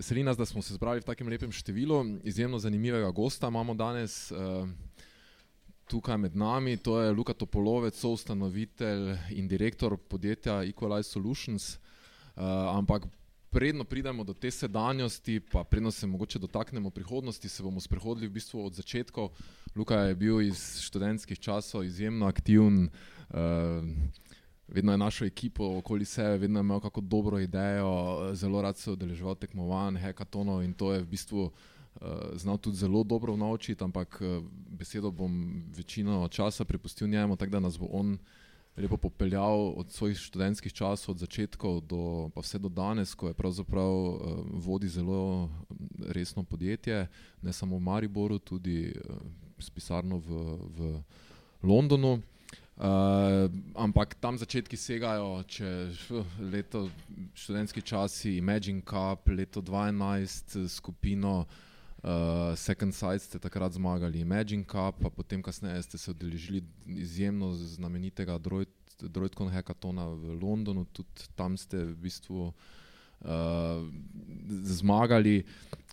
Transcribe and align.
Veseli 0.00 0.22
nas, 0.22 0.36
da 0.36 0.46
smo 0.46 0.62
se 0.62 0.74
zbrali 0.74 1.02
v 1.02 1.04
takem 1.04 1.28
lepem 1.28 1.50
številu. 1.52 1.98
Izjemno 2.24 2.56
zanimivega 2.56 3.10
gosta 3.12 3.50
imamo 3.52 3.74
danes 3.76 4.30
uh, 4.32 4.64
tukaj 5.92 6.16
med 6.16 6.38
nami. 6.40 6.78
To 6.80 6.94
je 7.02 7.10
Luka 7.12 7.34
Topolovec, 7.36 7.98
soustanovitelj 8.00 9.10
in 9.36 9.44
direktor 9.44 9.98
podjetja 10.00 10.62
Equalize 10.64 11.12
Solutions. 11.12 11.74
Uh, 12.32 12.72
ampak 12.72 13.04
predno 13.52 13.84
pridemo 13.84 14.24
do 14.24 14.32
te 14.32 14.48
sedanjosti, 14.48 15.36
pa 15.52 15.66
predno 15.68 15.92
se 15.92 16.08
mogoče 16.08 16.40
dotaknemo 16.48 16.88
prihodnosti, 16.88 17.52
se 17.52 17.62
bomo 17.62 17.84
sprehodili 17.84 18.32
v 18.32 18.38
bistvu 18.40 18.64
od 18.70 18.80
začetkov. 18.80 19.34
Luka 19.76 20.00
je 20.08 20.16
bil 20.16 20.40
iz 20.48 20.80
študentskih 20.80 21.36
časov 21.36 21.84
izjemno 21.84 22.24
aktiven. 22.24 22.88
Uh, 23.28 23.84
vedno 24.70 24.92
je 24.92 24.98
našo 24.98 25.24
ekipo 25.24 25.78
okoli 25.78 26.04
sebe, 26.04 26.38
vedno 26.38 26.58
je 26.58 26.60
imel 26.60 26.80
kako 26.80 27.00
dobro 27.00 27.38
idejo, 27.38 28.30
zelo 28.34 28.62
rad 28.62 28.76
se 28.76 28.90
odeleževal 28.90 29.34
tekmovanj, 29.34 29.98
hekatonov 29.98 30.62
in 30.62 30.72
to 30.72 30.92
je 30.92 31.02
v 31.02 31.06
bistvu 31.06 31.42
uh, 31.44 32.08
znal 32.34 32.58
tudi 32.58 32.76
zelo 32.76 33.02
dobro 33.04 33.36
naučiti, 33.36 33.84
ampak 33.84 34.22
uh, 34.22 34.44
besedo 34.70 35.10
bom 35.10 35.62
večino 35.76 36.28
časa 36.28 36.64
prepustil 36.64 37.08
njemu, 37.08 37.36
tako 37.36 37.50
da 37.50 37.60
nas 37.60 37.78
bo 37.78 37.86
on 37.90 38.18
lepo 38.76 38.96
popeljal 38.96 39.72
od 39.76 39.90
svojih 39.90 40.18
študentskih 40.18 40.72
časov, 40.72 41.12
od 41.12 41.18
začetkov 41.18 41.80
do 41.80 42.30
pa 42.34 42.40
vse 42.40 42.58
do 42.58 42.68
danes, 42.68 43.14
ko 43.14 43.28
je 43.28 43.34
pravzaprav 43.34 43.92
uh, 43.92 44.18
vodi 44.52 44.88
zelo 44.88 45.50
resno 46.08 46.42
podjetje, 46.42 47.08
ne 47.42 47.52
samo 47.52 47.76
v 47.76 47.80
Mariboru, 47.80 48.38
tudi 48.38 48.94
s 49.58 49.70
pisarno 49.70 50.18
v, 50.18 50.28
v 50.78 51.02
Londonu. 51.62 52.20
Uh, 52.80 53.52
ampak 53.76 54.14
tam 54.16 54.38
začetki 54.40 54.72
segajo, 54.72 55.42
če 55.44 55.92
leto 56.40 56.86
študentski 57.36 57.84
časi, 57.84 58.38
Imagine 58.40 58.80
Cup, 58.80 59.28
leto 59.28 59.60
2012, 59.60 60.64
skupino 60.64 61.44
uh, 61.44 62.56
Second 62.56 62.96
Sight 62.96 63.28
ste 63.28 63.36
takrat 63.36 63.76
zmagali 63.76 64.24
Imagine 64.24 64.64
Cup, 64.64 64.96
pa 64.96 65.12
potem 65.12 65.44
kasneje 65.44 65.82
ste 65.82 66.00
se 66.00 66.10
odeležili 66.16 66.64
izjemno 66.88 67.52
znamenitega 67.52 68.40
Droidcon 68.40 69.52
Hackathona 69.52 70.08
v 70.16 70.40
Londonu, 70.40 70.88
tudi 70.88 71.28
tam 71.36 71.60
ste 71.60 71.84
v 71.84 72.00
bistvu 72.08 72.48
uh, 72.48 73.84
zmagali. 74.64 75.44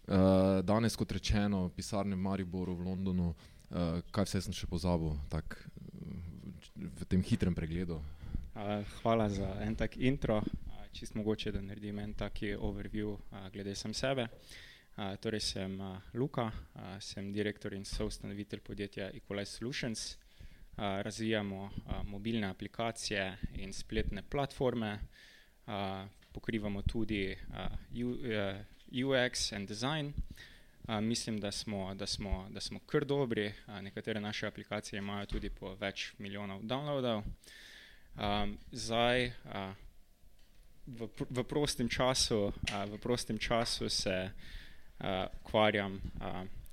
Uh, 0.07 0.63
danes, 0.63 0.95
kot 0.95 1.11
rečeno, 1.11 1.67
pisarne 1.75 2.15
v 2.15 2.23
Mariboru, 2.23 2.79
v 2.79 2.87
Londonu, 2.87 3.35
uh, 3.35 3.99
kaj 4.15 4.23
vse 4.23 4.47
sem 4.47 4.55
še 4.55 4.71
pozabil. 4.71 5.11
Tak, 5.27 5.59
v 6.77 7.05
tem 7.05 7.23
hitrem 7.23 7.55
pregledu. 7.55 8.01
Hvala 9.01 9.29
za 9.29 9.57
en 9.61 9.75
tak 9.75 9.97
intro. 9.97 10.41
Čist 10.91 11.15
mogoče, 11.15 11.51
da 11.51 11.61
naredim 11.61 11.99
en 11.99 12.13
taki 12.13 12.55
overview 12.55 13.17
glede 13.53 13.75
sem 13.75 13.93
sebe. 13.93 14.27
Torej 15.21 15.39
sem 15.39 15.77
Luka, 16.13 16.51
sem 16.99 17.33
direktor 17.33 17.73
in 17.73 17.85
soustanovitelj 17.85 18.61
podjetja 18.65 19.11
Equalize 19.13 19.51
Solutions. 19.57 20.17
Razvijamo 20.77 21.69
mobilne 22.05 22.47
aplikacije 22.47 23.37
in 23.53 23.73
spletne 23.73 24.23
platforme. 24.23 24.99
Pokrivamo 26.31 26.81
tudi 26.81 27.37
UX 28.91 29.53
and 29.53 29.67
design 29.67 30.13
mislim, 30.87 31.39
da 31.39 31.51
smo, 31.51 31.93
da, 31.95 32.05
smo, 32.07 32.47
da 32.49 32.59
smo 32.59 32.79
kar 32.79 33.05
dobri. 33.05 33.53
A, 33.65 33.81
nekatere 33.81 34.19
naše 34.19 34.47
aplikacije 34.47 34.97
imajo 34.97 35.25
tudi 35.25 35.49
po 35.49 35.75
več 35.75 36.13
milijonov 36.17 36.61
downloadov. 36.61 37.23
A, 38.15 38.47
zdaj, 38.71 39.31
a, 39.45 39.73
v, 40.87 41.09
v, 41.29 41.43
prostem 41.43 41.89
času, 41.89 42.51
a, 42.71 42.85
v 42.85 42.97
prostem 42.97 43.37
času 43.37 43.89
se 43.89 44.31
ukvarjam 45.43 46.01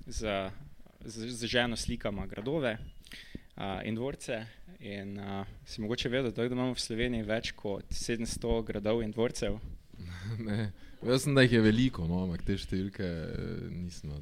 z, 0.07 0.49
z, 1.05 1.29
z 1.29 1.45
ženo 1.45 1.75
slikama 1.75 2.25
gradove 2.25 2.77
a, 3.55 3.81
in 3.83 3.95
dvorce. 3.95 4.45
In 4.79 5.19
a, 5.19 5.45
si 5.65 5.81
mogoče 5.81 6.09
vedel, 6.09 6.31
da 6.31 6.45
imamo 6.45 6.73
v 6.73 6.79
Sloveniji 6.79 7.27
več 7.27 7.51
kot 7.51 7.91
700 7.91 8.63
gradov 8.63 9.03
in 9.03 9.11
dvorcev. 9.11 9.59
Ne. 10.47 10.71
Jaz 11.05 11.23
sem, 11.23 11.35
da 11.35 11.43
jih 11.45 11.57
je 11.57 11.61
veliko, 11.61 12.05
no, 12.09 12.23
ampak 12.25 12.45
te 12.47 12.57
številke 12.57 13.05
eh, 13.05 13.65
nismo. 13.73 14.17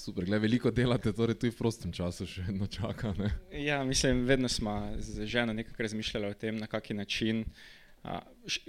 Super, 0.00 0.24
gled, 0.24 0.40
veliko 0.42 0.70
delate, 0.72 1.12
torej 1.14 1.36
tudi 1.38 1.52
v 1.52 1.58
prostem 1.58 1.92
času 1.94 2.26
še 2.28 2.46
vedno 2.46 2.66
čaka. 2.70 3.12
Ne? 3.18 3.30
Ja, 3.60 3.82
mislim, 3.84 4.24
vedno 4.28 4.48
smo 4.48 4.72
z 4.98 5.26
ženo 5.28 5.52
nekako 5.52 5.82
razmišljali 5.82 6.30
o 6.30 6.38
tem, 6.38 6.56
na 6.58 6.66
kaki 6.70 6.96
način. 6.96 7.44
A, 8.02 8.22
š, 8.46 8.62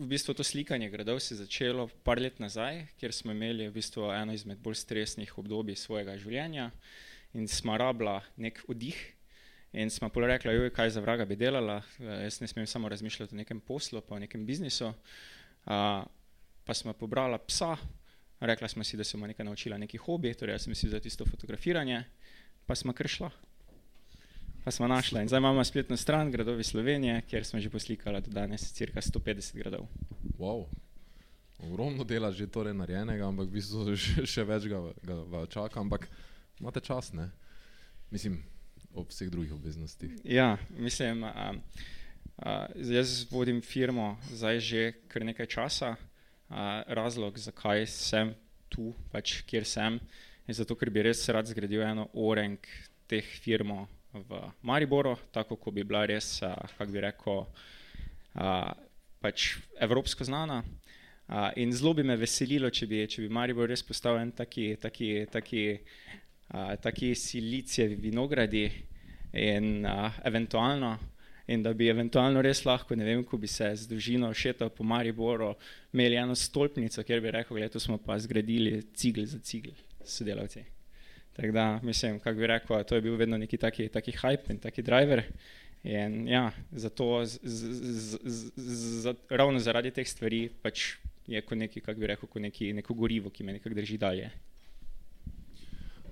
v 0.00 0.08
bistvu 0.10 0.34
to 0.34 0.44
slikanje 0.44 0.88
gradov 0.90 1.20
se 1.22 1.34
je 1.34 1.42
začelo 1.44 1.86
par 2.02 2.18
let 2.18 2.40
nazaj, 2.42 2.82
kjer 2.98 3.14
smo 3.14 3.36
imeli 3.36 3.68
v 3.68 3.76
bistvu 3.76 4.10
eno 4.16 4.34
izmed 4.34 4.58
bolj 4.64 4.80
stresnih 4.80 5.36
obdobij 5.38 5.76
svojega 5.78 6.16
življenja 6.18 6.70
in 7.36 7.46
smo 7.48 7.76
rabila 7.78 8.18
nek 8.36 8.64
oddih. 8.68 8.98
In 9.72 9.88
smo 9.88 10.10
pa 10.12 10.26
rekli, 10.28 10.68
kaj 10.74 10.90
za 10.98 11.00
vraga 11.00 11.24
bi 11.24 11.36
delala, 11.38 11.78
jaz 11.96 12.42
ne 12.42 12.48
smem 12.50 12.66
samo 12.68 12.90
razmišljati 12.92 13.32
o 13.32 13.38
nekem 13.38 13.60
poslu, 13.60 14.02
pa 14.04 14.18
o 14.18 14.20
nekem 14.20 14.44
biznisu. 14.44 14.90
Uh, 14.90 15.30
pa 15.64 16.74
smo 16.74 16.92
pobrala 16.92 17.38
psa, 17.38 17.76
rekla 18.40 18.68
smo 18.68 18.84
si, 18.84 18.96
da 18.96 19.04
se 19.04 19.16
bomo 19.16 19.26
nekaj 19.26 19.46
naučila, 19.46 19.78
neki 19.78 19.98
hobi, 19.98 20.34
torej 20.34 20.54
jaz 20.54 20.66
sem 20.66 20.74
si 20.74 20.88
za 20.88 21.00
tisto 21.00 21.26
fotografiranje, 21.26 22.04
pa 22.66 22.74
smo 22.74 22.92
kar 22.92 23.08
šla. 23.08 23.30
Pa 24.64 24.70
smo 24.70 24.86
našla 24.88 25.22
in 25.22 25.28
zdaj 25.28 25.38
imamo 25.38 25.64
spletno 25.64 25.96
stran 25.96 26.30
Gradovi 26.30 26.64
Slovenije, 26.64 27.22
kjer 27.26 27.44
smo 27.44 27.60
že 27.60 27.70
poslikala 27.70 28.20
do 28.20 28.30
danes 28.30 28.72
cirka 28.72 29.00
150 29.00 29.56
gradov. 29.56 29.86
Wow. 30.38 30.66
Ogromno 31.58 32.04
dela 32.04 32.32
že 32.32 32.46
torej 32.46 32.74
narejenega, 32.74 33.26
ampak 33.26 33.48
v 33.48 33.58
bistvu 33.58 33.96
še, 34.04 34.26
še 34.26 34.44
več 34.44 34.66
ga, 34.70 34.82
ga, 35.02 35.18
ga 35.30 35.46
čaka, 35.46 35.80
ampak 35.80 36.06
imate 36.60 36.80
čas, 36.80 37.12
ne? 37.12 37.30
Mislim, 38.10 38.42
ob 38.94 39.10
vseh 39.10 39.30
drugih 39.30 39.54
obveznostih. 39.54 40.14
Ja, 40.24 40.58
mislim, 40.78 41.24
a, 41.24 41.54
a, 42.42 42.66
jaz 42.74 43.22
vodim 43.30 43.62
firmo 43.62 44.16
zdaj 44.30 44.60
že 44.60 44.82
kar 45.08 45.24
nekaj 45.24 45.46
časa, 45.46 45.96
razlog, 46.86 47.38
zakaj 47.38 47.86
sem 47.86 48.34
tu, 48.68 48.92
pač 49.12 49.42
kjer 49.48 49.64
sem, 49.64 49.98
je 50.46 50.56
zato, 50.60 50.76
ker 50.76 50.90
bi 50.90 51.04
res 51.06 51.24
rad 51.32 51.48
zgradil 51.48 51.84
eno 51.86 52.08
orenk 52.12 52.66
teh 53.08 53.24
firmo 53.24 53.86
v 54.12 54.40
Mariboru, 54.62 55.16
tako 55.32 55.56
kot 55.56 55.74
bi 55.74 55.84
bila 55.84 56.04
res, 56.08 56.40
kako 56.76 56.90
bi 56.92 57.04
rekel, 57.04 57.44
pač 59.22 59.56
evropsko 59.80 60.26
znana. 60.28 60.62
In 61.56 61.72
zelo 61.72 61.94
bi 61.96 62.04
me 62.04 62.18
veselilo, 62.20 62.68
če 62.68 62.88
bi, 62.90 63.04
če 63.08 63.22
bi 63.24 63.32
Maribor 63.32 63.70
res 63.70 63.84
postal 63.86 64.18
en 64.20 64.32
taki, 64.36 64.74
taki, 64.80 65.12
taki, 65.32 65.62
taki 66.82 67.14
silicijevi 67.16 67.96
vinogradi 68.02 68.66
in 69.40 69.86
eventualno 70.28 70.98
in 71.46 71.62
da 71.62 71.72
bi 71.74 71.88
eventualno 71.90 72.42
res 72.42 72.64
lahko, 72.64 72.96
ne 72.96 73.04
vem, 73.04 73.24
ko 73.24 73.38
bi 73.38 73.50
se 73.50 73.70
z 73.76 73.88
družino 73.90 74.30
šetal 74.34 74.70
po 74.70 74.84
Mariboru, 74.84 75.52
imeli 75.92 76.20
eno 76.20 76.36
stolpnico, 76.38 77.02
kjer 77.02 77.20
bi 77.20 77.32
rekel, 77.34 77.58
leto 77.58 77.80
smo 77.80 77.98
pa 77.98 78.18
zgradili 78.18 78.82
cigl 78.94 79.26
za 79.26 79.40
cigl 79.42 79.74
sodelavci. 80.04 80.64
Tako 81.32 81.52
da, 81.52 81.80
mislim, 81.82 82.20
kako 82.20 82.38
bi 82.38 82.46
rekel, 82.46 82.84
to 82.84 82.94
je 82.94 83.00
bil 83.00 83.16
vedno 83.16 83.38
neki 83.38 83.56
taki, 83.56 83.88
taki 83.88 84.12
hype 84.12 84.50
in 84.50 84.58
taki 84.58 84.82
driver. 84.82 85.22
In 85.82 86.28
ja, 86.28 86.52
zato, 86.72 87.24
z, 87.24 87.38
z, 87.42 88.18
z, 88.24 88.50
z, 89.02 89.14
ravno 89.30 89.58
zaradi 89.58 89.90
teh 89.90 90.06
stvari, 90.08 90.46
pač 90.62 90.96
je 91.26 91.40
kot 91.42 91.58
neki, 91.58 91.80
kako 91.80 92.00
bi 92.00 92.06
rekel, 92.06 92.28
kot 92.28 92.42
neki, 92.42 92.72
neko 92.72 92.94
gorivo, 92.94 93.30
ki 93.30 93.44
me 93.44 93.56
nekako 93.56 93.74
drži 93.74 93.98
dalje. 93.98 94.30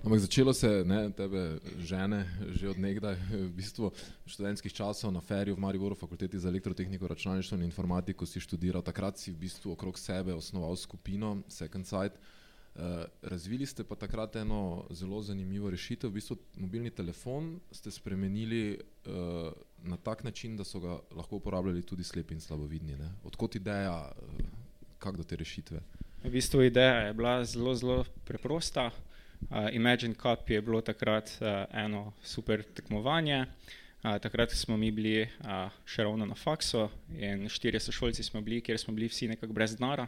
Ampak 0.01 0.19
začelo 0.19 0.53
se 0.53 0.81
ne, 0.85 1.13
tebe 1.13 1.61
žene 1.77 2.25
že 2.57 2.73
od 2.73 2.77
nekdaj, 2.81 3.21
v 3.29 3.53
bistvu 3.53 3.93
študentskih 4.25 4.73
časov 4.73 5.13
na 5.13 5.21
feriju 5.21 5.53
v 5.53 5.61
Mariboru, 5.61 5.93
fakulteti 5.93 6.41
za 6.41 6.49
elektrotehniko, 6.49 7.05
računalništvo 7.05 7.61
in 7.61 7.69
informatiko 7.69 8.25
si 8.25 8.41
študiral. 8.41 8.81
Takrat 8.81 9.21
si 9.21 9.29
v 9.29 9.37
bistvu 9.45 9.77
okrog 9.77 9.99
sebe 10.01 10.33
osnoval 10.33 10.73
skupino 10.75 11.45
Second 11.47 11.85
Sight. 11.85 12.17
Uh, 12.17 13.05
razvili 13.21 13.65
ste 13.65 13.83
pa 13.83 13.95
takrat 13.95 14.35
eno 14.41 14.89
zelo 14.89 15.21
zanimivo 15.21 15.69
rešitev. 15.69 16.09
V 16.09 16.17
bistvu 16.17 16.37
mobilni 16.57 16.89
telefon 16.89 17.59
ste 17.71 17.91
spremenili 17.91 18.81
uh, 19.05 19.53
na 19.85 19.97
tak 20.01 20.23
način, 20.23 20.57
da 20.57 20.63
so 20.63 20.79
ga 20.79 20.97
lahko 21.13 21.37
uporabljali 21.37 21.85
tudi 21.85 22.03
slepi 22.03 22.33
in 22.33 22.41
slabovidni. 22.41 22.97
Ne? 22.97 23.11
Odkot 23.23 23.55
ideja, 23.55 24.09
uh, 24.09 24.45
kak 24.97 25.17
do 25.17 25.23
te 25.23 25.35
rešitve? 25.35 25.77
V 26.23 26.29
bistvu 26.33 26.65
ideja 26.65 27.05
je 27.05 27.13
bila 27.13 27.45
zelo, 27.45 27.75
zelo 27.75 28.05
preprosta. 28.25 28.89
Uh, 29.49 29.67
Imagine 29.71 30.13
Cup 30.13 30.49
je 30.49 30.61
bilo 30.61 30.81
takrat 30.81 31.31
uh, 31.41 31.47
eno 31.73 32.13
super 32.23 32.63
tekmovanje. 32.63 33.45
Uh, 34.03 34.17
takrat 34.17 34.51
smo 34.51 34.77
mi 34.77 34.91
bili 34.91 35.21
uh, 35.21 35.69
še 35.85 36.03
ravno 36.03 36.25
na 36.25 36.35
faksu 36.35 36.89
in 37.17 37.49
štirje 37.49 37.79
sošolci 37.79 38.23
smo 38.23 38.41
bili, 38.41 38.61
kjer 38.61 38.79
smo 38.79 38.93
bili 38.93 39.09
vsi 39.09 39.27
nekako 39.27 39.53
brez 39.53 39.75
denara. 39.75 40.07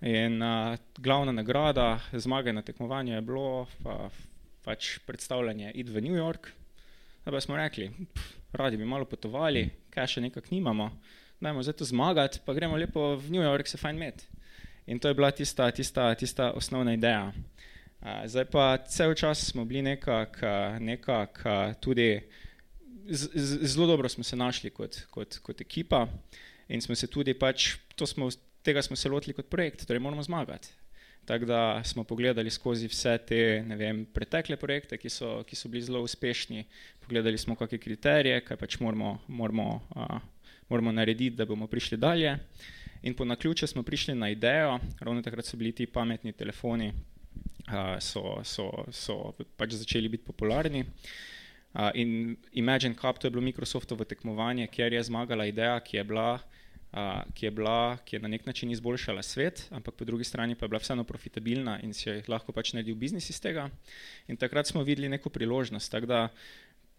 In 0.00 0.42
uh, 0.42 0.76
glavna 0.98 1.32
nagrada 1.32 2.00
zmage 2.12 2.52
na 2.52 2.62
tekmovanju 2.62 3.14
je 3.14 3.20
bilo 3.20 3.66
pa, 3.82 4.10
pač 4.64 4.98
predstavljanje 5.06 5.72
id 5.74 5.88
v 5.88 6.00
New 6.00 6.16
York. 6.16 6.52
Da 7.24 7.30
pa 7.30 7.40
smo 7.40 7.56
rekli, 7.56 7.90
pf, 8.14 8.32
radi 8.52 8.76
bi 8.76 8.84
malo 8.84 9.04
potovali, 9.04 9.68
kaj 9.94 10.06
še 10.16 10.24
nekako 10.24 10.50
nimamo, 10.50 10.88
dajmo 11.40 11.62
zdaj 11.62 11.76
to 11.78 11.86
zmagati, 11.86 12.40
pa 12.46 12.54
gremo 12.54 12.76
lepo 12.76 13.14
v 13.16 13.30
New 13.30 13.42
York 13.42 13.70
se 13.70 13.78
fajn 13.78 13.96
imeti. 13.96 14.26
In 14.86 14.98
to 14.98 15.08
je 15.08 15.14
bila 15.14 15.30
tista, 15.30 15.70
tista, 15.70 16.14
tista 16.14 16.50
osnovna 16.50 16.94
ideja. 16.94 17.30
Zdaj 18.02 18.44
pa 18.50 18.76
cel 18.90 19.14
čas 19.14 19.44
smo 19.50 19.64
bili 19.64 19.82
nekako 19.82 20.78
nekak, 20.80 21.44
tudi 21.80 22.20
z, 23.06 23.28
z, 23.34 23.58
zelo 23.66 23.86
dobro 23.86 24.08
smo 24.08 24.24
se 24.24 24.36
našli 24.36 24.70
kot, 24.70 24.96
kot, 25.10 25.38
kot 25.38 25.60
ekipa 25.60 26.08
in 26.68 26.80
smo 26.80 26.94
se 26.94 27.06
tudi 27.06 27.34
pač, 27.34 27.76
smo, 28.06 28.28
tega 28.62 28.82
smo 28.82 28.96
se 28.96 29.08
lotili 29.08 29.34
kot 29.34 29.48
projekt, 29.50 29.86
torej 29.86 30.00
moramo 30.00 30.22
zmagati. 30.22 30.68
Tako 31.24 31.44
da 31.44 31.84
smo 31.84 32.04
pogledali 32.04 32.50
skozi 32.50 32.88
vse 32.90 33.18
te 33.26 33.64
vem, 33.78 34.04
pretekle 34.06 34.56
projekte, 34.56 34.98
ki 34.98 35.10
so, 35.10 35.42
ki 35.46 35.56
so 35.56 35.68
bili 35.70 35.84
zelo 35.86 36.00
uspešni, 36.02 36.64
pogledali 37.00 37.38
smo, 37.38 37.54
kakšne 37.54 37.78
kriterije, 37.78 38.40
kaj 38.42 38.58
pač 38.58 38.80
moramo, 38.82 39.20
moramo, 39.28 39.68
uh, 39.94 40.18
moramo 40.68 40.92
narediti, 40.92 41.36
da 41.36 41.46
bomo 41.46 41.70
prišli 41.70 41.98
dalje. 41.98 42.34
In 43.02 43.14
po 43.14 43.24
naključju 43.24 43.68
smo 43.68 43.82
prišli 43.82 44.14
na 44.14 44.30
idejo, 44.30 44.78
ravno 45.00 45.22
takrat 45.22 45.46
so 45.46 45.56
bili 45.56 45.72
ti 45.72 45.86
pametni 45.86 46.32
telefoni, 46.32 46.92
uh, 47.68 47.98
so, 48.00 48.40
so, 48.42 48.70
so 48.90 49.34
pač 49.56 49.76
začeli 49.78 50.08
biti 50.08 50.24
popularni. 50.24 50.84
Uh, 51.72 51.88
in 51.94 52.36
Imagine 52.52 52.94
Cup, 52.94 53.18
to 53.18 53.26
je 53.26 53.30
bilo 53.30 53.42
Microsoftovo 53.42 54.04
tekmovanje, 54.04 54.66
kjer 54.66 54.92
je 54.92 55.02
zmagala 55.08 55.46
ideja, 55.48 55.78
ki 55.80 55.96
je 55.96 56.04
bila 56.04 56.40
ki 57.34 57.46
je, 57.46 57.50
bila, 57.50 57.96
ki 58.04 58.16
je 58.16 58.20
na 58.20 58.28
nek 58.28 58.46
način 58.46 58.70
izboljšala 58.70 59.22
svet, 59.22 59.66
ampak 59.70 59.94
po 59.94 60.04
drugi 60.04 60.24
strani 60.24 60.54
pa 60.54 60.64
je 60.64 60.68
bila 60.68 60.80
vseeno 60.80 61.04
profitabilna 61.04 61.78
in 61.82 61.94
si 61.94 62.08
je 62.08 62.22
lahko 62.28 62.52
pač 62.52 62.74
naredil 62.76 62.94
biznis 62.94 63.30
iz 63.30 63.40
tega. 63.40 63.70
In 64.28 64.36
takrat 64.36 64.68
smo 64.68 64.84
videli 64.84 65.08
neko 65.08 65.30
priložnost. 65.30 65.90
Tako 65.90 66.06
da 66.06 66.28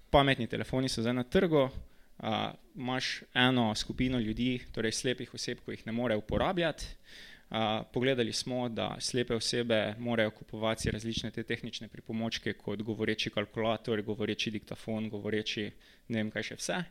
pametni 0.09 0.47
telefoni 0.47 0.89
so 0.89 1.01
zdaj 1.01 1.13
na 1.13 1.23
trgu, 1.23 1.67
uh, 1.69 2.49
imaš 2.75 3.21
eno 3.33 3.75
skupino 3.75 4.19
ljudi, 4.19 4.63
torej 4.73 4.91
slepih 4.91 5.33
oseb, 5.33 5.61
ki 5.61 5.77
jih 5.77 5.85
ne 5.85 5.93
more 5.93 6.17
uporabljati. 6.17 6.89
Uh, 6.89 7.32
pogledali 7.93 8.33
smo, 8.33 8.69
da 8.69 8.95
slepe 8.99 9.35
osebe 9.35 9.95
morajo 9.99 10.31
kupovati 10.31 10.91
različne 10.91 11.31
te 11.31 11.43
tehnične 11.43 11.87
pripomočke, 11.87 12.53
kot 12.53 12.81
govoreči 12.81 13.29
kalkulator, 13.29 14.01
govoreči 14.01 14.51
diktafon, 14.51 15.09
govoreči 15.09 15.71
ne 16.07 16.23
vem 16.23 16.31
kaj 16.31 16.49
še 16.49 16.59
vse 16.61 16.83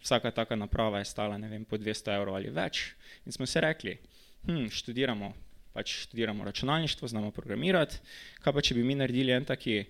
vsaka 0.00 0.30
taka 0.30 0.56
naprava 0.56 0.98
je 0.98 1.04
stala 1.04 1.36
vem, 1.36 1.64
po 1.64 1.76
200 1.76 2.16
evrov 2.16 2.34
ali 2.34 2.50
več. 2.50 2.92
In 3.26 3.32
smo 3.32 3.46
se 3.46 3.60
rekli, 3.60 3.98
hm, 4.46 4.68
študiramo, 4.72 5.32
pač 5.72 5.94
študiramo 6.06 6.44
računalništvo, 6.44 7.08
znamo 7.08 7.30
programirati, 7.30 8.00
kaj 8.40 8.52
pa 8.52 8.62
če 8.62 8.74
bi 8.74 8.84
mi 8.84 8.94
naredili 8.94 9.32
en 9.32 9.44
taki 9.44 9.84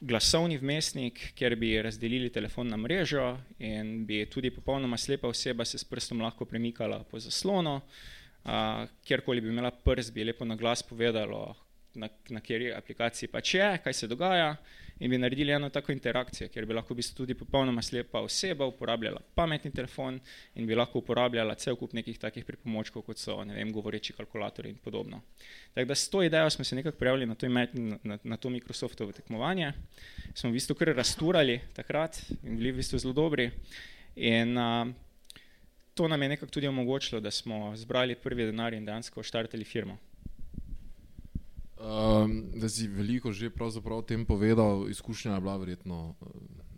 glasovni 0.00 0.58
vmesnik, 0.58 1.30
kjer 1.38 1.56
bi 1.56 1.76
razdelili 1.82 2.30
telefon 2.30 2.68
na 2.68 2.76
mrežo 2.76 3.38
in 3.58 4.04
bi 4.06 4.24
tudi 4.26 4.50
popolnoma 4.50 4.98
slepa 4.98 5.28
oseba 5.28 5.64
se 5.64 5.78
s 5.78 5.84
prstom 5.84 6.20
lahko 6.20 6.44
premikala 6.44 7.04
po 7.10 7.20
zaslonu, 7.20 7.80
uh, 8.44 8.84
kjerkoli 9.04 9.40
bi 9.40 9.48
imela 9.48 9.70
prst, 9.70 10.14
bi 10.14 10.24
lepo 10.24 10.44
na 10.44 10.56
glas 10.56 10.82
povedalo, 10.82 11.54
na, 11.94 12.08
na 12.28 12.40
kateri 12.40 12.72
aplikaciji 12.74 13.28
pač 13.30 13.54
je, 13.54 13.66
kaj 13.84 13.94
se 13.94 14.08
dogaja 14.10 14.54
in 14.98 15.10
bi 15.10 15.18
naredili 15.18 15.52
eno 15.52 15.68
tako 15.70 15.92
interakcijo, 15.92 16.48
kjer 16.48 16.66
bi 16.66 16.74
lahko 16.74 16.94
bi 16.94 17.02
tudi 17.16 17.34
popolnoma 17.34 17.82
slepa 17.82 18.20
oseba 18.22 18.66
uporabljala 18.66 19.20
pametni 19.34 19.70
telefon 19.70 20.20
in 20.54 20.66
bi 20.66 20.74
lahko 20.74 20.98
uporabljala 20.98 21.54
cel 21.54 21.76
kup 21.76 21.92
nekih 21.92 22.18
takih 22.18 22.44
pripomočkov, 22.44 23.02
kot 23.02 23.18
so, 23.18 23.36
vem, 23.44 23.72
govoreči 23.72 24.14
kalkulatorji 24.14 24.70
in 24.70 24.78
podobno. 24.84 25.22
Tako 25.74 25.88
da 25.88 25.94
s 25.94 26.10
to 26.10 26.22
idejo 26.22 26.50
smo 26.50 26.64
se 26.64 26.76
nekako 26.76 26.98
prijavili 26.98 27.26
na 27.26 27.34
to, 27.34 27.48
na, 27.48 27.66
na, 28.02 28.18
na 28.22 28.36
to 28.36 28.50
Microsoftovo 28.50 29.12
tekmovanje, 29.12 29.72
smo 30.34 30.50
v 30.50 30.58
bistvu 30.58 30.78
kar 30.78 30.94
rasturali 30.94 31.60
takrat 31.74 32.20
in 32.42 32.56
bili 32.56 32.72
v 32.72 32.82
bistvu 32.82 32.98
zelo 32.98 33.14
dobri. 33.14 33.50
In 34.16 34.58
uh, 34.58 34.86
to 35.94 36.08
nam 36.08 36.22
je 36.22 36.28
nekako 36.28 36.52
tudi 36.52 36.68
omogočilo, 36.68 37.20
da 37.20 37.30
smo 37.30 37.76
zbrali 37.76 38.14
prvi 38.14 38.44
denar 38.44 38.74
in 38.74 38.84
dejansko 38.84 39.22
štartali 39.22 39.64
firmo. 39.64 39.98
Um, 41.84 42.50
da 42.54 42.68
si 42.68 42.88
veliko 42.88 43.32
že 43.32 43.50
o 43.90 44.02
tem 44.02 44.24
povedal, 44.26 44.88
izkušnja 44.88 45.34
je 45.34 45.40
bila 45.40 45.56
verjetno 45.56 46.14
eh, 46.20 46.26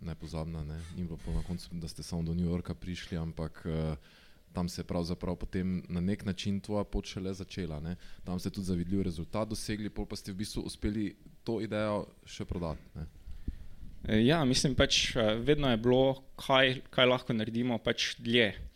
nepozabna. 0.01 0.63
Ne? 0.63 0.81
Ni 0.97 1.03
bilo 1.03 1.17
na 1.35 1.43
koncu, 1.47 1.69
da 1.71 1.87
ste 1.87 2.03
samo 2.03 2.23
do 2.23 2.33
New 2.33 2.45
Yorka 2.45 2.73
prišli, 2.73 3.17
ampak 3.17 3.65
uh, 3.65 3.95
tam 4.53 4.69
se 4.69 4.81
je 4.81 4.85
pravzaprav 4.85 5.35
potem 5.35 5.83
na 5.89 6.01
nek 6.01 6.25
način 6.25 6.59
tvoja 6.59 6.83
pot 6.83 7.05
šele 7.05 7.33
začela. 7.33 7.79
Ne? 7.79 7.95
Tam 8.23 8.39
ste 8.39 8.49
tudi 8.49 8.65
zavidljiv 8.65 9.01
rezultat 9.01 9.47
dosegli, 9.47 9.89
pa 9.89 10.15
ste 10.15 10.31
v 10.31 10.35
bistvu 10.35 10.61
uspeli 10.61 11.15
to 11.43 11.61
idejo 11.61 12.07
še 12.25 12.45
prodati. 12.45 12.81
Ne? 12.95 13.05
Eh, 14.07 14.25
ja, 14.25 14.43
mislim 14.45 14.75
pač, 14.75 15.15
vedno 15.39 15.69
je 15.71 15.77
bilo, 15.77 16.23
kaj, 16.35 16.81
kaj 16.89 17.05
lahko 17.05 17.33
naredimo 17.33 17.77
pač 17.77 18.15
dlje. 18.19 18.66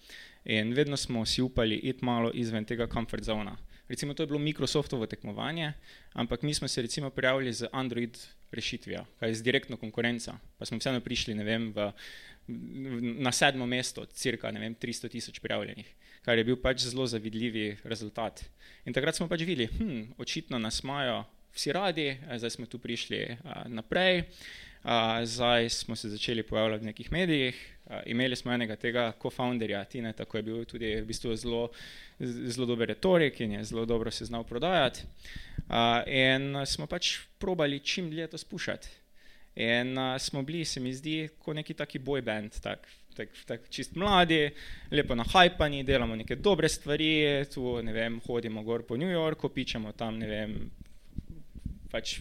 In 0.45 0.73
vedno 0.73 0.97
smo 0.97 1.25
si 1.25 1.41
upali 1.41 1.75
iti 1.75 2.05
malo 2.05 2.31
izven 2.33 2.65
tega 2.65 2.87
komfort 2.87 3.23
zona. 3.23 3.57
Recimo, 3.87 4.13
to 4.13 4.23
je 4.23 4.27
bilo 4.27 4.39
Microsoftovo 4.39 5.05
tekmovanje, 5.05 5.73
ampak 6.13 6.41
mi 6.41 6.53
smo 6.53 6.67
se 6.67 6.81
recimo 6.81 7.09
prijavili 7.09 7.53
z 7.53 7.67
Android 7.71 8.17
rešitvijo, 8.51 9.05
kaj 9.19 9.29
je 9.29 9.35
z 9.35 9.43
direktno 9.43 9.77
konkurenco. 9.77 10.31
Pa 10.57 10.65
smo 10.65 10.77
vseeno 10.77 11.01
prišli 11.01 11.33
vem, 11.33 11.73
v, 11.75 11.91
na 13.19 13.31
sedmo 13.31 13.65
mesto, 13.65 14.05
cirka 14.05 14.49
vem, 14.49 14.75
300 14.75 15.09
tisoč 15.11 15.39
prijavljenih, 15.39 15.87
kar 16.21 16.37
je 16.37 16.43
bil 16.43 16.55
pač 16.55 16.87
zelo 16.87 17.07
zavidljivi 17.07 17.77
rezultat. 17.83 18.45
In 18.85 18.93
takrat 18.93 19.15
smo 19.15 19.27
pač 19.27 19.43
videli, 19.43 19.67
hm, 19.67 20.01
očitno 20.17 20.59
nas 20.59 20.81
imajo 20.83 21.23
vsi 21.53 21.71
radi, 21.71 22.17
zdaj 22.37 22.49
smo 22.49 22.65
tu 22.65 22.79
prišli 22.79 23.37
a, 23.43 23.67
naprej. 23.67 24.23
Uh, 24.83 24.89
zdaj 25.23 25.69
smo 25.69 25.95
se 25.95 26.09
začeli 26.09 26.43
pojavljati 26.43 26.81
v 26.81 26.85
nekih 26.85 27.11
medijih. 27.11 27.77
Uh, 27.85 27.95
imeli 28.05 28.35
smo 28.35 28.53
enega 28.53 28.75
tega 28.75 29.11
co-founderja, 29.21 29.83
Tina, 29.85 30.13
tako 30.13 30.37
je 30.37 30.43
bil 30.43 30.65
tudi 30.65 30.95
v 31.01 31.05
bistvu 31.05 31.35
zelo, 31.35 31.69
zelo 32.19 32.65
dober 32.65 32.87
retorik 32.89 33.39
in 33.41 33.51
je 33.51 33.63
zelo 33.63 33.85
dobro 33.85 34.11
se 34.11 34.25
znal 34.25 34.43
prodajati. 34.43 35.03
Uh, 35.69 36.01
in 36.07 36.65
smo 36.65 36.87
pač 36.87 37.19
probali 37.37 37.79
čim 37.79 38.09
dlje 38.09 38.27
to 38.27 38.37
spuščati. 38.37 38.89
In 39.55 39.97
uh, 39.97 40.17
smo 40.17 40.41
bili, 40.41 40.65
se 40.65 40.79
mi 40.79 40.93
zdi, 40.93 41.29
kot 41.39 41.55
neki 41.55 41.73
taki 41.73 41.99
boy 41.99 42.25
band, 42.25 42.57
tak, 42.61 42.87
tak, 43.15 43.29
tak 43.45 43.69
čist 43.69 43.95
mladi, 43.95 44.49
lepo 44.91 45.15
nahajpani, 45.15 45.83
delamo 45.83 46.15
neke 46.15 46.35
dobre 46.35 46.69
stvari, 46.69 47.45
tu 47.53 47.81
ne 47.83 47.93
vem, 47.93 48.21
hodimo 48.25 48.63
gor 48.63 48.81
po 48.81 48.97
New 48.97 49.11
Yorku, 49.11 49.49
pičemo 49.49 49.91
tam, 49.93 50.17
ne 50.17 50.27
vem, 50.27 50.61
pač 51.91 52.17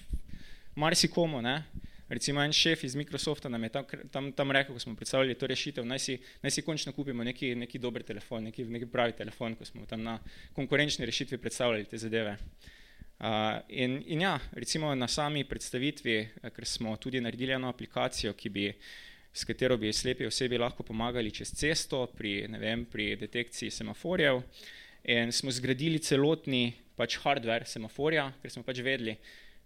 marsikomu, 0.76 1.40
ne. 1.40 1.62
Recimo 2.10 2.42
en 2.42 2.52
šef 2.52 2.84
iz 2.84 2.96
Microsofta 2.98 3.48
nam 3.48 3.62
je 3.62 3.68
tam, 3.70 3.84
tam, 4.10 4.32
tam 4.34 4.50
rekel, 4.50 4.74
ko 4.74 4.80
smo 4.82 4.96
predstavljali 4.98 5.36
to 5.38 5.46
rešitev, 5.46 5.84
naj 5.86 5.98
si, 6.02 6.16
naj 6.42 6.50
si 6.50 6.62
končno 6.66 6.92
kupimo 6.92 7.24
neki, 7.24 7.52
neki 7.54 7.78
dober 7.78 8.02
telefon, 8.02 8.48
neki, 8.50 8.64
neki 8.66 8.88
pravi 8.90 9.12
telefon, 9.14 9.54
ko 9.54 9.64
smo 9.64 9.86
tam 9.86 10.02
na 10.02 10.16
konkurenčni 10.52 11.06
rešitvi 11.06 11.38
predstavljali 11.38 11.86
te 11.86 11.98
zadeve. 12.02 12.32
Uh, 13.20 13.60
in, 13.68 14.02
in 14.06 14.24
ja, 14.24 14.38
recimo 14.52 14.90
na 14.94 15.06
sami 15.08 15.44
predstavitvi, 15.44 16.16
ker 16.56 16.66
smo 16.66 16.96
tudi 16.96 17.20
naredili 17.20 17.52
eno 17.52 17.68
aplikacijo, 17.68 18.34
bi, 18.50 18.72
s 19.32 19.44
katero 19.44 19.76
bi 19.76 19.92
slepi 19.92 20.26
osebi 20.26 20.58
lahko 20.58 20.82
pomagali 20.82 21.30
čez 21.30 21.52
cesto 21.54 22.06
pri, 22.06 22.48
vem, 22.58 22.86
pri 22.90 23.14
detekciji 23.20 23.70
semaforjev, 23.70 24.42
in 25.04 25.30
smo 25.32 25.50
zgradili 25.50 26.02
celotni 26.02 26.72
pač 26.96 27.20
hardware 27.22 27.68
semaforja, 27.70 28.32
ker 28.42 28.50
smo 28.50 28.64
pač 28.66 28.82
vedeli, 28.82 29.14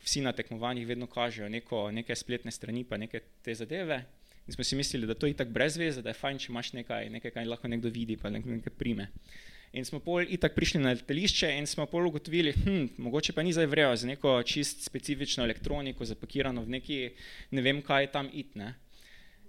vsi 0.04 0.20
na 0.20 0.32
tekmovanjih 0.32 0.86
vedno 0.86 1.06
kažejo 1.06 1.48
neko, 1.48 1.88
neke 1.90 2.16
spletne 2.16 2.52
strani, 2.52 2.84
pa 2.84 2.96
neke 2.96 3.20
te 3.42 3.54
zadeve. 3.54 4.04
In 4.46 4.52
smo 4.52 4.64
si 4.64 4.76
mislili, 4.76 5.06
da 5.06 5.14
to 5.14 5.26
je 5.26 5.34
tako 5.34 5.50
brez 5.50 5.76
veze, 5.80 6.02
da 6.02 6.12
je 6.12 6.20
fajn, 6.20 6.38
če 6.38 6.52
imaš 6.52 6.72
nekaj, 6.76 7.08
nekaj 7.10 7.32
kar 7.32 7.46
lahko 7.48 7.68
nekdo 7.68 7.88
vidi, 7.88 8.16
pa 8.20 8.30
nekaj, 8.30 8.58
nekaj 8.60 8.74
prime. 8.76 9.08
In 9.74 9.86
smo 9.88 9.98
pol 9.98 10.28
itak 10.30 10.54
prišli 10.54 10.78
na 10.84 10.92
letališče 10.94 11.48
in 11.58 11.66
smo 11.66 11.86
pol 11.90 12.06
ugotovili, 12.06 12.52
hm, 12.52 12.84
mogoče 13.02 13.32
pa 13.34 13.42
ni 13.42 13.52
zdaj 13.52 13.66
vrejo 13.66 13.96
za 13.96 14.06
neko 14.06 14.36
čist 14.46 14.84
specifično 14.84 15.44
elektroniko, 15.44 16.06
zapakirano 16.06 16.62
v 16.62 16.76
neki, 16.76 16.98
ne 17.50 17.64
vem 17.64 17.80
kaj 17.82 18.12
tam 18.12 18.28
itne. 18.32 18.74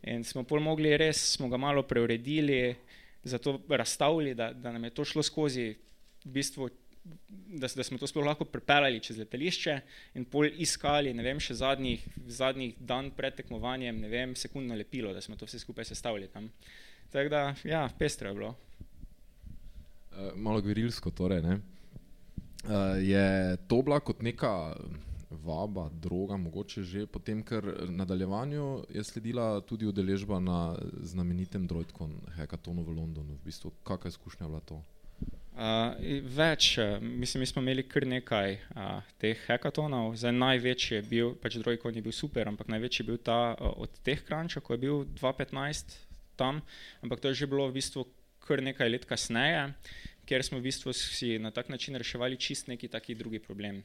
In 0.07 0.23
smo 0.23 0.43
pol 0.47 0.63
mogli 0.63 0.95
res, 0.97 1.19
smo 1.35 1.49
ga 1.49 1.59
malo 1.61 1.83
preuredili, 1.83 2.75
zato 3.23 3.59
razstavili, 3.69 4.33
da, 4.33 4.53
da 4.53 4.71
nam 4.71 4.83
je 4.83 4.95
to 4.97 5.05
šlo 5.05 5.23
skozi 5.23 5.67
v 6.25 6.33
bistvu 6.39 6.69
da, 7.05 7.67
da 7.75 7.83
smo 7.83 7.97
to 7.97 8.07
sploh 8.07 8.25
lahko 8.25 8.45
pripeljali 8.45 8.99
čez 8.99 9.17
letališče 9.21 9.75
in 10.15 10.25
pol 10.25 10.49
iskali, 10.49 11.13
ne 11.13 11.23
vem, 11.23 11.39
še 11.39 11.57
zadnjih, 11.61 12.03
zadnjih 12.27 12.75
dan 12.79 13.11
pred 13.15 13.37
tekmovanjem, 13.37 14.01
ne 14.01 14.09
vem, 14.09 14.35
sekundno 14.35 14.75
lepilo, 14.75 15.13
da 15.13 15.21
smo 15.21 15.37
to 15.37 15.47
vse 15.49 15.61
skupaj 15.61 15.85
sestavili 15.91 16.27
tam. 16.33 16.49
Tako 17.13 17.29
da, 17.29 17.43
ja, 17.63 17.85
pestro 17.99 18.29
je 18.29 18.35
bilo. 18.35 18.55
Uh, 20.15 20.31
malo 20.35 20.61
gverilsko 20.61 21.11
torej, 21.11 21.43
ne? 21.45 21.59
Uh, 22.65 22.97
je 23.03 23.57
to 23.69 23.81
bila 23.85 23.99
kot 23.99 24.23
neka 24.25 24.51
vaba, 25.45 25.89
droga, 26.01 26.37
mogoče 26.37 26.83
že 26.83 27.05
potem, 27.05 27.43
ker 27.43 27.65
nadaljevanju 27.89 28.85
je 28.89 29.03
sledila 29.03 29.61
tudi 29.61 29.85
udeležba 29.85 30.39
na 30.39 30.75
znamenitem 31.01 31.67
Droidcon 31.67 32.15
Hackathonu 32.37 32.83
v 32.83 32.97
Londonu. 32.97 33.35
V 33.35 33.45
bistvu, 33.45 33.71
kakšna 33.83 34.15
izkušnja 34.15 34.47
bila 34.47 34.61
to? 34.65 34.81
Uh, 35.55 35.93
več, 36.35 36.73
eh, 36.83 36.97
mislim, 36.99 37.39
mi 37.39 37.47
smo 37.47 37.61
imeli 37.63 37.85
kar 37.87 38.03
nekaj 38.03 38.57
uh, 38.75 39.05
teh 39.23 39.39
hackathonov. 39.47 40.17
Zdaj, 40.19 40.33
največji 40.35 40.97
je 40.97 41.03
bil, 41.07 41.29
pač 41.39 41.55
Drojkon 41.61 41.95
je 41.95 42.01
bil 42.03 42.11
super, 42.11 42.49
ampak 42.51 42.67
največji 42.73 43.05
je 43.05 43.07
bil 43.07 43.19
ta 43.23 43.53
uh, 43.53 43.69
od 43.85 43.93
teh 44.03 44.19
krančev, 44.27 44.65
ko 44.67 44.75
je 44.75 44.81
bil 44.81 45.05
2015 45.15 45.93
tam, 46.35 46.59
ampak 46.99 47.23
to 47.23 47.31
je 47.31 47.39
že 47.39 47.47
bilo 47.47 47.69
v 47.69 47.77
bistvu 47.77 48.03
kar 48.43 48.59
nekaj 48.59 48.91
let 48.91 49.07
kasneje, 49.07 49.69
kjer 50.27 50.43
smo 50.43 50.59
v 50.59 50.67
bistvu 50.67 50.91
si 50.91 51.37
na 51.39 51.53
tak 51.55 51.71
način 51.71 51.95
reševali 51.95 52.35
čist 52.35 52.67
neki 52.67 52.91
taki 52.91 53.15
drugi 53.15 53.39
problem. 53.39 53.79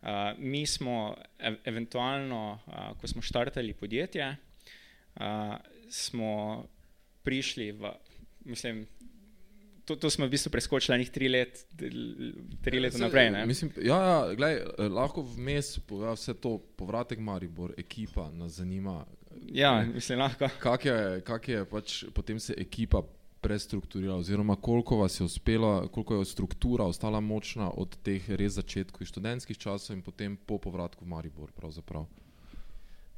Uh, 0.00 0.32
mi 0.40 0.64
smo 0.64 1.12
ev 1.36 1.60
eventualno, 1.68 2.56
uh, 2.56 2.96
ko 2.96 3.04
smo 3.04 3.20
štartali 3.20 3.76
podjetje, 3.76 4.32
uh, 4.32 5.60
smo 5.92 6.64
prišli 7.20 7.68
v, 7.76 7.92
mislim, 8.48 8.86
to, 9.84 9.96
to 9.96 10.10
smo 10.10 10.26
v 10.26 10.30
bistvu 10.30 10.50
preskočili 10.52 10.98
nekaj 10.98 11.12
tri 11.12 11.28
let, 11.28 11.62
tri 12.62 12.76
ja, 12.76 12.82
leta 12.82 12.98
naprej. 12.98 13.30
Mislim, 13.46 13.72
ja, 13.82 14.00
ja 14.02 14.34
glej, 14.34 14.60
eh, 14.60 14.88
lahko 14.88 15.22
vmes 15.22 15.78
pove 15.86 16.12
vse 16.14 16.34
to, 16.34 16.58
povratek 16.76 17.18
Maribor, 17.18 17.74
ekipa 17.78 18.30
nas 18.32 18.58
zanima. 18.60 19.04
Ja, 19.52 19.80
mislim, 19.94 20.18
lahko. 20.18 20.48
Kak 20.60 20.84
je, 20.84 20.98
kak 21.24 21.48
je 21.48 21.64
pač 21.64 22.04
potem 22.14 22.40
se 22.40 22.54
ekipa 22.58 23.02
prestrukturirala, 23.40 24.18
oziroma 24.18 24.56
koliko 24.56 24.96
vas 24.96 25.20
je 25.20 25.24
uspelo, 25.24 25.88
koliko 25.88 26.14
je 26.14 26.24
struktura 26.24 26.84
ostala 26.84 27.20
močna 27.20 27.70
od 27.70 27.96
teh 28.02 28.30
res 28.30 28.52
začetkov 28.52 29.06
študentskih 29.06 29.58
časov 29.58 29.96
in 29.96 30.02
potem 30.02 30.36
po 30.36 30.58
povratku 30.58 31.04
v 31.04 31.08
Maribor. 31.08 31.52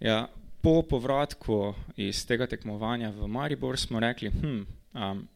Ja, 0.01 0.29
po 0.63 0.83
povratku 0.83 1.75
iz 1.97 2.23
tega 2.27 2.47
tekmovanja 2.47 3.11
v 3.11 3.27
Maribor 3.27 3.79
smo 3.79 4.01
rekli, 4.01 4.31
hm, 4.31 4.63
um, 4.95 5.29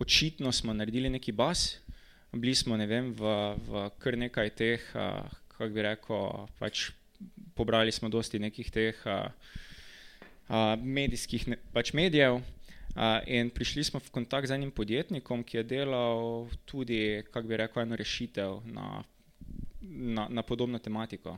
očitno 0.00 0.52
smo 0.52 0.74
naredili 0.74 1.10
neki 1.10 1.32
bas, 1.32 1.78
bili 2.32 2.54
smo 2.54 2.76
ne 2.76 2.86
vem, 2.86 3.12
v, 3.12 3.34
v 3.68 3.84
kar 3.98 4.16
nekaj 4.18 4.50
teh, 4.56 4.86
kako 5.52 5.68
bi 5.74 5.82
rekel, 5.84 6.46
pač 6.58 6.90
pobrali 7.54 7.92
smo 7.92 8.08
dosti 8.08 8.38
nekih 8.40 8.70
teh 8.72 8.96
uh, 9.04 9.28
uh, 10.50 10.74
medijskih 10.82 11.48
ne, 11.48 11.58
pač 11.74 11.92
medijev. 11.92 12.40
Uh, 12.90 13.20
in 13.30 13.52
prišli 13.54 13.84
smo 13.86 14.00
v 14.02 14.10
kontakt 14.10 14.50
z 14.50 14.56
enim 14.56 14.72
podjetnikom, 14.74 15.44
ki 15.46 15.60
je 15.60 15.68
delal 15.76 16.48
tudi, 16.66 17.22
kako 17.30 17.46
bi 17.46 17.60
rekel, 17.60 17.84
eno 17.84 17.98
rešitev 17.98 18.56
na, 18.66 19.04
na, 19.80 20.26
na 20.26 20.42
podobno 20.42 20.78
tematiko. 20.82 21.36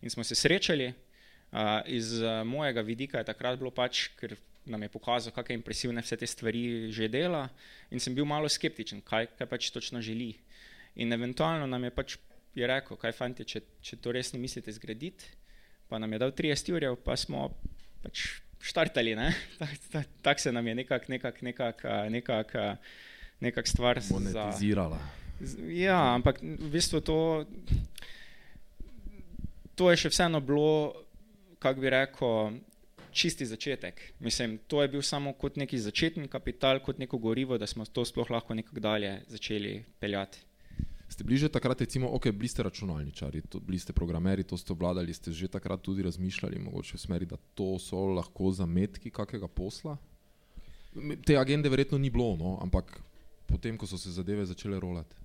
In 0.00 0.10
smo 0.10 0.24
se 0.24 0.34
srečali, 0.34 0.88
uh, 0.88 1.84
iz 1.86 2.16
uh, 2.22 2.40
mojega 2.48 2.80
vidika 2.80 3.20
je 3.20 3.28
takrat 3.28 3.60
bilo 3.60 3.70
pač, 3.70 4.08
ker 4.16 4.36
nam 4.66 4.82
je 4.82 4.88
pokazal, 4.88 5.32
kakšne 5.34 5.58
impresivne 5.60 6.02
vse 6.04 6.16
te 6.16 6.26
stvari 6.26 6.92
že 6.92 7.08
dela, 7.08 7.48
in 7.90 8.00
sem 8.00 8.14
bil 8.14 8.24
malo 8.28 8.48
skeptičen, 8.48 9.02
kaj, 9.04 9.34
kaj 9.38 9.48
pač 9.48 9.70
točno 9.74 10.00
želi. 10.00 10.34
In 10.96 11.12
eventualno 11.12 11.66
nam 11.66 11.84
je 11.84 11.90
pač 11.90 12.16
je 12.54 12.66
rekel, 12.66 12.98
kaj 12.98 13.14
fanti, 13.16 13.44
če, 13.44 13.64
če 13.82 13.98
to 14.02 14.14
res 14.14 14.32
ne 14.32 14.38
mislite 14.38 14.72
zgraditi, 14.72 15.26
pa 15.90 15.98
nam 15.98 16.12
je 16.14 16.20
dal 16.22 16.32
30 16.32 16.70
ur, 16.74 16.86
pa 17.02 17.16
smo 17.18 17.48
pač 18.04 18.38
štartali. 18.64 19.16
Tako 19.60 19.80
tak, 19.92 20.06
tak 20.22 20.40
se 20.40 20.52
nam 20.52 20.66
je 20.66 20.74
nekako 20.74 21.12
nekak, 21.12 21.42
nekak, 21.42 21.84
nekak, 22.10 22.54
nekak 23.40 23.68
stvar 23.68 24.00
monetizirala. 24.10 25.02
Za, 25.42 25.58
ja, 25.68 25.98
ampak 26.14 26.38
v 26.40 26.70
bistvu 26.70 27.02
to, 27.02 27.18
to 29.74 29.90
je 29.90 30.06
še 30.06 30.14
vseeno 30.14 30.38
bilo, 30.40 30.94
kako 31.58 31.82
bi 31.82 31.90
rekel, 31.90 32.62
čisti 33.14 33.46
začetek. 33.46 34.00
Mislim, 34.20 34.58
to 34.68 34.82
je 34.82 34.88
bil 34.88 35.02
samo 35.02 35.32
kot 35.32 35.56
neki 35.56 35.78
začetni 35.78 36.28
kapital, 36.28 36.80
kot 36.82 36.98
neko 36.98 37.18
gorivo, 37.18 37.58
da 37.58 37.66
smo 37.66 37.86
to 37.86 38.04
sploh 38.04 38.30
lahko 38.30 38.54
nekako 38.54 38.80
dalje 38.80 39.14
začeli 39.28 39.84
peljati. 40.00 40.42
Ste 41.08 41.24
bili 41.24 41.38
že 41.38 41.48
takrat, 41.48 41.80
recimo, 41.80 42.08
ok, 42.16 42.32
bili 42.34 42.48
ste 42.48 42.64
računalničari, 42.66 43.44
to, 43.48 43.60
bili 43.60 43.78
ste 43.78 43.92
programeri, 43.92 44.42
to 44.42 44.56
ste 44.56 44.72
obvladali, 44.72 45.14
ste 45.14 45.32
že 45.32 45.48
takrat 45.48 45.82
tudi 45.82 46.02
razmišljali, 46.02 46.58
mogoče 46.58 46.96
v 46.96 47.00
smeri, 47.00 47.26
da 47.26 47.36
to 47.54 47.78
so 47.78 48.08
lahko 48.10 48.50
zametki 48.50 49.12
kakega 49.14 49.48
posla? 49.48 49.96
Te 51.26 51.36
agende 51.38 51.68
verjetno 51.68 51.98
ni 51.98 52.10
bilo, 52.10 52.34
no? 52.36 52.58
ampak 52.62 52.98
potem, 53.46 53.78
ko 53.78 53.86
so 53.86 53.98
se 53.98 54.10
zadeve 54.10 54.46
začele 54.46 54.80
rolati. 54.80 55.23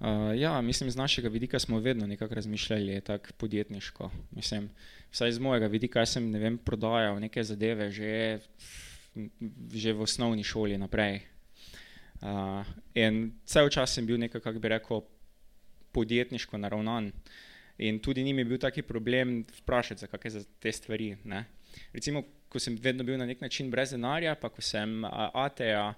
Uh, 0.00 0.36
ja, 0.36 0.60
mislim, 0.60 0.90
z 0.90 0.96
našega 0.96 1.28
vidika 1.28 1.58
smo 1.58 1.78
vedno 1.80 2.06
nekako 2.06 2.34
razmišljali 2.34 3.00
tako 3.00 3.28
podjetniško. 3.36 4.10
Mislim, 4.30 4.70
vsaj 5.10 5.32
z 5.32 5.38
mojega 5.38 5.66
vidika, 5.66 6.06
sem 6.06 6.30
ne 6.30 6.38
vem, 6.38 6.58
prodajal 6.58 7.20
neke 7.20 7.44
zadeve 7.44 7.90
že, 7.90 8.38
že 9.72 9.92
v 9.92 10.02
osnovni 10.02 10.44
šoli 10.44 10.78
naprej. 10.78 11.20
Uh, 12.20 12.64
in 12.94 13.32
cel 13.44 13.68
čas 13.68 13.94
sem 13.94 14.06
bil 14.06 14.18
nekako, 14.18 14.44
kako 14.44 14.58
bi 14.58 14.68
rekel, 14.68 15.00
podjetniško 15.92 16.58
naravnan. 16.58 17.12
In 17.78 17.98
tudi 17.98 18.24
njim 18.24 18.38
je 18.38 18.44
bil 18.44 18.58
taki 18.58 18.82
problem 18.82 19.44
vprašati 19.62 20.00
za 20.00 20.06
kakšne 20.06 20.44
te 20.60 20.72
stvari. 20.72 21.16
Ne? 21.24 21.44
Recimo, 21.92 22.22
ko 22.48 22.58
sem 22.58 22.76
vedno 22.76 23.04
bil 23.04 23.18
na 23.18 23.26
nek 23.26 23.40
način 23.40 23.70
brez 23.70 23.90
denarja, 23.90 24.34
pa 24.34 24.48
ko 24.48 24.62
sem 24.62 25.04
uh, 25.04 25.94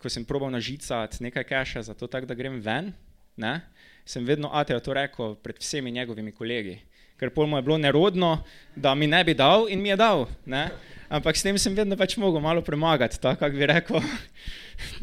ko 0.00 0.08
sem 0.08 0.24
probal 0.24 0.50
nažicati 0.50 1.22
nekaj 1.24 1.44
keša 1.44 1.82
za 1.90 1.94
to, 1.94 2.06
tak, 2.06 2.26
da 2.26 2.34
grem 2.34 2.60
ven, 2.60 2.92
ne, 3.36 3.60
sem 4.04 4.24
vedno 4.24 4.50
Ateo 4.52 4.80
to 4.80 4.94
rekel 4.94 5.34
pred 5.42 5.58
vsemi 5.58 5.92
njegovimi 5.92 6.32
kolegi. 6.32 6.78
Ker 7.20 7.28
pol 7.30 7.46
mu 7.46 7.58
je 7.58 7.62
bilo 7.62 7.76
nerodno, 7.78 8.38
da 8.76 8.94
mi 8.94 9.06
ne 9.06 9.20
bi 9.24 9.34
dal 9.36 9.66
in 9.68 9.82
mi 9.82 9.92
je 9.92 9.96
dal. 10.00 10.24
Ne. 10.46 10.70
Ampak 11.12 11.36
s 11.36 11.44
tem 11.44 11.58
sem 11.60 11.74
vedno 11.76 11.96
pač 11.98 12.16
mogel 12.16 12.40
malo 12.40 12.62
premagati, 12.64 13.20
tako 13.20 13.50
bi 13.52 13.66
rekel. 13.66 14.00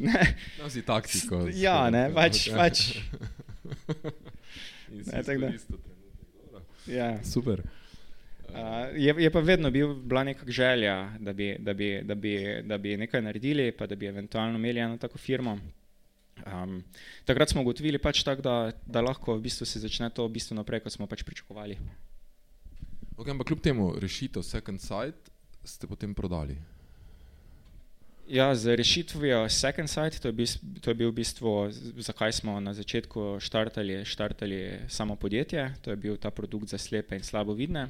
Ne. 0.02 0.34
No, 0.58 0.72
si 0.74 0.82
taktiko. 0.82 1.44
Ja, 1.54 1.92
ne, 1.94 2.08
pač. 2.10 2.48
pač. 2.58 2.98
ne, 4.90 5.22
tako 5.22 5.38
da. 5.44 5.52
Ja. 6.90 7.10
Super. 7.22 7.62
Uh, 8.48 8.90
je, 8.96 9.16
je 9.18 9.30
pa 9.32 9.40
vedno 9.40 9.72
bil, 9.72 9.94
bila 9.94 10.24
neka 10.24 10.46
želja, 10.48 11.14
da 11.20 11.34
bi, 11.34 11.56
da, 11.60 11.74
bi, 11.74 11.90
da, 12.04 12.16
bi, 12.16 12.34
da 12.64 12.78
bi 12.78 12.98
nekaj 12.98 13.22
naredili, 13.22 13.72
pa 13.72 13.86
da 13.88 13.96
bi 13.96 14.08
eventualno 14.08 14.58
imeli 14.58 14.80
eno 14.80 14.98
tako 14.98 15.18
firmo. 15.18 15.58
Um, 16.46 16.84
takrat 17.26 17.50
smo 17.50 17.62
ugotovili, 17.62 17.98
pač 17.98 18.24
tak, 18.24 18.42
da, 18.46 18.72
da 18.86 19.02
lahko 19.02 19.36
v 19.36 19.48
bistvu 19.50 19.66
se 19.66 19.82
začne 19.82 20.10
to 20.10 20.28
bistveno 20.30 20.64
prej, 20.64 20.84
kot 20.86 20.94
smo 20.94 21.08
pač 21.08 21.26
pričakovali. 21.26 21.78
Okay, 23.18 23.34
ampak 23.34 23.48
kljub 23.50 23.62
temu 23.66 23.92
rešitev 24.00 24.46
Second 24.46 24.82
Sight 24.82 25.32
ste 25.66 25.88
potem 25.90 26.14
prodali. 26.16 26.58
Ja, 28.30 28.56
z 28.56 28.76
rešitvijo 28.76 29.50
Second 29.50 29.90
Sight, 29.90 30.20
to 30.20 30.28
je, 30.28 30.32
bil, 30.32 30.48
to 30.82 30.92
je 30.92 30.96
bil 30.96 31.10
v 31.10 31.16
bistvu, 31.24 31.72
zakaj 32.04 32.34
smo 32.36 32.60
na 32.60 32.74
začetku 32.76 33.40
štartali, 33.40 34.02
štartali 34.06 34.80
samo 34.92 35.16
podjetje, 35.16 35.72
to 35.82 35.90
je 35.90 35.96
bil 35.96 36.18
ta 36.20 36.32
produkt 36.32 36.68
za 36.68 36.78
slepe 36.78 37.16
in 37.16 37.24
slabovidne. 37.24 37.88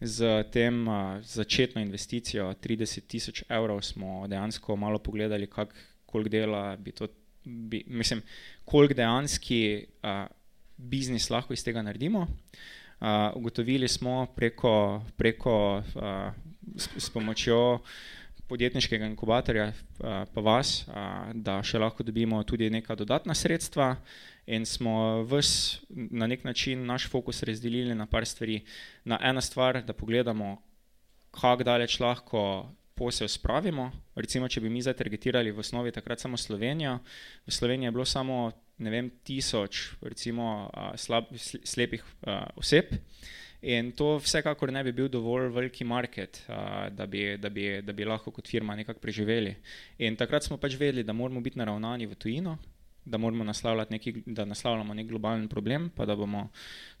Z 0.00 0.48
tem 0.52 0.88
uh, 0.88 1.20
začetno 1.20 1.82
investicijo 1.84 2.54
30 2.56 3.04
tisoč 3.04 3.42
evrov 3.48 3.82
smo 3.84 4.24
dejansko 4.28 4.76
malo 4.76 4.98
pogledali, 4.98 5.46
kak, 5.46 5.74
koliko 6.06 6.32
dela 6.32 6.76
bi 6.76 6.92
to, 6.92 7.08
bi, 7.44 7.84
mislim, 7.86 8.22
koliko 8.64 8.94
dejanski 8.94 9.86
uh, 10.02 10.24
biznis 10.76 11.28
lahko 11.30 11.52
iz 11.52 11.64
tega 11.64 11.82
naredimo. 11.82 12.24
Uh, 13.00 13.36
ugotovili 13.36 13.88
smo 13.88 14.26
preko, 14.36 15.04
preko 15.16 15.82
uh, 15.94 16.32
s, 16.76 16.88
s 16.96 17.10
pomočjo 17.10 17.80
podjetniškega 18.48 19.06
inkubatorja, 19.10 19.72
pa 19.98 20.40
vas, 20.44 20.84
da 21.34 21.58
še 21.66 21.80
lahko 21.82 22.06
dobimo 22.06 22.38
tudi 22.46 22.70
neka 22.70 22.94
dodatna 22.94 23.34
sredstva 23.34 23.96
in 24.46 24.66
smo 24.66 25.24
vs 25.26 25.82
na 25.90 26.28
nek 26.30 26.44
način 26.44 26.86
naš 26.86 27.08
fokus 27.10 27.42
razdelili 27.42 27.94
na 27.94 28.06
par 28.06 28.26
stvari. 28.26 28.60
Na 29.04 29.18
ena 29.22 29.40
stvar, 29.40 29.82
da 29.82 29.92
pogledamo, 29.92 30.56
kako 31.30 31.66
daleč 31.66 32.00
lahko 32.00 32.42
posel 32.96 33.28
spravimo. 33.28 33.90
Recimo, 34.16 34.48
če 34.48 34.62
bi 34.64 34.70
mi 34.72 34.80
zdaj 34.82 34.96
targetirali 35.02 35.52
v 35.52 35.60
osnovi 35.60 35.92
takrat 35.92 36.22
samo 36.22 36.38
Slovenijo, 36.40 36.98
v 37.46 37.52
Sloveniji 37.52 37.90
je 37.90 37.92
bilo 37.92 38.06
samo, 38.08 38.52
ne 38.78 38.90
vem, 38.90 39.10
tisoč, 39.24 39.98
recimo, 40.00 40.70
slab, 40.96 41.28
slepih 41.36 42.04
oseb. 42.56 42.94
In 43.66 43.90
to 43.98 44.12
vsekakor 44.22 44.70
ne 44.70 44.84
bi 44.86 44.92
bil 44.94 45.08
dovolj 45.10 45.48
veliki 45.50 45.84
market, 45.84 46.38
da, 46.46 47.06
bi, 47.10 47.24
da, 47.40 47.50
bi, 47.50 47.64
da 47.82 47.92
bi 47.92 48.06
lahko 48.06 48.30
kot 48.30 48.46
firma 48.46 48.76
nekako 48.78 49.02
preživeli. 49.02 49.56
In 50.06 50.14
takrat 50.16 50.46
smo 50.46 50.58
pač 50.62 50.76
vedeli, 50.78 51.02
da 51.02 51.12
moramo 51.12 51.42
biti 51.42 51.58
naravnani 51.58 52.06
v 52.06 52.14
tujino, 52.14 52.54
da, 53.06 53.18
neki, 53.90 54.12
da 54.26 54.44
naslavljamo 54.44 54.94
nek 54.94 55.08
globalen 55.08 55.48
problem, 55.48 55.90
pa 55.90 56.06
da, 56.06 56.16
bomo, 56.16 56.48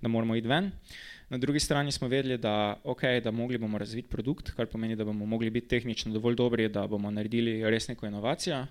da 0.00 0.08
moramo 0.08 0.36
iti 0.36 0.48
ven. 0.48 0.72
Na 1.28 1.38
drugi 1.38 1.60
strani 1.60 1.92
smo 1.92 2.08
vedeli, 2.08 2.38
da, 2.38 2.80
okay, 2.84 3.22
da 3.22 3.30
mogli 3.30 3.58
bomo 3.58 3.78
razviti 3.78 4.08
produkt, 4.08 4.50
kar 4.50 4.66
pomeni, 4.66 4.96
da 4.96 5.04
bomo 5.04 5.26
mogli 5.26 5.50
biti 5.50 5.68
tehnično 5.68 6.12
dovolj 6.12 6.34
dobri, 6.34 6.68
da 6.68 6.86
bomo 6.86 7.10
naredili 7.10 7.60
res 7.70 7.88
neko 7.88 8.06
inovacijo. 8.06 8.64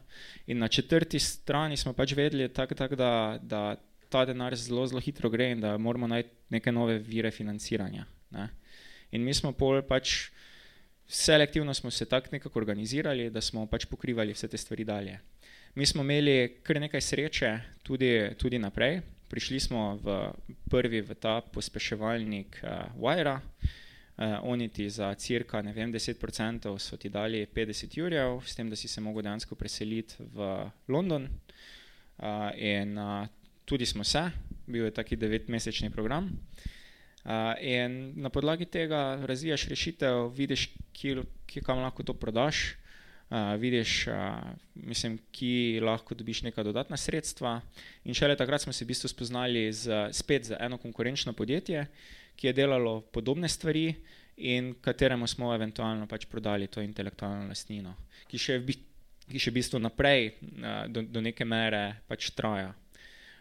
In 0.48 0.60
na 0.60 0.68
četrti 0.68 1.20
strani 1.20 1.78
smo 1.78 1.94
pač 1.94 2.16
vedeli, 2.16 2.50
tak, 2.50 2.76
tak, 2.76 2.96
da, 2.96 3.40
da 3.42 3.76
ta 4.16 4.24
denar 4.26 4.56
zelo, 4.56 4.86
zelo 4.88 5.02
hitro 5.04 5.30
gre 5.30 5.50
in 5.52 5.60
da 5.60 5.78
moramo 5.78 6.08
najti 6.08 6.30
neke 6.56 6.72
nove 6.72 6.98
vire 7.04 7.32
financiranja. 7.32 8.06
Ne. 8.32 8.48
In 9.12 9.24
mi 9.24 9.34
smo 9.34 9.52
pol 9.52 9.82
pač 9.84 10.30
selektivno 11.08 11.74
smo 11.74 11.92
se 11.92 12.08
tako 12.10 12.32
nekako 12.32 12.60
organizirali, 12.60 13.30
da 13.30 13.42
smo 13.42 13.66
pač 13.68 13.86
pokrivali 13.86 14.34
vse 14.34 14.48
te 14.48 14.58
stvari 14.58 14.84
dalje. 14.84 15.20
Mi 15.76 15.86
smo 15.86 16.04
imeli 16.04 16.62
kar 16.64 16.80
nekaj 16.80 17.02
sreče 17.02 17.52
tudi, 17.84 18.12
tudi 18.40 18.60
naprej. 18.60 19.02
Prišli 19.30 19.60
smo 19.60 19.98
v 20.00 20.16
prvi 20.72 21.02
v 21.02 21.18
ta 21.20 21.42
pospeševalnik 21.42 22.62
uh, 22.64 22.96
Wire, 22.96 23.36
uh, 23.36 24.38
oni 24.48 24.70
ti 24.70 24.90
za 24.90 25.12
cirka 25.20 25.60
vem, 25.60 25.92
10% 25.92 26.78
so 26.80 26.98
ti 26.98 27.10
dali 27.10 27.46
50 27.46 27.98
jurjev, 27.98 28.40
s 28.46 28.56
tem, 28.56 28.70
da 28.70 28.76
si 28.76 28.88
se 28.88 29.02
mogel 29.02 29.26
dejansko 29.26 29.56
preseliti 29.56 30.16
v 30.20 30.70
London. 30.88 31.28
uh, 32.20 32.52
in 32.58 32.98
uh, 32.98 33.28
tudi 33.66 33.86
smo 33.86 34.04
se, 34.04 34.32
bil 34.68 34.86
je 34.86 34.94
taki 34.94 35.16
devetmesečni 35.16 35.90
program. 35.90 36.30
Uh, 37.26 37.32
in 37.62 38.14
na 38.22 38.30
podlagi 38.30 38.66
tega 38.66 39.18
razvijaš 39.26 39.68
rešitev, 39.68 40.28
vidiš, 40.38 40.70
kje, 40.94 41.24
kje 41.50 41.62
kam 41.66 41.80
lahko 41.82 42.04
to 42.04 42.14
prodaš, 42.14 42.76
uh, 43.30 43.56
vidiš, 43.58 44.08
uh, 44.08 44.14
mislim, 44.76 45.18
ki 45.32 45.80
lahko 45.82 46.16
dobiš 46.16 46.44
neka 46.46 46.64
dodatna 46.64 46.98
sredstva. 46.98 47.62
In 48.04 48.14
šele 48.14 48.38
takrat 48.38 48.62
smo 48.62 48.74
se 48.74 48.86
v 48.86 48.94
bistvu 48.94 49.10
spoznali 49.10 49.74
z, 49.74 50.10
spet 50.14 50.46
za 50.46 50.58
eno 50.62 50.78
konkurenčno 50.78 51.34
podjetje, 51.34 51.88
ki 52.36 52.48
je 52.48 52.54
delalo 52.54 53.02
podobne 53.02 53.50
stvari 53.50 53.96
in 54.38 54.76
kateremu 54.82 55.28
smo 55.28 55.54
eventualno 55.56 56.06
pač 56.08 56.26
prodali 56.30 56.68
to 56.68 56.82
intelektualno 56.82 57.48
lastnino, 57.48 57.96
ki 58.30 58.38
še, 58.38 58.62
ki 59.32 59.40
še 59.40 59.50
v 59.50 59.58
bistvu 59.58 59.82
naprej 59.82 60.30
uh, 60.30 60.86
do, 60.94 61.02
do 61.02 61.26
neke 61.26 61.46
mere 61.46 62.04
pač 62.06 62.30
traja. 62.38 62.76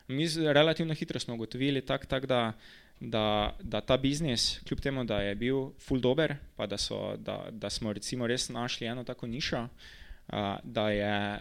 Mi 0.09 0.27
relativno 0.53 0.95
hitro 0.95 1.21
smo 1.21 1.35
ugotovili, 1.35 1.81
tak, 1.81 2.07
tak, 2.07 2.27
da, 2.27 2.53
da, 3.01 3.57
da 3.61 3.81
ta 3.81 3.97
biznis, 3.97 4.61
kljub 4.69 4.81
temu, 4.81 5.05
da 5.05 5.21
je 5.23 5.35
bil 5.35 5.71
full 5.81 6.01
dober, 6.01 6.37
pa 6.57 6.67
da, 6.67 6.79
so, 6.79 7.17
da, 7.17 7.49
da 7.51 7.71
smo 7.71 7.93
recimo 7.93 8.27
res 8.27 8.49
našli 8.49 8.87
eno 8.87 9.05
tako 9.05 9.27
nišo, 9.27 9.63
uh, 9.65 10.37
da, 10.63 10.91
je, 10.91 11.41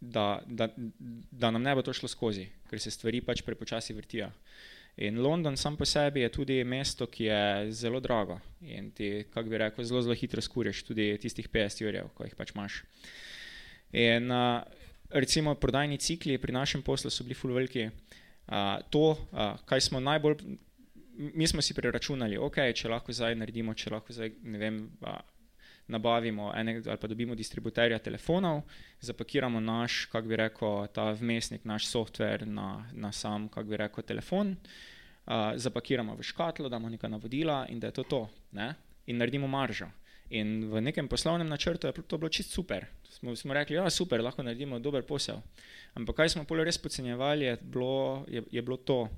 da, 0.00 0.42
da, 0.46 0.68
da 1.30 1.50
nam 1.50 1.62
ne 1.62 1.74
bo 1.74 1.82
to 1.82 1.92
šlo 1.92 2.08
skozi, 2.08 2.48
ker 2.70 2.80
se 2.80 2.90
stvari 2.90 3.20
pač 3.20 3.42
prepočasi 3.46 3.94
vrtijo. 3.94 4.30
In 4.96 5.22
London 5.22 5.56
sam 5.56 5.76
po 5.76 5.84
sebi 5.84 6.20
je 6.20 6.28
tudi 6.28 6.64
mesto, 6.64 7.06
ki 7.06 7.24
je 7.24 7.72
zelo 7.72 8.00
drago 8.00 8.40
in 8.60 8.90
ti, 8.90 9.24
kako 9.32 9.48
bi 9.48 9.58
rekel, 9.58 9.84
zelo, 9.84 10.02
zelo 10.02 10.14
hitro 10.14 10.42
skuriš 10.42 10.82
tudi 10.84 11.16
tistih 11.22 11.48
50 11.48 11.82
jurjev, 11.82 12.10
ko 12.14 12.26
jih 12.26 12.34
pač 12.36 12.52
imaš. 12.52 12.82
In 13.92 14.30
uh, 14.30 14.60
recimo 15.12 15.54
prodajni 15.54 15.98
cikli 15.98 16.38
pri 16.38 16.52
našem 16.52 16.82
poslu 16.82 17.10
so 17.10 17.24
bili 17.24 17.34
full 17.34 17.54
veliki. 17.54 17.88
Uh, 18.42 18.82
to, 18.90 19.10
uh, 19.32 19.58
kaj 19.64 19.80
smo 19.80 20.00
najbolj 20.00 20.36
mi 21.16 21.46
smo 21.46 21.62
si 21.62 21.74
preračunali, 21.74 22.38
okay, 22.38 22.72
če 22.74 22.88
lahko 22.88 23.12
zdaj 23.12 23.36
naredimo, 23.36 23.74
če 23.74 23.92
lahko 23.92 24.14
zdaj 24.16 24.32
vem, 24.58 24.84
nabavimo 25.92 26.52
enega 26.56 26.90
ali 26.90 27.00
pa 27.00 27.10
dobimo 27.10 27.34
distributerja 27.36 27.98
telefonov, 27.98 28.62
zapakiramo 29.00 29.60
naš, 29.60 30.06
kako 30.12 30.28
bi 30.28 30.38
rekel, 30.40 30.86
ta 30.94 31.10
vmesnik, 31.18 31.66
naš 31.68 31.86
softver 31.90 32.46
na, 32.48 32.86
na 32.92 33.12
sam, 33.12 33.48
kako 33.52 33.68
bi 33.68 33.80
rekel, 33.82 34.06
telefon, 34.08 34.54
uh, 34.56 35.52
zapakiramo 35.56 36.16
v 36.16 36.26
škatlo, 36.26 36.70
damo 36.72 36.88
neka 36.88 37.10
navodila 37.12 37.66
in 37.68 37.80
da 37.80 37.92
je 37.92 37.98
to 38.00 38.08
to. 38.08 38.22
Ne? 38.52 38.72
In 39.06 39.18
naredimo 39.18 39.50
maržo. 39.50 39.90
In 40.32 40.70
v 40.72 40.80
nekem 40.80 41.08
poslovnem 41.12 41.48
načrtu 41.48 41.86
je 41.86 42.02
to 42.08 42.18
bilo 42.18 42.30
čist 42.32 42.54
super. 42.54 42.86
Smo, 43.10 43.36
smo 43.36 43.52
rekli, 43.54 43.76
da 43.76 43.84
ja, 43.84 43.90
je 43.90 43.98
super, 43.98 44.22
lahko 44.24 44.42
naredimo 44.42 44.78
dober 44.80 45.04
posel. 45.04 45.42
Ampak 45.94 46.22
kaj 46.22 46.32
smo 46.32 46.44
pol 46.48 46.64
res 46.64 46.78
podcenjevali, 46.80 47.44
je 47.44 47.56
bilo, 47.62 48.24
je, 48.28 48.42
je 48.48 48.62
bilo 48.62 48.78
to 48.80 49.08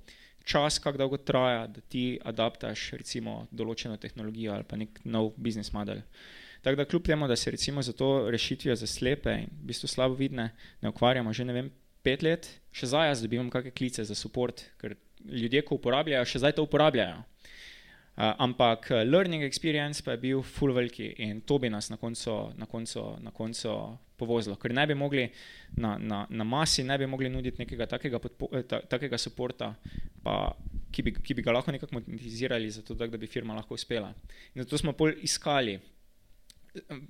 čas, 0.44 0.78
kako 0.78 0.98
dolgo 0.98 1.16
traja, 1.16 1.66
da 1.66 1.80
ti 1.80 2.18
adaptaš 2.24 2.90
recimo 2.98 3.44
določeno 3.50 3.96
tehnologijo 3.96 4.52
ali 4.52 4.66
pa 4.68 4.76
nek 4.76 4.98
nov 5.04 5.32
biznis 5.36 5.72
model. 5.72 6.02
Tako 6.64 6.80
da 6.80 6.88
kljub 6.88 7.06
temu, 7.06 7.28
da 7.28 7.36
se 7.36 7.50
recimo 7.50 7.82
za 7.82 7.92
to 7.92 8.30
rešitvijo 8.30 8.76
za 8.76 8.86
slepe 8.86 9.32
in 9.44 9.48
v 9.52 9.70
bistvu 9.70 9.88
slabo 9.88 10.16
vidne 10.16 10.50
ne 10.80 10.88
ukvarjamo 10.88 11.32
že 11.32 11.44
ne 11.44 11.52
vem 11.52 11.70
pet 12.02 12.22
let, 12.22 12.48
še 12.72 12.88
zdaj 12.90 13.08
jaz 13.10 13.22
dobivam 13.24 13.50
kakšne 13.52 13.72
klice 13.76 14.04
za 14.04 14.16
support, 14.16 14.66
ker 14.80 14.96
ljudje, 15.24 15.62
ko 15.64 15.78
uporabljajo, 15.78 16.26
še 16.28 16.42
zdaj 16.42 16.56
to 16.58 16.66
uporabljajo. 16.66 17.22
Uh, 18.14 18.30
ampak 18.38 18.92
learning 19.02 19.42
experience 19.42 19.98
pa 20.02 20.12
je 20.14 20.20
bil 20.22 20.42
full 20.46 20.70
veliki 20.70 21.08
in 21.18 21.40
to 21.42 21.58
bi 21.58 21.66
nas 21.68 21.88
na 21.90 21.96
koncu, 21.98 22.52
na 22.54 22.66
koncu, 22.66 23.02
na 23.18 23.32
koncu 23.34 23.72
povozilo, 24.16 24.54
ker 24.54 24.70
ne 24.70 24.84
bi 24.86 24.94
mogli 24.94 25.24
na, 25.82 25.96
na, 25.98 26.20
na 26.30 26.44
masi, 26.46 26.84
ne 26.86 26.98
bi 26.98 27.08
mogli 27.10 27.28
nuditi 27.28 27.58
nekega 27.64 27.88
takega, 27.90 28.20
podpo, 28.22 28.48
ta, 28.70 28.78
takega 28.86 29.18
suporta, 29.18 29.72
pa, 30.22 30.36
ki, 30.94 31.02
bi, 31.02 31.14
ki 31.18 31.34
bi 31.34 31.42
ga 31.42 31.56
lahko 31.56 31.74
nekako 31.74 31.98
monetizirali, 31.98 32.70
zato 32.70 32.94
da, 32.94 33.08
da 33.10 33.18
bi 33.18 33.26
firma 33.26 33.56
lahko 33.58 33.74
uspela. 33.74 34.12
In 34.54 34.62
zato 34.62 34.78
smo 34.78 34.94
pol 34.94 35.16
iskali. 35.26 35.80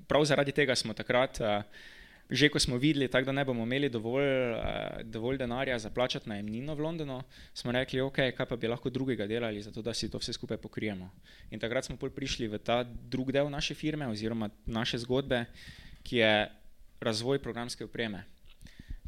Prav 0.09 0.25
zaradi 0.29 0.57
tega 0.57 0.77
smo 0.77 0.97
takrat. 0.97 1.41
Uh, 1.41 1.93
že 2.31 2.49
ko 2.49 2.59
smo 2.59 2.81
videli, 2.81 3.09
tak, 3.09 3.25
da 3.29 3.33
ne 3.33 3.45
bomo 3.45 3.67
imeli 3.69 3.91
dovolj, 3.93 4.25
uh, 4.25 5.03
dovolj 5.05 5.39
denarja 5.39 5.79
za 5.79 5.91
plačati 5.91 6.29
najemnino 6.29 6.75
v 6.75 6.81
Londonu, 6.81 7.21
smo 7.55 7.73
rekli, 7.73 8.01
ok, 8.01 8.33
kaj 8.37 8.47
pa 8.49 8.57
bi 8.57 8.69
lahko 8.69 8.91
drugega 8.91 9.27
delali, 9.27 9.63
zato 9.63 9.83
da 9.83 9.95
si 9.95 10.09
to 10.11 10.19
vse 10.19 10.33
skupaj 10.33 10.57
pokrijemo. 10.57 11.11
In 11.51 11.61
takrat 11.61 11.85
smo 11.85 11.97
prišli 11.97 12.49
v 12.49 12.59
ta 12.59 12.83
drugi 12.85 13.33
del 13.33 13.51
naše 13.51 13.75
firme 13.75 14.09
oziroma 14.09 14.49
naše 14.67 14.99
zgodbe, 15.05 15.45
ki 16.03 16.17
je 16.17 16.35
razvoj 17.01 17.39
programske 17.39 17.85
opreme. 17.85 18.25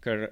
Ker 0.04 0.28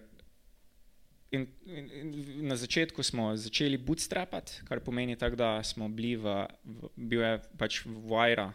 in, 1.33 1.47
in, 1.67 1.89
in 1.95 2.47
na 2.49 2.57
začetku 2.57 3.03
smo 3.03 3.33
začeli 3.37 3.79
bootstrapati, 3.79 4.61
kar 4.69 4.81
pomeni 4.81 5.17
tako, 5.17 5.37
da 5.37 5.63
smo 5.63 5.89
bili 5.89 6.17
v, 6.17 6.37
v 6.65 6.93
bil 6.97 7.25
je 7.25 7.33
pač 7.59 7.81
Vajra, 7.87 8.53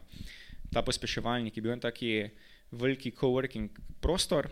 ta 0.73 0.85
pospeševalnik, 0.85 1.53
ki 1.53 1.59
je 1.59 1.65
bil 1.65 1.81
taki 1.81 2.13
veliki 2.71 3.11
coworking 3.11 3.69
prostor, 4.01 4.49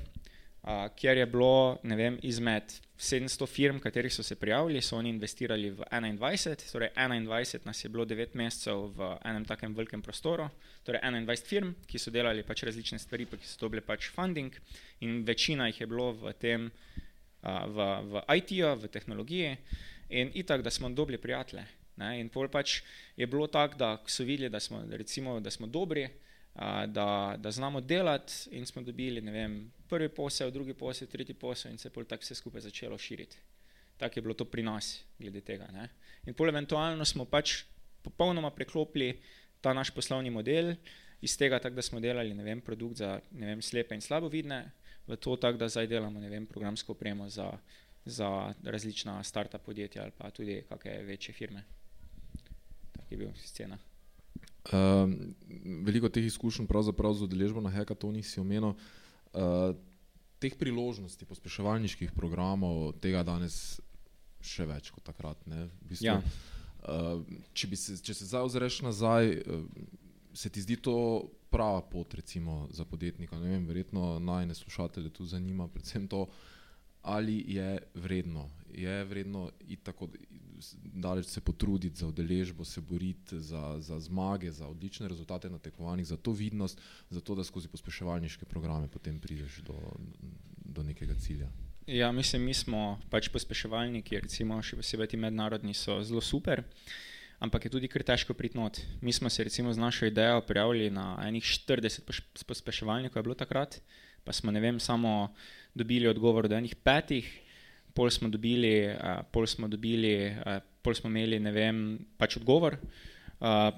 a, 0.62 0.89
kjer 0.95 1.17
je 1.17 1.25
bilo 1.32 1.77
vem, 1.84 2.17
izmed 2.23 2.73
700 2.97 3.47
firm, 3.47 3.80
katerih 3.80 4.13
so 4.13 4.23
se 4.23 4.36
prijavili, 4.36 4.82
so 4.82 4.97
oni 4.97 5.10
investirali 5.10 5.69
v 5.71 5.86
21, 5.91 6.71
torej 6.71 6.89
21 6.95 7.65
nas 7.65 7.84
je 7.84 7.89
bilo 7.89 8.06
9 8.06 8.34
mesecev 8.34 8.88
v 8.97 9.12
enem 9.25 9.45
takem 9.45 9.75
velikem 9.75 10.01
prostoru, 10.01 10.49
torej 10.84 11.01
21 11.03 11.45
firm, 11.45 11.73
ki 11.88 12.01
so 12.01 12.12
delali 12.12 12.43
pač 12.43 12.63
različne 12.65 12.99
stvari, 12.99 13.25
pa 13.30 13.38
ki 13.38 13.45
so 13.45 13.62
dobili 13.62 13.86
pač 13.86 14.10
funding 14.10 14.53
in 14.99 15.21
večina 15.25 15.69
jih 15.69 15.82
je 15.82 15.88
bilo 15.88 16.12
v 16.13 16.34
tem, 16.34 16.71
a, 17.41 17.65
v, 17.65 17.89
v 18.12 18.25
IT-ju, 18.41 18.75
v 18.75 18.89
tehnologiji 18.89 19.58
in 20.10 20.32
itak, 20.34 20.63
da 20.63 20.71
smo 20.71 20.89
dobili 20.89 21.17
prijatelje. 21.17 21.67
Ne? 21.97 22.19
In 22.21 22.30
pol 22.30 22.49
pač 22.49 22.82
je 23.17 23.27
bilo 23.27 23.47
tako, 23.47 23.77
da 23.77 23.89
so 24.06 24.25
videli, 24.25 24.49
da 24.49 24.60
smo, 24.60 24.84
recimo, 24.89 25.39
da 25.39 25.51
smo 25.51 25.67
dobri, 25.67 26.08
da, 26.88 27.36
da 27.38 27.52
znamo 27.52 27.82
delati, 27.82 28.34
in 28.52 28.65
smo 28.65 28.82
dobili 28.82 29.22
vem, 29.22 29.72
prvi 29.88 30.10
posel, 30.10 30.52
drugi 30.52 30.74
posel, 30.74 31.08
tretji 31.08 31.36
posel, 31.36 31.72
in 31.72 31.78
se 31.78 31.88
je 31.88 32.06
tako 32.06 32.22
vse 32.22 32.36
skupaj 32.36 32.62
začelo 32.62 32.98
širiti. 32.98 33.38
Tako 33.98 34.20
je 34.20 34.22
bilo 34.22 34.34
to 34.34 34.46
pri 34.46 34.63
nas, 34.63 35.04
glede 35.20 35.41
tega. 35.41 35.67
Ne? 35.74 35.89
In 36.26 36.34
pol 36.34 36.50
eventualno 36.50 37.06
smo 37.06 37.26
pač 37.26 37.63
popolnoma 38.02 38.52
preklopili 38.52 39.20
ta 39.62 39.74
naš 39.74 39.89
poslovni 39.89 40.30
model 40.30 40.76
iz 41.22 41.38
tega, 41.38 41.60
tak, 41.60 41.74
da 41.74 41.82
smo 41.82 42.00
delali 42.00 42.34
vem, 42.34 42.62
produkt 42.62 42.98
za 42.98 43.20
vem, 43.32 43.62
slepe 43.62 43.96
in 43.96 44.02
slabovidne, 44.02 44.72
v 45.08 45.17
to, 45.17 45.36
tak, 45.36 45.58
da 45.58 45.70
zdaj 45.70 45.88
delamo 45.88 46.20
vem, 46.20 46.46
programsko 46.46 46.93
opremo 46.93 47.30
za, 47.30 47.52
za 48.06 48.54
različna 48.63 49.24
startup 49.24 49.62
podjetja 49.65 50.04
ali 50.04 50.12
pa 50.17 50.30
tudi 50.32 50.62
kakšne 50.70 51.04
večje 51.04 51.34
firme. 51.34 51.63
Tak 52.91 53.12
je 53.12 53.17
bil 53.17 53.34
scena. 53.36 53.78
Uh, 54.67 55.08
veliko 55.88 56.10
teh 56.12 56.25
izkušenj, 56.27 56.67
pravzaprav 56.67 57.15
z 57.15 57.27
udeležbo 57.27 57.63
na 57.63 57.71
Hekatonih, 57.71 58.25
si 58.27 58.41
omenil. 58.43 58.75
Uh, 59.32 59.75
teh 60.39 60.53
priložnosti, 60.58 61.25
pospeševalniških 61.25 62.12
programov, 62.13 62.93
tega 63.01 63.23
danes 63.25 63.80
še 64.43 64.67
več 64.69 64.91
kot 64.93 65.08
takrat. 65.08 65.39
V 65.47 65.69
bistvu, 65.89 66.12
ja. 66.12 66.19
uh, 66.19 67.23
če, 67.58 67.71
se, 67.75 67.97
če 68.03 68.13
se 68.13 68.30
zdaj 68.30 68.45
ozreš 68.49 68.82
nazaj, 68.86 69.34
uh, 69.41 69.65
se 70.38 70.51
ti 70.53 70.62
zdi 70.62 70.77
to 70.77 70.97
prava 71.49 71.82
pot 71.82 72.13
recimo, 72.13 72.67
za 72.71 72.86
podjetnika? 72.86 73.39
Vem, 73.41 73.65
verjetno 73.65 74.17
naj 74.19 74.45
ne 74.51 74.56
slušatelje 74.56 75.10
tu 75.15 75.25
zanima 75.25 75.67
predvsem 75.67 76.08
to, 76.08 76.27
ali 77.08 77.39
je 77.47 77.80
vredno. 77.95 78.49
Je 78.73 79.03
vredno 79.06 79.49
iti 79.60 79.84
tako 79.84 80.10
daleč 80.84 81.26
se 81.26 81.41
potruditi 81.41 82.00
za 82.00 82.08
udeležbo, 82.08 82.65
se 82.65 82.82
boriti 82.82 83.39
za, 83.39 83.78
za 83.80 84.00
zmage, 84.00 84.52
za 84.52 84.67
odlične 84.67 85.08
rezultate 85.08 85.50
na 85.50 85.60
tekmovanjih, 85.60 86.08
za 86.08 86.17
to 86.17 86.32
vidnost, 86.32 86.82
za 87.10 87.22
to, 87.22 87.36
da 87.36 87.43
skozi 87.43 87.67
pospeševalniške 87.67 88.46
programe 88.46 88.88
potem 88.88 89.20
prideš 89.20 89.62
do, 89.65 89.78
do 90.65 90.84
nekega 90.84 91.15
cilja. 91.15 91.50
Ja, 91.88 92.12
mislim, 92.12 92.43
mi 92.43 92.54
smo 92.54 93.00
pač 93.10 93.30
pospeševalniki, 93.32 94.20
recimo 94.20 94.60
še 94.62 94.76
posebej 94.76 95.13
ti 95.13 95.17
mednarodni, 95.17 95.72
so 95.72 96.02
zelo 96.04 96.22
super, 96.22 96.63
ampak 97.39 97.67
je 97.67 97.72
tudi 97.78 97.88
kar 97.88 98.04
težko 98.04 98.36
priti 98.36 98.60
not. 98.60 98.82
Mi 99.02 99.13
smo 99.13 99.30
se 99.30 99.43
recimo 99.43 99.74
z 99.74 99.80
našo 99.80 100.10
idejo 100.10 100.41
prijavili 100.41 100.89
na 100.91 101.15
enih 101.24 101.43
40 101.43 102.04
pospeševalnikov, 102.48 103.22
je 103.22 103.24
bilo 103.24 103.38
takrat, 103.39 103.80
pa 104.28 104.36
smo 104.36 104.52
ne 104.52 104.60
vem, 104.60 104.82
samo 104.84 105.32
dobili 105.76 106.10
odgovor 106.12 106.50
do 106.52 106.58
enih 106.58 106.76
petih 106.76 107.46
pol 107.97 108.12
smo 108.13 108.29
dobili, 108.29 108.73
uh, 108.93 109.23
pol 109.33 109.47
smo, 109.49 109.67
dobili 109.67 110.13
uh, 110.29 110.60
pol 110.86 110.93
smo 110.97 111.10
imeli, 111.10 111.41
ne 111.41 111.51
vem, 111.51 111.81
pač 112.21 112.38
odgovor. 112.38 112.77
Uh, 113.41 113.73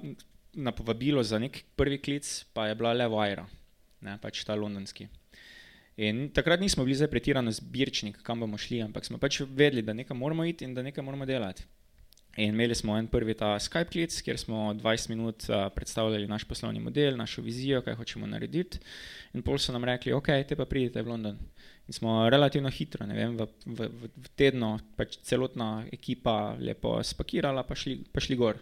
na 0.59 0.73
povabilo 0.75 1.23
za 1.23 1.39
nek 1.39 1.61
prvi 1.77 1.99
klic 2.01 2.27
pa 2.53 2.67
je 2.67 2.75
bila 2.75 2.91
le 2.93 3.07
Vajra, 3.07 3.45
ne, 4.03 4.17
pač 4.21 4.43
ta 4.43 4.57
londonski. 4.57 5.07
In 5.99 6.29
takrat 6.31 6.61
nismo 6.63 6.85
bili 6.87 6.95
zdaj 6.95 7.09
pretirano 7.11 7.51
zbirčni, 7.51 8.13
kam 8.23 8.39
bomo 8.39 8.57
šli, 8.57 8.81
ampak 8.85 9.05
smo 9.05 9.19
pač 9.19 9.41
vedeli, 9.43 9.83
da 9.83 9.93
nekam 9.93 10.17
moramo 10.17 10.45
iti 10.47 10.65
in 10.67 10.73
da 10.73 10.83
nekaj 10.83 11.03
moramo 11.03 11.27
delati. 11.27 11.65
In 12.37 12.53
imeli 12.53 12.75
smo 12.75 12.97
en 12.97 13.07
prvi 13.07 13.33
ta 13.33 13.55
Skype 13.59 13.91
klic, 13.91 14.21
kjer 14.21 14.37
smo 14.37 14.73
20 14.73 15.09
minut 15.09 15.45
uh, 15.49 15.67
predstavljali 15.75 16.27
naš 16.27 16.43
poslovni 16.43 16.79
model, 16.79 17.17
našo 17.17 17.41
vizijo, 17.41 17.81
kaj 17.81 17.97
hočemo 17.99 18.27
narediti. 18.27 18.79
In 19.33 19.41
pol 19.41 19.57
so 19.57 19.73
nam 19.73 19.83
rekli, 19.83 20.13
ok, 20.13 20.29
te 20.47 20.55
pa 20.55 20.65
pridite 20.65 21.01
v 21.01 21.09
London. 21.09 21.39
In 21.87 21.93
smo 21.93 22.29
relativno 22.29 22.69
hitro, 22.69 23.05
ne 23.09 23.15
vem, 23.17 23.37
v, 23.37 23.47
v, 23.65 23.89
v 24.05 24.31
tednu, 24.37 24.75
pač 24.95 25.17
celotna 25.25 25.87
ekipa 25.91 26.55
lepo 26.61 26.99
spakirala, 27.03 27.65
pa 27.65 27.75
šli, 27.75 27.97
pa 28.13 28.21
šli 28.21 28.37
gor. 28.37 28.61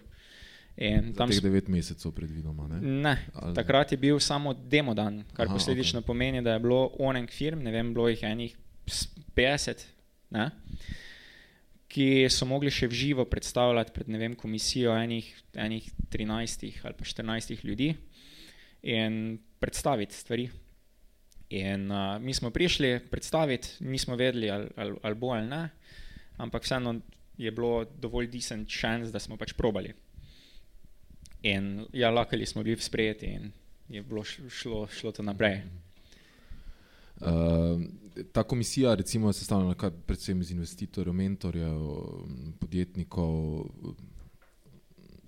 In 0.78 1.14
tam 1.18 1.32
je 1.32 1.42
9 1.42 1.70
mesecev 1.74 2.14
predvidoma. 2.14 2.68
Ne? 2.70 2.80
Ne, 2.82 3.16
takrat 3.56 3.92
je 3.92 3.98
bil 3.98 4.20
samo 4.20 4.54
demo 4.54 4.94
dan, 4.94 5.24
kar 5.34 5.50
Aha, 5.50 5.58
posledično 5.58 6.02
okay. 6.02 6.06
pomeni, 6.06 6.42
da 6.42 6.54
je 6.54 6.64
bilo 6.64 6.92
onek 7.00 7.34
firm, 7.34 7.66
ne 7.66 7.74
vem, 7.74 7.94
bilo 7.94 8.08
jih 8.10 8.24
enih 8.24 8.56
50. 9.36 9.86
Ne? 10.30 10.52
Ki 11.88 12.28
so 12.30 12.46
mogli 12.46 12.72
še 12.74 12.90
v 12.92 12.98
živo 13.00 13.26
predstavljati 13.26 13.94
pred 13.96 14.12
vem, 14.12 14.36
komisijo 14.36 14.96
enih, 14.96 15.28
enih 15.56 15.90
13 16.12 16.84
ali 16.84 16.98
pa 16.98 17.08
14 17.08 17.64
ljudi 17.64 17.94
in 18.84 19.38
predstaviti 19.60 20.16
stvari. 20.16 20.50
In 21.50 21.88
uh, 21.92 22.18
mi 22.20 22.34
smo 22.34 22.52
prišli 22.52 23.08
predstaviti, 23.10 23.80
nismo 23.80 24.18
vedeli, 24.20 24.50
ali, 24.52 24.68
ali, 24.76 24.98
ali 25.02 25.16
bo 25.16 25.32
ali 25.32 25.48
ne, 25.48 25.70
ampak 26.44 26.64
vseeno 26.64 26.98
je 27.38 27.52
bilo 27.52 27.86
dovolj 27.86 28.28
decent 28.28 28.70
šans, 28.70 29.14
da 29.14 29.20
smo 29.20 29.38
pač 29.38 29.54
probali. 29.54 29.94
In 31.48 31.86
ja, 31.94 32.10
lakali 32.12 32.46
smo 32.46 32.64
bili 32.64 32.82
sprejeti 32.82 33.26
in 33.26 33.52
je 33.90 34.04
bilo 34.04 34.24
šlo, 34.24 34.88
šlo 34.92 35.12
to 35.12 35.24
naprej. 35.24 35.62
Uh, 37.22 37.82
ta 38.32 38.44
komisija 38.44 38.96
recimo, 38.96 39.30
je 39.30 39.34
sestavljena 39.34 39.76
predvsem 40.06 40.42
iz 40.42 40.52
investitorjev, 40.52 41.14
mentorjev, 41.14 41.82
podjetnikov. 42.60 43.66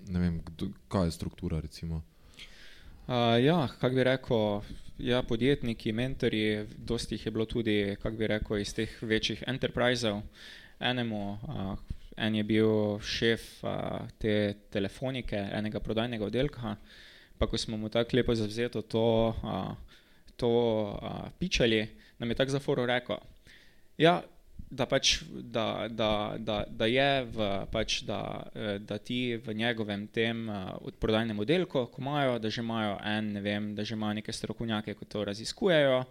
Ne 0.09 0.19
vem, 0.19 0.41
kdo, 0.45 0.69
kaj 0.87 1.07
je 1.07 1.11
struktura. 1.11 1.61
Uh, 1.61 1.93
ja, 3.43 3.67
kako 3.79 3.95
bi 3.95 4.03
rekel, 4.03 4.61
ja, 4.97 5.23
podjetniki, 5.23 5.91
mentori, 5.91 6.65
dosti 6.77 7.15
jih 7.15 7.25
je 7.25 7.31
bilo 7.31 7.45
tudi 7.45 7.95
bi 8.17 8.27
rekel, 8.27 8.57
iz 8.57 8.73
teh 8.73 9.01
večjih 9.01 9.43
enterprisov. 9.47 10.21
Enemu, 10.79 11.31
uh, 11.31 11.77
en 12.17 12.35
je 12.35 12.43
bil 12.43 12.99
šef 12.99 13.63
uh, 13.63 14.07
te 14.17 14.53
telefonike, 14.69 15.37
enega 15.53 15.79
prodajnega 15.79 16.25
oddelka. 16.25 16.75
Pa 17.37 17.47
ko 17.47 17.57
smo 17.57 17.77
mu 17.77 17.89
tako 17.89 18.17
lepo 18.17 18.35
zavzeto 18.35 18.81
to, 18.81 19.33
uh, 19.43 19.98
to 20.39 20.49
uh, 20.49 21.29
pičali, 21.39 21.83
nam 22.19 22.31
je 22.31 22.39
tako 22.39 22.55
za 22.55 22.63
foro 22.63 22.85
rekel. 22.87 23.19
Ja, 23.99 24.21
da, 24.69 24.85
pač, 24.85 25.19
da, 25.29 25.87
da, 25.89 26.35
da, 26.37 26.63
da 26.69 26.85
je 26.85 27.09
v, 27.25 27.47
pač, 27.71 28.01
da, 28.07 28.19
eh, 28.53 28.77
da 28.79 28.99
ti 29.01 29.35
v 29.41 29.53
njegovem 29.57 30.07
tem 30.13 30.45
uh, 30.49 30.91
prodajnem 30.99 31.39
oddelku, 31.41 31.87
ko 31.91 32.01
imajo, 32.01 32.37
da 32.39 32.51
že 32.53 32.61
imajo 32.61 32.97
en, 33.05 33.33
ne 33.33 33.41
vem, 33.41 33.73
da 33.75 33.83
že 33.83 33.97
imajo 33.97 34.19
neke 34.21 34.33
strokovnjake, 34.33 34.93
ki 34.93 35.09
to 35.09 35.25
raziskujejo 35.25 36.03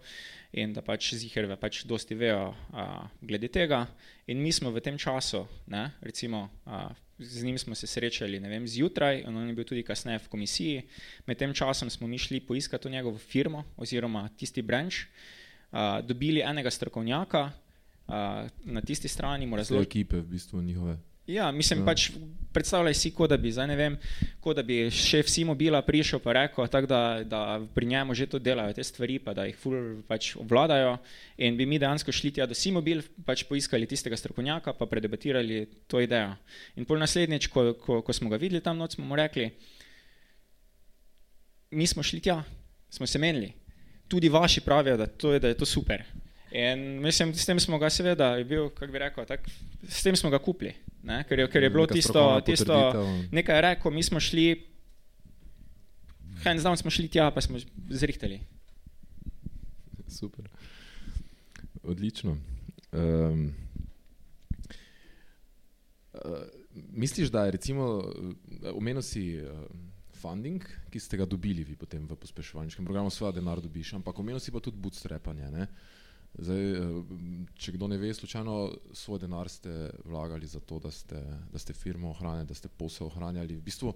in 0.59 0.73
da 0.73 0.81
pač 0.81 1.13
ziherve 1.13 1.55
pač 1.61 1.83
dosti 1.87 2.17
vejo 2.19 2.49
uh, 2.51 3.05
glede 3.21 3.47
tega. 3.47 3.85
In 4.27 4.43
mi 4.43 4.51
smo 4.51 4.73
v 4.75 4.83
tem 4.83 4.97
času, 4.97 5.45
ne, 5.71 5.91
recimo, 6.01 6.49
uh, 6.65 6.89
z 7.19 7.43
njim 7.43 7.57
smo 7.57 7.75
se 7.75 7.87
srečali, 7.87 8.39
vem, 8.39 8.67
zjutraj, 8.67 9.23
on 9.27 9.47
je 9.47 9.53
bil 9.53 9.65
tudi 9.65 9.83
kasneje 9.83 10.19
v 10.19 10.27
komisiji. 10.27 10.81
Med 11.27 11.37
tem 11.37 11.53
časom 11.53 11.89
smo 11.89 12.07
mi 12.07 12.17
šli 12.17 12.39
poiskati 12.39 12.83
to 12.83 12.89
njegovo 12.89 13.17
firmo 13.17 13.63
oziroma 13.77 14.29
tisti 14.37 14.61
branč 14.61 15.03
uh, 15.71 16.05
dobili 16.05 16.41
enega 16.41 16.71
strokovnjaka 16.71 17.41
uh, 18.07 18.13
na 18.63 18.81
tisti 18.81 19.07
strani. 19.07 19.49
Zelo 19.63 19.81
ekipe, 19.81 20.17
v 20.17 20.25
bistvu 20.25 20.61
njihove. 20.61 20.97
Ja, 21.29 21.51
mislim, 21.53 21.83
ja. 21.83 21.85
pač 21.85 22.09
predstavljaj 22.53 22.95
si, 22.97 23.11
kot 23.13 23.29
da 23.29 23.37
bi, 23.37 23.51
zdaj 23.53 23.67
ne 23.69 23.75
vem, 23.77 23.95
kot 24.41 24.57
da 24.57 24.63
bi 24.65 24.79
šef 24.93 25.27
Simobila 25.29 25.81
prišel 25.85 26.21
pa 26.23 26.33
rekel, 26.33 26.65
tak, 26.73 26.87
da, 26.89 27.21
da 27.21 27.41
pri 27.75 27.85
njemu 27.85 28.15
že 28.17 28.25
to 28.31 28.39
delajo 28.41 28.73
te 28.73 28.83
stvari, 28.83 29.19
pa 29.21 29.35
da 29.37 29.45
jih 29.45 29.57
ful 29.57 30.01
pač 30.09 30.31
obvladajo 30.41 30.95
in 31.37 31.57
bi 31.57 31.67
mi 31.69 31.77
dejansko 31.79 32.11
šli 32.11 32.33
tja 32.33 32.49
do 32.49 32.57
Simobil, 32.57 33.03
pač 33.25 33.45
poiskali 33.45 33.85
tistega 33.85 34.17
strokovnjaka, 34.17 34.73
pa 34.73 34.89
predebatirali 34.89 35.67
to 35.87 36.01
idejo. 36.01 36.33
In 36.81 36.89
pol 36.89 36.97
naslednjič, 36.97 37.51
ko, 37.53 37.73
ko, 37.77 38.01
ko 38.01 38.15
smo 38.15 38.33
ga 38.33 38.41
videli 38.41 38.65
tam 38.65 38.81
noč, 38.81 38.97
smo 38.97 39.05
mu 39.05 39.19
rekli, 39.19 39.51
mi 41.77 41.85
smo 41.85 42.01
šli 42.01 42.25
tja, 42.25 42.41
smo 42.89 43.05
se 43.05 43.21
menili 43.21 43.53
tudi 44.09 44.29
vaši 44.29 44.65
pravijo, 44.65 44.97
da, 44.97 45.05
to 45.05 45.33
je, 45.33 45.39
da 45.39 45.47
je 45.47 45.57
to 45.57 45.65
super. 45.69 46.01
In 46.51 46.97
mislim, 47.01 47.35
s 47.37 47.45
tem 47.45 47.59
smo 47.61 47.77
ga 47.77 47.91
seveda, 47.93 48.33
bil, 48.43 48.71
bi 48.73 48.97
rekel, 48.97 49.25
tak, 49.29 49.45
s 49.85 50.01
tem 50.01 50.15
smo 50.17 50.31
ga 50.33 50.39
kupili, 50.41 50.73
ne? 51.03 51.23
ker, 51.23 51.39
je, 51.39 51.47
ker 51.51 51.63
je 51.63 51.69
bilo 51.69 51.85
Neka 51.87 51.93
tisto, 51.93 52.23
tisto 52.45 52.77
nekaj 53.31 53.57
je 53.57 53.61
rekel, 53.61 53.91
mi 53.91 54.03
smo 54.03 54.19
šli, 54.19 54.47
hands 56.43 56.63
down 56.63 56.77
smo 56.77 56.91
šli 56.91 57.07
tja, 57.07 57.31
pa 57.31 57.41
smo 57.41 57.59
zrihtali. 57.89 58.39
Super. 60.07 60.49
Odlično. 61.83 62.37
Um, 62.91 63.53
uh, 66.13 66.19
misliš, 66.73 67.29
da 67.29 67.45
je 67.45 67.51
recimo, 67.51 68.03
omenil 68.73 69.01
si 69.01 69.41
uh, 69.41 69.49
funding, 70.19 70.63
ki 70.89 70.99
ste 70.99 71.17
ga 71.17 71.25
dobili 71.25 71.63
vi 71.63 71.75
potem 71.79 72.03
v 72.07 72.17
pospeševalniškem 72.19 72.85
programu, 72.85 73.11
seveda 73.13 73.39
denar 73.39 73.61
dobiš, 73.61 73.93
ampak 73.99 74.19
omenil 74.19 74.41
si 74.43 74.51
pa 74.51 74.59
tudi 74.59 74.81
bootstrapanje. 74.81 75.67
Zdaj, 76.37 76.71
eh, 76.71 76.77
če 77.57 77.73
kdo 77.75 77.87
ne 77.87 77.97
ve, 77.97 78.13
slučajno 78.13 78.55
svoj 78.93 79.19
denar 79.19 79.49
ste 79.49 79.89
vlagali 80.05 80.47
za 80.47 80.59
to, 80.59 80.79
da 80.79 80.91
ste, 80.91 81.19
da 81.51 81.59
ste 81.59 81.73
firmo 81.73 82.11
ohranjali, 82.13 82.47
da 82.47 82.53
ste 82.53 82.69
posel 82.69 83.07
ohranjali. 83.07 83.57
V 83.57 83.65
bistvu 83.65 83.93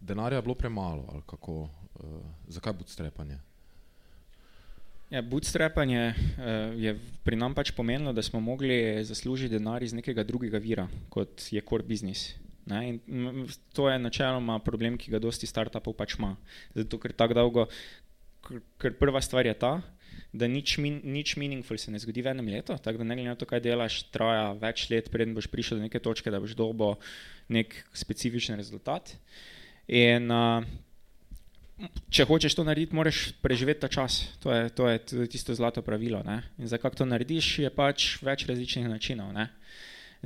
denarja 0.00 0.38
je 0.38 0.42
bilo 0.42 0.54
premalo, 0.54 1.22
kako, 1.26 1.62
uh, 1.62 2.22
zakaj 2.48 2.72
bootstrapanje? 2.72 3.38
Ja, 5.10 5.22
bootstrapanje 5.22 6.14
uh, 6.14 6.74
je 6.80 6.96
pri 7.24 7.36
nam 7.36 7.54
pač 7.54 7.70
pomenilo, 7.70 8.12
da 8.12 8.22
smo 8.22 8.40
mogli 8.40 9.04
zaslužiti 9.04 9.54
denar 9.58 9.82
iz 9.82 9.92
nekega 9.92 10.24
drugega 10.24 10.58
vira, 10.58 10.88
kot 11.08 11.48
je 11.50 11.62
core 11.68 11.86
business. 11.86 12.34
Ne? 12.66 12.98
To 13.72 13.88
je 13.90 13.98
načeloma 13.98 14.58
problem, 14.58 14.98
ki 14.98 15.10
ga 15.10 15.20
dosti 15.22 15.46
startupov 15.46 15.94
pač 15.94 16.16
ima. 16.18 16.34
Zato, 16.74 16.98
ker 16.98 17.14
tako 17.14 17.34
dolgo, 17.38 17.66
ker 18.82 18.96
prva 18.98 19.22
stvar 19.22 19.46
je 19.46 19.54
ta, 19.54 19.78
da 20.32 20.48
nič, 20.50 20.76
min, 20.82 21.00
nič 21.04 21.36
meaningful 21.36 21.78
se 21.78 21.90
ne 21.90 22.00
zgodi 22.02 22.22
v 22.22 22.32
enem 22.32 22.48
letu, 22.56 22.76
tako 22.82 23.02
da 23.02 23.04
ne 23.04 23.16
glede 23.16 23.30
na 23.30 23.36
to, 23.38 23.48
kaj 23.48 23.62
delaš, 23.64 24.00
traja 24.14 24.50
več 24.60 24.88
let, 24.92 25.10
preden 25.12 25.34
boš 25.36 25.48
prišel 25.52 25.80
do 25.80 25.86
neke 25.86 26.00
točke, 26.02 26.32
da 26.32 26.40
boš 26.42 26.56
dobil 26.58 26.96
nek 27.52 27.74
specifičen 27.96 28.58
rezultat. 28.58 29.14
In 29.86 30.30
uh, 30.34 30.66
če 32.10 32.26
hočeš 32.26 32.56
to 32.56 32.64
narediti, 32.66 32.96
moraš 32.96 33.30
preživeti 33.42 33.84
ta 33.84 33.90
čas. 33.92 34.24
To 34.42 34.52
je, 34.52 34.70
to 34.74 34.88
je, 34.90 34.98
to 34.98 35.22
je 35.24 35.28
tisto 35.30 35.54
zlato 35.54 35.84
pravilo. 35.86 36.22
Ne? 36.26 36.42
In 36.58 36.68
za 36.68 36.80
kako 36.80 37.02
to 37.02 37.08
narediš, 37.08 37.58
je 37.66 37.70
pač 37.70 38.16
več 38.26 38.46
različnih 38.48 38.88
načinov. 38.90 39.30
Ne? 39.36 39.50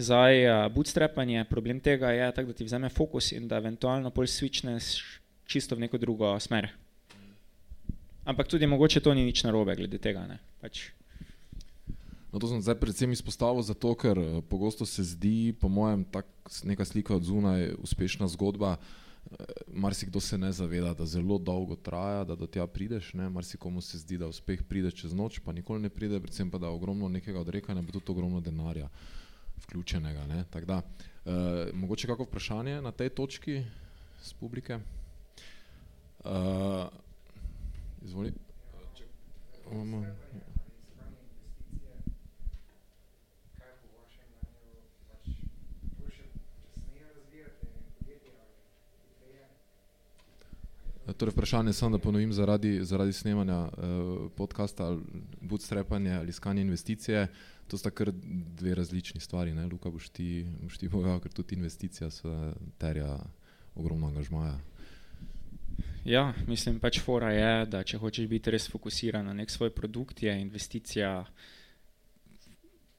Zdaj, 0.01 0.45
uh, 0.47 0.67
bootstrapanje, 0.73 1.45
problem 1.51 1.83
tega 1.83 2.15
je, 2.17 2.31
tak, 2.37 2.49
da 2.49 2.57
ti 2.57 2.65
vzame 2.65 2.89
fokus 2.89 3.35
in 3.37 3.51
da 3.51 3.59
eventualno 3.61 4.15
pol 4.15 4.31
switchneš 4.31 5.21
čisto 5.51 5.75
v 5.75 5.85
neko 5.85 5.99
drugo 5.99 6.31
smer. 6.41 6.71
Ampak 8.25 8.49
tudi 8.49 8.67
mogoče 8.67 9.01
to 9.01 9.15
ni 9.15 9.25
nič 9.25 9.45
narobe 9.45 9.77
glede 9.77 9.99
tega. 9.99 10.27
Pač. 10.61 10.91
No, 12.31 12.39
to 12.39 12.47
sem 12.47 12.63
zdaj 12.63 12.79
predvsem 12.79 13.11
izpostavil 13.11 13.63
zato, 13.67 13.91
ker 13.99 14.19
uh, 14.19 14.39
pogosto 14.47 14.87
se 14.87 15.03
zdi, 15.03 15.51
po 15.59 15.69
mojem, 15.69 16.07
neka 16.63 16.85
slika 16.87 17.17
od 17.17 17.27
zunaj 17.27 17.75
uspešna 17.83 18.29
zgodba. 18.31 18.77
Uh, 18.77 19.47
marsikdo 19.67 20.21
se 20.21 20.39
ne 20.39 20.53
zaveda, 20.53 20.95
da 20.95 21.07
zelo 21.07 21.39
dolgo 21.39 21.77
traja, 21.77 22.23
da 22.25 22.37
do 22.39 22.47
tja 22.47 22.67
prideš. 22.67 23.15
Marsikomu 23.15 23.81
se 23.81 23.99
zdi, 23.99 24.19
da 24.19 24.31
uspeh 24.31 24.63
pride 24.63 24.95
čez 24.95 25.15
noč, 25.15 25.41
pa 25.43 25.53
nikoli 25.53 25.83
ne 25.83 25.91
pride, 25.91 26.21
predvsem 26.21 26.51
pa 26.51 26.59
da 26.59 26.71
je 26.71 26.79
ogromno 26.79 27.09
nekega 27.09 27.41
odrekanja, 27.41 27.83
pa 27.83 27.99
tudi 27.99 28.13
ogromno 28.15 28.41
denarja. 28.41 28.89
Vključenega. 29.67 30.25
Da, 30.67 30.81
uh, 30.81 31.33
mogoče 31.75 32.07
kako 32.07 32.31
vprašanje 32.31 32.81
na 32.83 32.93
tej 32.93 33.11
točki 33.11 33.65
z 34.23 34.33
publike? 34.39 34.79
Uh, 36.25 36.87
izvoli. 38.03 38.33
Um, 39.73 40.05
Torej, 51.21 51.33
vprašanje 51.33 51.73
sem, 51.73 51.93
da 51.93 51.99
ponovim 51.99 52.33
zaradi, 52.33 52.85
zaradi 52.85 53.13
snemanja 53.13 53.59
uh, 53.61 54.31
podcasta, 54.37 54.97
bootstrapanje 55.41 56.13
ali 56.13 56.29
iskanje 56.29 56.63
investicije. 56.63 57.27
To 57.69 57.79
sta 57.79 57.91
kar 57.91 58.13
dve 58.57 58.75
različni 58.75 59.21
stvari. 59.21 59.55
Ne? 59.55 59.67
Luka, 59.67 59.91
boš 59.91 60.09
ti, 60.09 60.47
boš 60.63 60.79
ti 60.79 60.89
povedal, 60.89 61.21
ker 61.21 61.33
tudi 61.33 61.55
investicija 61.55 62.09
terja 62.79 63.19
ogromno 63.75 64.07
angažmaja. 64.07 64.59
Ja, 66.05 66.33
mislim, 66.49 66.79
pač 66.81 66.97
fora 67.05 67.29
je, 67.35 67.67
da 67.69 67.83
če 67.85 67.99
hočeš 68.01 68.29
biti 68.31 68.53
res 68.55 68.71
fokusiran 68.73 69.27
na 69.29 69.35
nek 69.37 69.51
svoj 69.53 69.69
produkt, 69.77 70.23
je 70.23 70.33
investicija 70.41 71.27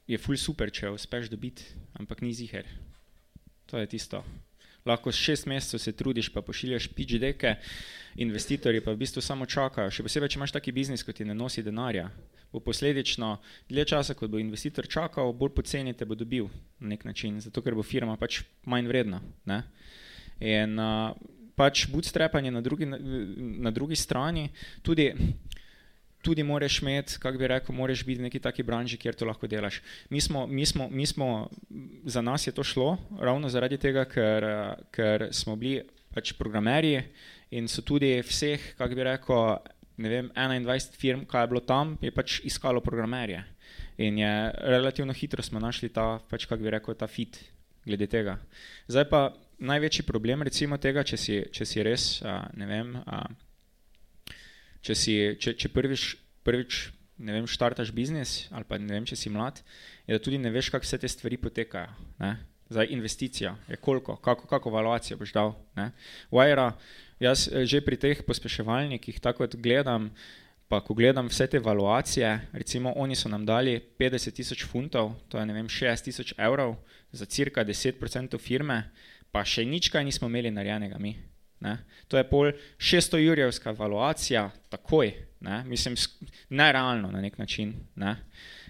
je 0.06 0.18
ful 0.18 0.38
super, 0.38 0.70
če 0.70 0.92
uspeš 0.94 1.30
dobiti, 1.32 1.66
ampak 1.98 2.22
ni 2.22 2.32
ziger. 2.34 2.66
to 3.66 3.78
je 3.78 3.86
tisto. 3.86 4.22
Lahko 4.84 5.12
šest 5.12 5.46
mesecev 5.46 5.80
se 5.80 5.92
trudiš, 5.96 6.28
pa 6.34 6.42
pošiljaš 6.42 6.88
pič 6.94 7.14
deke, 7.18 7.54
investitorji 8.14 8.82
pa 8.84 8.92
v 8.92 9.00
bistvu 9.00 9.22
samo 9.22 9.46
čakajo. 9.46 9.90
Še 9.90 10.02
posebej, 10.02 10.28
če 10.28 10.38
imaš 10.38 10.52
taki 10.52 10.72
biznis, 10.72 11.02
kot 11.02 11.16
ti 11.16 11.24
ne 11.24 11.34
nosi 11.34 11.62
denarja. 11.62 12.10
Bo 12.52 12.60
posledično 12.60 13.38
dlje 13.70 13.84
časa, 13.94 14.14
kot 14.14 14.30
bo 14.30 14.38
investitor 14.42 14.86
čakal, 14.86 15.32
bolj 15.32 15.54
poceni 15.56 15.94
te 15.94 16.04
bo 16.04 16.14
dobil 16.14 16.50
na 16.78 16.92
nek 16.92 17.06
način, 17.08 17.40
zato 17.40 17.62
ker 17.62 17.74
bo 17.74 17.82
firma 17.82 18.18
pač 18.20 18.42
manj 18.66 18.90
vredna. 18.90 19.22
Ne? 19.48 19.62
In 20.42 20.76
uh, 20.76 21.14
pač 21.56 21.86
bootstrapanje 21.92 22.50
na 22.50 22.60
drugi, 22.60 22.86
na, 22.86 22.98
na 23.68 23.70
drugi 23.70 23.96
strani 23.96 24.50
tudi 24.82 25.12
tudi 26.22 26.42
moraš 26.42 26.82
imeti, 26.82 27.18
kako 27.18 27.38
bi 27.38 27.48
rekel, 27.48 27.74
moraš 27.74 28.04
biti 28.06 28.20
v 28.20 28.22
neki 28.28 28.40
taki 28.40 28.62
branži, 28.62 28.96
kjer 28.96 29.14
to 29.14 29.26
lahko 29.26 29.46
delaš. 29.46 29.80
Mi 30.10 30.20
smo, 30.20 30.46
mi 30.46 30.66
smo, 30.66 30.88
mi 30.90 31.06
smo, 31.06 31.50
za 32.04 32.22
nas 32.22 32.46
je 32.46 32.52
to 32.52 32.62
šlo 32.62 32.96
ravno 33.20 33.48
zaradi 33.48 33.78
tega, 33.78 34.04
ker, 34.04 34.46
ker 34.94 35.28
smo 35.34 35.56
bili 35.56 35.82
pač 36.14 36.32
programerji 36.38 37.02
in 37.50 37.68
so 37.68 37.82
tudi 37.82 38.20
vseh, 38.22 38.74
kako 38.78 38.94
bi 38.94 39.06
rekel, 39.08 39.56
ne 39.96 40.08
vem, 40.08 40.30
21 40.36 40.98
firm, 40.98 41.24
kaj 41.26 41.44
je 41.44 41.50
bilo 41.50 41.60
tam, 41.66 41.96
je 42.00 42.14
pač 42.14 42.40
iskalo 42.44 42.80
programerje. 42.80 43.42
In 43.98 44.18
je 44.18 44.32
relativno 44.62 45.12
hitro 45.12 45.42
smo 45.42 45.60
našli 45.60 45.88
ta, 45.92 46.20
pač, 46.30 46.46
kako 46.46 46.62
bi 46.62 46.70
rekel, 46.70 46.94
ta 46.94 47.06
fit 47.06 47.38
glede 47.84 48.06
tega. 48.06 48.38
Zdaj 48.88 49.08
pa 49.10 49.26
največji 49.62 50.06
problem 50.08 50.42
recimo 50.42 50.78
tega, 50.82 51.04
če 51.06 51.16
si, 51.16 51.38
če 51.54 51.66
si 51.68 51.84
res, 51.86 52.06
ne 52.58 52.66
vem, 52.66 52.96
če 54.82 54.96
si, 54.98 55.14
če, 55.38 55.54
če 55.58 55.70
prvič, 55.72 56.06
prvič 56.42 56.82
ne 57.22 57.36
vem, 57.36 57.46
štartaš 57.46 57.92
biznis 57.94 58.48
ali 58.50 58.66
pa 58.68 58.78
ne 58.80 58.98
vem, 58.98 59.06
če 59.06 59.18
si 59.18 59.30
mlad, 59.30 59.62
je 60.06 60.16
da 60.16 60.22
tudi 60.22 60.40
ne 60.42 60.50
veš, 60.50 60.72
kako 60.74 60.86
vse 60.86 60.98
te 61.02 61.10
stvari 61.10 61.38
potekajo. 61.40 61.92
Ne? 62.22 62.34
Zdaj, 62.72 62.88
investicija 62.90 63.56
je 63.68 63.76
koliko, 63.76 64.16
kako, 64.16 64.46
kako 64.48 64.70
valuacijo 64.70 65.18
boš 65.20 65.32
dal. 65.32 65.52
Wire, 66.32 66.70
jaz 67.20 67.48
eh, 67.48 67.66
že 67.68 67.82
pri 67.84 67.98
teh 68.00 68.22
pospeševalnikih 68.26 69.20
tako 69.20 69.46
gledam, 69.54 70.10
pa 70.68 70.80
ko 70.80 70.96
gledam 70.96 71.28
vse 71.28 71.46
te 71.52 71.60
valuacije, 71.60 72.48
recimo 72.52 72.94
oni 72.96 73.16
so 73.16 73.28
nam 73.28 73.44
dali 73.46 73.76
50 73.98 74.32
tisoč 74.32 74.64
funtov, 74.64 75.12
to 75.28 75.38
je 75.38 75.46
ne 75.46 75.52
vem, 75.52 75.68
6 75.68 76.08
tisoč 76.08 76.32
evrov 76.38 76.78
za 77.12 77.28
cirka 77.28 77.64
10% 77.64 78.40
firme, 78.40 78.88
pa 79.32 79.44
še 79.44 79.64
nič 79.64 79.88
kaj 79.92 80.04
nismo 80.04 80.28
imeli 80.28 80.52
narejenega 80.52 80.98
mi. 81.00 81.16
Ne? 81.62 81.76
To 82.10 82.18
je 82.18 82.26
pol 82.26 82.50
600 82.78 83.22
jurjevska 83.22 83.72
valuacija, 83.78 84.48
takoj, 84.68 85.12
ne? 85.46 85.62
mislim, 85.64 85.94
nerealno 86.50 87.10
na 87.10 87.20
nek 87.22 87.38
način. 87.38 87.74
Ne? 87.94 88.16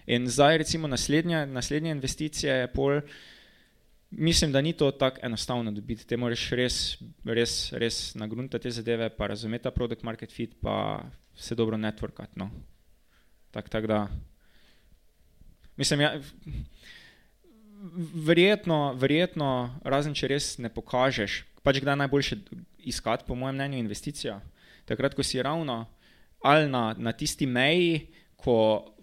In 0.06 0.28
zdaj, 0.28 0.58
recimo, 0.58 0.88
naslednja, 0.88 1.46
naslednja 1.46 1.92
investicija 1.92 2.56
je 2.56 2.72
pol, 2.72 3.00
mislim, 4.10 4.52
da 4.52 4.60
ni 4.60 4.72
to 4.76 4.90
tako 4.90 5.22
enostavno 5.22 5.72
dobiti. 5.72 6.06
Te 6.06 6.16
moraš 6.16 6.50
res, 6.58 6.76
res, 7.24 7.72
res 7.72 8.02
nagruntati 8.14 8.68
te 8.68 8.74
zadeve, 8.76 9.08
pa 9.16 9.30
razumeti 9.32 9.64
ta 9.64 9.70
produkt 9.70 10.02
market 10.02 10.32
fit, 10.32 10.58
pa 10.60 11.00
se 11.34 11.54
dobro 11.54 11.76
networkati. 11.76 12.36
No? 12.36 12.50
Tako 13.50 13.68
tak 13.68 13.86
da. 13.86 14.06
Mislim, 15.76 16.00
ja, 16.00 16.12
verjetno, 18.26 18.94
verjetno, 18.98 19.48
razen 19.84 20.14
če 20.14 20.30
res 20.30 20.52
ne 20.62 20.70
pokažeš, 20.72 21.42
pač 21.66 21.80
kdaj 21.82 21.98
najboljše 22.04 22.38
iskati, 22.86 23.26
po 23.26 23.34
mojem 23.38 23.58
mnenju, 23.58 23.82
investicijo. 23.82 24.38
Takrat, 24.86 25.14
ko 25.14 25.26
si 25.26 25.42
ravno 25.42 25.84
ali 26.42 26.66
na, 26.66 26.90
na 26.98 27.12
tisti 27.14 27.46
meji, 27.46 28.08
ko 28.34 28.54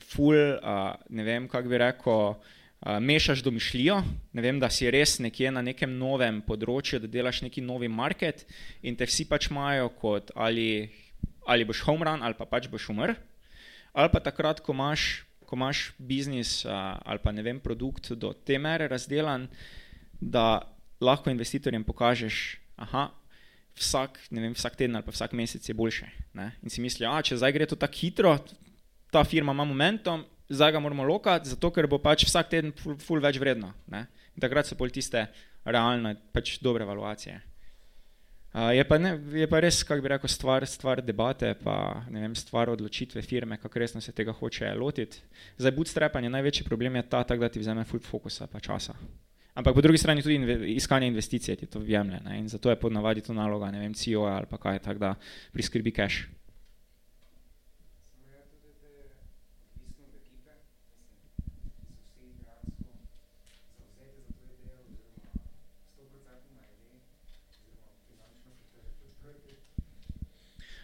ful, 0.03 0.35
uh, 0.35 0.97
ne 1.09 1.23
vem, 1.23 1.45
kako 1.47 1.71
bi 1.71 1.77
rekel, 1.79 2.33
uh, 2.35 2.97
mešaš 2.99 3.43
domišljijo, 3.45 4.01
ne 4.35 4.43
vem, 4.43 4.59
da 4.59 4.67
si 4.67 4.89
res 4.91 5.17
nekje 5.23 5.53
na 5.55 5.63
nekem 5.63 5.93
novem 5.95 6.41
področju, 6.43 6.99
da 6.99 7.07
delaš 7.07 7.39
neki 7.45 7.63
novi 7.63 7.87
market 7.87 8.43
in 8.83 8.99
te 8.99 9.07
vsi 9.07 9.23
pač 9.29 9.47
imajo 9.53 9.87
kot 10.01 10.33
ali, 10.35 10.89
ali 11.47 11.67
boš 11.67 11.85
home 11.87 12.03
run 12.07 12.27
ali 12.27 12.35
pa 12.35 12.47
pač 12.49 12.67
boš 12.67 12.89
umrl, 12.91 13.15
ali 13.95 14.11
pa 14.11 14.19
takrat, 14.19 14.59
ko 14.59 14.75
imaš, 14.75 15.23
ko 15.49 15.57
imaš 15.57 15.93
biznis 15.97 16.62
ali 16.69 17.19
pa 17.23 17.33
ne 17.33 17.41
vem, 17.41 17.59
produkt 17.59 18.12
do 18.13 18.33
te 18.33 18.59
mere 18.62 18.88
razdelan, 18.88 19.47
da 20.21 20.62
lahko 21.01 21.31
investitorjem 21.31 21.83
pokažeš, 21.88 22.59
aha, 22.77 23.07
vsak, 23.79 24.19
vem, 24.29 24.53
vsak 24.53 24.77
teden 24.77 24.99
ali 24.99 25.05
pa 25.07 25.15
vsak 25.15 25.33
mesec 25.33 25.65
je 25.65 25.73
boljše. 25.73 26.09
Ne? 26.38 26.51
In 26.62 26.69
si 26.69 26.83
mislijo, 26.83 27.09
da 27.09 27.25
če 27.25 27.39
zdaj 27.39 27.55
gre 27.55 27.69
to 27.69 27.79
tako 27.79 28.01
hitro, 28.03 28.35
ta 29.09 29.23
firma 29.25 29.55
ima 29.55 29.65
momentum, 29.65 30.25
zdaj 30.49 30.75
ga 30.75 30.83
moramo 30.83 31.07
lokati, 31.07 31.49
zato 31.49 31.71
ker 31.73 31.88
bo 31.89 31.97
pač 32.03 32.27
vsak 32.29 32.51
teden 32.51 32.75
ful, 32.77 32.99
ful 33.01 33.23
več 33.23 33.39
vredno. 33.41 33.73
Ne? 33.89 34.05
In 34.35 34.43
takrat 34.43 34.69
so 34.69 34.77
pol 34.77 34.93
tiste 34.93 35.25
realne, 35.65 36.13
pač 36.35 36.59
dobre 36.62 36.85
evaluacije. 36.85 37.39
Je, 38.53 38.83
pa 38.83 38.97
ne, 38.97 39.12
je 39.38 39.45
pa 39.45 39.59
res, 39.62 39.83
kako 39.85 40.01
bi 40.01 40.09
rekel, 40.09 40.29
stvar, 40.31 40.65
stvar 40.65 41.03
debate, 41.05 41.51
pa 41.62 42.01
ne 42.09 42.23
vem, 42.23 42.33
stvar 42.35 42.71
odločitve 42.73 43.21
firme, 43.21 43.59
kako 43.62 43.79
resno 43.79 44.01
se 44.01 44.12
tega 44.12 44.33
hoče 44.33 44.73
lotiti. 44.73 45.21
Zdaj, 45.62 45.75
bootstrapanje, 45.77 46.31
največji 46.33 46.65
problem 46.65 46.97
je 46.97 47.03
ta, 47.09 47.21
tak, 47.23 47.39
da 47.39 47.49
ti 47.49 47.62
vzame 47.62 47.85
full 47.85 48.01
fokusa 48.01 48.47
pa 48.49 48.59
časa. 48.59 48.97
Ampak 49.53 49.75
po 49.75 49.81
drugi 49.81 50.01
strani 50.01 50.23
tudi 50.25 50.39
inve, 50.39 50.55
iskanje 50.73 51.07
investicije 51.07 51.55
ti 51.55 51.65
to 51.65 51.79
vjemlje 51.79 52.19
in 52.38 52.47
zato 52.47 52.69
je 52.69 52.79
podnavadi 52.79 53.21
to 53.21 53.33
naloga, 53.33 53.71
ne 53.71 53.79
vem, 53.79 53.93
CEO 53.93 54.25
ali 54.25 54.45
pa 54.49 54.57
kaj 54.57 54.79
tak, 54.79 54.97
da 54.97 55.15
priskrbi 55.53 55.91
cash. 55.91 56.25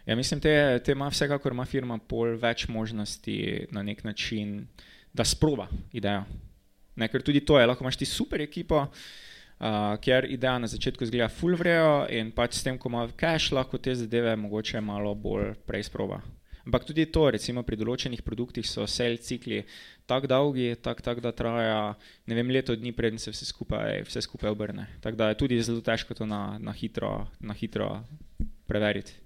Ja, 0.06 0.15
mislim, 0.15 0.39
te, 0.39 0.80
te 0.86 0.91
ima 0.91 1.08
vsekakor 1.10 1.52
ima 1.52 1.65
firma 1.65 1.98
pol 1.98 2.36
več 2.38 2.68
možnosti 2.70 3.68
na 3.74 3.82
nek 3.84 4.04
način, 4.04 4.68
da 5.13 5.26
sproba 5.26 5.68
idejo. 5.94 6.26
Ne, 6.96 7.08
ker 7.12 7.24
tudi 7.26 7.41
to 7.46 7.58
je, 7.60 7.65
lahko 7.65 7.84
imaš 7.84 7.98
ti 7.98 8.06
super 8.06 8.41
ekipo, 8.41 8.86
uh, 8.86 9.96
kjer 10.02 10.30
ideja 10.32 10.60
na 10.60 10.68
začetku 10.68 11.08
zgleda 11.10 11.28
fulvrejo 11.32 12.06
in 12.13 12.32
pač 12.36 12.60
s 12.60 12.63
tem, 12.68 12.78
ko 12.78 12.91
ima 12.91 13.08
cache, 13.20 13.56
lahko 13.56 13.82
te 13.82 13.96
zadeve 13.96 14.36
mogoče 14.39 14.82
malo 14.82 15.15
bolj 15.15 15.56
prej 15.68 15.89
sproba. 15.89 16.22
Ampak 16.65 16.86
tudi 16.86 17.06
to, 17.13 17.28
recimo 17.30 17.62
pri 17.62 17.78
določenih 17.78 18.24
produktih 18.26 18.65
so 18.65 18.88
sell 18.89 19.20
cikli 19.22 19.60
tako 20.10 20.30
dolgi, 20.32 20.72
tak, 20.82 21.02
tak, 21.06 21.22
da 21.22 21.34
traja 21.34 21.94
ne 22.26 22.38
vem, 22.38 22.50
leto 22.50 22.74
dni, 22.78 22.94
preden 22.94 23.22
se 23.22 23.34
vse 23.34 23.46
skupaj, 23.46 24.02
vse 24.08 24.26
skupaj 24.26 24.50
obrne. 24.50 24.88
Tako 25.02 25.20
da 25.20 25.30
je 25.30 25.38
tudi 25.44 25.62
zelo 25.62 25.86
težko 25.86 26.18
to 26.18 26.26
na, 26.26 26.58
na, 26.58 26.74
hitro, 26.74 27.28
na 27.39 27.54
hitro 27.54 27.91
preveriti. 28.65 29.24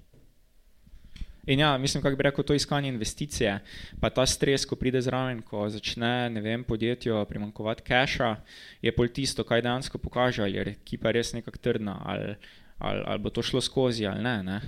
In 1.49 1.59
ja, 1.59 1.77
mislim, 1.77 2.03
kako 2.03 2.15
bi 2.15 2.23
rekel, 2.23 2.43
to 2.43 2.53
iskanje 2.53 2.89
investicije, 2.89 3.59
pa 3.99 4.09
ta 4.09 4.25
stres, 4.25 4.65
ko 4.69 4.75
pride 4.75 5.01
zraven, 5.01 5.41
ko 5.41 5.63
začne, 5.69 6.29
ne 6.29 6.41
vem, 6.45 6.63
podjetju 6.63 7.23
primankovati 7.29 7.81
cache, 7.87 8.35
je 8.81 8.93
pol 8.95 9.07
tisto, 9.09 9.43
kaj 9.43 9.63
dejansko 9.65 9.97
pokaže, 9.97 10.43
ali 10.43 10.59
je 10.59 10.65
ekipa 10.75 11.11
res 11.11 11.33
nekako 11.33 11.57
trdna, 11.57 11.95
ali, 12.05 12.35
ali, 12.77 13.01
ali 13.05 13.19
bo 13.19 13.31
to 13.33 13.41
šlo 13.41 13.61
skozi, 13.61 14.05
ali 14.05 14.21
ne. 14.23 14.43
ne? 14.43 14.59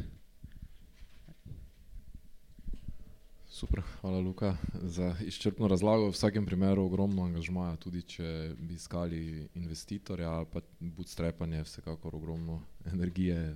Super, 3.46 3.84
hvala 4.02 4.20
Luka 4.20 4.56
za 4.74 5.14
izčrpno 5.22 5.68
razlago. 5.68 6.10
V 6.10 6.18
vsakem 6.18 6.46
primeru 6.46 6.88
ogromno 6.90 7.28
angažmaja, 7.30 7.76
tudi 7.76 8.02
če 8.02 8.56
bi 8.58 8.74
iskali 8.74 9.48
investitorja 9.54 10.34
ali 10.34 10.50
pa 10.54 10.66
bootstrapanje, 10.80 11.62
vsekakor 11.62 12.16
ogromno 12.16 12.64
energije, 12.90 13.56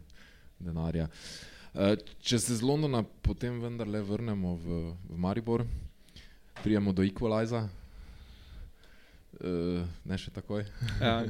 denarja. 0.59 1.09
Uh, 1.09 1.54
če 2.23 2.39
se 2.39 2.55
z 2.55 2.61
Londona 2.63 3.03
potem 3.21 3.59
vendarle 3.59 4.01
vrnemo 4.01 4.55
v, 4.55 4.67
v 5.11 5.17
Maribor, 5.19 5.65
prijemo 6.63 6.93
do 6.95 7.03
Equaliza. 7.03 7.67
Uh, 9.35 9.83
ne 10.07 10.15
še 10.15 10.31
takoj. 10.31 10.63
uh, 10.63 11.27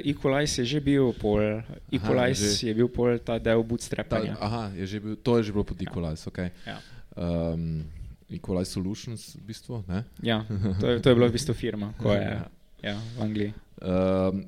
Equalize 0.00 0.62
je 0.62 0.64
že 0.64 0.80
bil 0.80 1.12
pol, 1.12 1.60
Equalize 1.92 2.40
aha, 2.40 2.48
je, 2.48 2.56
že, 2.56 2.68
je 2.70 2.74
bil 2.78 2.88
pol 2.88 3.20
ta 3.20 3.36
del 3.36 3.60
bootstrapanja. 3.60 4.38
Aha, 4.40 4.72
je 4.72 4.88
že 4.88 4.98
bil, 5.04 5.20
to 5.20 5.36
je 5.36 5.50
že 5.50 5.52
bilo 5.52 5.64
pod 5.68 5.76
Equalize, 5.76 6.24
ok. 6.24 6.40
Ja. 6.64 6.80
Um, 7.12 7.84
Equalize 8.32 8.72
Solutions 8.72 9.36
v 9.36 9.44
bistvu, 9.52 9.84
ne? 9.84 10.08
Ja, 10.24 10.40
to 10.80 10.88
je, 10.88 11.04
to 11.04 11.12
je 11.12 11.14
bila 11.20 11.28
v 11.28 11.36
bistvu 11.36 11.52
firma, 11.52 11.92
ko 12.00 12.16
je 12.16 12.24
ja. 12.40 12.48
Ja, 12.84 13.00
v 13.16 13.22
Angliji. 13.22 13.52
Uh, 13.84 13.90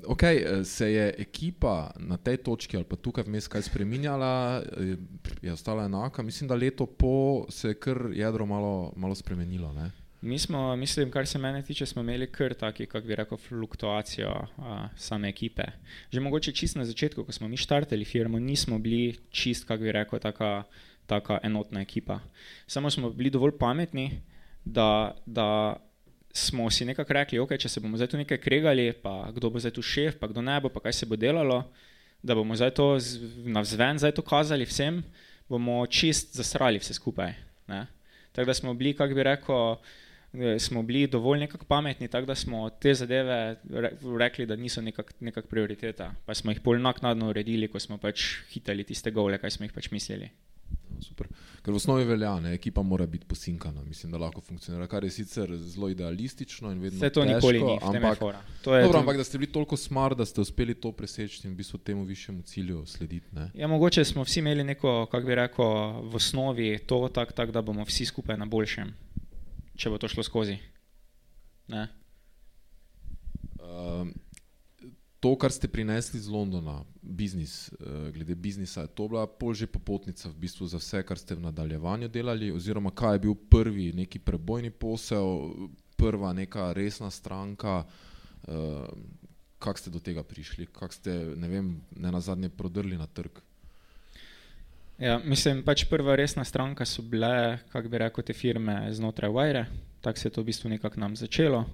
okay, 0.07 0.63
se 0.63 0.91
je 0.91 1.13
ekipa 1.17 1.91
na 1.99 2.17
tej 2.17 2.37
točki 2.37 2.77
ali 2.77 2.85
pa 2.85 2.95
tukaj 2.95 3.25
vmes 3.27 3.47
kaj 3.51 3.65
spremenjala, 3.67 4.63
je 5.41 5.51
ostala 5.53 5.85
enaka. 5.85 6.23
Mislim, 6.23 6.47
da 6.47 6.55
leto 6.55 6.85
po 6.85 7.45
se 7.49 7.73
je 7.73 7.79
kar 7.79 7.97
jedro 8.13 8.45
malo, 8.45 8.93
malo 8.95 9.15
spremenilo. 9.15 9.73
Ne? 9.73 9.91
Mi 10.21 10.39
smo, 10.39 10.75
mislim, 10.75 11.11
kar 11.11 11.27
se 11.27 11.37
mene 11.37 11.61
tiče, 11.63 11.85
smo 11.85 12.01
imeli 12.01 12.31
kar 12.31 12.53
taki, 12.53 12.85
kako 12.85 13.07
bi 13.07 13.15
rekel, 13.15 13.37
fluktuacijo 13.37 14.31
uh, 14.57 14.85
same 14.95 15.29
ekipe. 15.29 15.63
Že 16.11 16.19
mogoče 16.19 16.51
čist 16.51 16.75
na 16.75 16.85
začetku, 16.85 17.23
ko 17.23 17.31
smo 17.31 17.47
mi 17.47 17.57
štartali 17.57 18.05
firmo, 18.05 18.39
nismo 18.39 18.79
bili 18.79 19.17
čist, 19.29 19.67
kako 19.67 19.83
bi 19.83 19.91
rekel, 19.91 20.19
taka, 20.19 20.63
taka 21.05 21.39
enotna 21.43 21.81
ekipa. 21.81 22.19
Samo 22.67 22.89
smo 22.89 23.09
bili 23.09 23.29
dovolj 23.29 23.57
pametni, 23.59 24.21
da, 24.65 25.15
da 25.25 25.77
smo 26.37 26.69
si 26.71 26.85
nekako 26.85 27.13
rekli, 27.13 27.39
okay, 27.41 27.57
če 27.57 27.69
se 27.69 27.81
bomo 27.81 27.97
zdaj 27.97 28.11
tu 28.13 28.17
nekaj 28.19 28.37
kregali, 28.37 28.91
pa 28.93 29.31
kdo 29.33 29.49
bo 29.49 29.59
zdaj 29.59 29.73
tu 29.75 29.81
šef, 29.81 30.19
pa 30.21 30.29
kdo 30.29 30.43
ne 30.45 30.59
bo, 30.61 30.69
pa 30.69 30.83
kaj 30.85 30.93
se 30.93 31.09
bo 31.09 31.17
delalo, 31.17 31.63
da 32.21 32.35
bomo 32.37 32.55
zdaj 32.57 32.75
to 32.77 32.87
navzven 33.45 33.97
zdaj 34.01 34.13
to 34.17 34.25
kazali 34.25 34.65
vsem, 34.69 35.01
bomo 35.49 35.81
čist 35.87 36.35
zasrali 36.37 36.79
vse 36.81 36.93
skupaj. 36.97 37.33
Tako 38.31 38.45
da 38.45 38.53
smo 38.53 38.73
bili, 38.77 38.93
kako 38.93 39.15
bi 39.17 39.23
rekel, 39.23 39.75
smo 40.59 40.83
bili 40.83 41.07
dovolj 41.07 41.39
nekako 41.39 41.65
pametni, 41.65 42.07
tako 42.07 42.25
da 42.29 42.35
smo 42.35 42.69
te 42.69 42.93
zadeve 42.93 43.55
rekli, 44.19 44.45
da 44.45 44.55
niso 44.55 44.81
nekak, 44.81 45.13
nekak 45.19 45.47
prioriteta. 45.47 46.11
Pa 46.25 46.35
smo 46.37 46.51
jih 46.51 46.61
pol 46.61 46.77
naknadno 46.81 47.29
uredili, 47.31 47.67
ko 47.71 47.79
smo 47.79 47.97
pač 47.97 48.27
hitali 48.51 48.83
tiste 48.85 49.11
gole, 49.11 49.39
kaj 49.41 49.57
smo 49.57 49.65
jih 49.65 49.73
pač 49.73 49.89
mislili. 49.91 50.29
Super. 51.01 51.27
Ker 51.61 51.73
v 51.73 51.77
osnovi 51.77 52.05
velja, 52.07 52.31
da 52.41 52.51
ekipa 52.55 52.81
mora 52.81 53.05
biti 53.05 53.25
posinkana, 53.25 53.83
mislim, 53.83 54.11
da 54.11 54.17
lahko 54.17 54.41
funkcionira, 54.41 54.87
kar 54.87 55.03
je 55.03 55.11
sicer 55.11 55.51
zelo 55.57 55.89
idealistično 55.89 56.71
in 56.71 56.79
vedno. 56.81 56.97
Vse 56.97 57.09
to 57.13 57.21
težko, 57.21 57.35
nikoli 57.35 57.61
ni, 57.61 57.77
ampak, 57.81 58.19
to 58.63 58.73
dobro, 58.81 58.99
ampak 58.99 59.17
da 59.17 59.23
ste 59.23 59.37
bili 59.37 59.51
toliko 59.51 59.77
smart, 59.77 60.17
da 60.17 60.25
ste 60.25 60.41
uspeli 60.41 60.73
to 60.73 60.91
preseči 60.91 61.47
in 61.47 61.53
v 61.53 61.57
bistvu 61.61 61.77
temu 61.79 62.03
višjemu 62.03 62.41
cilju 62.41 62.85
slediti. 62.85 63.35
Ne? 63.35 63.49
Ja, 63.53 63.67
mogoče 63.67 64.05
smo 64.05 64.23
vsi 64.23 64.39
imeli 64.39 64.63
neko, 64.63 65.05
kako 65.11 65.27
bi 65.27 65.35
rekel, 65.35 66.01
v 66.09 66.15
osnovi 66.15 66.79
to 66.87 67.09
tako, 67.13 67.33
tak, 67.33 67.51
da 67.51 67.61
bomo 67.61 67.85
vsi 67.85 68.05
skupaj 68.05 68.37
na 68.37 68.45
boljšem, 68.45 68.93
če 69.75 69.93
bo 69.93 70.01
to 70.01 70.07
šlo 70.07 70.23
skozi. 70.23 70.57
Um, 73.59 74.13
to, 75.19 75.35
kar 75.35 75.51
ste 75.51 75.67
prinesli 75.67 76.19
iz 76.19 76.27
Londona, 76.31 76.81
biznis, 77.07 77.71
uh, 77.71 78.09
glede 78.13 78.35
biznisa, 78.35 78.81
je 78.81 78.87
to 78.87 79.07
bila 79.07 79.27
pol 79.27 79.53
že 79.53 79.67
popotnica 79.67 80.29
v 80.29 80.35
bistvu 80.35 80.67
za 80.67 80.77
vse, 80.77 81.03
kar 81.03 81.17
ste 81.17 81.35
v 81.35 81.47
nadaljevanju 81.47 82.07
delali, 82.07 82.51
oziroma 82.51 82.91
kaj 82.91 83.15
je 83.15 83.19
bil 83.19 83.35
prvi 83.35 83.93
neki 83.93 84.19
prebojni 84.19 84.69
posel, 84.69 85.53
prva 85.97 86.33
neka 86.33 86.73
resna 86.73 87.09
stranka, 87.09 87.83
uh, 87.83 88.85
kako 89.59 89.79
ste 89.79 89.89
do 89.89 89.99
tega 89.99 90.23
prišli, 90.23 90.67
kako 90.69 90.93
ste, 90.93 91.11
ne 91.35 91.47
vem, 91.47 91.81
ne 91.95 92.11
na 92.11 92.21
zadnje 92.21 92.49
prodrli 92.49 92.97
na 92.97 93.07
trg. 93.07 93.41
Ja, 94.97 95.19
mislim, 95.21 95.61
pač 95.61 95.85
prva 95.89 96.15
resna 96.17 96.43
stranka 96.45 96.85
so 96.85 97.01
bile, 97.05 97.59
kako 97.69 97.89
bi 97.89 97.97
rekel, 98.01 98.23
te 98.25 98.33
firme 98.33 98.89
znotraj 98.93 99.29
Wire, 99.29 99.65
tako 100.01 100.19
se 100.19 100.27
je 100.27 100.33
to 100.33 100.41
v 100.41 100.49
bistvu 100.49 100.69
nekako 100.69 100.99
nam 100.99 101.15
začelo. 101.15 101.65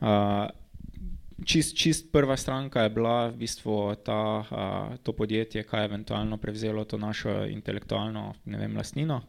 Uh, 0.00 0.48
čist, 1.44 1.76
čist 1.76 2.12
prva 2.12 2.36
stranka 2.36 2.82
je 2.82 2.90
bila 2.90 3.28
v 3.28 3.36
bistvu 3.36 3.94
ta, 4.04 4.20
uh, 4.40 4.96
to 5.02 5.12
podjetje, 5.12 5.64
ki 5.64 5.76
je 5.76 5.84
eventualno 5.84 6.36
prevzelo 6.36 6.84
to 6.84 6.98
našo 6.98 7.44
intelektualno 7.46 8.34
vem, 8.44 8.76
lastnino, 8.76 9.22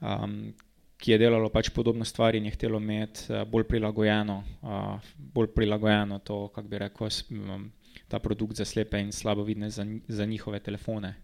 um, 0.00 0.54
ki 0.96 1.12
je 1.12 1.18
delalo 1.18 1.48
pač 1.52 1.70
podobno 1.70 2.04
stvari 2.04 2.38
in 2.38 2.48
je 2.48 2.54
htelo 2.56 2.78
imeti 2.78 3.32
bolj 3.46 3.66
prilagojeno, 3.68 4.42
uh, 4.62 5.12
bolj 5.16 5.52
prilagojeno 5.54 6.18
to, 6.18 6.48
kako 6.48 6.68
bi 6.68 6.78
rekel, 6.78 7.08
ta 8.08 8.18
produkt 8.18 8.56
za 8.56 8.64
slepe 8.64 9.00
in 9.00 9.12
slabovidne 9.12 9.70
za, 9.70 9.86
za 10.08 10.24
njihove 10.24 10.60
telefone. 10.60 11.14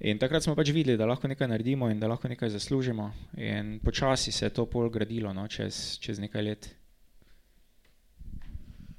In 0.00 0.18
takrat 0.20 0.44
smo 0.44 0.52
pač 0.54 0.70
videli, 0.76 0.98
da 1.00 1.06
lahko 1.08 1.28
nekaj 1.28 1.48
naredimo 1.48 1.88
in 1.90 2.00
da 2.00 2.08
lahko 2.08 2.28
nekaj 2.28 2.50
zaslužimo, 2.52 3.12
in 3.36 3.78
počasi 3.80 4.32
se 4.32 4.46
je 4.46 4.50
to 4.50 4.66
pol 4.66 4.90
gradilo 4.90 5.32
no, 5.32 5.46
čez, 5.48 5.96
čez 5.98 6.20
nekaj 6.20 6.42
let. 6.42 6.68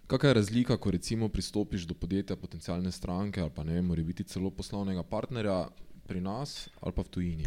Kakšna 0.08 0.30
je 0.30 0.34
razlika, 0.34 0.78
ko 0.78 0.92
recimo 0.92 1.28
pristopiš 1.30 1.84
do 1.84 1.94
podjetja, 1.94 2.36
potencijalne 2.36 2.92
stranke 2.92 3.42
ali 3.42 3.52
pa 3.56 3.64
ne 3.64 3.74
vem, 3.74 3.86
mora 3.86 4.04
biti 4.04 4.24
celo 4.24 4.50
poslovnega 4.50 5.04
partnerja 5.04 5.68
pri 6.08 6.22
nas 6.22 6.70
ali 6.82 6.94
pa 6.96 7.02
v 7.02 7.10
tujini? 7.10 7.46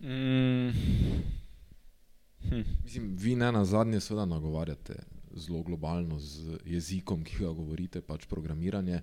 Mm. 0.00 0.70
Hm. 2.48 2.62
Mislim, 2.84 3.16
vi 3.16 3.36
ne 3.36 3.52
na 3.52 3.64
zadnje 3.64 4.00
seveda 4.00 4.24
nagovarjate 4.24 4.96
zelo 5.36 5.62
globalno 5.62 6.18
z 6.18 6.58
jezikom, 6.64 7.24
ki 7.24 7.44
ga 7.44 7.52
govorite, 7.52 8.00
pač 8.00 8.26
programiranje, 8.26 9.02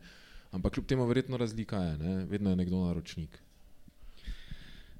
ampak 0.52 0.74
kljub 0.74 0.86
temu 0.86 1.06
verjetno 1.06 1.38
razlika 1.38 1.78
je, 1.78 1.98
ne? 1.98 2.26
vedno 2.26 2.50
je 2.50 2.56
nekdo 2.56 2.86
naročnik. 2.86 3.45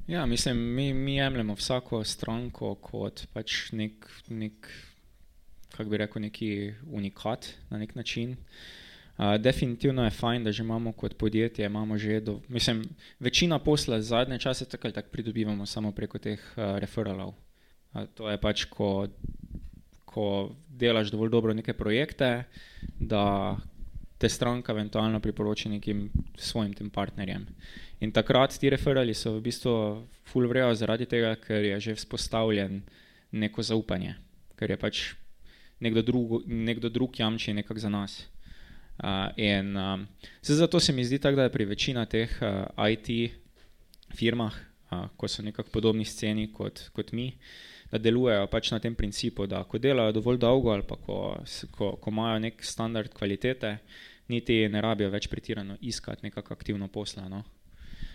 Ja, 0.08 0.26
mislim, 0.26 0.58
mi, 0.58 0.94
mi 0.94 1.16
jemljemo 1.16 1.54
vsako 1.54 2.04
stranko 2.04 2.76
kot 2.76 3.24
pač 3.34 3.72
nek, 3.72 4.06
nek 4.28 4.68
kako 5.74 5.90
bi 5.90 5.98
rekel, 5.98 6.22
neki 6.22 6.50
unikat 6.92 7.48
na 7.70 7.78
nek 7.78 7.96
način. 7.96 8.36
Uh, 9.18 9.36
definitivno 9.40 10.04
je 10.04 10.12
fajn, 10.12 10.44
da 10.44 10.52
že 10.52 10.64
imamo 10.64 10.92
kot 10.92 11.18
podjetje, 11.18 11.66
imamo 11.66 11.98
že 11.98 12.20
do, 12.20 12.40
mislim, 12.48 12.84
večina 13.20 13.60
posla 13.60 14.02
zadnje 14.02 14.40
čase 14.40 14.66
tako 14.66 14.88
ali 14.88 14.94
tako 14.94 15.10
pridobivamo 15.12 15.66
samo 15.66 15.92
preko 15.92 16.18
teh 16.18 16.40
uh, 16.40 16.78
referralov. 16.78 17.34
Uh, 17.94 18.06
to 18.14 18.30
je 18.30 18.38
pač, 18.38 18.66
ko, 18.66 19.08
ko 20.06 20.52
delaš 20.70 21.10
dovolj 21.12 21.30
dobro 21.30 21.54
neke 21.54 21.74
projekte, 21.74 22.44
da 23.00 23.58
te 24.26 24.30
stranka 24.30 24.72
eventualno 24.74 25.20
priporoči 25.22 25.70
nekim 25.70 26.10
svojim 26.36 26.74
tem 26.74 26.90
partnerjem. 26.90 27.46
In 28.02 28.12
takrat 28.12 28.58
ti 28.58 28.70
referali 28.74 29.14
so 29.14 29.36
v 29.36 29.44
bistvu 29.46 29.74
full 30.26 30.50
vrejo 30.50 30.72
zaradi 30.74 31.06
tega, 31.06 31.36
ker 31.38 31.62
je 31.62 31.80
že 31.80 31.94
vzpostavljen 32.00 32.80
neko 33.38 33.62
zaupanje, 33.62 34.16
ker 34.58 34.72
je 34.74 34.78
pač 34.82 35.02
nekdo 35.80 36.02
drug, 36.02 36.42
nekdo 36.48 36.90
drug 36.90 37.20
jamči 37.20 37.54
nekako 37.54 37.80
za 37.80 37.90
nas. 37.90 38.26
Uh, 38.98 39.30
in 39.38 39.78
um, 39.78 40.08
zato 40.42 40.80
se 40.80 40.94
mi 40.94 41.06
zdi 41.06 41.20
tako, 41.20 41.36
da 41.36 41.44
je 41.44 41.54
pri 41.54 41.66
večina 41.66 42.06
teh 42.06 42.32
uh, 42.42 42.66
IT 42.90 43.36
firmah, 44.16 44.56
uh, 44.92 45.06
ko 45.18 45.28
so 45.28 45.44
nekako 45.44 45.70
podobni 45.70 46.06
sceni 46.06 46.48
kot, 46.54 46.90
kot 46.96 47.12
mi, 47.12 47.34
da 47.92 48.02
delujejo 48.02 48.48
pač 48.48 48.72
na 48.72 48.80
tem 48.80 48.96
principu, 48.96 49.46
da 49.46 49.62
ko 49.64 49.78
delajo 49.78 50.16
dovolj 50.18 50.40
dolgo 50.42 50.72
ali 50.74 50.88
pa 50.88 50.96
ko, 50.96 51.38
ko, 51.78 51.92
ko 52.02 52.12
imajo 52.12 52.40
nek 52.40 52.64
standard 52.64 53.14
kvalitete, 53.14 53.78
niti 54.28 54.68
ne 54.70 54.82
rabijo 54.82 55.10
več 55.10 55.28
pretirano 55.28 55.78
iskati 55.82 56.26
nekako 56.26 56.54
aktivno 56.54 56.88
posla. 56.88 57.30
No? 57.30 57.44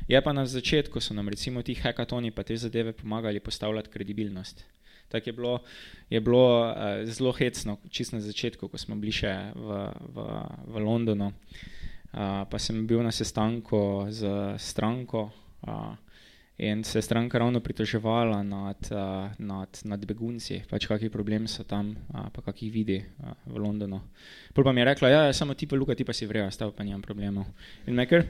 Je 0.08 0.20
pa 0.22 0.32
na 0.32 0.46
začetku, 0.46 1.00
so 1.00 1.14
nam 1.14 1.28
recimo 1.28 1.62
ti 1.62 1.74
hekatoni 1.74 2.30
pa 2.30 2.42
te 2.42 2.56
zadeve 2.56 2.92
pomagali 2.92 3.40
postavljati 3.40 3.90
kredibilnost. 3.90 4.64
Tako 5.10 5.28
je 5.28 5.32
bilo, 5.32 5.58
je 6.10 6.20
bilo 6.20 6.70
uh, 6.70 6.74
zelo 7.04 7.32
hecno, 7.32 7.76
čisto 7.90 8.16
na 8.16 8.22
začetku, 8.22 8.68
ko 8.68 8.78
smo 8.78 8.94
bili 8.94 9.12
še 9.12 9.32
v, 9.54 9.78
v, 10.14 10.26
v 10.66 10.82
Londonu. 10.84 11.32
Uh, 12.10 12.46
pa 12.50 12.58
sem 12.58 12.86
bil 12.86 13.02
na 13.02 13.10
sestanku 13.14 14.06
z 14.10 14.30
stranko 14.58 15.30
uh, 15.30 15.94
in 16.60 16.84
se 16.84 16.98
je 16.98 17.02
stranka 17.02 17.38
ravno 17.38 17.60
pritoževala 17.60 18.42
nad, 18.42 18.76
uh, 18.90 19.30
nad, 19.38 19.80
nad 19.84 20.06
begunci, 20.06 20.60
pač 20.70 20.84
kakšni 20.86 21.08
problemi 21.08 21.48
so 21.48 21.64
tam, 21.64 21.94
uh, 22.12 22.28
pa 22.28 22.42
kakšni 22.44 22.68
vidi 22.70 22.98
uh, 23.00 23.32
v 23.48 23.62
Londonu. 23.64 24.00
Pol 24.52 24.64
pa 24.64 24.72
mi 24.72 24.82
je 24.82 24.84
rekla, 24.84 25.08
ja, 25.08 25.22
ja 25.30 25.32
samo 25.32 25.56
ti 25.56 25.66
pa 25.66 25.76
luka, 25.80 25.96
ti 25.96 26.04
pa 26.04 26.12
si 26.12 26.28
vrejo, 26.28 26.50
stav 26.52 26.74
pa 26.76 26.84
nimam 26.84 27.00
problemov. 27.00 27.48
In 27.88 27.96
me 27.96 28.04
kar, 28.06 28.26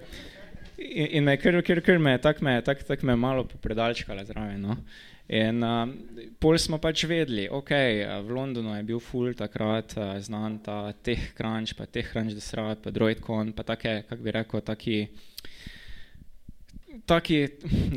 in, 0.78 1.06
in 1.18 1.26
me 1.26 1.34
kar, 1.42 1.58
kar, 1.66 1.80
kar 1.82 1.98
me, 1.98 2.14
tak 2.22 2.38
me, 2.40 2.54
tak, 2.62 2.86
tak 2.86 3.02
me 3.02 3.18
malo 3.18 3.48
predalčkala 3.50 4.22
zraven. 4.24 4.62
No? 4.62 4.78
In 5.26 5.66
uh, 5.66 5.90
pol 6.38 6.54
smo 6.62 6.78
pač 6.78 7.02
vedeli, 7.10 7.48
ok, 7.50 7.74
v 8.22 8.30
Londonu 8.30 8.76
je 8.78 8.86
bil 8.86 9.02
full 9.02 9.34
takrat 9.34 9.98
uh, 9.98 10.14
znan 10.22 10.60
ta 10.62 10.94
teh 11.02 11.32
crunch, 11.34 11.74
pa 11.74 11.90
teh 11.90 12.06
crunch 12.06 12.38
desrat, 12.38 12.78
pa 12.78 12.94
droidcon, 12.94 13.50
pa 13.58 13.66
take, 13.74 14.04
kako 14.06 14.22
bi 14.22 14.38
rekel, 14.38 14.62
taki, 14.62 14.96
taki, 17.07 17.48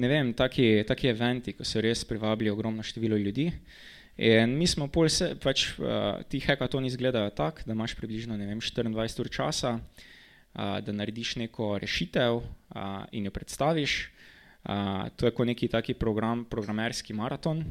ne 0.02 0.08
vem, 0.08 0.34
taki, 0.34 0.84
taki 0.88 1.10
eventi, 1.12 1.54
ko 1.58 1.66
so 1.68 1.82
res 1.82 2.04
privabili 2.06 2.52
ogromno 2.52 2.84
število 2.84 3.18
ljudi. 3.18 3.50
In 4.18 4.54
mi 4.60 4.68
smo 4.70 4.88
pol 4.94 5.10
se, 5.10 5.32
pač 5.42 5.72
uh, 5.80 6.22
ti 6.30 6.42
hekatoni 6.44 6.92
izgledajo 6.92 7.32
tako, 7.34 7.66
da 7.66 7.74
imaš 7.74 7.96
približno, 7.98 8.38
vem, 8.38 8.62
24 8.62 9.24
ur 9.24 9.30
časa, 9.34 9.72
uh, 9.80 10.78
da 10.86 10.94
narediš 10.94 11.36
neko 11.42 11.78
rešitev 11.82 12.38
uh, 12.38 12.46
in 13.12 13.26
jo 13.26 13.34
predstaviš. 13.34 13.98
Uh, 14.64 15.10
to 15.18 15.26
je 15.26 15.34
kot 15.36 15.50
neki 15.50 15.68
taki 15.68 15.94
program, 15.98 16.46
programerski 16.46 17.14
maraton. 17.14 17.66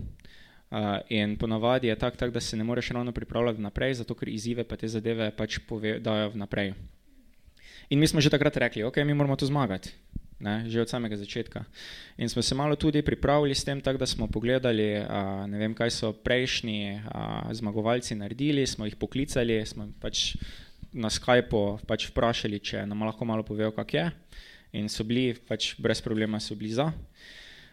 Uh, 0.72 0.98
in 1.12 1.36
ponavadi 1.36 1.92
je 1.92 1.98
tako, 2.00 2.16
tak, 2.16 2.30
da 2.32 2.40
se 2.40 2.56
ne 2.56 2.64
moreš 2.64 2.90
ravno 2.96 3.12
pripravljati 3.12 3.60
vnaprej, 3.60 3.94
zato 3.94 4.14
ker 4.14 4.28
izzive 4.28 4.64
pa 4.64 4.76
te 4.76 4.88
zadeve 4.88 5.30
pač 5.36 5.60
dajo 6.00 6.30
vnaprej. 6.34 6.72
In 7.90 8.00
mi 8.00 8.08
smo 8.08 8.20
že 8.20 8.30
takrat 8.32 8.56
rekli, 8.56 8.82
ok, 8.82 9.04
mi 9.04 9.14
moramo 9.14 9.36
to 9.36 9.46
zmagati, 9.46 9.92
ne, 10.42 10.66
že 10.66 10.82
od 10.82 10.90
samega 10.90 11.16
začetka. 11.16 11.64
In 12.18 12.28
smo 12.28 12.42
se 12.42 12.54
malo 12.54 12.76
tudi 12.76 13.02
pripravili 13.02 13.54
s 13.54 13.64
tem, 13.64 13.80
tak, 13.80 13.96
da 13.96 14.06
smo 14.06 14.26
pogledali, 14.26 14.98
uh, 14.98 15.46
ne 15.46 15.58
vem, 15.58 15.74
kaj 15.74 15.90
so 15.94 16.12
prejšnji 16.12 16.98
uh, 16.98 17.52
zmagovalci 17.54 18.18
naredili, 18.18 18.66
smo 18.66 18.84
jih 18.84 18.98
poklicali, 18.98 19.62
smo 19.66 19.88
pač 20.02 20.34
na 20.92 21.08
Skypeu 21.08 21.78
pač 21.88 22.10
vprašali, 22.10 22.60
če 22.60 22.84
nam 22.86 23.06
lahko 23.06 23.24
malo 23.24 23.46
povejo, 23.46 23.72
kak 23.72 23.94
je 23.94 24.10
in 24.72 24.88
so 24.88 25.04
bili 25.04 25.36
pač 25.36 25.74
brez 25.80 26.00
problema, 26.00 26.40
so 26.40 26.56
bili 26.56 26.72
za. 26.72 26.90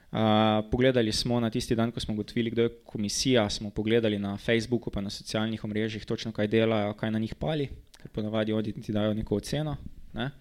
Uh, 0.10 0.66
pogledali 0.72 1.12
smo 1.14 1.38
na 1.40 1.52
tisti 1.54 1.76
dan, 1.78 1.92
ko 1.94 2.02
smo 2.02 2.14
ugotovili, 2.14 2.50
kdo 2.52 2.66
je 2.66 2.74
komisija, 2.86 3.46
smo 3.50 3.70
pogledali 3.70 4.20
na 4.20 4.38
Facebooku, 4.38 4.92
pa 4.92 5.02
na 5.02 5.10
socialnih 5.10 5.64
omrežjih, 5.64 6.06
točno 6.06 6.32
kaj 6.32 6.50
delajo, 6.50 6.94
kaj 6.98 7.12
na 7.12 7.20
njih 7.20 7.36
pali, 7.36 7.70
ker 8.02 8.12
ponavadi 8.12 8.54
oni 8.54 8.74
ti 8.74 8.94
dajo 8.94 9.14
neko 9.14 9.38
oceno. 9.38 9.78
Ne? 10.14 10.32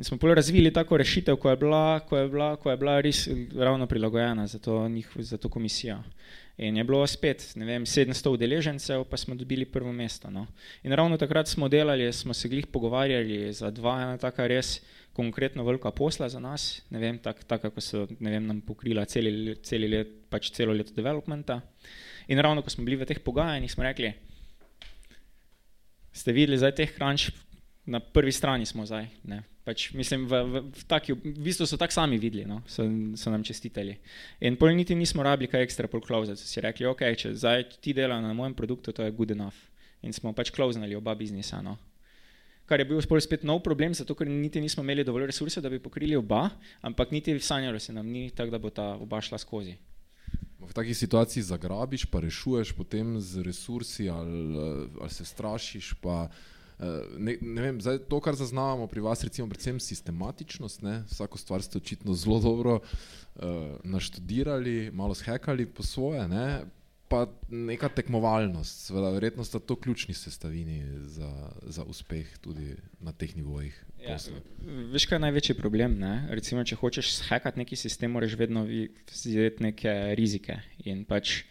In 0.00 0.04
smo 0.04 0.16
pol 0.16 0.30
razvili 0.32 0.70
tako 0.72 0.96
rešitev, 0.96 1.36
ko 1.36 1.50
je 1.50 1.56
bila, 1.60 2.00
ko 2.08 2.16
je 2.16 2.28
bila, 2.28 2.54
ko 2.56 2.70
je 2.70 2.76
bila 2.80 2.94
res 3.04 3.26
ravno 3.52 3.84
prilagojena 3.86 4.46
za 4.46 4.58
to, 4.58 4.88
njih, 4.88 5.08
za 5.18 5.36
to 5.36 5.50
komisijo. 5.52 5.98
In 6.56 6.76
je 6.76 6.84
bilo 6.84 7.02
spet, 7.06 7.44
ne 7.54 7.66
vem, 7.68 7.84
700 7.84 8.32
udeležencev, 8.32 9.04
pa 9.04 9.16
smo 9.20 9.34
dobili 9.34 9.66
prvo 9.68 9.92
mesto. 9.92 10.30
No. 10.30 10.46
In 10.82 10.92
ravno 10.96 11.18
takrat 11.20 11.48
smo 11.48 11.68
delali, 11.68 12.12
smo 12.12 12.34
se 12.34 12.48
glih 12.48 12.66
pogovarjali 12.66 13.52
za 13.52 13.70
dva, 13.70 13.98
ena 14.02 14.16
taka 14.16 14.46
res 14.46 14.80
konkretno 15.12 15.64
velika 15.64 15.90
posla 15.90 16.28
za 16.28 16.40
nas, 16.40 16.80
ne 16.90 16.98
vem, 16.98 17.18
tako 17.18 17.44
tak, 17.44 17.68
kako 17.68 17.80
so 17.80 18.06
ne 18.20 18.30
vem, 18.30 18.46
nam 18.46 18.64
pokrila 18.64 19.04
celi, 19.04 19.58
celi 19.62 19.88
let, 19.88 20.16
pač 20.32 20.48
celo 20.50 20.72
leto 20.72 20.96
developmenta. 20.96 21.60
In 22.32 22.40
ravno 22.40 22.64
ko 22.64 22.72
smo 22.72 22.88
bili 22.88 22.96
v 22.96 23.04
teh 23.04 23.20
pogajanjih, 23.20 23.72
smo 23.72 23.84
rekli, 23.84 24.14
ste 26.12 26.32
videli 26.32 26.56
zdaj 26.56 26.76
teh 26.80 26.96
crunch, 26.96 27.28
na 27.84 28.00
prvi 28.00 28.32
strani 28.32 28.66
smo 28.66 28.88
zdaj. 28.88 29.10
Ne? 29.28 29.42
Pač, 29.70 29.92
mislim, 29.94 30.26
v, 30.26 30.34
v, 30.50 30.54
v, 30.66 30.82
taki, 30.90 31.14
v 31.14 31.42
bistvu 31.46 31.62
so 31.62 31.78
tako 31.78 31.94
sami 31.94 32.18
videli, 32.18 32.42
no? 32.42 32.58
so, 32.66 32.82
so 33.14 33.30
nam 33.30 33.44
čestitali. 33.46 33.94
In 34.42 34.58
pol 34.58 34.74
niti 34.74 34.96
nismo 34.98 35.22
rabili 35.22 35.46
kaj 35.46 35.62
ekstra 35.62 35.86
pol 35.86 36.02
close, 36.02 36.34
so 36.34 36.42
si 36.42 36.58
rekli, 36.58 36.88
ok, 36.90 37.04
če 37.14 37.30
zdaj 37.38 37.78
ti 37.78 37.94
dela 37.94 38.18
na 38.18 38.34
mojem 38.34 38.56
produktu, 38.58 38.90
to 38.90 39.06
je 39.06 39.14
good 39.14 39.30
enough. 39.30 39.54
In 40.02 40.10
smo 40.10 40.34
pač 40.34 40.50
closenali 40.50 40.98
oba 40.98 41.14
biznisa. 41.14 41.62
No? 41.62 41.76
Kar 42.66 42.82
je 42.82 42.88
bil 42.90 42.98
spet 42.98 43.46
nov 43.46 43.62
problem, 43.62 43.94
zato 43.94 44.18
ker 44.18 44.26
niti 44.26 44.58
nismo 44.58 44.82
imeli 44.82 45.06
dovolj 45.06 45.30
resursov, 45.30 45.62
da 45.62 45.70
bi 45.70 45.78
pokrili 45.78 46.18
oba, 46.18 46.48
ampak 46.82 47.14
niti 47.14 47.38
sanjalo 47.38 47.78
se 47.78 47.94
nam 47.94 48.10
ni 48.10 48.26
tako, 48.34 48.50
da 48.50 48.58
bo 48.58 48.74
ta 48.74 48.96
oba 48.98 49.22
šla 49.22 49.38
skozi. 49.38 49.78
V 50.58 50.74
takih 50.74 50.98
situacijah 50.98 51.46
zagrabiš, 51.46 52.10
pa 52.10 52.18
rešuješ 52.26 52.74
potem 52.74 53.20
z 53.22 53.46
resursi, 53.46 54.10
ali, 54.10 54.58
ali 54.98 55.10
se 55.14 55.24
strašiš. 55.24 55.94
Pa, 56.02 56.26
eh, 56.26 56.58
ne, 57.18 57.36
ne 57.40 57.62
vem, 57.62 57.80
zdaj, 57.80 57.98
to, 58.08 58.20
kar 58.24 58.34
zaznavamo 58.34 58.86
pri 58.88 59.00
vas, 59.04 59.24
recimo, 59.24 59.48
predvsem 59.48 59.80
sistematičnost. 59.80 60.82
Ne? 60.82 61.02
Vsako 61.10 61.38
stvar 61.38 61.62
ste 61.62 61.78
očitno 61.78 62.14
zelo 62.14 62.40
dobro 62.40 62.80
uh, 62.80 63.42
naštudirali, 63.84 64.90
malo 64.92 65.14
zhekali 65.14 65.66
po 65.66 65.82
svoje. 65.82 66.28
Ne? 66.28 66.60
Pa 67.10 67.26
neka 67.50 67.88
tekmovalnost, 67.88 68.86
seveda, 68.86 69.10
verjetno 69.10 69.44
sta 69.44 69.58
to 69.58 69.76
ključni 69.76 70.14
sestavini 70.14 70.84
za, 71.10 71.50
za 71.66 71.84
uspeh 71.84 72.38
tudi 72.38 72.76
na 73.00 73.12
teh 73.12 73.36
nivojih. 73.36 73.74
Ja, 74.06 74.16
veš, 74.92 75.08
kaj 75.10 75.18
je 75.18 75.24
največji 75.26 75.56
problem? 75.58 75.98
Recimo, 76.30 76.62
če 76.64 76.78
hočeš 76.78 77.16
zhekati 77.18 77.58
neki 77.60 77.76
sistem, 77.76 78.14
moraš 78.14 78.38
vedno 78.38 78.62
vzeti 79.10 79.66
neke 79.66 80.14
rizike 80.14 80.60
in 80.86 81.02
pač 81.04 81.42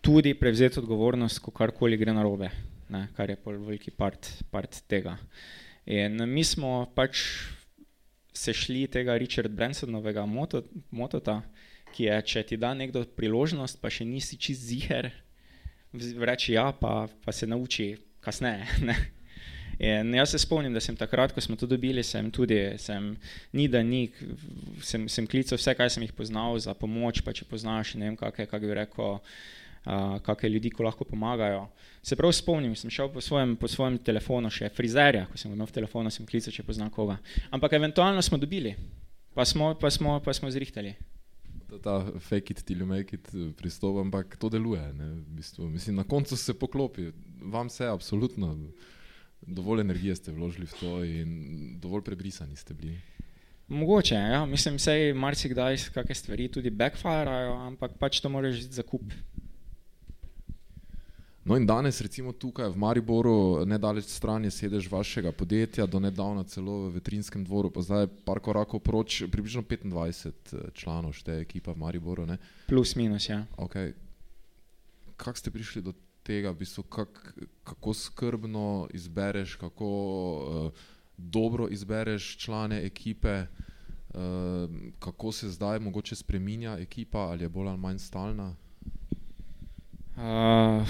tudi 0.00 0.32
prevzeti 0.38 0.78
odgovornost, 0.80 1.42
ko 1.42 1.50
karkoli 1.50 1.98
gre 2.00 2.14
na 2.14 2.22
robe, 2.22 2.48
ne? 2.90 3.06
kar 3.16 3.30
je 3.30 3.38
pol 3.40 3.58
veliki 3.62 3.90
part, 3.94 4.28
part 4.50 4.82
tega. 4.90 5.16
In 5.90 6.20
mi 6.28 6.44
smo 6.44 6.84
pač 6.94 7.24
se 8.32 8.52
šli 8.54 8.86
tega 8.86 9.16
Richard 9.18 9.52
Bransonovega 9.52 10.26
moto, 10.26 10.62
motota, 10.90 11.40
ki 11.94 12.06
je, 12.06 12.18
če 12.32 12.42
ti 12.52 12.58
da 12.60 12.72
nekdo 12.74 13.02
priložnost, 13.16 13.80
pa 13.82 13.90
še 13.90 14.06
nisi 14.06 14.38
čist 14.38 14.68
ziger, 14.68 15.10
reči 16.22 16.54
ja, 16.54 16.70
pa, 16.76 17.08
pa 17.24 17.34
se 17.34 17.48
nauči 17.50 17.94
kasneje. 18.22 18.68
In 19.80 20.12
jaz 20.12 20.34
se 20.34 20.38
spomnim, 20.42 20.74
da 20.76 20.80
sem 20.84 20.96
takrat, 20.96 21.32
ko 21.32 21.40
smo 21.40 21.56
to 21.56 21.64
dobili, 21.66 22.02
sem 22.04 22.28
tudi, 22.30 22.58
sem, 22.76 23.14
ni 23.56 23.64
da 23.72 23.80
ni, 23.82 24.02
sem, 24.84 25.06
sem 25.08 25.28
klical 25.30 25.56
vse, 25.56 25.72
kaj 25.78 25.94
sem 25.94 26.04
jih 26.04 26.12
poznal 26.12 26.58
za 26.60 26.74
pomoč, 26.76 27.22
pa 27.24 27.32
če 27.32 27.48
poznaš, 27.48 27.94
ne 27.96 28.10
vem, 28.10 28.18
kakšne, 28.20 28.44
kak 28.50 28.66
bi 28.66 28.76
rekel, 28.76 29.16
uh, 29.86 30.18
kakšne 30.24 30.50
ljudi, 30.54 30.70
ko 30.70 30.86
lahko 30.86 31.04
pomagajo. 31.04 31.66
Se 32.02 32.16
prav 32.16 32.32
spomnim, 32.32 32.74
sem 32.76 32.90
šel 32.90 33.10
po 33.12 33.20
svojem, 33.20 33.56
po 33.60 33.68
svojem 33.68 33.98
telefonu, 33.98 34.50
še 34.52 34.70
frizerja, 34.74 35.26
ko 35.30 35.40
sem 35.40 35.52
imel 35.52 35.68
v 35.68 35.76
telefonu, 35.80 36.12
sem 36.12 36.26
klical, 36.26 36.54
če 36.54 36.66
poznam 36.66 36.90
koga. 36.90 37.18
Ampak 37.50 37.76
eventualno 37.78 38.22
smo 38.24 38.38
dobili, 38.40 38.74
pa 39.34 39.44
smo, 39.44 39.74
pa 39.80 39.90
smo, 39.90 40.18
pa 40.24 40.36
smo 40.36 40.50
zrihtali. 40.50 40.96
Ta 41.84 42.00
fake 42.18 42.50
it 42.50 42.64
till 42.66 42.82
you 42.82 42.86
make 42.86 43.14
it 43.14 43.28
pristop, 43.56 44.00
ampak 44.02 44.34
to 44.42 44.48
deluje. 44.50 44.82
V 44.90 45.36
bistvu. 45.38 45.68
Mislim, 45.70 46.00
na 46.00 46.04
koncu 46.04 46.36
se 46.36 46.56
poklopi, 46.58 47.12
vam 47.40 47.70
se 47.70 47.86
absolutno 47.86 48.56
dovolj 49.42 49.80
energije 49.80 50.16
ste 50.16 50.32
vložili 50.32 50.66
v 50.66 50.74
to 50.80 51.04
in 51.04 51.30
dovolj 51.80 52.02
prebrisani 52.04 52.56
ste 52.56 52.74
bili. 52.74 52.98
Mogoče, 53.68 54.14
ja. 54.14 54.46
mislim, 54.46 54.74
da 54.74 54.78
se 54.78 55.12
marsikdaj 55.14 55.76
kakšne 55.94 56.14
stvari 56.14 56.48
tudi 56.48 56.70
backfirajo, 56.70 57.52
ampak 57.70 57.92
pač 57.98 58.18
to 58.20 58.28
moraš 58.28 58.64
zakup. 58.66 59.12
No 61.44 61.56
in 61.56 61.66
danes, 61.66 62.00
recimo 62.00 62.32
tukaj 62.32 62.68
v 62.68 62.76
Mariboru, 62.76 63.64
nedaleč 63.64 64.12
stran 64.12 64.44
je 64.44 64.50
sedež 64.52 64.90
vašega 64.92 65.32
podjetja, 65.32 65.86
do 65.88 65.96
nedavna 66.00 66.44
celo 66.44 66.84
v 66.84 67.00
vetrinskem 67.00 67.44
dvoru, 67.44 67.70
pa 67.72 67.80
zdaj 67.80 68.10
par 68.28 68.42
korakov 68.44 68.84
proč, 68.84 69.24
približno 69.32 69.64
25 69.64 70.28
eh, 70.28 70.68
članov 70.76 71.16
šteje 71.16 71.40
ekipa 71.40 71.72
v 71.72 71.80
Mariboru. 71.80 72.28
Ne? 72.28 72.36
Plus 72.68 72.92
minus, 72.92 73.28
ja. 73.32 73.46
Okay. 73.56 73.96
Kako 75.16 75.38
ste 75.38 75.50
prišli 75.50 75.80
do 75.80 75.96
tega, 76.22 76.52
v 76.52 76.60
bistvu, 76.60 76.84
kak, 76.84 77.32
kako 77.64 77.94
skrbno 77.96 78.92
izbereš, 78.92 79.56
kako 79.56 79.88
uh, 79.88 80.88
dobro 81.16 81.68
izbereš 81.72 82.36
člane 82.36 82.84
ekipe, 82.84 83.48
uh, 84.12 84.68
kako 85.00 85.32
se 85.32 85.48
zdaj 85.48 85.80
mogoče 85.80 86.16
spremenja 86.16 86.76
ekipa, 86.76 87.32
ali 87.32 87.44
je 87.44 87.48
bolj 87.48 87.72
ali 87.72 87.80
manj 87.80 87.98
stalna? 87.98 88.52
Uh, 90.20 90.84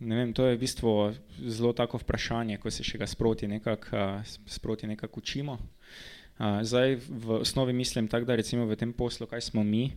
ne 0.00 0.16
vem, 0.16 0.32
to 0.32 0.48
je 0.48 0.56
v 0.56 0.60
bistvu 0.64 1.12
zelo 1.44 1.74
tako 1.76 2.00
vprašanje, 2.00 2.56
ko 2.56 2.72
se 2.72 2.80
še 2.80 2.96
ga 2.96 3.04
sproti 3.04 3.44
nekako 3.44 3.92
uh, 3.92 4.88
nekak 4.88 5.12
učimo. 5.12 5.58
Uh, 6.40 6.64
zdaj 6.64 6.96
v 7.04 7.44
osnovi 7.44 7.76
mislim 7.76 8.08
tako, 8.08 8.24
da 8.24 8.40
recimo 8.40 8.64
v 8.64 8.80
tem 8.80 8.96
poslu, 8.96 9.28
kaj 9.28 9.44
smo 9.52 9.60
mi, 9.60 9.92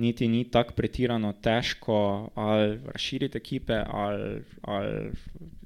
niti 0.00 0.24
ni 0.24 0.48
tako 0.48 0.72
pretirano 0.72 1.34
težko 1.36 2.32
ali 2.32 2.80
razširiti 2.80 3.36
ekipe 3.36 3.84
ali, 3.84 4.40
ali 4.64 5.12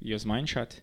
jo 0.02 0.18
zmanjšati. 0.18 0.82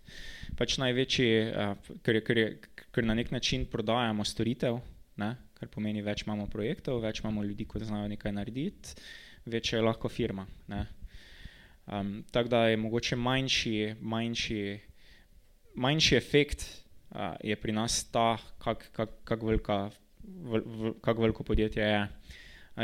Pač 0.56 0.80
največji, 0.80 1.30
uh, 1.52 1.76
ker, 2.08 2.24
ker, 2.24 2.44
ker 2.88 3.04
na 3.04 3.20
nek 3.20 3.36
način 3.36 3.68
prodajamo 3.68 4.24
storitev, 4.24 4.80
ne? 5.20 5.36
kar 5.60 5.68
pomeni, 5.68 6.00
več 6.00 6.24
imamo 6.24 6.48
projektov, 6.48 7.04
več 7.04 7.20
imamo 7.20 7.44
ljudi, 7.44 7.68
ki 7.68 7.84
znajo 7.84 8.08
nekaj 8.16 8.32
narediti, 8.32 8.96
večja 9.44 9.84
je 9.84 9.92
lahko 9.92 10.08
firma. 10.08 10.48
Um, 11.88 12.24
Tako 12.32 12.50
da 12.50 12.68
je 12.68 12.78
mogoče 12.78 13.16
manjši, 13.16 13.96
manjši, 14.02 14.80
manjši 15.76 16.16
efekt 16.16 16.64
uh, 17.12 17.36
je 17.44 17.56
pri 17.56 17.72
nas 17.72 18.04
ta, 18.12 18.38
kako 18.60 18.82
kak, 18.94 19.10
kak 19.24 19.44
kak 21.02 21.18
veliko 21.18 21.44
podjetje 21.44 21.84
je. 21.84 22.08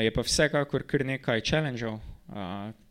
Je 0.04 0.14
pa 0.14 0.22
vsekakor 0.22 0.84
kar 0.86 1.06
nekaj 1.06 1.41
challengeov, 1.41 2.00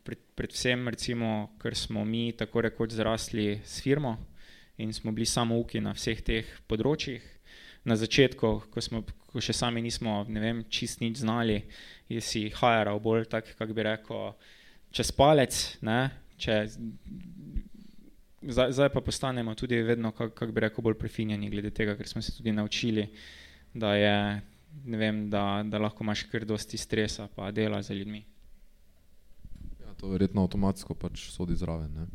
pred, 0.03 0.19
predvsem, 0.35 0.87
recimo, 0.87 1.55
ker 1.61 1.75
smo 1.75 2.03
mi 2.05 2.31
tako 2.35 2.61
rekoč 2.61 2.97
zrasli 2.97 3.61
s 3.63 3.81
firmo 3.81 4.17
in 4.77 4.93
smo 4.93 5.11
bili 5.11 5.25
samo 5.25 5.59
uki 5.59 5.79
na 5.79 5.93
vseh 5.95 6.21
teh 6.23 6.47
področjih. 6.67 7.23
Na 7.87 7.95
začetku, 7.95 8.49
ko, 8.71 8.81
smo, 8.83 9.03
ko 9.31 9.39
še 9.39 9.55
sami 9.55 9.81
nismo 9.81 10.25
vem, 10.27 10.65
čist 10.67 10.99
nič 10.99 11.21
znali, 11.23 11.61
je 12.11 12.19
si 12.21 12.49
hajaral 12.51 12.99
bolj 12.99 13.29
tak, 13.31 13.53
kako 13.55 13.75
bi 13.75 13.85
rekel, 13.87 14.33
čez 14.91 15.11
palec. 15.11 15.55
Če, 16.39 16.55
zdaj, 18.41 18.71
zdaj 18.71 18.89
pa 18.93 19.01
postanemo 19.03 19.55
tudi 19.55 19.81
vedno, 19.83 20.11
kako 20.15 20.35
kak 20.35 20.53
bi 20.55 20.63
rekel, 20.63 20.83
bolj 20.83 20.95
prefinjeni 20.99 21.49
glede 21.51 21.71
tega, 21.75 21.97
ker 21.99 22.07
smo 22.07 22.21
se 22.21 22.35
tudi 22.37 22.53
naučili, 22.55 23.09
da 23.73 23.93
je 23.95 24.15
vem, 24.85 25.29
da, 25.29 25.63
da 25.65 25.79
lahko 25.79 26.03
imaš 26.03 26.23
kar 26.31 26.45
dosti 26.45 26.77
stresa 26.77 27.27
pa 27.35 27.51
dela 27.51 27.81
za 27.81 27.93
ljudmi. 27.93 28.23
Ja, 29.81 29.93
to 29.97 30.09
verjetno 30.09 30.43
avtomatsko 30.45 30.95
pač 30.95 31.29
sodi 31.33 31.55
zraven. 31.59 31.91
Ne? 31.93 32.07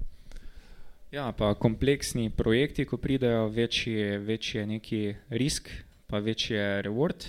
Ja, 1.15 1.29
pa 1.33 1.53
kompleksni 1.55 2.31
projekti, 2.31 2.85
ko 2.85 2.97
pridejo, 2.97 3.47
večji, 3.49 4.19
večji 4.19 4.59
je 4.59 4.67
neki 4.67 5.03
risk, 5.31 5.71
pa 6.07 6.19
večji 6.19 6.57
je 6.57 6.83
reward. 6.83 7.27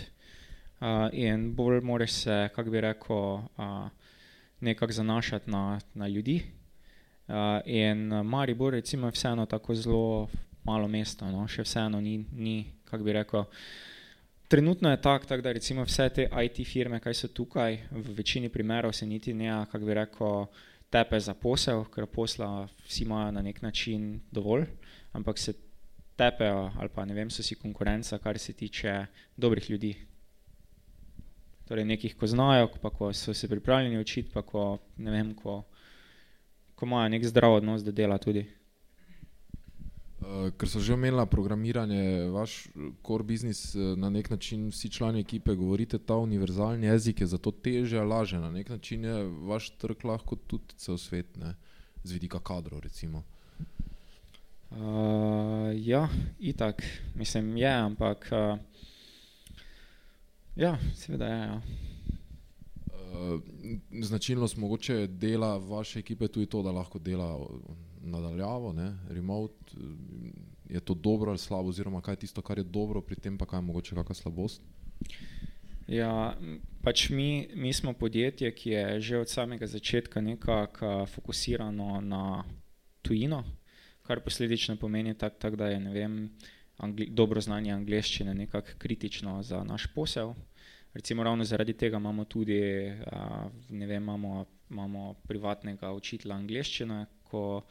Uh, 0.76 1.10
in 1.14 1.54
bolj 1.56 1.82
moraš 1.82 2.12
se, 2.12 2.50
kako 2.56 2.70
bi 2.70 2.82
rekel, 2.82 3.16
uh, 3.58 3.89
nekako 4.66 4.93
zanašati 4.93 5.51
na, 5.51 5.80
na 5.93 6.07
ljudi. 6.07 6.41
Uh, 7.28 7.36
in 7.66 8.07
Maribor, 8.24 8.74
recimo, 8.74 9.07
je 9.07 9.11
vseeno 9.11 9.45
tako 9.45 9.76
zelo 9.76 10.28
malo 10.63 10.88
mesta, 10.88 11.30
no? 11.32 11.47
še 11.47 11.63
vseeno 11.66 12.01
ni, 12.01 12.20
ni 12.34 12.66
kako 12.86 13.03
bi 13.03 13.13
rekel. 13.13 13.45
Trenutno 14.47 14.91
je 14.91 15.01
tako, 15.01 15.26
tak, 15.26 15.41
da 15.41 15.51
recimo 15.51 15.84
vse 15.86 16.09
te 16.13 16.28
IT 16.30 16.61
firme, 16.68 16.99
ki 17.01 17.13
so 17.18 17.30
tukaj, 17.34 17.80
v 17.91 18.13
večini 18.18 18.49
primerov 18.49 18.93
se 18.93 19.05
niti 19.09 19.34
ne, 19.34 19.49
kako 19.72 19.86
bi 19.86 19.97
rekel, 19.97 20.45
tepe 20.93 21.20
za 21.20 21.34
posel, 21.34 21.84
ker 21.91 22.05
posla 22.05 22.68
vsi 22.86 23.03
imajo 23.03 23.32
na 23.36 23.41
nek 23.41 23.61
način 23.61 24.20
dovolj, 24.32 24.68
ampak 25.18 25.41
se 25.41 25.53
tepejo 26.16 26.72
ali 26.78 26.89
pa 26.93 27.05
ne 27.05 27.13
vem, 27.13 27.30
so 27.30 27.43
si 27.43 27.57
konkurenca, 27.57 28.22
kar 28.22 28.38
se 28.39 28.53
tiče 28.53 29.05
dobrih 29.36 29.70
ljudi. 29.70 29.95
Torej 31.66 31.86
nekih, 31.86 32.13
ko 32.18 32.28
znajo, 32.28 32.70
pa 32.82 32.89
ko 32.93 33.13
so 33.13 33.34
se 33.34 33.47
pripravljeni 33.49 33.97
učiti, 33.97 34.30
pa 34.34 34.41
ko, 34.41 34.78
vem, 34.97 35.34
ko, 35.34 35.63
ko 36.76 36.86
imajo 36.86 37.09
nek 37.09 37.26
zdrav 37.26 37.57
odnos 37.57 37.84
do 37.84 37.91
dela 37.91 38.18
tudi. 38.22 38.45
Uh, 40.26 40.49
ker 40.57 40.70
so 40.70 40.80
že 40.82 40.93
omenila 40.93 41.26
programiranje, 41.30 42.30
vaš 42.34 42.68
core 43.05 43.24
business, 43.24 43.76
na 43.97 44.09
nek 44.09 44.30
način 44.30 44.70
vsi 44.70 44.89
člani 44.89 45.20
ekipe 45.22 45.53
govorite 45.55 45.97
ta 45.97 46.16
univerzalni 46.18 46.88
jezik, 46.88 47.22
je 47.22 47.28
zato 47.28 47.51
teže, 47.51 48.01
laže. 48.01 48.39
Na 48.39 48.51
nek 48.51 48.70
način 48.70 49.03
je 49.05 49.24
vaš 49.24 49.70
trg 49.78 50.05
lahko 50.05 50.36
tudi 50.36 50.78
cel 50.78 50.97
svet, 50.97 51.38
ne? 51.38 51.55
z 52.03 52.11
vidika 52.11 52.39
kadrov. 52.39 52.80
Recimo. 52.80 53.24
Uh, 54.72 55.72
ja, 55.78 56.09
itak, 56.39 56.84
mislim, 57.16 57.57
je, 57.57 57.70
ampak 57.70 58.30
uh, 58.32 58.59
ja, 60.56 60.78
seveda 60.95 61.26
je. 61.26 61.39
Ja. 61.39 61.62
Uh, 63.16 63.41
značilnost 64.01 64.58
mogoče 64.58 65.08
dela 65.08 65.58
vaše 65.58 65.99
ekipe 65.99 66.28
tudi 66.28 66.45
to, 66.45 66.62
da 66.62 66.72
lahko 66.72 66.99
dela 66.99 67.47
nadaljavo, 68.01 68.74
ne, 68.74 68.97
remote. 69.10 69.78
Je 70.70 70.80
to 70.80 70.93
dobro 70.93 71.32
ali 71.32 71.39
slabo, 71.39 71.70
oziroma 71.70 72.01
kaj 72.01 72.14
je 72.14 72.20
tisto, 72.20 72.41
kar 72.41 72.58
je 72.58 72.64
dobro, 72.64 73.01
pri 73.01 73.16
tem 73.16 73.38
pa 73.38 73.45
kaj 73.45 73.58
je 73.58 73.62
mogoče 73.62 73.95
kakšna 73.95 74.16
slabost? 74.16 74.62
Ja, 75.88 76.34
pač 76.82 77.10
mi, 77.10 77.47
mi 77.56 77.74
smo 77.74 77.93
podjetje, 77.93 78.51
ki 78.51 78.70
je 78.70 79.01
že 79.01 79.18
od 79.20 79.30
samega 79.30 79.68
začetka 79.68 80.22
nekako 80.22 81.06
fokusirano 81.06 82.01
na 82.01 82.43
tujino, 83.01 83.43
kar 84.01 84.20
posledično 84.26 84.76
pomeni 84.82 85.14
tako, 85.14 85.38
tak, 85.39 85.56
da 85.56 85.68
je 85.68 85.80
vem, 85.93 86.16
angli, 86.20 86.34
dobro 87.07 87.41
znanje 87.41 87.71
angleščine 87.71 88.34
nekako 88.34 88.69
kritično 88.78 89.43
za 89.43 89.63
naš 89.63 89.88
posel. 89.95 90.34
Recimo 90.93 91.23
ravno 91.23 91.43
zaradi 91.43 91.73
tega 91.73 91.97
imamo 91.97 92.23
tudi, 92.26 92.61
ne 93.69 93.86
vem, 93.86 94.03
imamo, 94.03 94.45
imamo 94.69 95.13
privatnega 95.28 95.91
učitelja 95.91 96.36
angleščine, 96.36 97.05
ko 97.23 97.61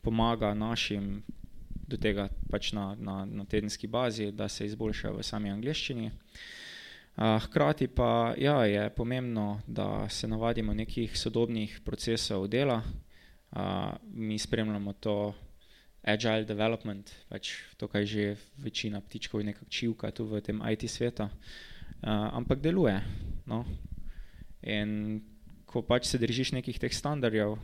pomaga 0.00 0.54
našim 0.54 1.22
do 1.88 1.96
tega 1.96 2.28
pač 2.50 2.72
na, 2.72 2.94
na, 2.94 3.24
na 3.24 3.44
tedenski 3.44 3.86
bazi, 3.86 4.30
da 4.32 4.48
se 4.48 4.66
izboljšajo 4.66 5.16
v 5.16 5.22
sami 5.22 5.50
angleščini. 5.50 6.10
Hkrati 7.18 7.88
pa 7.88 8.34
ja, 8.38 8.64
je 8.64 8.90
pomembno, 8.94 9.60
da 9.66 10.08
se 10.08 10.28
navadimo 10.28 10.74
nekih 10.74 11.18
sodobnih 11.18 11.80
procesov 11.84 12.46
dela. 12.48 12.82
Mi 14.12 14.38
spremljamo 14.38 14.92
to 14.92 15.34
agile 16.08 16.48
development, 16.48 17.12
pač 17.28 17.52
to, 17.76 17.88
kar 17.88 18.06
že 18.08 18.36
večina 18.56 19.00
ptičkov 19.04 19.44
nekako 19.44 19.68
čivka 19.68 20.10
tu 20.10 20.24
v 20.24 20.40
tem 20.40 20.56
IT 20.64 20.88
svetu, 20.88 21.28
ampak 22.02 22.64
deluje. 22.64 22.96
No? 23.44 23.64
In 24.64 25.20
ko 25.68 25.84
pač 25.84 26.08
se 26.08 26.18
držiš 26.18 26.56
nekih 26.56 26.80
teh 26.80 26.92
standardov, 26.92 27.60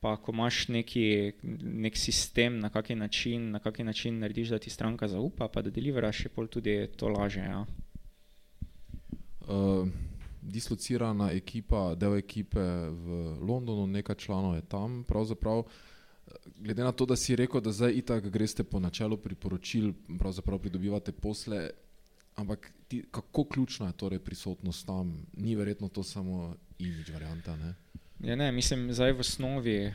pa 0.00 0.16
ko 0.22 0.34
imaš 0.34 0.66
neki 0.68 1.38
nek 1.62 1.96
sistem, 1.96 2.58
na 2.60 2.68
kaki 2.70 2.94
način, 2.94 3.50
na 3.50 3.62
kaki 3.62 3.84
način 3.84 4.18
narediš, 4.18 4.48
da 4.54 4.58
ti 4.58 4.70
stranka 4.70 5.08
zaupa, 5.08 5.48
pa 5.48 5.62
da 5.62 5.70
deliveraš, 5.70 6.26
je 6.26 6.30
pol 6.34 6.50
tudi 6.50 6.76
to 6.96 7.08
laže. 7.08 7.40
Ja. 7.40 7.64
Uh, 9.46 9.88
dislocirana 10.42 11.30
ekipa, 11.32 11.94
del 11.94 12.18
ekipe 12.18 12.62
v 12.90 13.36
Londonu, 13.40 13.86
nekaj 13.86 14.14
članov 14.14 14.54
je 14.54 14.62
tam. 14.62 15.04
Pravzaprav, 15.08 15.64
glede 16.56 16.84
na 16.84 16.92
to, 16.92 17.06
da 17.06 17.16
si 17.16 17.36
rekel, 17.36 17.60
da 17.60 17.72
zdaj 17.72 17.92
itak 17.92 18.28
greste 18.30 18.64
po 18.64 18.80
načelu 18.80 19.16
priporočil, 19.16 19.92
pravzaprav 20.18 20.58
pridobivate 20.58 21.12
posle, 21.12 21.70
ampak 22.34 22.70
ti, 22.88 23.04
kako 23.10 23.44
ključna 23.44 23.86
je 23.86 23.92
torej 23.92 24.18
prisotnost 24.18 24.86
tam? 24.86 25.26
Ni 25.36 25.56
verjetno 25.56 25.88
to 25.88 26.02
samo 26.02 26.54
imič 26.78 27.10
varianta, 27.10 27.56
ne? 27.56 27.74
Ja, 28.20 28.36
ne, 28.36 28.52
mislim, 28.52 28.88
da 28.88 29.10
v 29.12 29.20
osnovi 29.20 29.92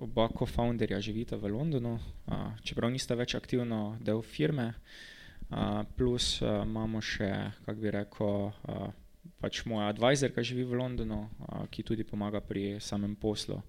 oba 0.00 0.28
co-founderja 0.28 1.00
živita 1.00 1.36
v 1.36 1.52
Londonu, 1.54 1.94
uh, 1.94 2.58
čeprav 2.62 2.90
nista 2.90 3.14
več 3.14 3.36
aktivno 3.38 3.98
del 4.02 4.22
firme, 4.22 4.72
uh, 4.74 5.84
plus 5.96 6.40
uh, 6.42 6.64
imamo 6.66 7.00
še, 7.00 7.30
kako 7.62 7.80
bi 7.80 7.92
rekel, 7.94 8.50
uh, 8.50 8.90
pač 9.38 9.62
moja 9.64 9.92
advisor, 9.92 10.34
ki 10.34 10.42
živi 10.42 10.66
v 10.66 10.80
Londonu, 10.80 11.20
uh, 11.22 11.62
ki 11.70 11.86
tudi 11.86 12.04
pomaga 12.04 12.42
pri 12.42 12.80
samem 12.82 13.14
poslu. 13.14 13.60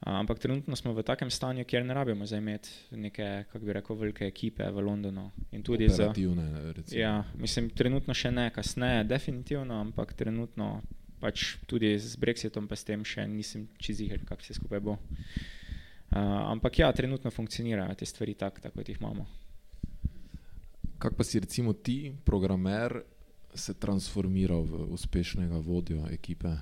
Ampak 0.00 0.38
trenutno 0.38 0.76
smo 0.76 0.92
v 0.92 1.02
takem 1.02 1.30
stanju, 1.30 1.64
kjer 1.64 1.84
ne 1.84 1.94
rabimo 1.94 2.26
zajemeti 2.26 2.70
neke, 2.90 3.44
kako 3.52 3.64
bi 3.64 3.72
rekel, 3.72 3.96
velike 3.96 4.26
ekipe 4.26 4.70
v 4.70 4.80
Londonu. 4.80 5.30
Operativne, 5.52 6.50
za, 6.86 6.98
ja, 6.98 7.24
mislim, 7.34 7.70
trenutno 7.70 8.14
še 8.14 8.30
ne, 8.30 8.50
kasneje, 8.54 9.04
definitivno, 9.04 9.80
ampak 9.80 10.12
trenutno 10.12 10.80
pač 11.20 11.56
tudi 11.66 11.96
z 11.98 12.16
Brexitom, 12.20 12.68
pa 12.68 12.76
s 12.76 12.84
tem 12.84 13.04
še 13.04 13.24
nisem 13.28 13.66
čiziger, 13.80 14.20
kako 14.28 14.44
vse 14.44 14.58
skupaj 14.60 14.84
bo. 14.84 14.98
Uh, 16.06 16.52
ampak 16.52 16.78
ja, 16.78 16.92
trenutno 16.92 17.32
funkcionirajo 17.34 17.96
te 17.98 18.06
stvari 18.06 18.36
tako, 18.38 18.60
tako 18.62 18.80
kot 18.80 18.88
jih 18.88 19.00
imamo. 19.00 19.26
Kako 20.98 21.16
pa 21.16 21.24
si 21.24 21.40
recimo 21.40 21.72
ti, 21.72 22.12
programer, 22.24 23.00
se 23.56 23.74
transformiral 23.74 24.62
v 24.68 24.86
uspešnega 24.92 25.58
vodjo 25.64 26.04
ekipe? 26.12 26.52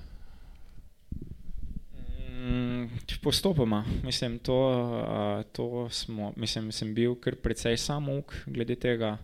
Mm, 2.45 3.01
postopoma, 3.23 3.81
mislim, 4.03 4.37
to, 4.39 4.57
uh, 4.69 5.43
to 5.51 5.89
smo, 5.89 6.33
mislim, 6.37 6.71
sem 6.71 6.93
bil 6.93 7.15
kar 7.17 7.35
precej 7.41 7.77
samouk 7.81 8.35
glede 8.45 8.77
tega. 8.77 9.15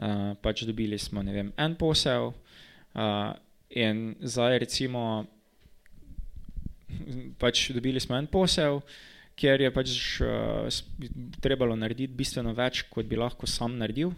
Uh, 0.00 0.32
pač 0.40 0.64
dobili 0.68 0.98
smo, 0.98 1.22
vem, 1.24 1.52
en 1.56 1.74
posel, 1.76 2.32
uh, 2.94 3.32
In 3.70 4.16
zdaj, 4.18 4.58
recimo, 4.58 5.26
pač 7.38 7.68
dobili 7.70 8.02
smo 8.02 8.18
en 8.18 8.26
posel, 8.26 8.80
kjer 9.38 9.62
je 9.62 9.70
pač 9.70 9.92
uh, 10.26 10.66
trebalo 11.38 11.76
narediti 11.78 12.10
bistveno 12.10 12.50
več, 12.56 12.82
kot 12.90 13.06
bi 13.06 13.20
lahko 13.20 13.46
sam 13.46 13.78
naredil. 13.78 14.10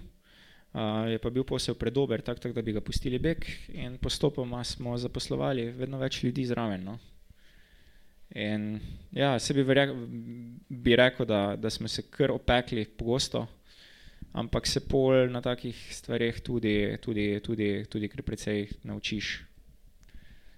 Uh, 0.72 1.05
je 1.12 1.20
pa 1.20 1.28
bil 1.28 1.45
posel 1.45 1.76
predober, 1.76 2.24
tako 2.24 2.47
tak, 2.47 2.55
da 2.57 2.64
bi 2.64 2.72
ga 2.72 2.80
pustili 2.80 3.20
beg, 3.20 3.45
in 3.76 3.99
postopoma 4.01 4.62
smo 4.64 4.97
zaposlovali 4.97 5.68
vedno 5.76 6.01
več 6.01 6.22
ljudi 6.24 6.49
zraven. 6.49 6.88
No. 6.88 6.97
In 8.34 8.80
ja, 9.12 9.38
se 9.38 9.54
bi, 9.54 9.62
verjak, 9.62 9.90
bi 10.68 10.96
rekel, 10.96 11.26
da, 11.26 11.56
da 11.56 11.70
smo 11.70 11.88
se 11.88 12.02
kar 12.10 12.30
opekli 12.32 12.84
pogosto, 12.84 13.46
ampak 14.32 14.66
se 14.66 14.80
pol 14.88 15.28
na 15.30 15.42
takih 15.44 15.76
stvarih 15.94 16.40
tudi, 16.40 16.96
tudi, 17.00 17.40
tudi, 17.44 17.84
tudi 17.88 18.08
kar 18.08 18.22
precej 18.22 18.68
naučiš. 18.82 19.42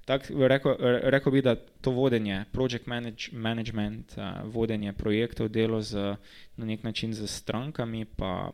Tako 0.05 0.47
rekel, 0.49 0.77
rekel 1.11 1.33
bi, 1.33 1.43
da 1.43 1.57
to 1.57 1.91
vodenje, 1.91 2.45
project 2.53 2.87
manage, 2.87 3.33
management, 3.33 4.15
uh, 4.19 4.45
vodenje 4.45 4.93
projektov, 4.93 5.49
delo 5.49 5.81
z, 5.81 6.17
na 6.57 6.67
nek 6.67 6.83
način 6.83 7.15
z 7.15 7.27
strankami, 7.27 8.05
pa, 8.05 8.51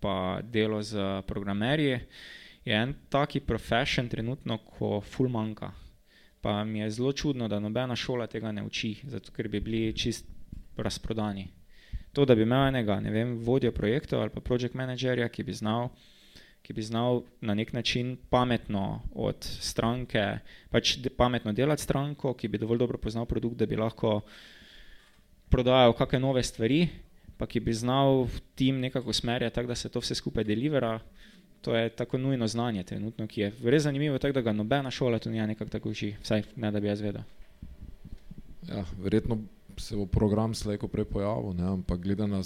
pa 0.00 0.40
delo 0.42 0.82
z 0.82 1.22
programerji, 1.26 1.98
je 2.64 2.74
en 2.76 2.94
taki 3.08 3.40
profession 3.40 4.08
trenutno, 4.08 4.58
ko 4.58 5.00
full 5.00 5.28
manjka. 5.28 5.72
Pa 6.46 6.60
mi 6.64 6.78
je 6.78 6.90
zelo 7.00 7.10
čudno, 7.12 7.48
da 7.50 7.58
nobena 7.58 7.96
šola 7.98 8.28
tega 8.30 8.52
ne 8.54 8.62
uči, 8.62 8.92
zato 9.10 9.34
ker 9.34 9.48
bi 9.50 9.60
bili 9.60 9.90
čist 9.98 10.28
razprodani 10.78 11.48
to, 12.16 12.24
da 12.24 12.34
bi 12.34 12.46
imel 12.46 12.70
enega, 12.70 12.96
ne 13.00 13.10
vem, 13.12 13.34
vodjo 13.44 13.72
projektov 13.76 14.22
ali 14.22 14.32
pa 14.32 14.40
project 14.40 14.74
managerja, 14.74 15.28
ki 15.28 15.44
bi 15.44 15.52
znal, 15.52 15.90
ki 16.64 16.72
bi 16.72 16.82
znal 16.82 17.20
na 17.44 17.54
nek 17.54 17.74
način 17.76 18.14
pametno 18.32 19.02
od 19.12 19.44
stranke, 19.44 20.22
pač 20.72 20.94
de, 21.04 21.12
pametno 21.12 21.52
delati 21.52 21.84
stranko, 21.84 22.32
ki 22.32 22.48
bi 22.48 22.60
dovolj 22.62 22.80
dobro 22.80 22.98
poznal 22.98 23.28
produkt, 23.28 23.58
da 23.60 23.68
bi 23.68 23.76
lahko 23.76 24.22
prodajal 25.52 25.92
kakšne 25.92 26.22
nove 26.24 26.42
stvari, 26.42 26.86
pa 27.36 27.44
ki 27.44 27.60
bi 27.60 27.76
znal 27.76 28.24
tim 28.56 28.80
nekako 28.80 29.12
usmerjati 29.12 29.54
tako, 29.54 29.74
da 29.74 29.76
se 29.76 29.92
to 29.92 30.00
vse 30.00 30.16
skupaj 30.16 30.48
delivera. 30.48 30.96
To 31.66 31.74
je 31.74 31.88
tako 31.88 32.18
nujno 32.18 32.46
znanje 32.46 32.82
trenutno, 32.82 33.26
ki 33.26 33.40
je 33.40 33.52
res 33.64 33.82
zanimivo, 33.82 34.18
tako 34.22 34.32
da 34.32 34.40
ga 34.40 34.52
nobena 34.52 34.90
šola 34.90 35.18
tu 35.18 35.30
ni 35.30 35.40
nekako 35.42 35.70
tako 35.70 35.90
uči, 35.90 36.12
vsaj 36.22 36.42
ne 36.56 36.70
da 36.70 36.80
bi 36.80 36.86
jaz 36.86 37.00
vedel. 37.00 37.22
Ja, 38.68 38.84
verjetno 39.02 39.38
se 39.76 39.96
bo 39.96 40.06
program 40.06 40.54
slejko 40.54 40.88
prej 40.88 41.04
pojavil, 41.04 41.56
ne? 41.58 41.66
ampak 41.66 42.00
glede 42.00 42.26
na, 42.26 42.42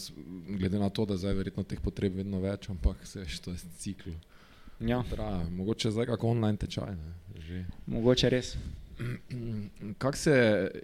glede 0.49 0.79
na 0.79 0.89
to, 0.89 1.05
da 1.05 1.17
zdaj 1.21 1.35
verjetno 1.35 1.63
teh 1.69 1.81
potreb 1.85 2.17
vedno 2.17 2.41
več, 2.41 2.71
ampak 2.73 3.05
se 3.13 3.27
še 3.29 3.43
to 3.45 3.53
je 3.53 3.61
cikl. 3.77 4.17
Ja. 4.81 5.03
Traja. 5.11 5.45
Mogoče 5.53 5.91
zdaj 5.93 6.09
kako 6.15 6.33
online 6.33 6.57
tečaj. 6.57 6.97
Ne? 6.97 7.65
Mogoče 7.87 8.33
res. 8.33 8.55
Kako 9.99 10.17
se 10.17 10.35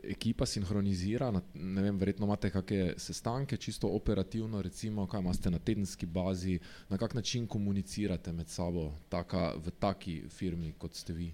ekipa 0.02 0.46
sinhronizira? 0.46 1.30
Ne 1.54 1.82
vem, 1.82 1.98
verjetno 1.98 2.26
imate 2.26 2.50
kakšne 2.50 2.94
sestanke, 2.98 3.56
čisto 3.56 3.88
operativno, 3.88 4.62
recimo, 4.62 5.06
kaj 5.06 5.20
imate 5.20 5.50
na 5.50 5.58
tedenski 5.58 6.06
bazi, 6.06 6.58
na 6.88 6.98
kak 6.98 7.14
način 7.14 7.46
komunicirate 7.46 8.32
med 8.32 8.48
sabo 8.48 8.92
taka, 9.08 9.52
v 9.56 9.70
taki 9.78 10.22
firmi, 10.28 10.72
kot 10.78 10.94
ste 10.94 11.12
vi? 11.12 11.32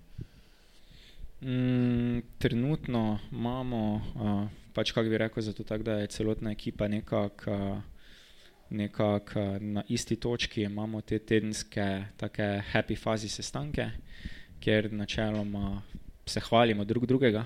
Mm, 1.43 2.23
trenutno 2.39 3.19
imamo 3.33 3.95
uh, 3.95 4.49
pač 4.75 4.93
kako 4.93 5.09
bi 5.09 5.19
rekel, 5.19 5.43
zato 5.43 5.65
tak, 5.65 5.83
da 5.83 5.93
je 5.93 6.07
celotna 6.07 6.53
ekipa 6.53 6.89
nekako 6.89 7.83
nekak 8.73 9.35
na 9.61 9.83
isti 9.89 10.17
točki, 10.17 10.63
imamo 10.63 11.01
te 11.01 11.19
tedenske, 11.19 12.05
take 12.17 12.63
happy 12.73 12.97
fazi 12.99 13.29
sestanke, 13.29 13.91
kjer 14.61 14.93
načeloma 14.93 15.83
se 16.33 16.41
hvalimo 16.41 16.85
drug 16.89 17.07
drugega. 17.07 17.45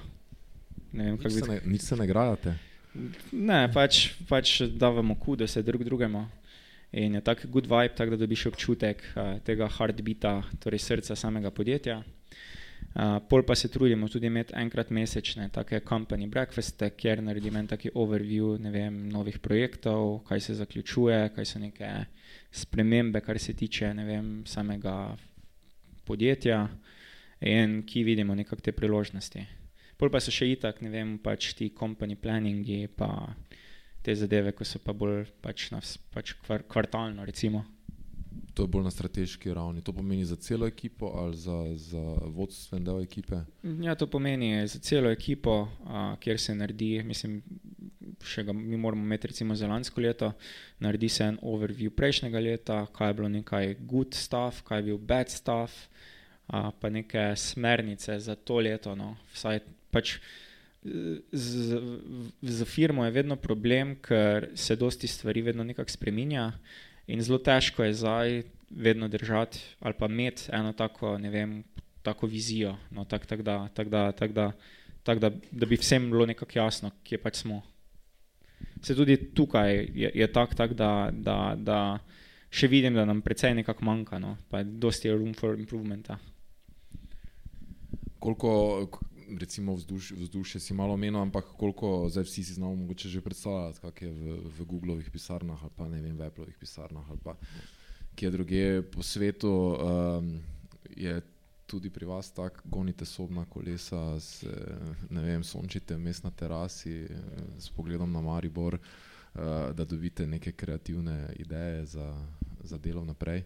Ne 0.93 1.11
vem, 1.11 1.18
kako 1.18 1.34
bi... 1.34 1.61
Nič 1.72 1.91
se 1.91 1.97
ne 1.99 2.07
gradate? 2.07 2.55
Ne, 3.32 3.66
pač, 3.72 4.09
pač 4.28 4.61
davamo 4.72 5.16
kudo 5.20 5.47
se 5.51 5.62
drug 5.62 5.84
drugemu. 5.84 6.24
In 6.97 7.18
je 7.18 7.20
tak 7.20 7.45
good 7.51 7.66
vibe, 7.68 7.95
tako 7.99 8.14
da 8.14 8.22
dobiš 8.22 8.47
občutek 8.53 9.03
uh, 9.03 9.37
tega 9.45 9.68
heartbeata, 9.68 10.39
torej 10.62 10.80
srca 10.84 11.16
samega 11.18 11.51
podjetja. 11.51 11.99
Uh, 12.97 13.18
pol 13.28 13.43
pa 13.45 13.57
se 13.59 13.68
trudimo 13.68 14.09
tudi 14.09 14.30
imeti 14.30 14.55
enkrat 14.57 14.91
mesečne 14.95 15.51
take 15.53 15.82
company 15.84 16.28
breakfaste, 16.32 16.89
kjer 16.97 17.20
naredimo 17.24 17.59
en 17.61 17.68
taki 17.68 17.91
overview 17.93 18.55
ne 18.62 18.72
vem, 18.72 19.03
novih 19.12 19.37
projektov, 19.45 20.22
kaj 20.28 20.41
se 20.41 20.57
zaključuje, 20.62 21.18
kaj 21.37 21.49
so 21.51 21.61
neke 21.61 21.91
spremembe, 22.53 23.20
kar 23.20 23.41
se 23.43 23.53
tiče 23.53 23.93
ne 23.95 24.07
vem, 24.09 24.30
samega 24.49 24.97
podjetja 26.09 26.62
in 27.41 27.82
ki 27.87 28.05
vidimo 28.05 28.34
nekak 28.34 28.61
te 28.61 28.72
priložnosti. 28.72 29.47
Pol 29.97 30.12
pa 30.12 30.20
so 30.20 30.32
še 30.32 30.51
itak, 30.53 30.82
ne 30.84 30.93
vem, 30.93 31.16
pač 31.18 31.55
ti 31.57 31.70
company 31.72 32.16
planningi 32.20 32.87
pa 32.93 33.32
te 34.05 34.14
zadeve, 34.14 34.53
ko 34.53 34.64
so 34.64 34.78
pa 34.78 34.93
bolj 34.93 35.24
pač, 35.43 35.70
nas, 35.72 35.97
pač 36.12 36.37
kvar, 36.45 36.66
kvartalno 36.68 37.24
recimo. 37.26 37.64
To 38.57 38.64
je 38.64 38.72
bolj 38.72 38.87
na 38.87 38.91
strateški 38.93 39.53
ravni. 39.57 39.82
To 39.84 39.93
pomeni 39.93 40.24
za 40.24 40.37
celo 40.37 40.66
ekipo 40.66 41.11
ali 41.16 41.37
za, 41.37 41.57
za 41.76 42.03
vodstven 42.32 42.84
del 42.84 43.03
ekipe? 43.05 43.43
Ja, 43.84 43.95
to 43.95 44.07
pomeni 44.07 44.66
za 44.68 44.78
celo 44.78 45.11
ekipo, 45.12 45.68
a, 45.84 46.16
kjer 46.20 46.41
se 46.41 46.55
naredi, 46.55 47.03
mislim, 47.05 47.43
še 48.24 48.47
ga 48.49 48.55
mi 48.57 48.76
moramo 48.80 49.05
imeti 49.05 49.32
recimo 49.32 49.57
za 49.57 49.68
lansko 49.68 50.01
leto, 50.01 50.32
naredi 50.80 51.09
se 51.09 51.24
en 51.24 51.39
overview 51.43 51.93
prejšnjega 51.93 52.41
leta, 52.41 52.78
kaj 52.97 53.11
je 53.11 53.18
bilo 53.20 53.28
nekaj 53.28 53.74
good 53.80 54.16
stuff, 54.16 54.62
kaj 54.64 54.80
je 54.80 54.89
bil 54.89 54.99
bad 54.99 55.32
stuff, 55.32 55.89
pa 56.47 56.91
neke 56.91 57.33
smernice 57.37 58.21
za 58.21 58.35
to 58.35 58.61
leto. 58.63 58.95
No. 58.95 59.17
Vsaj 59.35 59.61
pač 59.91 60.19
z, 61.33 61.81
z 62.43 62.65
firmo 62.65 63.05
je 63.05 63.11
vedno 63.11 63.37
problem, 63.37 63.97
ker 64.03 64.51
se 64.55 64.77
dosti 64.77 65.07
stvari 65.07 65.43
vedno 65.43 65.65
nekako 65.65 65.91
spreminja 65.91 66.53
in 67.07 67.23
zelo 67.23 67.39
težko 67.39 67.85
je 67.85 67.95
zdaj 67.95 68.43
vedno 68.71 69.09
držati 69.09 69.59
ali 69.81 69.95
pa 69.99 70.07
imeti 70.07 70.43
eno 70.53 70.73
tako, 70.73 71.19
ne 71.19 71.31
vem, 71.31 71.65
tako 72.03 72.27
vizijo, 72.27 72.77
no, 72.91 73.05
tak, 73.05 73.27
tak 73.27 73.43
da, 73.43 73.69
tak 73.75 73.89
da, 73.89 74.13
tak 74.13 74.33
da, 74.33 74.53
tak 75.03 75.19
da, 75.19 75.31
da 75.51 75.67
bi 75.67 75.77
vsem 75.77 76.11
bilo 76.11 76.27
nekako 76.27 76.59
jasno, 76.59 76.91
kje 77.03 77.19
pač 77.19 77.43
smo. 77.43 77.63
Se 78.83 78.95
tudi 78.95 79.17
tukaj 79.35 79.75
je, 79.75 80.11
je 80.15 80.33
tako, 80.33 80.55
tak, 80.55 80.75
da, 80.75 81.11
da, 81.13 81.55
da 81.59 81.99
še 82.51 82.71
vidim, 82.71 82.95
da 82.95 83.05
nam 83.05 83.23
precej 83.23 83.55
nekako 83.55 83.85
manjka, 83.85 84.19
no, 84.23 84.37
pa 84.51 84.63
dosti 84.63 85.09
je 85.09 85.17
room 85.17 85.35
for 85.35 85.59
improvementa. 85.59 86.19
Koliko, 88.27 88.89
recimo, 89.39 89.74
vzdušje 89.74 90.16
vzduš 90.16 90.57
si 90.59 90.74
malo 90.74 90.97
menil, 90.97 91.20
ampak 91.20 91.45
koliko 91.45 92.09
zdaj 92.09 92.24
vsi 92.24 92.45
si 92.45 92.55
znamo 92.55 92.74
mogoče 92.74 93.09
že 93.09 93.20
predstavljati, 93.20 93.81
kak 93.81 94.03
je 94.03 94.11
v, 94.11 94.39
v 94.59 94.64
Googlovih 94.64 95.11
pisarnah 95.11 95.62
ali 95.62 95.72
pa 95.77 95.87
ne 95.89 96.01
vem, 96.03 96.16
v 96.18 96.27
Appleovih 96.27 96.57
pisarnah 96.59 97.07
ali 97.11 97.18
pa 97.22 97.37
kje 98.16 98.31
druge 98.31 98.83
po 98.83 99.03
svetu, 99.03 99.79
um, 99.79 100.41
je 100.97 101.22
tudi 101.66 101.91
pri 101.91 102.07
vas 102.07 102.33
tako, 102.33 102.61
gonite 102.64 103.05
sobna 103.05 103.45
kolesa, 103.45 104.20
se, 104.20 104.51
ne 105.11 105.22
vem, 105.22 105.45
sončite 105.45 105.99
mes 105.99 106.22
na 106.22 106.31
terasi 106.31 107.07
s 107.59 107.70
pogledom 107.70 108.12
na 108.12 108.20
Maribor, 108.20 108.74
uh, 108.74 109.41
da 109.70 109.85
dobite 109.85 110.27
neke 110.27 110.53
kreativne 110.53 111.31
ideje 111.39 111.87
za, 111.87 112.27
za 112.64 112.79
delo 112.79 113.05
naprej? 113.05 113.45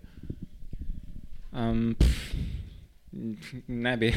Um, 1.52 1.94
pff, 1.98 2.69
ne 3.66 3.96
bi. 3.96 4.12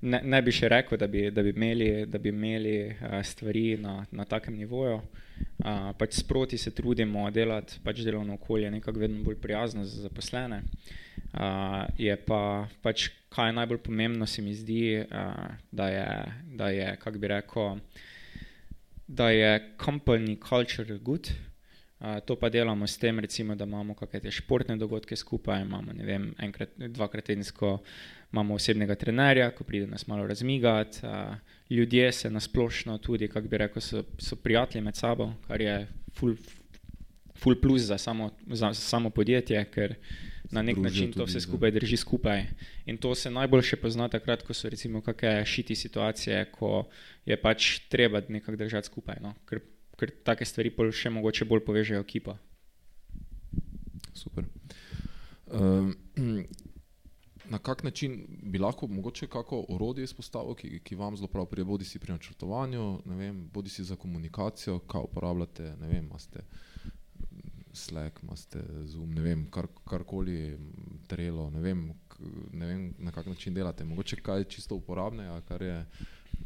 ne, 0.00 0.20
ne 0.22 0.40
bi 0.42 0.52
še 0.54 0.68
rekel, 0.70 0.98
da 1.00 1.08
bi, 1.10 1.24
da 1.34 1.42
bi 1.42 1.52
imeli, 1.54 1.88
da 2.06 2.20
bi 2.22 2.30
imeli 2.30 2.74
uh, 2.90 3.18
stvari 3.26 3.76
na, 3.82 4.00
na 4.10 4.26
takem 4.28 4.56
nivoju. 4.58 5.00
Uh, 5.58 5.90
pač 5.98 6.18
sproti 6.18 6.58
se 6.58 6.72
trudimo 6.74 7.28
delati, 7.34 7.80
pač 7.84 8.02
delovno 8.06 8.36
okolje 8.38 8.70
nekako 8.74 9.02
vedno 9.02 9.22
bolj 9.26 9.38
prijazno 9.42 9.84
za 9.86 10.04
zaposlene. 10.06 10.62
Uh, 11.32 11.84
je 11.98 12.14
pa 12.26 12.68
pač, 12.82 13.08
kaj 13.34 13.50
je 13.50 13.58
najbolj 13.58 13.82
pomembno, 13.86 14.26
se 14.26 14.42
mi 14.42 14.54
zdi, 14.54 15.02
uh, 15.02 15.58
da 15.70 15.90
je, 15.90 16.08
da 16.58 16.70
je 16.74 16.94
kako 17.02 17.18
bi 17.18 17.34
rekel, 17.34 17.82
da 19.06 19.30
je 19.30 19.52
company 19.82 20.38
culture 20.38 20.98
good. 21.02 21.30
Uh, 21.30 21.57
to 22.24 22.36
pa 22.36 22.48
delamo 22.48 22.86
s 22.86 22.98
tem, 22.98 23.18
recimo, 23.18 23.54
da 23.54 23.64
imamo 23.64 23.94
kakšne 23.94 24.30
športne 24.30 24.76
dogodke 24.76 25.16
skupaj, 25.16 25.62
imamo 25.62 25.92
vem, 25.98 26.30
enkrat, 26.38 26.76
dvakrat 26.78 27.24
tedensko 27.24 27.78
imamo 28.32 28.54
osebnega 28.54 28.94
trenerja, 28.94 29.50
ko 29.50 29.64
pride 29.64 29.86
nas 29.86 30.06
malo 30.06 30.26
razmigati. 30.26 31.00
Ljudje 31.70 32.12
se 32.12 32.30
nasplošno 32.30 32.98
tudi, 32.98 33.28
kako 33.28 33.48
bi 33.48 33.58
rekel, 33.58 33.82
so, 33.82 34.04
so 34.18 34.36
prijatelji 34.36 34.84
med 34.84 34.96
sabo, 34.96 35.32
kar 35.46 35.60
je 35.60 35.88
full, 36.14 36.36
full 37.36 37.60
plus 37.60 37.82
za 37.82 37.98
samo, 37.98 38.30
za 38.46 38.74
samo 38.74 39.10
podjetje, 39.10 39.64
ker 39.64 39.94
na 40.50 40.62
nek 40.62 40.76
način 40.76 41.12
to 41.12 41.24
vse 41.24 41.40
skupaj 41.40 41.70
drži 41.70 41.96
skupaj. 41.96 42.44
In 42.86 42.96
to 42.96 43.14
se 43.14 43.30
najboljše 43.30 43.76
pozna 43.76 44.08
takrat, 44.08 44.42
ko 44.42 44.54
so 44.54 44.68
recimo 44.68 45.00
kakšne 45.00 45.44
šiti 45.46 45.74
situacije, 45.74 46.44
ko 46.52 46.86
je 47.26 47.36
pač 47.36 47.78
treba 47.88 48.22
nekako 48.28 48.56
držati 48.56 48.86
skupaj, 48.86 49.16
no? 49.20 49.34
ker, 49.48 49.60
ker 49.98 50.14
take 50.24 50.46
stvari 50.46 50.72
še 50.92 51.10
mogoče 51.10 51.44
bolj 51.44 51.64
povežejo 51.66 52.00
ekipo. 52.04 52.36
Super. 54.14 54.46
Um, 55.46 55.94
na 57.52 57.58
kak 57.58 57.82
način 57.82 58.26
bi 58.42 58.58
lahko 58.58 58.86
mogoče 58.86 59.26
kako 59.26 59.64
orodje 59.68 60.04
izpostavil, 60.04 60.54
ki, 60.54 60.80
ki 60.84 60.94
vam 60.94 61.16
zelo 61.16 61.28
prav 61.28 61.46
prije, 61.46 61.64
bodi 61.64 61.84
si 61.84 61.98
pri 61.98 62.12
načrtovanju, 62.12 63.02
vem, 63.04 63.48
bodi 63.52 63.70
si 63.70 63.84
za 63.84 63.96
komunikacijo, 63.96 64.78
kaj 64.78 65.08
uporabljate, 65.10 65.74
ne 65.80 65.88
vem, 65.88 66.04
imate 66.04 66.44
Slack, 67.72 68.22
imate 68.22 68.62
Zoom, 68.84 69.14
ne 69.14 69.22
vem, 69.22 69.46
kar, 69.50 69.66
karkoli, 69.88 70.58
Trello, 71.06 71.50
ne 71.50 71.60
vem, 71.60 71.82
ne 72.52 72.66
vem, 72.66 72.94
na 72.98 73.12
kak 73.12 73.26
način 73.26 73.54
delate. 73.54 73.84
Mogoče 73.84 74.16
kaj 74.16 74.44
čisto 74.44 74.74
uporabnega, 74.74 75.40
kar 75.48 75.62
je, 75.62 75.86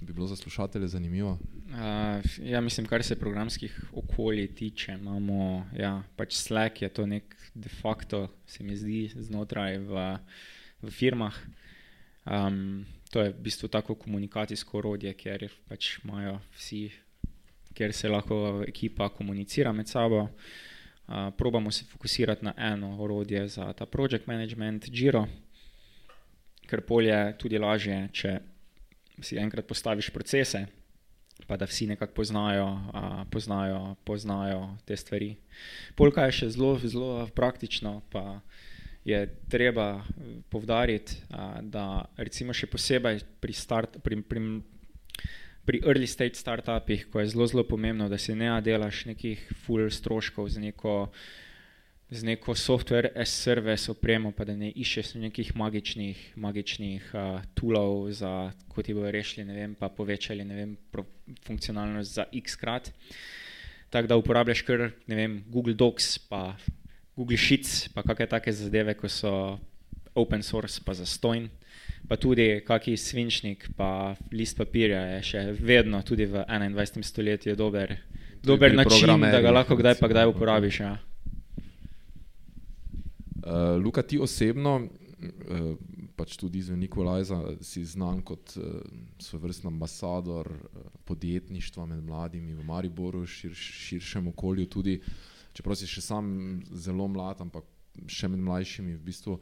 bi 0.01 0.13
bilo 0.13 0.27
za 0.27 0.37
slušatelje 0.37 0.89
zanimivo. 0.89 1.39
Uh, 1.69 2.47
ja, 2.47 2.61
mislim, 2.61 2.87
kar 2.87 3.03
se 3.03 3.19
programskih 3.19 3.85
okolij 3.93 4.55
tiče, 4.55 4.93
imamo, 4.93 5.67
ja, 5.77 6.03
pač 6.17 6.35
Slack 6.35 6.83
je 6.83 6.89
to 6.89 7.07
nek 7.07 7.37
de 7.55 7.69
facto, 7.69 8.29
se 8.47 8.65
mi 8.65 8.77
zdi, 8.77 9.13
znotraj 9.17 9.79
v 9.79 10.19
v 10.83 10.91
firmah. 10.91 11.35
Um, 12.27 12.87
to 13.11 13.21
je 13.21 13.31
v 13.31 13.39
bistvu 13.43 13.69
tako 13.69 13.95
komunikacijsko 13.95 14.79
orodje, 14.79 15.15
kjer 15.15 15.49
pač 15.69 15.99
imajo 16.05 16.39
vsi, 16.57 16.91
kjer 17.75 17.95
se 17.95 18.09
lahko 18.09 18.63
ekipa 18.67 19.09
komunicira 19.09 19.73
med 19.73 19.89
sabo. 19.89 20.29
Uh, 21.09 21.31
probamo 21.39 21.71
se 21.71 21.85
fokusirati 21.85 22.45
na 22.45 22.55
eno 22.57 22.97
orodje 23.03 23.49
za 23.49 23.73
ta 23.73 23.87
project 23.87 24.27
management, 24.27 24.91
Giro, 24.91 25.27
ker 26.67 26.81
polje 26.81 27.13
je 27.13 27.37
tudi 27.39 27.59
lažje, 27.59 28.09
če 28.13 28.39
si 29.21 29.37
enkrat 29.39 29.67
postaviš 29.67 30.11
procese, 30.11 30.67
pa 31.47 31.57
da 31.57 31.67
vsi 31.67 31.87
nekako 31.91 32.15
poznajo, 32.15 32.67
uh, 32.69 33.23
poznajo, 33.31 33.97
poznajo 34.05 34.77
te 34.87 34.97
stvari. 34.97 35.35
Polka 35.99 36.25
je 36.29 36.39
še 36.43 36.53
zelo, 36.55 36.77
zelo 36.79 37.27
praktično. 37.35 38.01
Pa, 38.13 38.41
je 39.05 39.35
treba 39.49 39.99
eh, 39.99 40.03
povdariti, 40.49 41.17
da 41.63 42.05
recimo 42.17 42.55
še 42.55 42.69
posebej 42.71 43.23
pri, 43.43 43.55
start, 43.55 43.99
pri, 44.03 44.21
pri, 44.23 44.43
pri 45.67 45.83
early 45.83 46.07
stage 46.07 46.39
startupih, 46.39 47.09
ko 47.11 47.23
je 47.23 47.33
zelo, 47.35 47.49
zelo 47.51 47.67
pomembno, 47.67 48.09
da 48.09 48.19
si 48.19 48.35
ne 48.35 48.53
delaš 48.63 49.07
nekih 49.11 49.43
full 49.65 49.91
stroškov 49.91 50.53
z 50.55 50.63
neko, 50.69 51.11
z 52.13 52.23
neko 52.29 52.55
software 52.55 53.09
as 53.17 53.33
service 53.33 53.91
opremo, 53.91 54.33
pa 54.37 54.45
da 54.45 54.53
ne 54.53 54.69
iščeš 54.69 55.15
nekih 55.17 55.55
magičnih, 55.57 56.19
magičnih 56.37 57.07
uh, 57.17 57.41
toolov, 57.57 58.11
za, 58.13 58.53
ko 58.69 58.85
ti 58.85 58.93
bodo 58.93 59.09
rešili, 59.11 59.47
ne 59.49 59.57
vem, 59.57 59.73
pa 59.73 59.89
povečali, 59.89 60.45
vem, 60.45 60.75
pro, 60.93 61.07
funkcionalnost 61.47 62.13
za 62.21 62.27
x 62.37 62.57
krat. 62.61 62.91
Tako 63.89 64.11
da 64.11 64.19
uporabljaš 64.21 64.61
kar, 64.69 64.91
ne 65.09 65.17
vem, 65.17 65.39
Google 65.49 65.73
Docs, 65.73 66.19
pa 66.29 66.59
Google 67.17 67.41
Sheets, 67.41 67.89
pa 67.95 68.05
kakšne 68.05 68.27
take 68.29 68.53
zadeve, 68.53 68.93
ko 69.01 69.09
so 69.09 69.33
open 70.13 70.45
source, 70.45 70.83
pa 70.85 70.93
za 70.93 71.09
stojn. 71.09 71.49
Pa 72.11 72.19
tudi 72.21 72.61
kakšen 72.67 73.01
svinčnik, 73.01 73.71
pa 73.79 74.13
list 74.37 74.61
papirja 74.61 75.01
je 75.15 75.23
še 75.31 75.47
vedno, 75.57 76.03
tudi 76.05 76.29
v 76.29 76.45
21. 76.45 77.01
stoletju, 77.09 77.57
dober, 77.57 77.97
dober 78.45 78.77
način, 78.77 79.17
da 79.17 79.41
ga 79.41 79.55
lahko 79.55 79.81
kdaj 79.81 79.97
pa 79.97 80.13
kdaj 80.13 80.29
uporabiš. 80.35 80.83
Ja. 80.85 80.93
Uh, 83.43 83.83
Luka, 83.85 84.03
ti 84.03 84.21
osebno, 84.23 84.77
uh, 84.79 85.73
pač 86.15 86.37
tudi 86.39 86.61
izven 86.63 86.79
Nikolajza, 86.79 87.41
si 87.59 87.83
znan 87.83 88.21
kot 88.23 88.55
uh, 88.55 88.79
svojevrsten 89.19 89.67
ambasador 89.67 90.47
uh, 90.47 90.87
podjetništva 91.05 91.87
med 91.91 92.05
mladimi 92.07 92.55
v 92.55 92.65
Mariboru, 92.65 93.25
šir, 93.27 93.55
širšem 93.55 94.31
okolju 94.31 94.69
tudi. 94.71 95.01
Čeprav 95.53 95.75
si 95.77 95.91
še 95.91 96.05
sam 96.07 96.63
zelo 96.71 97.09
mlad, 97.11 97.43
ampak 97.43 97.67
še 98.07 98.31
med 98.31 98.47
mlajšimi. 98.47 98.95
V 98.95 99.07
bistvu, 99.11 99.41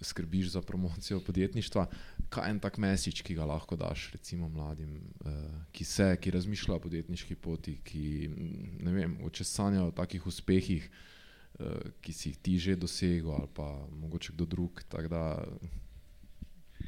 skrbiš 0.00 0.54
za 0.56 0.62
promocijo 0.64 1.20
podjetništva. 1.22 1.84
Kaj 2.32 2.48
je 2.48 2.50
en 2.50 2.58
tak 2.64 2.80
mesič, 2.82 3.20
ki 3.22 3.36
ga 3.36 3.44
lahko 3.46 3.76
daš 3.76 4.08
recimo 4.16 4.48
mladim, 4.48 4.96
uh, 5.20 5.36
ki 5.76 5.84
se, 5.84 6.14
ki 6.16 6.32
razmišljajo 6.32 6.80
o 6.80 6.84
podjetniški 6.88 7.36
poti, 7.36 7.76
ki 7.84 8.06
ne 8.80 8.96
vem, 8.96 9.18
oče 9.28 9.44
sanjajo 9.44 9.92
o 9.92 9.98
takih 10.00 10.24
uspehih, 10.32 10.88
uh, 10.88 11.10
ki 12.00 12.12
si 12.12 12.28
jih 12.28 12.38
ti 12.42 12.58
že 12.58 12.76
dosegel 12.76 13.30
ali 13.30 13.48
pa 13.54 13.86
mogoče 13.90 14.32
kdo 14.32 14.46
drug. 14.46 14.82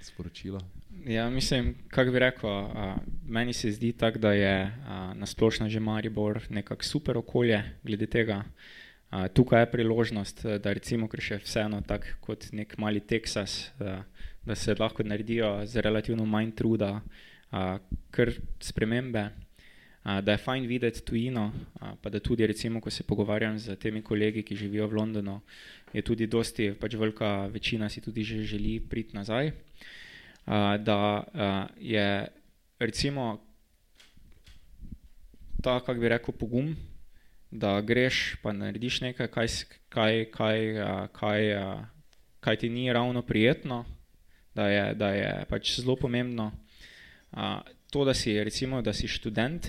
Sporočila. 0.02 0.60
Ja, 1.04 1.30
mislim, 1.30 1.74
kako 1.88 2.10
bi 2.10 2.18
rekel, 2.18 2.50
a, 2.50 2.96
meni 3.28 3.52
se 3.52 3.70
zdi 3.70 3.92
tako, 3.92 4.18
da 4.18 4.32
je 4.32 4.72
nasplošno 5.14 5.68
že 5.68 5.80
Maribor 5.80 6.42
nekako 6.50 6.84
super 6.84 7.16
okolje 7.16 7.62
glede 7.82 8.06
tega. 8.06 8.44
A, 9.10 9.28
tukaj 9.28 9.62
je 9.62 9.70
priložnost, 9.70 10.44
da 10.60 10.72
recimo, 10.72 11.08
ker 11.08 11.20
še 11.20 11.38
vseeno 11.38 11.80
tako 11.86 12.18
kot 12.20 12.48
nek 12.52 12.76
mali 12.78 13.00
Teksas, 13.00 13.70
da, 13.78 14.02
da 14.44 14.54
se 14.54 14.74
lahko 14.78 15.02
naredijo 15.02 15.62
z 15.66 15.80
relativno 15.80 16.26
manj 16.26 16.52
truda, 16.58 17.00
a, 17.50 17.78
kar 18.10 18.34
spremembe, 18.60 19.22
a, 19.30 19.45
da 20.06 20.32
je 20.32 20.38
fajn 20.38 20.66
videti 20.70 21.02
tujino, 21.02 21.50
pa 22.02 22.10
da 22.10 22.20
tudi 22.22 22.46
recimo, 22.46 22.80
ko 22.80 22.90
se 22.90 23.02
pogovarjam 23.02 23.58
z 23.58 23.74
temi 23.76 24.02
kolegi, 24.02 24.44
ki 24.46 24.56
živijo 24.56 24.86
v 24.86 25.00
Londonu, 25.00 25.40
je 25.92 26.02
tudi 26.02 26.26
dosti, 26.30 26.70
pač 26.78 26.94
velika 26.94 27.46
večina 27.50 27.88
si 27.90 28.00
tudi 28.00 28.22
že 28.22 28.42
želi 28.46 28.78
priti 28.80 29.16
nazaj 29.16 29.50
da 30.78 31.24
je 31.78 32.28
recimo 32.78 33.42
ta, 35.62 35.80
kako 35.80 36.00
bi 36.00 36.08
rekel, 36.08 36.34
pogum, 36.38 36.76
da 37.50 37.80
greš 37.80 38.36
pa 38.42 38.52
narediš 38.52 39.00
nekaj, 39.00 39.26
kaj, 39.26 39.46
kaj, 39.88 40.24
kaj, 40.30 40.60
kaj, 41.12 41.42
kaj 42.40 42.56
ti 42.56 42.68
ni 42.68 42.92
ravno 42.92 43.22
prijetno, 43.22 43.84
da 44.54 44.68
je, 44.68 44.94
da 44.94 45.08
je 45.08 45.44
pač 45.48 45.80
zelo 45.80 45.96
pomembno. 45.96 46.52
To, 47.90 48.04
da 48.04 48.14
si, 48.14 48.44
recimo, 48.44 48.82
da 48.82 48.92
si 48.92 49.08
študent, 49.08 49.66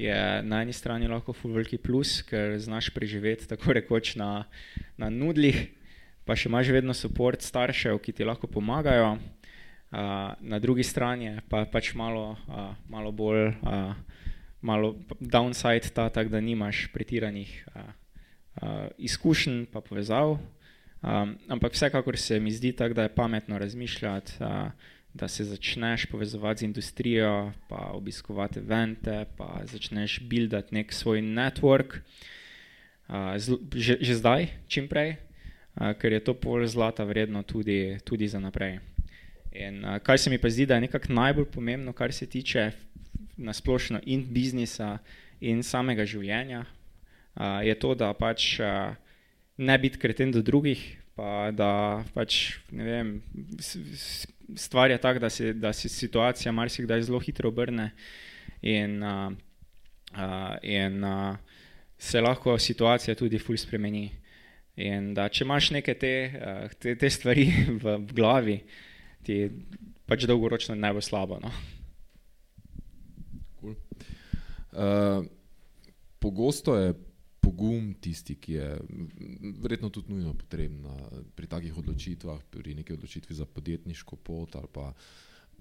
je 0.00 0.42
na 0.42 0.62
eni 0.64 0.72
strani 0.72 1.08
lahko 1.10 1.34
veliki 1.44 1.78
plus, 1.78 2.20
ker 2.24 2.56
znaš 2.58 2.88
preživeti 2.94 3.48
tako 3.48 3.76
rekoč 3.76 4.14
na, 4.16 4.46
na 4.96 5.10
nudlih, 5.12 5.68
pa 6.24 6.36
še 6.36 6.48
imaš 6.48 6.72
vedno 6.72 6.96
podporo 6.96 7.40
staršev, 7.40 8.00
ki 8.00 8.16
ti 8.16 8.24
lahko 8.24 8.48
pomagajo 8.48 9.18
na 10.40 10.58
drugi 10.62 10.86
strani 10.86 11.40
pa 11.50 11.64
pač 11.66 11.94
malo, 11.98 12.38
uh, 12.46 12.78
malo 12.86 13.10
bolj 13.10 13.50
uh, 13.66 13.94
malo 14.60 14.94
downside, 15.20 15.88
ta, 15.92 16.08
tak, 16.08 16.28
da 16.28 16.40
nimaš 16.40 16.88
pretiranih 16.92 17.48
uh, 17.74 17.82
uh, 18.62 18.86
izkušenj 18.98 19.54
in 19.54 19.66
povezav. 19.66 20.38
Um, 21.00 21.38
ampak 21.48 21.72
vsekakor 21.72 22.18
se 22.18 22.40
mi 22.40 22.52
zdi 22.52 22.72
tako, 22.76 22.94
da 22.94 23.02
je 23.02 23.14
pametno 23.14 23.58
razmišljati, 23.58 24.32
uh, 24.40 24.70
da 25.14 25.28
se 25.28 25.44
začneš 25.44 26.06
povezovati 26.06 26.60
z 26.60 26.62
industrijo, 26.62 27.52
pa 27.68 27.90
obiskovati 27.92 28.58
evente, 28.58 29.24
pa 29.36 29.60
začneš 29.64 30.20
buildati 30.20 30.74
nek 30.74 30.92
svoj 30.92 31.22
network, 31.22 31.98
uh, 33.08 33.36
zl, 33.36 33.58
že, 33.74 33.98
že 34.00 34.14
zdaj, 34.14 34.46
čim 34.68 34.88
prej, 34.88 35.16
uh, 35.16 35.92
ker 35.98 36.12
je 36.12 36.22
to 36.24 36.34
pol 36.34 36.66
zlata 36.66 37.04
vredno 37.04 37.42
tudi, 37.42 37.98
tudi 38.04 38.28
za 38.28 38.38
naprej. 38.40 38.78
In 39.52 39.84
uh, 39.84 39.98
kaj 39.98 40.18
se 40.18 40.30
mi 40.30 40.38
pa 40.38 40.50
zdi, 40.50 40.66
da 40.66 40.78
je 40.78 40.86
nekako 40.86 41.12
najbolj 41.12 41.50
pomembno, 41.50 41.92
kar 41.92 42.12
se 42.12 42.26
tiče 42.26 42.70
nasplošno 43.36 44.00
in 44.06 44.26
biznisa 44.30 44.98
in 45.40 45.62
samega 45.62 46.06
življenja, 46.06 46.62
uh, 46.62 47.60
je 47.66 47.74
to, 47.74 47.94
da 47.94 48.14
pač 48.14 48.60
uh, 48.60 48.94
ne 49.58 49.78
biti 49.78 49.98
kreten 49.98 50.30
do 50.30 50.42
drugih, 50.42 50.78
pa 51.18 51.50
da 51.50 52.04
pač 52.14 52.60
ne 52.70 52.84
vem. 52.84 53.08
Stvar 54.56 54.90
je 54.90 54.98
taka, 54.98 55.18
da, 55.18 55.28
da 55.54 55.72
se 55.72 55.88
situacija 55.88 56.52
marsikdaj 56.52 57.02
zelo 57.02 57.20
hitro 57.20 57.48
obrne, 57.48 57.90
in, 58.62 59.02
uh, 59.02 59.32
uh, 60.12 60.56
in 60.62 61.04
uh, 61.04 61.36
se 61.98 62.20
lahko 62.20 62.58
situacija 62.58 63.14
tudi 63.14 63.38
fulj 63.38 63.62
spremeni. 63.64 64.08
In 64.80 65.12
da, 65.14 65.28
če 65.28 65.44
imaš 65.44 65.70
neke 65.76 65.94
te, 65.98 66.14
uh, 66.34 66.72
te, 66.80 66.94
te 66.96 67.10
stvari 67.10 67.46
v, 67.82 67.98
v 67.98 68.16
glavi, 68.16 68.56
ti 69.26 69.42
pač 70.08 70.24
dolgoročno 70.28 70.74
ne 70.74 70.92
bo 70.94 71.02
slabo. 71.04 71.38
No? 71.42 71.52
Cool. 73.60 73.76
Uh, 74.70 75.26
pogosto 76.18 76.76
je 76.78 76.94
pogum 77.50 77.94
tisti, 78.00 78.36
ki 78.38 78.52
je 78.52 78.68
verjetno 79.58 79.90
tudi 79.90 80.14
nujno 80.14 80.34
potreben 80.38 80.86
pri 81.34 81.46
takih 81.50 81.78
odločitvah, 81.78 82.44
pri 82.50 82.74
neki 82.78 82.94
odločitvi 82.94 83.34
za 83.34 83.46
podjetniško 83.46 84.16
pot 84.16 84.56
ali 84.56 84.70
pa. 84.72 84.92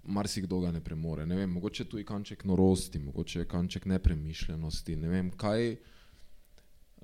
Marsikdo 0.10 0.62
ga 0.64 0.72
ne 0.72 0.80
premore. 0.80 1.26
Ne 1.26 1.36
vem, 1.36 1.52
mogoče 1.52 1.84
tu 1.86 1.98
je 2.00 2.06
kanček 2.08 2.46
norosti, 2.48 3.00
mogoče 3.00 3.40
je 3.40 3.48
kanček 3.48 3.86
nepremišljenosti. 3.86 4.96
Ne 4.96 5.10
vem, 5.10 5.32
kaj 5.32 5.76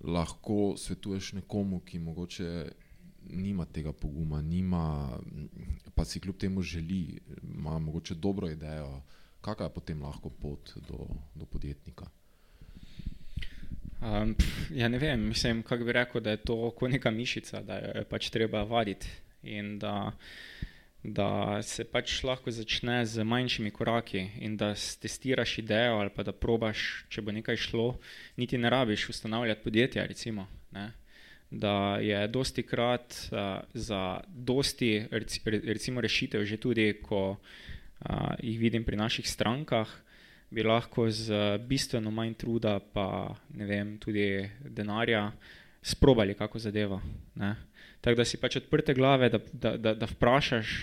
lahko 0.01 0.77
svetuješ 0.79 1.33
nekomu, 1.33 1.81
ki 1.83 1.99
mogoče 1.99 2.71
nima 3.35 3.65
tega 3.65 3.91
poguma, 3.91 4.41
nima, 4.41 5.11
pa 5.93 6.05
si 6.05 6.19
kljub 6.19 6.37
temu 6.37 6.61
želi, 6.61 7.19
ima 7.43 7.79
morda 7.79 8.15
dobro 8.15 8.49
idejo, 8.49 9.01
kakšna 9.41 9.65
je 9.65 9.73
potem 9.73 10.01
lahko 10.01 10.29
pot 10.29 10.71
do, 10.87 11.07
do 11.35 11.45
podjetnika. 11.45 12.07
Um, 14.05 14.35
ja, 14.69 14.87
ne 14.87 14.99
vem, 15.01 15.21
mislim, 15.27 15.63
kako 15.63 15.83
bi 15.83 15.91
rekel, 15.91 16.21
da 16.21 16.35
je 16.35 16.43
to 16.45 16.71
kot 16.77 16.91
neka 16.91 17.11
mišica, 17.11 17.61
da 17.65 17.79
jo 17.81 17.93
je 17.95 18.03
pač 18.09 18.29
treba 18.29 18.61
vaditi 18.63 19.07
in 19.43 19.79
da, 19.79 20.11
da 21.03 21.61
se 21.65 21.83
pač 21.89 22.19
lahko 22.23 22.51
začne 22.51 22.99
z 23.05 23.23
manjšimi 23.23 23.71
koraki 23.71 24.27
in 24.45 24.57
da 24.57 24.73
testiraš 25.01 25.57
idejo 25.57 25.97
ali 26.03 26.13
pa 26.13 26.23
da 26.23 26.33
probaš, 26.33 27.05
če 27.09 27.21
bo 27.21 27.33
nekaj 27.33 27.57
šlo, 27.57 27.87
niti 28.37 28.57
ne 28.57 28.69
rabiš 28.69 29.09
ustanavljati 29.09 29.63
podjetja, 29.63 30.05
recimo. 30.05 30.47
Ne? 30.71 30.91
da 31.51 31.97
je 32.01 32.27
dosti 32.27 32.63
krat 32.63 33.15
uh, 33.31 33.37
za 33.73 34.19
dosti 34.27 35.05
recimo 35.63 36.01
rešitev, 36.01 36.43
že 36.45 36.57
tudi 36.57 36.93
ko 37.01 37.29
uh, 37.31 38.33
jih 38.39 38.59
vidim 38.59 38.83
pri 38.83 38.97
naših 38.97 39.29
strankah, 39.29 39.87
bi 40.49 40.63
lahko 40.63 41.09
z 41.09 41.57
bistveno 41.67 42.11
manj 42.11 42.33
truda, 42.33 42.79
pa 42.79 43.35
ne 43.53 43.65
vem, 43.65 43.97
tudi 43.99 44.49
denarja, 44.61 45.31
sprobali 45.85 46.33
kako 46.33 46.59
zadeva. 46.59 47.01
Ne? 47.35 47.55
Tako 48.01 48.21
da 48.21 48.25
si 48.25 48.37
pač 48.37 48.59
odprte 48.61 48.93
glave, 48.93 49.29
da, 49.29 49.39
da, 49.53 49.75
da, 49.77 49.93
da 49.93 50.09
vprašaš, 50.09 50.73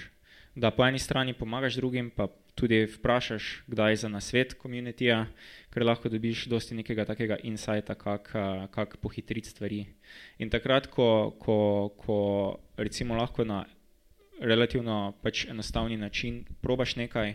da 0.55 0.71
po 0.71 0.85
eni 0.87 0.99
strani 0.99 1.35
pomagaš 1.35 1.79
drugim, 1.81 2.11
pa 2.11 2.29
tudi 2.55 2.85
vprašaš, 2.85 3.65
kdaj 3.67 3.97
za 3.97 4.09
nasvet 4.09 4.55
komunitija, 4.55 5.25
ker 5.73 5.87
lahko 5.87 6.11
dobiš 6.13 6.45
dosti 6.53 6.77
nekega 6.77 7.07
takega 7.09 7.39
insajta, 7.43 7.95
kako 7.95 8.69
kak 8.71 8.97
pohitriti 9.01 9.49
stvari. 9.49 9.87
In 10.39 10.51
takrat, 10.51 10.87
ko, 10.87 11.33
ko, 11.41 11.57
ko 11.97 12.19
recimo 12.77 13.17
lahko 13.17 13.45
na 13.45 13.65
relativno 14.41 15.15
pač 15.23 15.47
enostavni 15.49 15.97
način 15.97 16.45
probaš 16.61 16.97
nekaj 16.97 17.35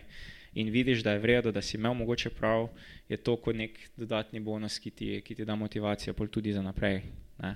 in 0.54 0.70
vidiš, 0.70 1.02
da 1.02 1.12
je 1.12 1.18
vredno, 1.18 1.52
da 1.52 1.62
si 1.62 1.76
imel 1.76 1.94
mogoče 1.94 2.30
prav, 2.30 2.68
je 3.08 3.16
to 3.16 3.36
kot 3.36 3.56
nek 3.56 3.78
dodatni 3.96 4.40
bonus, 4.40 4.78
ki 4.78 4.90
ti, 4.90 5.22
ki 5.24 5.34
ti 5.34 5.44
da 5.44 5.54
motivacijo 5.54 6.14
tudi 6.26 6.52
za 6.52 6.62
naprej. 6.62 7.02
Ne. 7.42 7.54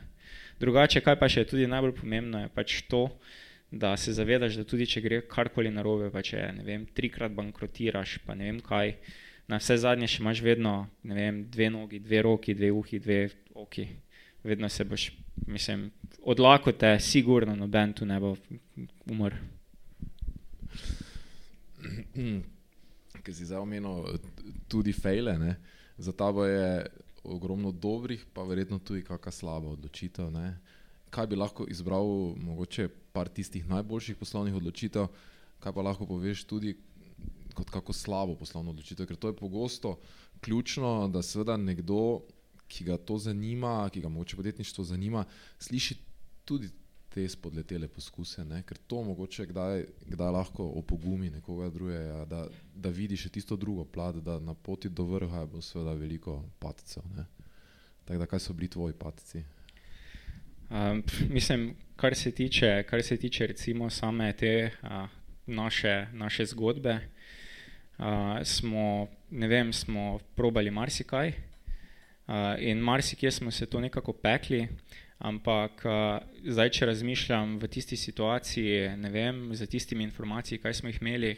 Drugače, 0.60 1.00
kaj 1.00 1.18
pa 1.18 1.28
še 1.28 1.40
je 1.40 1.50
tudi 1.54 1.66
najbolj 1.66 1.94
pomembno, 1.98 2.40
je 2.44 2.48
pač 2.54 2.82
to, 2.88 3.08
da 3.72 3.96
se 3.96 4.12
zavedaš, 4.12 4.54
da 4.60 4.64
tudi 4.68 4.86
če 4.86 5.00
gre 5.00 5.20
karkoli 5.28 5.70
narobe, 5.72 6.10
pa 6.12 6.22
če 6.22 6.52
ne 6.58 6.64
vem, 6.64 6.86
trikrat 6.94 7.32
bankrotiraš, 7.32 8.18
pa 8.26 8.36
ne 8.36 8.50
vem 8.50 8.60
kaj, 8.64 8.94
na 9.48 9.58
vse 9.60 9.76
zadnje 9.82 10.06
še 10.12 10.22
imaš 10.22 10.42
vedno 10.44 10.74
vem, 11.02 11.42
dve 11.50 11.70
nogi, 11.72 11.98
dve 12.04 12.22
roki, 12.22 12.54
dve 12.54 12.70
uhi, 12.72 13.00
dve 13.02 13.20
oki. 13.64 13.88
Vedno 14.42 14.68
se 14.68 14.84
boš, 14.84 15.12
mislim, 15.46 15.90
odlako 16.22 16.72
te, 16.74 16.96
sigurno 17.00 17.54
noben 17.56 17.92
tu 17.94 18.06
ne 18.06 18.20
bo 18.20 18.36
umrl. 19.10 19.36
Ker 23.22 23.34
si 23.34 23.46
zdaj 23.46 23.62
omenil 23.62 24.18
tudi 24.68 24.92
fejle, 24.92 25.38
ne? 25.38 25.56
za 25.98 26.12
ta 26.12 26.32
bo 26.32 26.44
je 26.44 26.86
ogromno 27.22 27.70
dobrih, 27.70 28.24
pa 28.34 28.42
verjetno 28.42 28.78
tudi 28.78 29.04
kakšna 29.06 29.32
slaba 29.32 29.68
odločitev. 29.76 30.30
Ne? 30.34 30.58
kaj 31.12 31.26
bi 31.28 31.36
lahko 31.36 31.66
izbral, 31.68 32.08
mogoče 32.40 32.88
par 33.12 33.28
tistih 33.28 33.66
najboljših 33.68 34.16
poslovnih 34.16 34.56
odločitev, 34.56 35.10
kaj 35.60 35.74
pa 35.76 35.84
lahko 35.84 36.08
poveš 36.08 36.46
tudi 36.48 36.72
kot 37.52 37.68
kako 37.70 37.92
slabo 37.92 38.36
poslovno 38.40 38.72
odločitev, 38.72 39.06
ker 39.06 39.18
to 39.20 39.28
je 39.28 39.36
pogosto 39.36 39.98
ključno, 40.40 41.10
da 41.12 41.22
seveda 41.22 41.58
nekdo, 41.60 42.22
ki 42.72 42.86
ga 42.88 42.96
to 42.96 43.18
zanima, 43.20 43.90
ki 43.92 44.00
ga 44.00 44.08
mogoče 44.08 44.36
podjetništvo 44.36 44.84
zanima, 44.88 45.26
sliši 45.60 45.98
tudi 46.48 46.70
te 47.14 47.28
spodletele 47.28 47.88
poskuse, 47.88 48.44
ne? 48.44 48.62
ker 48.66 48.78
to 48.88 49.02
mogoče 49.04 49.46
kdaj, 49.50 49.84
kdaj 50.14 50.30
lahko 50.32 50.64
opogumi 50.80 51.30
nekoga 51.30 51.68
drugega, 51.70 52.24
da, 52.28 52.46
da 52.74 52.92
vidi 52.92 53.18
še 53.20 53.28
tisto 53.32 53.56
drugo 53.56 53.84
plat, 53.84 54.16
da 54.24 54.38
na 54.40 54.54
poti 54.54 54.88
do 54.88 55.04
vrha 55.10 55.44
bo 55.46 55.60
seveda 55.60 55.92
veliko 55.98 56.38
patcev. 56.62 57.04
Tako 58.04 58.18
da, 58.18 58.26
kaj 58.26 58.40
so 58.46 58.56
bili 58.56 58.70
tvoji 58.72 58.96
patci? 58.98 59.44
Um, 60.72 61.02
mislim, 61.28 61.74
kar 62.00 62.16
se 62.16 62.32
tiče, 62.32 62.82
kar 62.88 63.02
se 63.04 63.16
tiče 63.16 63.46
recimo 63.46 63.90
same 63.90 64.32
te 64.32 64.70
uh, 64.82 65.04
naše, 65.46 66.06
naše 66.12 66.46
zgodbe, 66.54 66.96
uh, 66.96 68.40
smo, 68.44 69.08
ne 69.30 69.48
vem, 69.48 69.72
smo 69.72 70.18
probali 70.34 70.70
marsikaj 70.70 71.51
uh, 72.26 72.54
in 72.58 72.78
marsikje 72.78 73.30
smo 73.30 73.50
se 73.50 73.66
to 73.66 73.80
nekako 73.80 74.12
pekli, 74.12 74.68
ampak 75.18 75.84
uh, 75.84 76.22
zdaj, 76.44 76.70
če 76.70 76.86
razmišljam 76.86 77.58
v 77.58 77.68
tisti 77.68 77.96
situaciji, 77.96 78.96
ne 78.96 79.10
vem, 79.10 79.44
za 79.54 79.66
tistimi 79.66 80.04
informacijami, 80.04 80.62
kaj 80.62 80.74
smo 80.80 80.90
jih 80.90 81.02
imeli, 81.02 81.36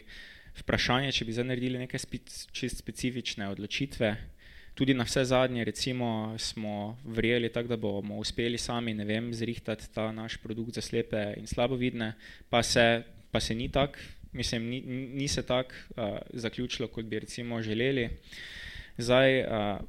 vprašanje, 0.61 1.13
če 1.13 1.27
bi 1.27 1.35
zdaj 1.35 1.49
naredili 1.51 1.83
neke 1.83 1.99
spet, 1.99 2.31
čist 2.55 2.79
specifične 2.79 3.49
odločitve, 3.51 4.15
tudi 4.75 4.95
na 4.95 5.07
vse 5.07 5.25
zadnje, 5.25 5.65
recimo, 5.65 6.35
smo 6.39 6.97
verjeli 7.05 7.51
tako, 7.53 7.75
da 7.75 7.77
bomo 7.77 8.19
uspeli 8.23 8.59
sami, 8.59 8.95
ne 8.95 9.07
vem, 9.07 9.33
zrihtati 9.35 9.91
ta 9.95 10.11
naš 10.13 10.37
produkt 10.43 10.75
za 10.75 10.83
slepe 10.83 11.35
in 11.39 11.47
slabovidne, 11.47 12.15
pa 12.51 12.63
se, 12.63 13.03
pa 13.31 13.41
se 13.41 13.55
ni 13.55 13.69
tako, 13.73 13.99
mislim, 14.33 14.69
ni, 14.71 14.81
ni 15.15 15.29
se 15.29 15.47
tako 15.47 15.75
uh, 15.97 16.19
zaključilo, 16.33 16.89
kot 16.89 17.05
bi 17.05 17.23
recimo 17.23 17.63
želeli. 17.63 18.09
Zdaj, 18.99 19.41
uh, 19.41 19.81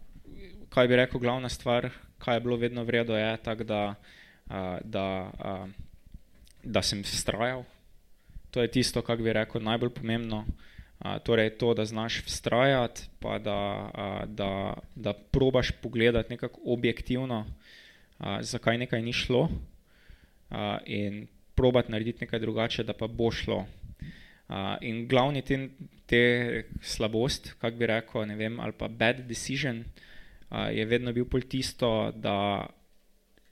kaj 0.75 0.87
bi 0.91 0.99
rekel, 0.99 1.23
glavna 1.23 1.49
stvar, 1.49 1.89
kaj 2.19 2.35
je 2.35 2.43
bilo 2.43 2.59
vedno 2.59 2.83
vredno, 2.83 3.15
je 3.15 3.37
tako, 3.43 3.63
da, 3.63 3.81
uh, 3.95 4.77
da, 4.83 5.07
uh, 5.39 5.69
da 6.63 6.81
sem 6.83 7.03
vztrajal. 7.03 7.63
To 8.51 8.61
je 8.61 8.71
tisto, 8.71 9.01
kar 9.01 9.17
bi 9.17 9.33
rekel, 9.33 9.63
najbolj 9.63 9.95
pomembno 9.95 10.45
torej 11.23 11.57
to, 11.57 11.73
da 11.73 11.85
znaš 11.85 12.23
vztrajati, 12.25 13.01
pa 13.19 13.39
da, 13.39 13.89
a, 13.93 14.25
da, 14.27 14.73
da 14.95 15.13
probaš 15.13 15.71
pogledati 15.71 16.33
nekako 16.33 16.61
objektivno, 16.65 17.45
a, 18.19 18.43
zakaj 18.43 18.77
nekaj 18.77 19.01
ni 19.01 19.13
šlo 19.13 19.49
a, 20.49 20.77
in 20.85 21.27
probati 21.55 21.91
narediti 21.91 22.23
nekaj 22.23 22.39
drugače, 22.39 22.83
da 22.83 22.93
pa 22.93 23.07
bo 23.07 23.31
šlo. 23.31 23.65
A, 24.47 24.77
in 24.81 25.07
glavni 25.07 25.41
te, 25.41 25.69
te 26.05 26.63
slabost, 26.81 27.53
kako 27.59 27.77
bi 27.77 27.85
rekel, 27.85 28.27
ne 28.27 28.35
vem, 28.35 28.59
ali 28.59 28.73
pa 28.77 28.87
bad 28.87 29.27
decision, 29.27 29.83
a, 30.55 30.69
je 30.71 30.85
vedno 30.87 31.11
bil 31.13 31.27
pol 31.27 31.43
tisto, 31.49 32.11
da, 32.15 32.63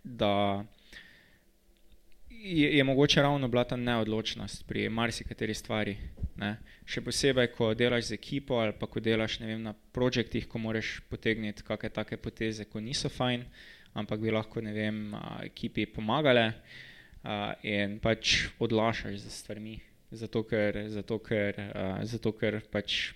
da 0.03 0.63
je, 2.29 2.77
je 2.77 2.83
mogoče 2.83 3.21
ravno 3.21 3.47
bila 3.47 3.63
ta 3.63 3.75
neodločnost 3.75 4.67
pri 4.67 4.89
marsikateri 4.89 5.53
stvari. 5.53 5.97
Ne? 6.35 6.55
Še 6.85 7.03
posebej, 7.05 7.51
ko 7.53 7.73
delaš 7.77 8.09
z 8.09 8.17
ekipo 8.17 8.57
ali 8.59 8.73
pa 8.79 8.87
ko 8.87 9.03
delaš 9.03 9.37
vem, 9.43 9.61
na 9.63 9.73
projektih, 9.95 10.47
ko 10.49 10.59
moraš 10.59 10.97
potegniti 11.09 11.63
kakšne 11.63 11.91
take 11.93 12.17
poteze, 12.17 12.65
ko 12.65 12.81
niso 12.81 13.09
fajn, 13.09 13.45
ampak 13.93 14.19
bi 14.19 14.31
lahko 14.33 14.63
vem, 14.63 15.13
ekipi 15.43 15.85
pomagale 15.85 16.51
a, 17.23 17.53
in 17.63 17.99
pač 17.99 18.47
odlašaš 18.59 19.19
z 19.23 19.35
stvarmi. 19.39 19.79
Zato 20.13 20.43
ker, 20.43 20.85
zato, 20.89 21.19
ker, 21.19 21.59
a, 21.73 21.85
zato, 22.05 22.33
ker 22.37 22.61
pač 22.71 23.13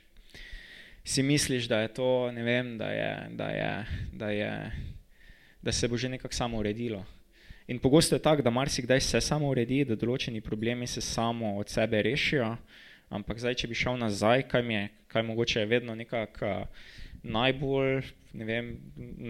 si 1.07 1.23
misliš, 1.23 1.69
da 1.71 1.81
je 1.81 1.93
to, 1.93 2.31
ne 2.31 2.43
vem, 2.43 2.77
da, 2.77 2.91
je, 2.91 3.11
da, 3.31 3.47
je, 3.47 3.85
da, 4.13 4.29
je, 4.29 4.71
da 5.61 5.71
se 5.71 5.87
bo 5.87 5.97
že 5.97 6.09
nekako 6.09 6.33
samo 6.33 6.57
uredilo. 6.57 7.05
In 7.67 7.79
pogosto 7.79 8.15
je 8.15 8.21
tako, 8.21 8.41
da 8.41 8.49
marsikdaj 8.49 9.01
se 9.01 9.21
samo 9.21 9.47
uredi, 9.47 9.85
da 9.87 9.95
določeni 9.95 10.41
problemi 10.43 10.87
se 10.87 11.01
samo 11.01 11.55
od 11.59 11.71
sebe 11.71 12.01
rešijo, 12.03 12.53
ampak 13.09 13.39
zdaj, 13.39 13.55
če 13.59 13.67
bi 13.71 13.75
šel 13.75 13.95
nazaj, 13.99 14.43
kaj 14.51 14.63
mi 14.63 14.75
je, 14.75 14.83
kaj 15.07 15.23
mogoče 15.23 15.59
je 15.59 15.71
vedno 15.71 15.95
nekako 15.95 16.67
najbolj, 17.23 18.03
ne 18.33 18.47
vem, 18.47 18.71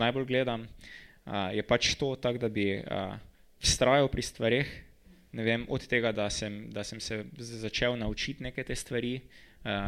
najbolj 0.02 0.26
gledam, 0.34 0.66
uh, 0.66 1.50
je 1.54 1.62
pač 1.66 1.94
to 1.98 2.16
tako, 2.18 2.42
da 2.42 2.50
bi 2.50 2.72
uh, 2.78 3.18
vztrajal 3.62 4.10
pri 4.10 4.26
stvarih, 4.26 4.74
ne 5.38 5.46
vem, 5.46 5.66
od 5.70 5.86
tega, 5.86 6.10
da 6.14 6.30
sem, 6.34 6.72
da 6.74 6.84
sem 6.84 7.02
se 7.02 7.24
začel 7.38 7.98
naučiti 7.98 8.44
neke 8.44 8.66
te 8.66 8.76
stvari, 8.76 9.20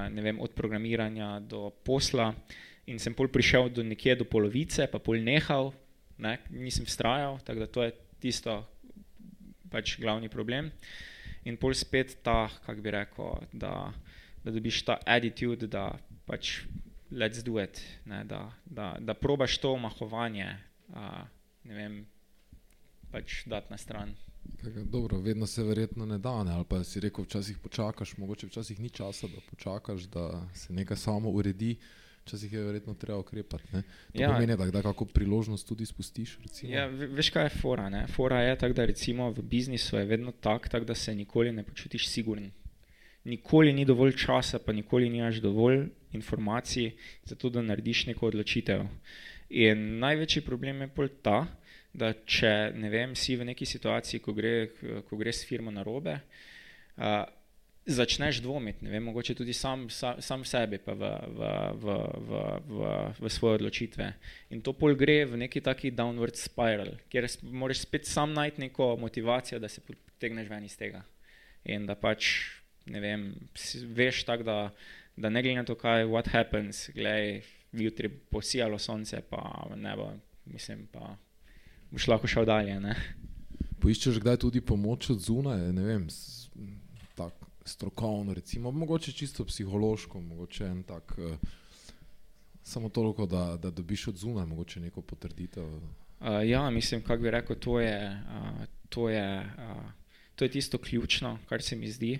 ne 0.09 0.21
vem, 0.21 0.39
od 0.39 0.51
programiranja 0.55 1.39
do 1.39 1.69
posla 1.83 2.33
in 2.89 2.99
sem 2.99 3.13
pol 3.13 3.29
prišel 3.29 3.69
do 3.69 3.85
nekje 3.85 4.17
do 4.19 4.25
polovice, 4.25 4.87
pa 4.89 4.99
pol 4.99 5.21
nehal, 5.21 5.71
ne, 6.17 6.39
nisem 6.49 6.87
vztrajal, 6.89 7.39
tako 7.45 7.59
da 7.63 7.67
to 7.69 7.85
je 7.85 7.91
tisto 8.19 8.53
pač 9.69 9.99
glavni 10.01 10.29
problem. 10.29 10.73
In 11.47 11.55
pol 11.55 11.77
spet 11.77 12.19
ta, 12.25 12.49
kako 12.65 12.81
bi 12.81 12.91
rekel, 12.91 13.45
da, 13.53 13.93
da 14.43 14.51
dobiš 14.51 14.83
ta 14.83 14.97
attitude, 15.05 15.69
da 15.69 15.93
pač 16.27 16.65
let's 17.13 17.45
do 17.45 17.61
it, 17.61 17.79
ne, 18.05 18.23
da, 18.25 18.49
da, 18.65 18.97
da 18.99 19.13
probaš 19.13 19.57
to 19.61 19.73
omahovanje, 19.77 20.49
a, 20.93 21.25
ne 21.69 21.77
vem, 21.77 22.01
pač 23.13 23.43
dati 23.49 23.71
na 23.73 23.77
stran. 23.77 24.13
Kaka, 24.61 24.83
dobro, 24.83 25.19
vedno 25.19 25.47
se 25.47 25.63
verjetno 25.63 26.05
ne 26.05 26.17
da, 26.17 26.43
ne? 26.43 26.51
ali 26.51 26.65
pa 26.69 26.83
si 26.83 26.99
rekel, 26.99 27.23
včasih 27.23 27.57
počakaš, 27.57 28.17
mogoče 28.17 28.47
včasih 28.47 28.79
ni 28.79 28.89
časa, 28.89 29.27
da 29.27 29.41
počakaš, 29.49 30.01
da 30.01 30.49
se 30.53 30.73
nekaj 30.73 30.97
samo 30.97 31.29
uredi. 31.29 31.75
Včasih 32.25 32.53
je 32.53 32.63
verjetno 32.63 32.93
treba 32.93 33.19
ukrepati. 33.19 33.63
To 33.71 34.21
ja. 34.21 34.31
pomeni, 34.31 34.57
da, 34.57 34.65
da 34.65 34.81
kako 34.81 35.05
priložnost 35.05 35.67
tudi 35.67 35.85
spustiš. 35.85 36.37
Ja, 36.61 36.85
veš, 36.87 37.29
kaj 37.29 37.45
je 37.45 37.49
fora? 37.61 37.89
Ne? 37.89 38.07
Fora 38.07 38.41
je 38.41 38.57
tako, 38.57 38.73
da 38.73 38.85
recimo 38.85 39.31
v 39.31 39.41
biznisu 39.41 39.97
je 39.97 40.05
vedno 40.05 40.31
tako, 40.31 40.69
tak, 40.69 40.85
da 40.85 40.95
se 40.95 41.15
nikoli 41.15 41.51
ne 41.51 41.63
počutiš 41.63 42.09
siguren. 42.09 42.51
Nikoli 43.23 43.73
ni 43.73 43.85
dovolj 43.85 44.13
časa, 44.17 44.59
pa 44.59 44.73
nikoli 44.73 45.09
nimaš 45.09 45.41
dovolj 45.41 45.87
informacij, 46.11 46.91
zato 47.25 47.49
da 47.49 47.61
narediš 47.61 48.05
neko 48.05 48.27
odločitev. 48.27 48.85
In 49.49 49.99
največji 49.99 50.41
problem 50.45 50.81
je 50.81 50.87
pol 50.93 51.09
ta, 51.21 51.47
da 51.93 52.13
če 52.13 52.71
ne 52.77 52.89
vem, 52.93 53.15
si 53.17 53.35
v 53.35 53.47
neki 53.49 53.65
situaciji, 53.65 54.21
ko 54.23 54.33
gre, 54.37 54.71
ko 55.09 55.17
gre 55.17 55.33
s 55.33 55.45
firmo 55.47 55.71
na 55.73 55.83
robe, 55.83 56.19
uh, 56.99 57.25
začneš 57.89 58.41
dvomiti, 58.45 58.85
ne 58.85 58.91
vem, 58.93 59.03
mogoče 59.03 59.33
tudi 59.35 59.53
sam, 59.53 59.87
sam, 59.89 60.19
sam 60.21 60.43
sebi, 60.45 60.77
pa 60.77 60.93
v, 60.93 61.09
v, 61.09 61.49
v, 61.81 61.95
v, 62.27 62.41
v, 62.69 62.91
v 63.19 63.31
svoje 63.33 63.59
odločitve. 63.61 64.09
In 64.53 64.61
to 64.61 64.75
pol 64.77 64.93
gre 64.99 65.23
v 65.25 65.39
neki 65.41 65.61
taki 65.65 65.91
downward 65.95 66.37
spiral, 66.37 66.93
kjer 67.09 67.25
moraš 67.49 67.83
spet 67.87 68.05
sam 68.05 68.35
najti 68.37 68.67
neko 68.67 68.93
motivacijo, 69.01 69.59
da 69.59 69.69
se 69.71 69.81
potegneš 69.81 70.49
ven 70.49 70.67
iz 70.69 70.77
tega. 70.77 71.01
In 71.65 71.87
da 71.89 71.97
pač, 71.97 72.51
ne 72.85 73.01
vem, 73.01 73.31
veš 73.95 74.23
tako, 74.27 74.45
da, 74.45 74.59
da 75.17 75.33
ne 75.33 75.41
glede 75.43 75.63
na 75.63 75.65
to, 75.67 75.75
kaj 75.79 76.05
what 76.07 76.29
happens, 76.31 76.89
gledaj, 76.93 77.41
jutri 77.73 78.09
posijalo 78.09 78.77
sonce, 78.79 79.21
pa 79.29 79.41
nebo, 79.75 80.11
mislim, 80.45 80.87
pa 80.93 81.15
boš 81.91 82.07
lahko 82.07 82.27
šel 82.27 82.45
dalje. 82.45 82.79
Ne? 82.79 82.95
Poiščeš 83.79 84.19
kdaj 84.19 84.37
tudi 84.43 84.61
pomoč 84.61 85.09
od 85.09 85.21
zunaj, 85.23 85.71
ne 85.73 85.83
vem, 85.83 86.07
tako 87.15 87.47
strokovno, 87.65 88.33
recimo, 88.33 88.71
mogoče 88.71 89.11
čisto 89.11 89.45
psihološko, 89.45 90.21
mogoče 90.21 90.65
en 90.65 90.83
tak, 90.83 91.15
uh, 91.17 91.35
samo 92.63 92.89
toliko, 92.89 93.25
da, 93.25 93.57
da 93.61 93.71
dobiš 93.71 94.07
od 94.07 94.17
zunaj, 94.17 94.45
mogoče 94.45 94.79
neko 94.79 95.01
potrditev. 95.01 95.65
Uh, 95.65 95.81
ja, 96.45 96.69
mislim, 96.69 97.01
kako 97.01 97.23
bi 97.23 97.31
rekel, 97.31 97.55
to 97.55 97.79
je, 97.79 97.99
uh, 98.09 98.65
to, 98.89 99.09
je, 99.09 99.39
uh, 99.39 99.83
to 100.35 100.45
je 100.45 100.51
tisto 100.51 100.77
ključno, 100.77 101.37
kar 101.49 101.61
se 101.61 101.75
mi 101.75 101.91
zdi. 101.91 102.19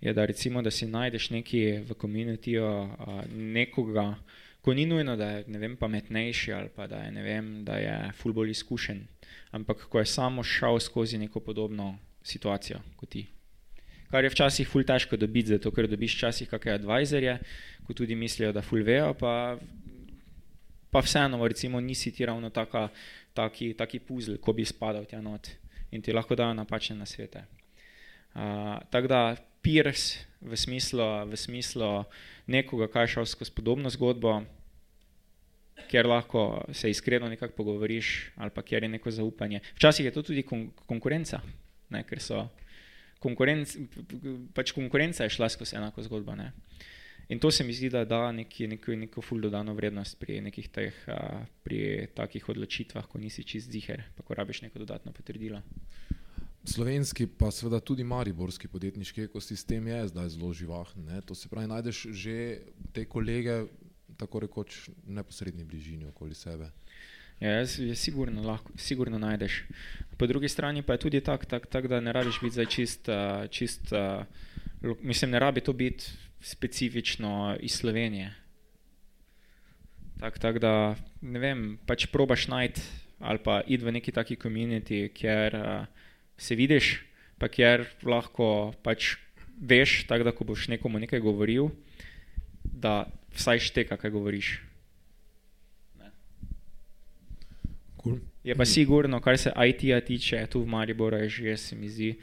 Je, 0.00 0.12
da, 0.12 0.24
recimo, 0.24 0.62
da 0.62 0.70
si 0.70 0.86
najdeš 0.86 1.30
nekaj 1.30 1.84
v 1.88 1.94
komunitiju, 1.94 2.64
uh, 2.82 3.24
nekoga, 3.30 4.14
ko 4.62 4.74
ni 4.74 4.86
nujno, 4.86 5.16
da 5.16 5.30
je 5.42 5.58
vem, 5.58 5.76
pametnejši 5.76 6.52
ali 6.52 6.70
pa 6.74 6.86
da 6.86 7.02
je, 7.02 7.22
vem, 7.22 7.52
da 7.64 7.76
je 7.82 7.98
fulbol 8.22 8.50
izkušen, 8.50 9.04
ampak 9.50 9.86
ko 9.90 9.98
je 9.98 10.06
samo 10.06 10.42
šel 10.42 10.80
skozi 10.80 11.18
neko 11.18 11.40
podobno 11.40 11.96
situacijo 12.22 12.78
kot 12.96 13.08
ti 13.08 13.26
kar 14.12 14.24
je 14.24 14.30
včasih 14.30 14.68
ful 14.68 14.84
težko 14.84 15.16
dobiti, 15.16 15.54
zato 15.54 15.70
ker 15.72 15.88
dobiš 15.88 16.18
včasih 16.18 16.50
kakšne 16.50 16.76
advisorje, 16.76 17.38
ko 17.86 17.96
tudi 17.96 18.14
mislijo, 18.14 18.52
da 18.52 18.60
ful 18.60 18.84
vejo, 18.84 19.14
pa, 19.16 19.56
pa 20.92 21.00
vseeno, 21.00 21.40
recimo, 21.48 21.80
nisi 21.80 22.12
ti 22.12 22.26
ravno 22.28 22.50
taka, 22.52 22.90
taki, 23.32 23.72
taki 23.78 24.02
puzl, 24.04 24.36
ko 24.36 24.52
bi 24.52 24.68
spadal 24.68 25.08
tja 25.08 25.22
not 25.24 25.48
in 25.92 26.04
ti 26.04 26.12
lahko 26.12 26.36
dajo 26.36 26.52
napačne 26.56 26.98
nasvete. 27.00 27.46
Uh, 28.32 28.76
tako 28.92 29.08
da 29.08 29.22
peers 29.64 30.20
v 30.40 30.56
smislu, 30.56 31.08
v 31.32 31.36
smislu 31.36 31.88
nekoga, 32.52 32.88
kaj 32.92 33.14
šel 33.16 33.28
skozi 33.28 33.54
podobno 33.56 33.90
zgodbo, 33.90 34.40
kjer 35.90 36.06
lahko 36.06 36.64
se 36.72 36.90
iskreno 36.90 37.28
nekako 37.28 37.56
pogovoriš 37.56 38.32
ali 38.36 38.50
pa 38.54 38.62
kjer 38.62 38.82
je 38.82 38.88
neko 38.88 39.10
zaupanje. 39.10 39.60
Včasih 39.74 40.04
je 40.04 40.12
to 40.12 40.22
tudi 40.22 40.42
kon 40.42 40.70
konkurenca, 40.86 41.40
ne, 41.90 42.04
ker 42.08 42.20
so 42.20 42.46
konkurenc, 43.22 43.76
pač 44.54 44.72
konkurenca 44.74 45.24
je 45.24 45.36
šla 45.36 45.48
skozi 45.48 45.76
enako 45.76 46.02
zgodbo. 46.02 46.34
Ne? 46.36 46.52
In 47.28 47.38
to 47.38 47.50
se 47.50 47.64
mi 47.64 47.72
zdi, 47.72 47.88
da 47.90 48.04
da 48.04 48.32
neki, 48.32 48.66
neko, 48.66 48.96
neko 48.98 49.22
ful 49.22 49.40
dodano 49.40 49.74
vrednost 49.74 50.18
pri 50.20 50.40
nekih 50.42 50.68
teh, 50.68 50.96
a, 51.08 51.44
pri 51.64 52.08
takih 52.14 52.48
odločitvah, 52.48 53.06
ko 53.08 53.18
nisi 53.18 53.44
čist 53.46 53.70
ziger, 53.70 54.02
pa 54.16 54.26
ko 54.26 54.34
rabiš 54.34 54.64
neko 54.66 54.82
dodatno 54.82 55.12
potrdilo. 55.12 55.62
Slovenski, 56.64 57.26
pa 57.26 57.50
seveda 57.50 57.80
tudi 57.80 58.04
mariborski 58.04 58.68
podjetniški 58.68 59.24
ekosistem 59.26 59.86
je 59.86 60.08
zdaj 60.08 60.28
zelo 60.28 60.52
živahen. 60.54 61.04
Ne? 61.04 61.20
To 61.26 61.34
se 61.34 61.48
pravi, 61.48 61.66
najdeš 61.66 62.02
že 62.10 62.36
te 62.92 63.04
kolege, 63.04 63.64
tako 64.16 64.40
rekoč, 64.46 64.88
v 65.06 65.16
neposrednji 65.18 65.64
bližini 65.64 66.06
okoli 66.06 66.34
sebe. 66.34 66.70
Ja, 67.40 67.56
jaz, 67.58 67.78
je 67.78 67.94
sigurno, 67.98 68.44
lahko, 68.46 68.70
sigurno 68.78 69.18
najdeš. 69.18 69.64
Po 70.18 70.26
drugi 70.26 70.48
strani 70.48 70.82
pa 70.82 70.94
je 70.94 70.98
tudi 70.98 71.20
tako, 71.20 71.46
tak, 71.50 71.66
tak, 71.66 71.88
da 71.90 72.00
ne 72.00 72.12
rabiš 72.12 72.38
biti 72.40 72.54
zdaj 72.54 72.66
čist, 72.70 73.08
uh, 73.08 73.48
čist 73.50 73.92
uh, 73.92 74.22
mislim, 75.02 75.30
ne 75.30 75.38
rabi 75.42 75.60
to 75.60 75.72
biti 75.72 76.06
specifično 76.40 77.56
iz 77.60 77.74
Slovenije. 77.74 78.34
Tako 80.20 80.38
tak, 80.38 80.58
da, 80.58 80.94
ne 81.20 81.38
vem, 81.38 81.78
pač 81.86 82.06
probaš 82.06 82.46
najti 82.48 82.82
ali 83.22 83.38
pa 83.38 83.60
id 83.66 83.82
v 83.82 83.92
neki 83.94 84.12
taki 84.12 84.36
komuniti, 84.36 85.08
kjer 85.14 85.54
uh, 85.54 86.01
se 86.36 86.54
vidiš, 86.54 86.94
pa 87.38 87.48
kjer 87.48 87.86
lahko 88.02 88.72
pač 88.82 89.16
veš, 89.60 90.02
tako 90.10 90.24
da 90.24 90.32
ko 90.32 90.44
boš 90.44 90.68
nekomu 90.68 90.98
nekaj 91.02 91.20
govoril, 91.20 91.70
da 92.64 93.04
vsaj 93.36 93.62
šteka, 93.68 93.96
kaj 93.96 94.10
govoriš. 94.10 94.52
Cool. 98.02 98.18
Je 98.44 98.54
pa 98.58 98.64
sigurno, 98.66 99.20
kar 99.22 99.38
se 99.38 99.52
IT-ja 99.54 100.00
tiče, 100.00 100.46
tu 100.50 100.62
v 100.62 100.66
Mariboru 100.66 101.16
je 101.22 101.28
že, 101.28 101.56
se 101.56 101.76
mi 101.76 101.88
zdi, 101.88 102.16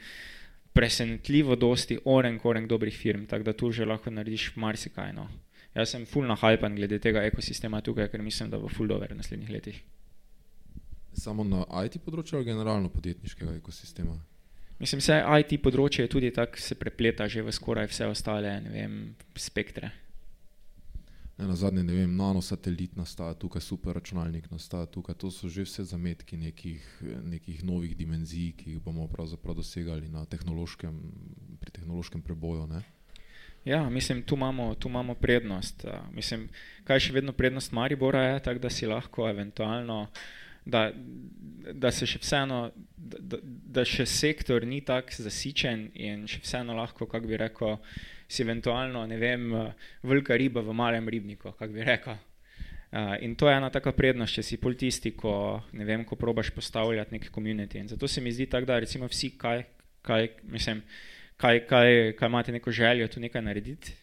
presenetljivo 0.72 1.56
dosti 1.56 1.98
oren 2.04 2.38
koren 2.38 2.68
dobrih 2.68 2.96
firm, 2.96 3.24
tako 3.26 3.42
da 3.42 3.52
tu 3.52 3.72
že 3.72 3.84
lahko 3.84 4.10
narediš 4.10 4.52
marsikaj. 4.56 5.12
No. 5.12 5.28
Jaz 5.74 5.94
sem 5.94 6.04
full 6.06 6.26
nahajpan 6.26 6.76
glede 6.76 6.98
tega 6.98 7.22
ekosistema 7.24 7.80
tukaj, 7.80 8.08
ker 8.10 8.22
mislim, 8.22 8.50
da 8.50 8.58
bo 8.58 8.68
full 8.68 8.88
dober 8.88 9.12
v 9.12 9.16
naslednjih 9.16 9.50
letih. 9.50 9.80
Samo 11.12 11.44
na 11.44 11.64
IT 11.84 12.00
področju 12.04 12.38
ali 12.38 12.46
generalno 12.46 12.88
podjetniškega 12.88 13.56
ekosistema? 13.58 14.16
Mislim, 14.80 15.02
vse 15.02 15.18
IT 15.20 15.58
področje 15.60 16.06
je 16.06 16.12
tudi 16.12 16.30
tako, 16.32 16.60
se 16.60 16.74
prepleta 16.74 17.28
že 17.28 17.42
v 17.44 17.52
skoraj 17.52 17.90
vse 17.90 18.06
ostale 18.08 18.54
vem, 18.70 19.16
spektre. 19.36 19.90
Ne, 21.40 21.46
na 21.48 21.56
zadnje, 21.56 21.82
ne 21.84 21.94
vem, 21.96 22.14
nanosatelit 22.16 22.96
nastaja 22.96 23.34
tukaj, 23.34 23.62
super 23.64 23.96
računalnik 23.96 24.50
nastaja 24.52 24.88
tukaj. 24.92 25.16
To 25.20 25.30
so 25.32 25.48
že 25.48 25.64
vse 25.64 25.84
zametki 25.88 26.36
nekih, 26.36 26.84
nekih 27.24 27.62
novih 27.64 27.96
dimenzij, 27.96 28.52
ki 28.56 28.74
jih 28.74 28.82
bomo 28.84 29.06
pravzaprav 29.08 29.56
dosegali 29.56 30.08
tehnološkem, 30.28 30.96
pri 31.60 31.70
tehnološkem 31.76 32.22
preboju. 32.22 32.66
Ne? 32.68 32.82
Ja, 33.64 33.88
mislim, 33.90 34.22
tu 34.22 34.36
imamo, 34.36 34.74
tu 34.74 34.88
imamo 34.88 35.14
prednost. 35.14 35.84
Mislim, 36.12 36.48
kaj 36.84 37.00
še 37.00 37.12
vedno 37.12 37.32
prednost 37.32 37.72
Maribora, 37.72 38.22
je 38.22 38.42
tak, 38.42 38.60
da 38.60 38.70
si 38.70 38.86
lahko 38.86 39.28
eventualno, 39.28 40.06
da, 40.64 40.90
da 41.72 41.90
se 41.90 42.06
še 42.06 42.20
vseeno, 42.22 42.62
da, 42.96 43.40
da 43.42 43.84
še 43.84 44.06
sektor 44.06 44.66
ni 44.66 44.80
tako 44.86 45.22
zasičen 45.26 45.90
in 45.94 46.26
še 46.30 46.42
vseeno 46.44 46.76
lahko, 46.78 47.06
kako 47.10 47.30
bi 47.30 47.38
rekel, 47.40 47.76
si 48.30 48.44
eventualno, 48.44 49.04
ne 49.10 49.18
vem, 49.18 49.48
velika 50.06 50.36
riba 50.38 50.62
v 50.62 50.74
malem 50.76 51.08
ribniku, 51.10 51.54
kako 51.58 51.72
bi 51.74 51.86
rekel. 51.86 52.18
Uh, 52.90 53.14
in 53.22 53.36
to 53.38 53.46
je 53.46 53.54
ena 53.54 53.68
taka 53.70 53.92
prednost, 53.94 54.34
če 54.34 54.42
si 54.42 54.56
pol 54.58 54.74
tisti, 54.74 55.12
ko, 55.14 55.60
ne 55.78 55.84
vem, 55.86 56.02
ko 56.06 56.16
probaš 56.18 56.50
postavljati 56.50 57.14
neke 57.14 57.30
komunitete. 57.30 57.78
In 57.78 57.90
zato 57.90 58.08
se 58.10 58.20
mi 58.20 58.32
zdi 58.34 58.48
tako, 58.50 58.66
da 58.66 58.80
recimo 58.82 59.06
vsi, 59.06 59.30
kaj, 59.38 59.62
kaj, 60.02 60.26
mislim, 60.50 60.82
kaj, 61.38 61.60
kaj, 61.70 61.90
kaj 62.18 62.32
imate 62.32 62.52
neko 62.52 62.74
željo 62.74 63.06
tu 63.08 63.22
nekaj 63.22 63.44
narediti, 63.46 63.94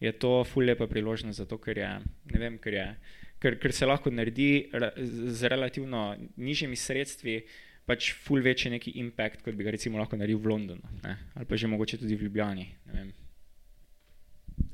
je 0.00 0.12
to 0.12 0.42
ful 0.44 0.64
lepa 0.64 0.86
priložnost, 0.86 1.40
zato 1.40 1.56
ker 1.58 1.78
je, 1.78 1.90
ne 2.34 2.42
vem, 2.42 2.58
ker 2.60 2.76
je, 2.76 2.86
ker, 3.44 3.58
ker 3.60 3.76
se 3.76 3.88
lahko 3.88 4.12
naredi 4.12 4.70
z 5.28 5.52
relativno 5.52 6.14
nižjimi 6.40 6.76
sredstvi, 6.76 7.42
pač 7.84 8.14
ful 8.24 8.40
večji 8.44 8.72
neki 8.72 8.94
impact, 9.02 9.44
kot 9.44 9.58
bi 9.58 9.66
ga 9.66 9.74
recimo 9.74 10.00
lahko 10.00 10.16
naredil 10.16 10.40
v 10.40 10.54
Londonu, 10.54 10.96
ne? 11.04 11.18
ali 11.36 11.48
pa 11.48 11.60
že 11.60 11.68
mogoče 11.68 12.00
tudi 12.00 12.16
v 12.16 12.28
Ljubljani. 12.28 12.66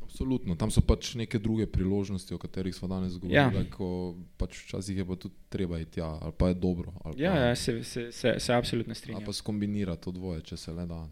Absolutno, 0.05 0.57
tam 0.59 0.73
so 0.75 0.83
pač 0.83 1.15
neke 1.19 1.39
druge 1.39 1.67
priložnosti, 1.71 2.35
o 2.35 2.39
katerih 2.39 2.75
smo 2.75 2.91
danes 2.91 3.15
govorili. 3.19 3.67
Ja. 3.67 4.23
Pač 4.39 4.59
včasih 4.67 5.03
je 5.03 5.07
pa 5.07 5.17
tudi 5.19 5.35
treba 5.51 5.79
iti 5.79 5.99
tja, 5.99 6.11
ali 6.19 6.35
pa 6.35 6.51
je 6.51 6.59
dobro. 6.59 6.95
Ja, 7.19 7.35
ja 7.51 7.55
se, 7.57 7.79
se, 7.87 8.11
se, 8.13 8.35
se 8.39 8.55
absolutno 8.55 8.95
strinjam. 8.95 9.23
Pa 9.27 9.35
skombinirati 9.35 10.03
to 10.03 10.15
dvoje, 10.15 10.43
če 10.51 10.59
se 10.59 10.75
le 10.75 10.87
da. 10.87 11.07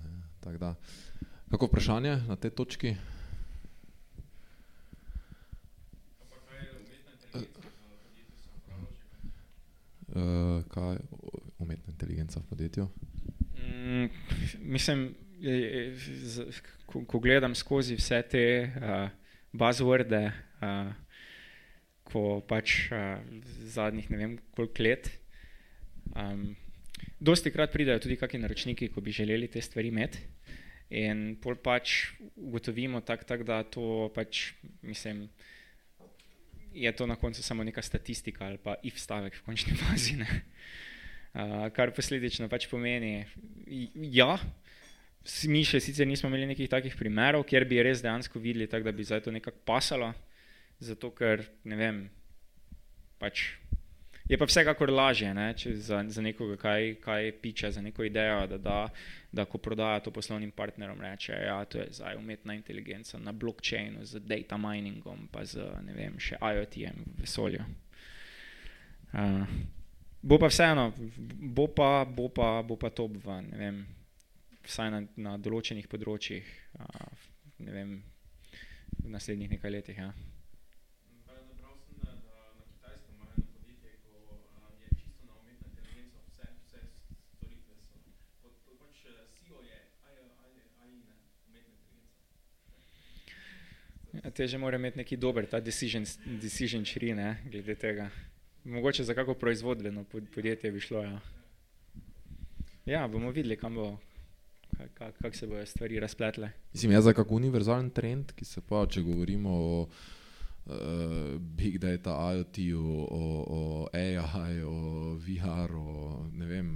da. 0.58 0.74
Kako 1.50 1.70
vprašanje 1.70 2.16
na 2.28 2.36
tej 2.36 2.50
točki? 2.58 2.94
Uh, 10.18 10.64
kaj 10.72 10.96
je 10.96 11.00
umetna 11.58 11.92
inteligenca 11.92 12.40
v 12.40 12.46
podjetju? 12.50 12.88
Mm, 13.54 14.08
mislim, 14.58 15.14
ko, 16.86 17.04
ko 17.06 17.20
gledam 17.22 17.54
skozi 17.54 17.94
vse 17.98 18.22
te 18.30 18.44
uh, 18.66 19.10
buzzworde, 19.52 20.22
uh, 20.58 20.90
ko 22.02 22.40
pač 22.48 22.88
uh, 22.90 23.20
zadnjih 23.70 24.10
ne 24.10 24.18
vem 24.18 24.34
koliko 24.56 24.82
let, 24.82 25.10
um, 26.16 26.48
dosti 27.20 27.52
krat 27.54 27.72
pridajo 27.72 28.02
tudi 28.02 28.18
kakšni 28.18 28.42
naročniki, 28.42 28.90
ko 28.90 29.04
bi 29.04 29.14
želeli 29.14 29.48
te 29.48 29.62
stvari 29.62 29.92
imeti. 29.92 30.24
In 30.98 31.36
pol 31.42 31.60
pač 31.62 32.14
ugotovimo 32.34 33.04
tako, 33.04 33.28
tak, 33.28 33.44
da 33.46 33.60
to 33.62 34.08
pač, 34.14 34.54
mislim, 34.82 35.28
je 36.74 36.92
to 36.92 37.06
na 37.06 37.16
koncu 37.16 37.42
samo 37.42 37.64
neka 37.64 37.82
statistika 37.82 38.46
ali 38.46 38.58
pa 38.58 38.76
if 38.82 38.98
stavek 38.98 39.34
v 39.34 39.44
končni 39.46 39.76
fazi. 39.82 40.18
Uh, 40.18 41.68
kar 41.74 41.92
posledično 41.94 42.48
pač 42.48 42.66
pomeni, 42.70 43.26
ja, 44.14 44.38
mi 45.48 45.62
še 45.66 45.80
sicer 45.80 46.08
nismo 46.08 46.30
imeli 46.30 46.48
nekih 46.54 46.70
takih 46.72 46.96
primerov, 46.96 47.44
kjer 47.46 47.66
bi 47.68 47.82
res 47.84 48.02
dejansko 48.02 48.40
videli, 48.40 48.66
tak, 48.70 48.82
da 48.86 48.92
bi 48.92 49.04
zdaj 49.04 49.26
to 49.26 49.34
nekako 49.34 49.60
pasalo, 49.68 50.12
zato 50.80 51.12
ker 51.14 51.44
ne 51.68 51.76
vem. 51.78 52.00
Pač 53.18 53.50
je 54.28 54.38
pa 54.38 54.44
vsekakor 54.44 54.90
lažje 54.90 55.34
ne, 55.34 55.54
za, 55.56 56.04
za 56.08 56.22
nekoga, 56.22 56.56
kaj, 56.56 56.94
kaj 57.00 57.32
piče, 57.40 57.70
za 57.72 57.82
neko 57.82 58.04
idejo, 58.04 58.46
da, 58.46 58.58
da, 58.58 58.88
da 59.32 59.44
ko 59.44 59.58
prodaja 59.58 60.00
to 60.00 60.10
poslovnim 60.10 60.50
partnerom, 60.50 61.00
reče, 61.00 61.32
da 61.32 61.44
ja, 61.44 61.64
to 61.64 61.78
je 61.78 61.86
zdaj 61.90 62.16
umetna 62.16 62.54
inteligenca 62.54 63.18
na 63.18 63.32
blockchainu 63.32 64.04
z 64.04 64.20
data 64.20 64.56
miningom, 64.56 65.28
pa 65.32 65.44
z 65.44 65.64
vem, 65.96 66.18
še 66.20 66.36
IoT-jem 66.40 67.04
v 67.06 67.20
vesolju. 67.24 67.64
Uh, 69.12 69.48
bo 70.22 70.38
pa 70.38 70.52
vseeno, 70.52 70.92
bo 71.56 71.66
pa, 71.72 72.04
bo 72.04 72.28
pa, 72.28 72.62
bo 72.62 72.76
pa 72.76 72.90
top 72.90 73.16
v, 73.24 73.40
ne 73.48 73.58
vem, 73.58 73.86
vsaj 74.68 74.90
na, 74.92 75.02
na 75.16 75.36
določenih 75.40 75.88
področjih, 75.88 76.44
ne 77.64 77.72
vem, 77.72 77.94
v 78.98 79.12
naslednjih 79.14 79.56
nekaj 79.56 79.72
letih. 79.72 80.02
Ja. 80.04 80.12
Ja, 94.28 94.32
teže 94.32 94.58
mora 94.60 94.76
imeti 94.76 94.98
neki 94.98 95.16
dober, 95.16 95.46
ta 95.48 95.56
decision, 95.60 96.04
decision 96.42 96.82
tree, 96.84 97.14
ne, 97.16 97.38
glede 97.48 97.72
tega. 97.80 98.10
Mogoče 98.64 99.04
za 99.04 99.14
kako 99.14 99.34
proizvodbeno 99.34 100.04
podjetje 100.34 100.72
bi 100.72 100.80
šlo. 100.80 101.02
Ja. 101.02 101.20
ja, 102.84 103.06
bomo 103.08 103.30
videli, 103.30 103.56
kam 103.56 103.74
bo, 103.74 103.86
kako 104.94 105.16
kak 105.22 105.36
se 105.36 105.46
bodo 105.46 105.66
stvari 105.66 106.00
razpletle. 106.00 106.50
Mislim, 106.72 106.92
je 106.92 107.00
za 107.00 107.12
kak 107.12 107.30
univerzalen 107.32 107.88
trend, 107.90 108.34
ki 108.36 108.44
se 108.44 108.60
pa, 108.60 108.82
če 108.86 109.00
govorimo 109.06 109.54
o 109.54 109.80
uh, 109.86 111.40
big 111.40 111.78
data, 111.78 112.18
IoT, 112.34 112.58
o, 112.76 113.08
o, 113.08 113.24
o 113.48 113.88
AI, 113.94 114.60
o 114.60 115.16
VR, 115.24 115.72
o 115.72 116.28
ne 116.32 116.50
vem. 116.52 116.70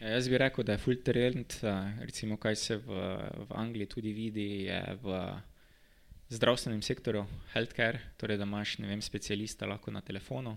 Ja, 0.00 0.16
jaz 0.16 0.26
bi 0.26 0.42
rekel, 0.42 0.66
da 0.66 0.74
je 0.74 0.82
full 0.88 1.06
trend, 1.06 1.54
recimo 2.02 2.36
kaj 2.36 2.56
se 2.56 2.82
v, 2.82 3.06
v 3.46 3.48
Angliji 3.62 3.94
tudi 3.94 4.12
vidi, 4.12 4.50
je 4.66 4.82
v 5.06 5.22
zdravstvenem 6.32 6.82
sektorju, 6.82 7.26
healthcare, 7.52 8.00
torej 8.16 8.38
da 8.40 8.46
imaš 8.48 8.78
vem, 8.78 9.02
specialista 9.04 9.66
lahko 9.68 9.92
na 9.92 10.00
telefonu, 10.00 10.56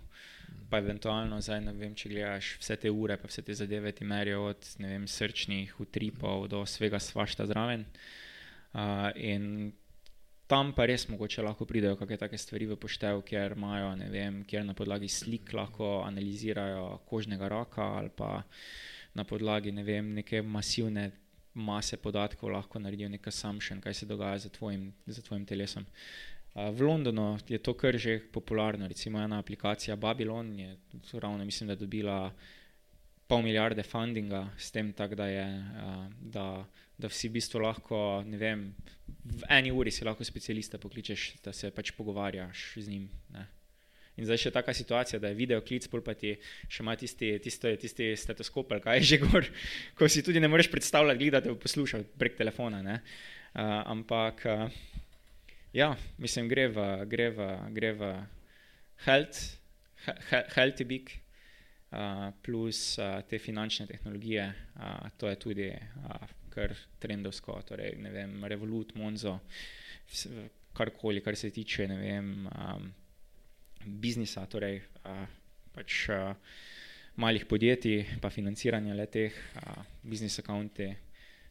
pa 0.70 0.80
eventualno 0.80 1.42
zdaj 1.42 1.62
ne 1.66 1.74
vem, 1.76 1.96
če 1.96 2.12
gledaš 2.14 2.52
vse 2.62 2.78
te 2.80 2.92
ure, 2.92 3.18
pa 3.20 3.28
vse 3.28 3.44
te 3.44 3.54
zadeve 3.54 3.92
ti 3.92 4.08
merijo 4.08 4.46
od 4.52 4.70
vem, 4.80 5.08
srčnih 5.08 5.80
utripov 5.84 6.48
do 6.48 6.64
svega 6.66 7.00
svašta 7.00 7.48
zraven. 7.50 7.86
Uh, 8.76 9.10
in 9.16 9.74
tam 10.48 10.72
pa 10.78 10.86
res 10.86 11.08
mogoče 11.10 11.44
lahko 11.44 11.66
pridejo 11.66 11.98
kakšne 12.00 12.22
take 12.22 12.40
stvari 12.40 12.70
v 12.70 12.80
poštev, 12.80 13.22
kjer 13.28 13.58
imajo, 13.58 13.92
ne 14.00 14.10
vem, 14.14 14.42
kjer 14.48 14.66
na 14.68 14.76
podlagi 14.78 15.10
slik 15.12 15.54
lahko 15.58 16.02
analizirajo 16.06 17.02
kožnega 17.10 17.50
raka 17.52 17.92
ali 18.00 18.12
pa 18.16 18.44
na 19.16 19.24
podlagi 19.24 19.72
ne 19.72 19.84
vem, 19.84 20.14
neke 20.20 20.42
masivne 20.42 21.10
mase 21.56 21.98
podatkov 21.98 22.52
lahko 22.52 22.80
naredijo 22.80 23.10
nek 23.10 23.28
assumption, 23.28 23.82
kaj 23.82 23.94
se 23.94 24.06
dogaja 24.06 24.38
za 24.46 24.50
tvojim, 24.50 24.94
za 25.06 25.22
tvojim 25.22 25.46
telesom. 25.46 25.86
V 26.56 26.82
Londonu 26.82 27.38
je 27.48 27.58
to 27.60 27.74
kar 27.74 27.98
že 27.98 28.20
popularno, 28.32 28.88
recimo 28.88 29.20
ena 29.20 29.40
aplikacija 29.40 29.96
Babylon 29.96 30.60
je 30.60 30.78
ravno, 31.14 31.46
mislim, 31.46 31.68
da 31.68 31.76
dobila 31.76 32.32
pol 33.28 33.42
milijarde 33.42 33.84
fundinga 33.84 34.50
s 34.58 34.72
tem, 34.72 34.94
tak, 34.94 35.16
da, 35.16 35.28
je, 35.28 35.46
da, 36.22 36.66
da 36.98 37.10
vsi 37.10 37.30
v 37.30 37.38
bistvu 37.40 37.60
lahko, 37.60 38.24
ne 38.26 38.38
vem, 38.38 38.68
v 39.26 39.50
eni 39.50 39.72
uri 39.72 39.92
si 39.92 40.06
lahko 40.06 40.24
specialista 40.24 40.78
pokličeš, 40.78 41.34
da 41.44 41.54
se 41.54 41.72
pač 41.72 41.92
pogovarjaš 41.98 42.74
z 42.78 42.88
njim. 42.88 43.10
Ne. 43.34 43.48
In 44.16 44.28
zdaj 44.28 44.46
še 44.46 44.52
taka 44.56 44.74
situacija, 44.76 45.20
da 45.20 45.32
je 45.32 45.38
video 45.38 45.60
klic, 45.66 45.88
pol 45.92 46.04
pa 46.04 46.16
ti 46.16 46.32
še 46.72 46.84
ima 46.84 46.96
tisti, 47.00 47.34
tisti, 47.44 47.74
tisti 47.82 48.12
stetoskop, 48.20 48.72
ali 48.72 48.84
kaj 48.84 49.04
že 49.04 49.20
gor, 49.24 49.48
ko 50.00 50.08
si 50.12 50.24
tudi 50.24 50.40
ne 50.40 50.50
moreš 50.52 50.72
predstavljati, 50.72 51.32
da 51.34 51.44
te 51.44 51.52
bo 51.52 51.60
poslušal 51.60 52.06
prek 52.16 52.38
telefona. 52.40 52.80
Uh, 52.86 53.02
ampak, 53.92 54.46
uh, 54.48 54.80
ja, 55.76 55.92
mislim, 56.22 56.48
gre 56.52 56.70
v, 56.72 56.88
gre 57.12 57.30
v, 57.36 57.52
gre 57.76 57.92
v 58.00 58.14
health, 59.04 59.44
he, 60.08 60.42
healthy 60.56 60.88
big, 60.88 61.12
uh, 61.92 62.32
plus 62.46 62.96
uh, 63.00 63.20
te 63.28 63.40
finančne 63.40 63.88
tehnologije, 63.92 64.48
uh, 64.80 65.08
to 65.20 65.28
je 65.32 65.40
tudi 65.44 65.70
uh, 65.76 66.28
kar 66.56 66.72
trendovsko, 67.04 67.60
torej, 67.68 67.98
ne 68.00 68.12
vem, 68.16 68.38
Revolut, 68.48 68.96
Monzo, 68.96 69.42
karkoli, 70.76 71.24
kar 71.24 71.36
se 71.36 71.52
tiče, 71.52 71.88
ne 71.92 71.98
vem. 72.00 72.30
Um, 72.48 72.94
biznisa, 73.86 74.46
torej 74.50 74.82
a, 75.04 75.26
pač 75.76 76.10
a, 76.10 76.36
malih 77.16 77.46
podjetij, 77.46 78.20
pa 78.22 78.30
financiranja 78.30 78.96
le 78.96 79.06
teh, 79.08 79.36
biznis 80.04 80.40
akonti. 80.40 80.90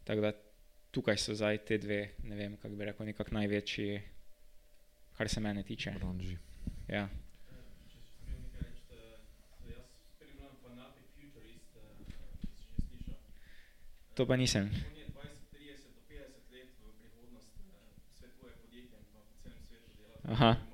Tako 0.05 0.21
da 0.21 0.33
tukaj 0.93 1.17
so 1.19 1.35
zdaj 1.35 1.63
te 1.65 1.79
dve, 1.79 2.01
ne 2.29 2.37
vem, 2.37 2.57
kako 2.57 2.77
bi 2.77 2.85
rekel, 2.85 3.07
nekako 3.07 3.35
največji, 3.35 4.01
kar 5.17 5.29
se 5.29 5.41
mene 5.41 5.63
tiče. 5.63 5.95
Ja. 6.89 7.09
To 14.15 14.27
pa 14.27 14.37
nisem. 14.37 14.71
Aha. 20.25 20.74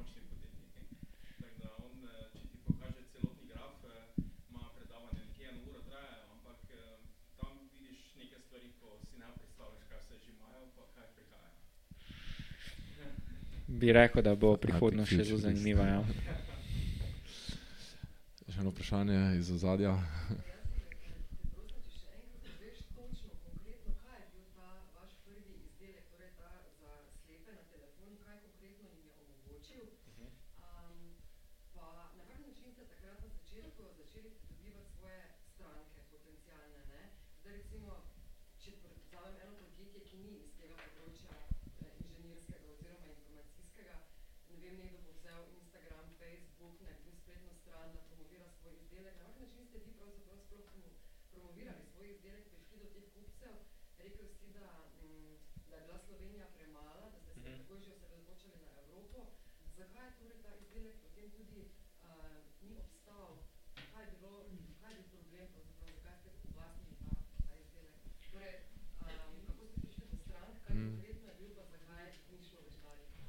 Bi 13.81 13.93
rekel, 13.93 14.23
da 14.23 14.35
bo 14.37 14.55
prihodnost 14.61 15.15
še 15.15 15.25
zelo 15.25 15.41
zanimiva. 15.41 15.87
Ja. 15.89 16.01
Še 18.51 18.61
eno 18.61 18.75
vprašanje 18.75 19.21
iz 19.39 19.51
ozadja. 19.57 19.97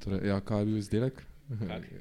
Torej, 0.01 0.27
ja, 0.27 0.39
kaj 0.41 0.59
je 0.59 0.65
bil 0.65 0.77
izdelek? 0.77 1.30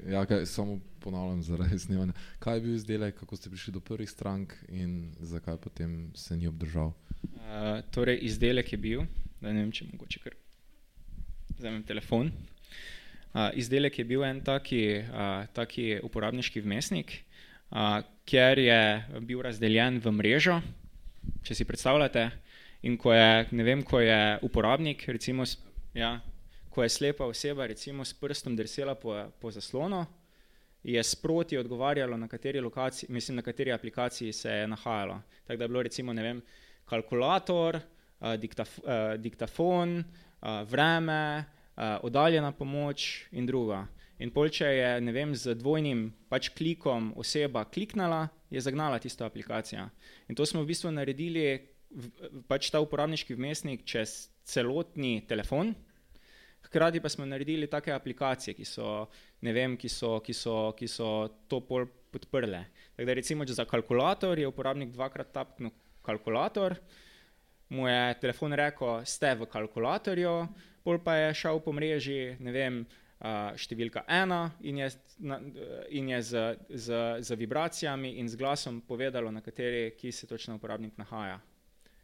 Ja, 0.07 0.25
kaj, 0.25 0.45
samo 0.45 0.79
ponavljam, 0.99 1.41
zaradi 1.43 1.79
snemanja. 1.79 2.13
Kaj 2.39 2.57
je 2.57 2.61
bil 2.61 2.75
izdelek, 2.75 3.17
kako 3.19 3.35
ste 3.35 3.49
prišli 3.49 3.73
do 3.73 3.79
prvih 3.79 4.09
strank 4.09 4.53
in 4.69 5.11
zakaj 5.19 5.57
potem 5.57 6.11
se 6.15 6.37
ni 6.37 6.47
obdržal? 6.47 6.93
Uh, 7.23 7.81
torej, 7.91 8.19
izdelek 8.21 8.71
je 8.71 8.77
bil, 8.77 9.03
da 9.41 9.51
ne 9.51 9.65
vem, 9.65 9.71
če 9.71 9.89
mogoče 9.91 10.21
kar 10.23 10.37
vzamem 11.57 11.83
telefon. 11.83 12.31
Uh, 13.31 13.49
izdelek 13.59 13.99
je 13.99 14.05
bil 14.07 14.23
en 14.27 14.41
taki, 14.43 15.03
uh, 15.03 15.43
taki 15.55 15.99
uporabniški 16.03 16.63
vmesnik, 16.63 17.17
uh, 17.71 17.99
kjer 18.25 18.59
je 18.59 18.81
bil 19.27 19.43
razdeljen 19.43 19.99
v 20.03 20.15
mrežo, 20.15 20.61
če 21.43 21.55
si 21.59 21.67
predstavljate, 21.67 22.29
in 22.87 22.97
ko 22.97 23.13
je, 23.13 23.47
ne 23.51 23.67
vem, 23.67 23.83
ko 23.83 23.99
je 23.99 24.39
uporabnik, 24.47 25.05
recimo, 25.11 25.45
ja, 25.93 26.17
ko 26.71 26.83
je 26.83 26.89
slepa 26.89 27.25
oseba 27.27 27.67
recimo 27.67 28.05
s 28.05 28.13
prstom 28.13 28.55
drsela 28.55 28.95
po, 28.95 29.15
po 29.39 29.51
zaslonu, 29.51 30.05
je 30.83 31.03
sproti 31.03 31.57
odgovarjalo, 31.57 32.17
na 32.17 32.27
kateri, 32.27 32.59
lokaciji, 32.59 33.11
mislim, 33.11 33.35
na 33.35 33.41
kateri 33.41 33.71
aplikaciji 33.71 34.33
se 34.33 34.49
je 34.49 34.67
nahajalo. 34.67 35.21
Tako 35.43 35.57
da 35.57 35.63
je 35.63 35.67
bilo 35.67 35.83
recimo 35.83 36.13
vem, 36.13 36.41
kalkulator, 36.85 37.75
uh, 37.75 38.33
diktaf, 38.35 38.79
uh, 38.79 39.15
diktafon, 39.17 39.99
uh, 39.99 40.47
vreme, 40.69 41.43
uh, 41.75 41.83
oddaljena 42.01 42.51
pomoč 42.51 43.27
in 43.31 43.45
druga. 43.45 43.87
In 44.19 44.31
pol, 44.31 44.49
če 44.49 44.65
je 44.65 44.89
vem, 45.13 45.35
z 45.35 45.55
dvojnim 45.57 46.11
pač 46.29 46.49
klikom 46.53 47.13
oseba 47.17 47.65
kliknila, 47.65 48.27
je 48.49 48.61
zagnala 48.61 48.99
tisto 48.99 49.25
aplikacijo. 49.25 49.87
In 50.29 50.35
to 50.35 50.45
smo 50.45 50.61
v 50.61 50.69
bistvu 50.69 50.91
naredili, 50.93 51.45
pač 52.47 52.69
ta 52.71 52.81
uporabniški 52.83 53.35
vmesnik 53.35 53.85
čez 53.85 54.29
celotni 54.45 55.21
telefon, 55.27 55.73
Hkrati 56.71 57.01
pa 57.03 57.09
smo 57.11 57.25
naredili 57.27 57.67
take 57.67 57.91
aplikacije, 57.91 58.53
ki 58.55 58.65
so, 58.65 59.09
vem, 59.43 59.73
ki 59.75 59.89
so, 59.91 60.21
ki 60.23 60.33
so, 60.33 60.71
ki 60.71 60.87
so 60.87 61.27
to 61.51 61.59
pol 61.67 61.83
podprle. 62.11 62.61
Tako 62.95 63.07
da 63.09 63.13
recimo, 63.13 63.45
za 63.45 63.65
kalkulator 63.67 64.39
je 64.39 64.47
uporabnik 64.47 64.93
dvakrat 64.95 65.33
tapknil 65.35 65.73
kalkulator, 66.01 66.77
mu 67.69 67.87
je 67.87 68.15
telefon 68.23 68.55
rekel, 68.55 69.03
ste 69.03 69.35
v 69.35 69.49
kalkulatorju, 69.51 70.47
pol 70.83 71.03
pa 71.03 71.17
je 71.19 71.33
šel 71.43 71.59
po 71.59 71.75
mreži, 71.75 72.37
ne 72.39 72.55
vem, 72.55 72.81
številka 73.59 74.05
ena 74.07 74.45
in 74.63 74.79
je, 74.81 74.89
in 75.91 76.07
je 76.15 76.21
z, 76.23 76.47
z, 76.71 77.03
z 77.19 77.37
vibracijami 77.37 78.15
in 78.23 78.31
z 78.31 78.39
glasom 78.39 78.79
povedalo, 78.87 79.27
na 79.31 79.43
kateri, 79.43 79.91
ki 79.99 80.11
se 80.11 80.27
točno 80.27 80.55
uporabnik 80.55 80.95
nahaja. 80.97 81.41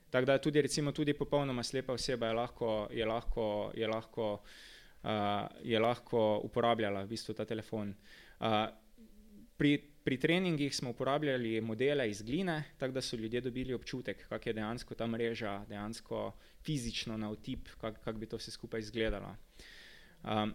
Tako 0.10 0.26
da 0.26 0.38
tudi, 0.38 0.62
recimo, 0.62 0.92
tudi 0.92 1.14
popolnoma 1.14 1.64
slepa 1.64 1.94
oseba 1.94 2.28
je 2.28 2.34
lahko, 2.34 2.88
je 2.92 3.06
lahko, 3.06 3.72
je 3.76 3.88
lahko, 3.88 4.32
uh, 5.04 5.10
je 5.64 5.80
lahko 5.80 6.42
uporabljala 6.44 7.04
v 7.04 7.12
bistvu 7.12 7.36
ta 7.36 7.46
telefon. 7.46 7.94
Uh, 8.40 8.68
pri, 9.58 9.78
pri 10.04 10.20
treningih 10.20 10.76
smo 10.76 10.90
uporabljali 10.90 11.62
modele 11.62 12.10
iz 12.10 12.22
gline, 12.22 12.64
tako 12.78 12.94
da 12.94 13.02
so 13.02 13.18
ljudje 13.18 13.42
dobili 13.42 13.74
občutek, 13.74 14.28
kako 14.30 14.50
je 14.50 14.54
dejansko 14.54 14.96
ta 14.96 15.08
mreža, 15.08 15.66
dejansko 15.70 16.32
fizično 16.64 17.18
na 17.18 17.30
otip, 17.30 17.68
kako 17.82 18.00
kak 18.04 18.16
bi 18.16 18.26
to 18.26 18.38
vse 18.38 18.52
skupaj 18.52 18.80
izgledalo. 18.80 19.36
Um, 20.24 20.54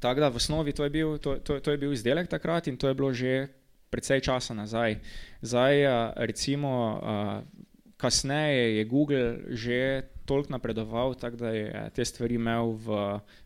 tako 0.00 0.20
da 0.20 0.28
v 0.28 0.36
osnovi 0.36 0.72
to 0.72 0.84
je, 0.84 0.90
bil, 0.90 1.18
to, 1.18 1.36
to, 1.36 1.60
to 1.60 1.70
je 1.70 1.78
bil 1.78 1.92
izdelek 1.92 2.28
takrat 2.28 2.66
in 2.66 2.76
to 2.76 2.88
je 2.88 2.94
bilo 2.94 3.12
že 3.12 3.48
precej 3.90 4.20
časa 4.20 4.54
nazaj. 4.54 4.98
Zdaj, 5.40 5.86
uh, 5.86 6.12
recimo, 6.16 7.00
uh, 7.02 7.67
kasneje 7.98 8.78
je 8.78 8.84
Google 8.86 9.38
že 9.50 10.06
toliko 10.28 10.52
napredoval, 10.52 11.16
tak, 11.16 11.40
da 11.40 11.50
je 11.50 11.90
te 11.96 12.04
stvari 12.04 12.36
imel 12.36 12.76
v, 12.76 12.86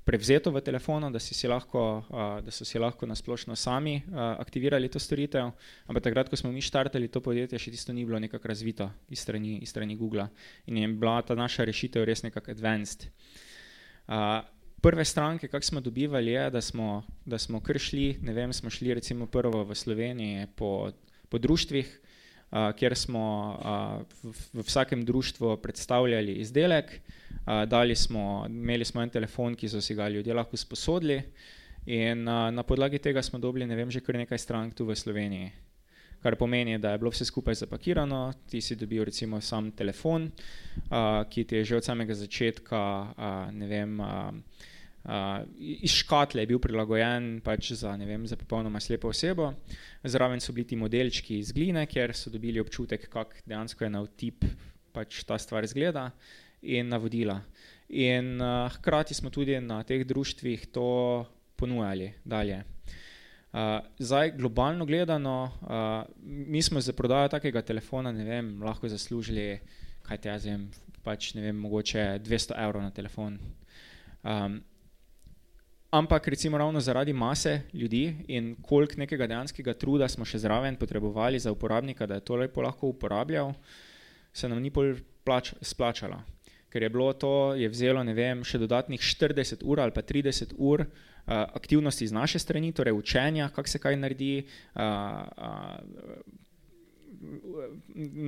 prevzeto 0.03 0.51
v 0.51 0.61
telefonu, 0.61 1.09
da, 1.15 1.23
si 1.23 1.31
si 1.31 1.47
lahko, 1.47 2.03
da 2.43 2.51
so 2.51 2.67
si 2.67 2.79
lahko 2.79 3.07
nasplošno 3.07 3.55
sami 3.55 4.03
aktivirali 4.19 4.91
to 4.91 4.99
storitev. 4.99 5.55
Ampak 5.87 6.03
takrat, 6.11 6.27
ko 6.27 6.35
smo 6.35 6.51
mi 6.51 6.59
štartali 6.59 7.07
to 7.07 7.23
podjetje, 7.23 7.59
še 7.59 7.71
tisto 7.71 7.95
ni 7.95 8.03
bilo 8.03 8.19
nekako 8.19 8.51
razvito 8.51 8.91
iz 9.09 9.23
strani, 9.23 9.63
iz 9.63 9.71
strani 9.71 9.95
Google 9.95 10.27
in 10.67 10.83
je 10.83 10.91
bila 10.91 11.23
ta 11.23 11.39
naša 11.39 11.65
rešitev 11.71 12.03
res 12.03 12.27
nekako 12.27 12.51
advanced. 12.51 13.07
Prve 14.83 15.05
stranke, 15.07 15.47
kak 15.47 15.63
smo 15.63 15.79
dobivali, 15.79 16.35
je, 16.35 16.51
da 16.51 16.61
smo, 16.61 17.07
da 17.23 17.39
smo 17.39 17.63
kar 17.63 17.79
šli, 17.79 18.19
ne 18.27 18.35
vem, 18.35 18.51
smo 18.51 18.67
šli 18.71 18.99
recimo 18.99 19.31
prvo 19.31 19.63
v 19.63 19.79
Sloveniji 19.79 20.51
po, 20.59 20.91
po 21.31 21.39
društvih, 21.39 21.87
kjer 22.53 22.95
smo 22.97 23.25
v, 24.23 24.33
v 24.53 24.65
vsakem 24.67 25.05
društvu 25.05 25.57
predstavljali 25.63 26.35
izdelek, 26.45 27.01
dali 27.67 27.97
smo, 27.97 28.45
imeli 28.49 28.85
smo 28.85 29.03
en 29.03 29.11
telefon, 29.11 29.57
ki 29.57 29.69
so 29.69 29.81
si 29.81 29.95
ga 29.95 30.09
ljudje 30.09 30.35
lahko 30.35 30.57
sposodili 30.57 31.23
in 31.87 32.25
na 32.25 32.63
podlagi 32.63 32.99
tega 32.99 33.23
smo 33.23 33.39
dobili, 33.39 33.67
ne 33.67 33.77
vem, 33.77 33.91
že 33.91 34.01
kar 34.01 34.17
nekaj 34.21 34.39
strank 34.39 34.75
tu 34.75 34.85
v 34.87 34.97
Sloveniji. 34.97 35.53
Kar 36.23 36.37
pomeni, 36.39 36.79
da 36.79 36.93
je 36.93 36.99
bilo 37.03 37.11
vse 37.11 37.25
skupaj 37.25 37.55
zapakirano, 37.65 38.33
ti 38.47 38.61
si 38.61 38.77
dobil 38.77 39.05
recimo 39.05 39.41
sam 39.41 39.73
telefon, 39.73 40.29
ki 41.31 41.45
ti 41.45 41.57
je 41.57 41.65
že 41.65 41.77
od 41.77 41.85
samega 41.85 42.15
začetka, 42.15 42.83
ne 43.53 43.67
vem, 43.67 43.99
Uh, 44.01 44.71
iz 45.59 45.97
škatle 45.99 46.43
je 46.43 46.47
bil 46.47 46.61
prilagojen 46.63 47.41
pač 47.45 47.73
za, 47.75 47.97
vem, 47.99 48.27
za 48.27 48.37
popolnoma 48.39 48.81
slepo 48.81 49.11
osebo, 49.11 49.53
zraven 50.05 50.41
so 50.41 50.55
bili 50.55 50.69
ti 50.71 50.77
modelčki 50.79 51.41
iz 51.41 51.51
gline, 51.53 51.87
kjer 51.87 52.15
so 52.15 52.31
dobili 52.31 52.63
občutek, 52.63 53.09
kako 53.11 53.43
dejansko 53.47 53.85
je 53.85 53.91
na 53.91 54.03
vtip 54.07 54.47
pač 54.93 55.25
ta 55.27 55.39
stvar 55.41 55.65
izgleda, 55.65 56.11
in 56.63 56.89
navodila. 56.89 57.41
In 57.89 58.41
uh, 58.41 58.71
hkrati 58.73 59.15
smo 59.15 59.31
tudi 59.31 59.61
na 59.61 59.83
teh 59.83 60.05
društvih 60.07 60.67
to 60.73 61.27
ponujali 61.57 62.13
dalje. 62.25 62.63
Uh, 63.53 63.81
zdaj, 63.99 64.33
globalno 64.37 64.87
gledano, 64.87 65.53
uh, 65.63 66.15
mi 66.23 66.63
smo 66.63 66.81
za 66.81 66.93
prodajo 66.93 67.29
takega 67.29 67.63
telefona, 67.63 68.11
vem, 68.11 68.63
lahko 68.63 68.89
zaslužili, 68.89 69.61
kaj 70.03 70.19
te 70.19 70.29
jaz 70.29 70.47
vem, 70.47 70.71
pač 71.05 71.35
ne 71.35 71.43
vem, 71.43 71.59
mogoče 71.61 72.23
200 72.25 72.57
evrov 72.65 72.83
na 72.83 72.91
telefon. 72.91 73.39
Um, 74.23 74.63
ampak 75.93 76.29
recimo 76.29 76.59
ravno 76.59 76.81
zaradi 76.81 77.13
mase 77.13 77.61
ljudi 77.73 78.17
in 78.29 78.57
koliko 78.63 78.95
nekega 78.97 79.27
dejanskega 79.27 79.75
truda 79.75 80.09
smo 80.09 80.25
še 80.25 80.39
zraven 80.41 80.77
potrebovali 80.77 81.39
za 81.39 81.53
uporabnika, 81.53 82.07
da 82.07 82.15
je 82.15 82.25
to 82.25 82.37
lepo 82.37 82.63
lahko 82.65 82.89
uporabljal, 82.89 83.53
se 84.33 84.49
nam 84.49 84.63
ni 84.63 84.71
bolj 84.71 85.03
plač, 85.25 85.53
splačalo. 85.61 86.23
Ker 86.73 86.83
je 86.83 86.89
bilo 86.89 87.13
to, 87.13 87.53
je 87.55 87.69
vzelo, 87.69 88.01
vem, 88.17 88.41
še 88.45 88.59
dodatnih 88.59 89.01
40 89.01 89.61
ur 89.69 89.81
ali 89.85 89.93
pa 89.93 90.01
30 90.01 90.55
ur 90.57 90.81
uh, 90.81 90.89
aktivnosti 91.29 92.09
z 92.09 92.17
naše 92.17 92.41
strani, 92.41 92.73
torej 92.73 92.97
učenja, 92.97 93.51
kako 93.53 93.69
se 93.69 93.79
kaj 93.79 94.01
naredi, 94.01 94.47
uh, 94.73 94.81
uh, 94.81 95.77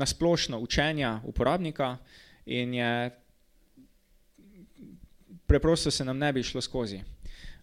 nasplošno 0.05 0.61
učenja 0.61 1.23
uporabnika 1.25 1.97
in 2.45 2.75
je 2.75 3.11
preprosto 5.47 5.91
se 5.91 6.05
nam 6.05 6.19
ne 6.19 6.33
bi 6.33 6.43
šlo 6.43 6.61
skozi. 6.61 7.01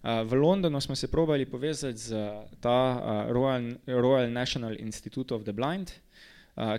V 0.04 0.34
Londonu 0.34 0.82
smo 0.82 0.96
se 0.96 1.12
probali 1.12 1.46
povezati 1.46 1.98
z 1.98 2.16
ta 2.60 3.02
Royal, 3.30 3.76
Royal 3.86 4.32
National 4.32 4.76
Institute 4.80 5.34
of 5.34 5.44
the 5.44 5.52
Blind, 5.54 5.92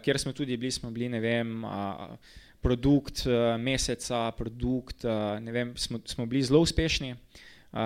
kjer 0.03 0.19
smo 0.19 0.33
tudi 0.33 0.57
bili, 0.57 0.71
smo 0.71 0.91
bili, 0.91 1.09
ne 1.09 1.21
vem, 1.21 1.63
produkt 2.61 3.25
meseca, 3.59 4.31
produkt, 4.31 5.05
ne 5.41 5.53
vem, 5.53 5.77
smo, 5.77 6.01
smo 6.05 6.27
bili 6.27 6.43
zelo 6.43 6.61
uspešni, 6.61 7.15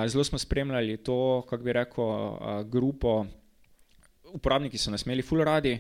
zelo 0.07 0.25
smo 0.25 0.39
spremljali 0.39 0.97
to, 0.97 1.47
kako 1.51 1.65
bi 1.65 1.73
rekel, 1.73 2.05
grupo, 2.65 3.27
uporabniki 4.33 4.79
so 4.79 4.91
nas 4.91 5.07
imeli 5.07 5.23
full 5.23 5.45
radi, 5.45 5.79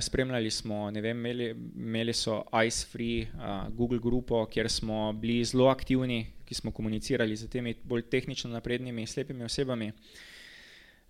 spremljali 0.00 0.50
smo, 0.50 0.90
ne 0.90 1.00
vem, 1.00 1.18
imeli, 1.18 1.50
imeli 1.76 2.12
so 2.12 2.42
Ice 2.66 2.86
Free, 2.86 3.26
Google 3.70 3.98
grupo, 3.98 4.46
kjer 4.46 4.70
smo 4.70 5.12
bili 5.12 5.44
zelo 5.44 5.66
aktivni, 5.68 6.26
ki 6.44 6.54
smo 6.54 6.72
komunicirali 6.72 7.36
z 7.36 7.48
temi 7.48 7.74
bolj 7.84 8.08
tehnično 8.10 8.50
naprednimi, 8.50 9.06
slepimi 9.06 9.44
osebami. 9.44 9.92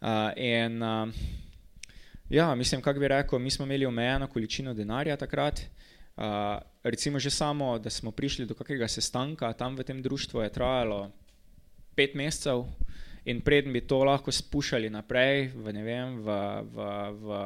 Uh, 0.05 0.09
in, 0.37 0.83
uh, 0.83 1.09
ja, 2.29 2.55
mislim, 2.55 2.83
kako 2.83 3.01
bi 3.01 3.09
rekel, 3.09 3.39
mi 3.39 3.51
smo 3.51 3.65
imeli 3.65 3.87
omejeno 3.87 4.27
količino 4.27 4.75
denarja 4.75 5.17
takrat. 5.17 5.61
Uh, 6.17 6.25
recimo, 6.83 7.19
že 7.19 7.31
samo, 7.31 7.79
da 7.79 7.91
smo 7.91 8.11
prišli 8.11 8.47
do 8.47 8.55
kakega 8.55 8.89
sestanka 8.89 9.53
tam 9.53 9.77
v 9.77 9.83
tem 9.83 10.03
društvu, 10.03 10.41
je 10.41 10.53
trajalo 10.53 11.11
pet 11.95 12.15
mesecev, 12.15 12.67
in 13.25 13.41
preden 13.41 13.73
bi 13.73 13.81
to 13.81 14.05
lahko 14.05 14.33
spuščali 14.33 14.91
naprej 14.91 15.49
v, 15.55 15.73
ne 15.73 15.83
vem, 15.83 16.19
v, 16.21 16.37
v, 16.75 16.89
v, 17.23 17.41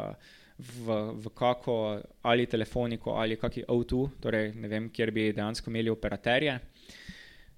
v, 0.58 0.96
v 1.14 1.34
kako 1.34 1.74
ali 2.22 2.46
telefoniko 2.46 3.14
ali 3.16 3.36
kakšen 3.36 3.68
avto, 3.68 4.08
torej 4.20 4.52
ne 4.54 4.68
vem, 4.68 4.90
kjer 4.90 5.10
bi 5.14 5.32
dejansko 5.32 5.70
imeli 5.70 5.90
operaterje 5.90 6.58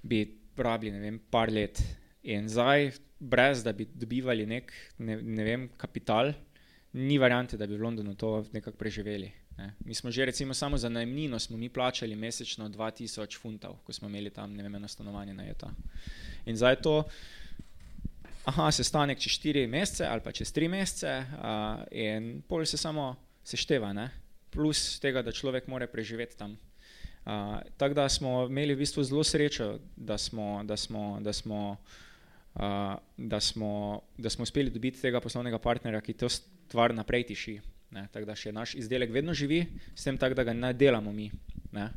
bi 0.03 0.39
rabili, 0.57 0.99
vem, 0.99 1.19
par 1.31 1.51
let. 1.53 1.81
In 2.23 2.49
zdaj, 2.49 2.93
brez 3.19 3.65
da 3.65 3.73
bi 3.73 3.87
dobivali 3.95 4.47
nek, 4.47 4.73
ne, 4.99 5.17
ne 5.23 5.45
vem, 5.45 5.69
kapital, 5.77 6.33
ni 6.93 7.19
variante, 7.19 7.57
da 7.57 7.67
bi 7.67 7.77
v 7.77 7.83
Londonu 7.83 8.15
to 8.19 8.41
nekako 8.53 8.77
preživeli. 8.77 9.31
Ne. 9.59 9.75
Mi 9.85 9.95
smo 9.95 10.11
že, 10.11 10.25
recimo, 10.25 10.55
samo 10.55 10.79
za 10.79 10.89
najemnino 10.89 11.39
smo 11.39 11.57
mi 11.57 11.69
plačali 11.69 12.17
mesečno 12.17 12.69
2000 12.69 13.39
funtov, 13.41 13.77
ko 13.85 13.93
smo 13.93 14.09
imeli 14.09 14.31
tam, 14.31 14.55
ne 14.57 14.63
vem, 14.63 14.75
eno 14.75 14.89
stanovanje 14.89 15.35
na 15.35 15.47
ETA. 15.49 15.71
In 16.47 16.57
zdaj 16.57 16.81
to, 16.83 17.05
aha, 18.51 18.71
sestanek 18.75 19.21
čez 19.23 19.39
4 19.39 19.67
mesece 19.71 20.07
ali 20.07 20.23
pa 20.25 20.35
čez 20.35 20.51
3 20.51 20.69
mesece, 20.69 21.13
uh, 21.39 21.87
in 21.95 22.43
pol 22.43 22.67
se 22.67 22.77
samo 22.81 23.15
sešteva, 23.47 23.93
ne. 23.95 24.11
Plus 24.51 24.99
tega, 24.99 25.23
da 25.23 25.33
človek 25.33 25.71
more 25.71 25.87
preživeti 25.87 26.37
tam. 26.37 26.59
Uh, 27.21 27.61
tako 27.79 27.95
da 27.95 28.09
smo 28.09 28.49
imeli 28.51 28.75
v 28.75 28.83
bistvu 28.83 29.05
zelo 29.07 29.23
srečo, 29.25 29.79
da 29.97 30.19
smo, 30.19 30.63
da 30.65 30.77
smo, 30.77 31.19
da 31.21 31.33
smo, 31.33 31.77
uh, 32.59 32.95
da 33.17 33.41
smo, 33.41 34.03
da 34.19 34.31
smo 34.31 34.43
uspeli 34.43 34.71
dobiti 34.71 35.01
tega 35.01 35.21
poslovnega 35.21 35.59
partnerja, 35.63 36.01
ki 36.01 36.19
to 36.19 36.29
stvar 36.29 36.95
naprej 36.95 37.29
tiši. 37.31 37.61
Tako 37.91 38.27
da 38.27 38.37
še 38.39 38.53
naš 38.55 38.77
izdelek 38.79 39.11
vedno 39.11 39.35
živi, 39.35 39.65
s 39.95 40.07
tem 40.07 40.19
tako, 40.19 40.39
da 40.39 40.47
ga 40.47 40.55
ne 40.55 40.73
delamo 40.75 41.13
mi. 41.13 41.31
Ne. 41.75 41.91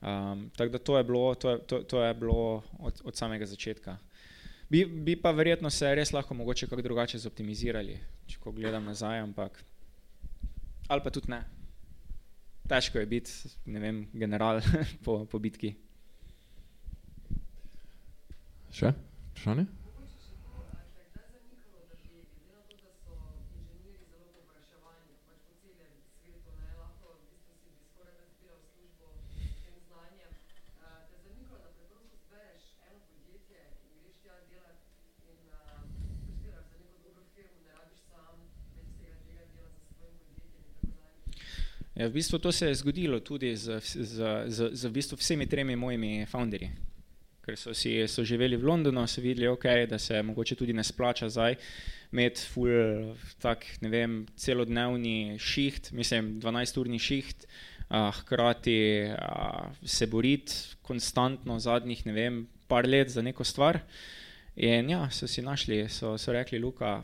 Um, 0.00 0.48
tako 0.56 0.72
da 0.72 0.78
to 0.78 0.96
je 0.96 1.04
bilo, 1.04 1.34
to 1.34 1.50
je, 1.50 1.58
to, 1.68 1.80
to 1.82 2.02
je 2.04 2.14
bilo 2.14 2.62
od, 2.78 3.00
od 3.04 3.16
samega 3.16 3.46
začetka. 3.46 3.98
Bi, 4.68 4.84
bi 4.84 5.16
pa 5.16 5.32
verjetno 5.32 5.70
se 5.72 5.94
res 5.94 6.12
lahko 6.12 6.34
mogoče 6.36 6.68
kako 6.68 6.82
drugače 6.84 7.18
zoptimizirali, 7.18 7.96
če 8.28 8.40
ko 8.42 8.52
gledam 8.52 8.84
nazaj, 8.84 9.22
ampak 9.24 9.62
ali 10.88 11.04
pa 11.04 11.12
tudi 11.12 11.32
ne 11.32 11.44
težko 12.68 12.98
je 12.98 13.06
biti, 13.06 13.32
ne 13.64 13.80
vem, 13.80 14.06
general 14.12 14.60
po, 15.04 15.22
po 15.26 15.40
bitki. 15.40 15.72
Še? 18.74 18.92
Vprašanje? 19.32 19.64
Ja, 41.98 42.06
v 42.06 42.12
bistvu 42.14 42.38
to 42.38 42.52
se 42.52 42.68
je 42.68 42.74
zgodilo 42.74 43.18
tudi 43.20 43.56
z, 43.56 43.80
z, 43.82 44.22
z, 44.46 44.70
z 44.72 44.84
v 44.86 44.92
bistvu 44.92 45.16
vsemi 45.18 45.46
tremi 45.50 45.74
mojimi 45.76 46.26
founderji, 46.30 46.68
ker 47.42 47.56
so, 47.58 47.74
si, 47.74 47.96
so 48.06 48.22
živeli 48.22 48.54
v 48.54 48.62
Londonu, 48.62 49.02
so 49.10 49.18
videli, 49.20 49.48
okay, 49.50 49.82
da 49.90 49.98
se 49.98 50.22
mogoče 50.22 50.54
tudi 50.54 50.72
ne 50.72 50.84
splača 50.84 51.26
zdaj 51.28 51.56
imeti 52.12 52.44
ful, 52.52 52.70
tak, 53.42 53.66
ne 53.82 53.90
vem, 53.90 54.14
celodnevni 54.36 55.40
šiht, 55.42 55.90
mislim, 55.92 56.36
12-urni 56.40 57.00
šiht, 57.02 57.48
a, 57.88 58.12
hkrati 58.20 58.78
a, 59.18 59.72
se 59.82 60.06
boriti 60.06 60.78
konstantno 60.82 61.58
zadnjih, 61.58 62.06
ne 62.06 62.14
vem, 62.14 62.38
par 62.70 62.86
let 62.86 63.10
za 63.10 63.22
neko 63.26 63.44
stvar. 63.44 63.80
In 64.54 64.90
ja, 64.90 65.08
so 65.10 65.26
si 65.26 65.42
našli, 65.42 65.82
so, 65.90 66.14
so 66.18 66.32
rekli, 66.32 66.62
Luka, 66.62 67.02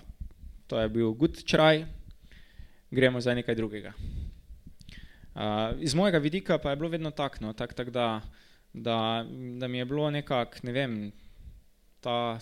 to 0.71 0.79
je 0.79 0.89
bil 0.89 1.13
good 1.19 1.43
try, 1.43 1.83
gremo 2.91 3.21
za 3.21 3.35
nekaj 3.35 3.59
drugega. 3.59 3.93
Uh, 5.35 5.75
iz 5.83 5.95
mojega 5.95 6.19
vidika 6.23 6.59
pa 6.59 6.71
je 6.71 6.77
bilo 6.79 6.89
vedno 6.89 7.11
tako, 7.11 7.37
no, 7.41 7.53
tak, 7.53 7.75
tak, 7.75 7.91
da, 7.91 8.23
da, 8.73 9.27
da 9.59 9.69
mi 9.69 9.79
je 9.79 9.85
bilo 9.85 10.11
nekako, 10.11 10.63
ne 10.63 10.73
vem, 10.73 10.99
ta. 12.01 12.39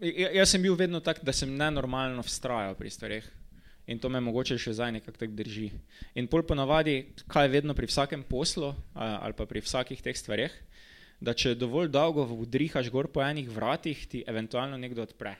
Ja, 0.00 0.30
jaz 0.32 0.52
sem 0.52 0.62
bil 0.62 0.76
vedno 0.76 1.00
tak, 1.00 1.22
da 1.24 1.32
sem 1.32 1.52
nenormalno 1.56 2.24
vztrajal 2.24 2.76
pri 2.76 2.90
stvareh 2.92 3.28
in 3.86 4.00
to 4.02 4.10
me 4.10 4.20
mogoče 4.20 4.58
še 4.58 4.74
zdaj 4.74 4.96
nekako 4.98 5.20
tako 5.22 5.38
drži. 5.38 5.68
In 6.18 6.26
pol 6.30 6.42
ponavadi, 6.46 6.96
kaj 7.30 7.46
je 7.46 7.52
vedno 7.54 7.74
pri 7.74 7.86
vsakem 7.86 8.24
poslu 8.26 8.72
ali 8.94 9.36
pa 9.38 9.46
pri 9.46 9.62
vsakih 9.62 10.02
teh 10.02 10.16
stvareh, 10.18 10.50
da 11.22 11.32
če 11.32 11.54
dovolj 11.54 11.92
dolgo 11.94 12.26
vdrihaš 12.26 12.90
gor 12.92 13.08
po 13.12 13.22
enih 13.24 13.48
vratih, 13.48 14.02
ti 14.10 14.24
eventualno 14.26 14.76
nekdo 14.76 15.06
odpre. 15.06 15.36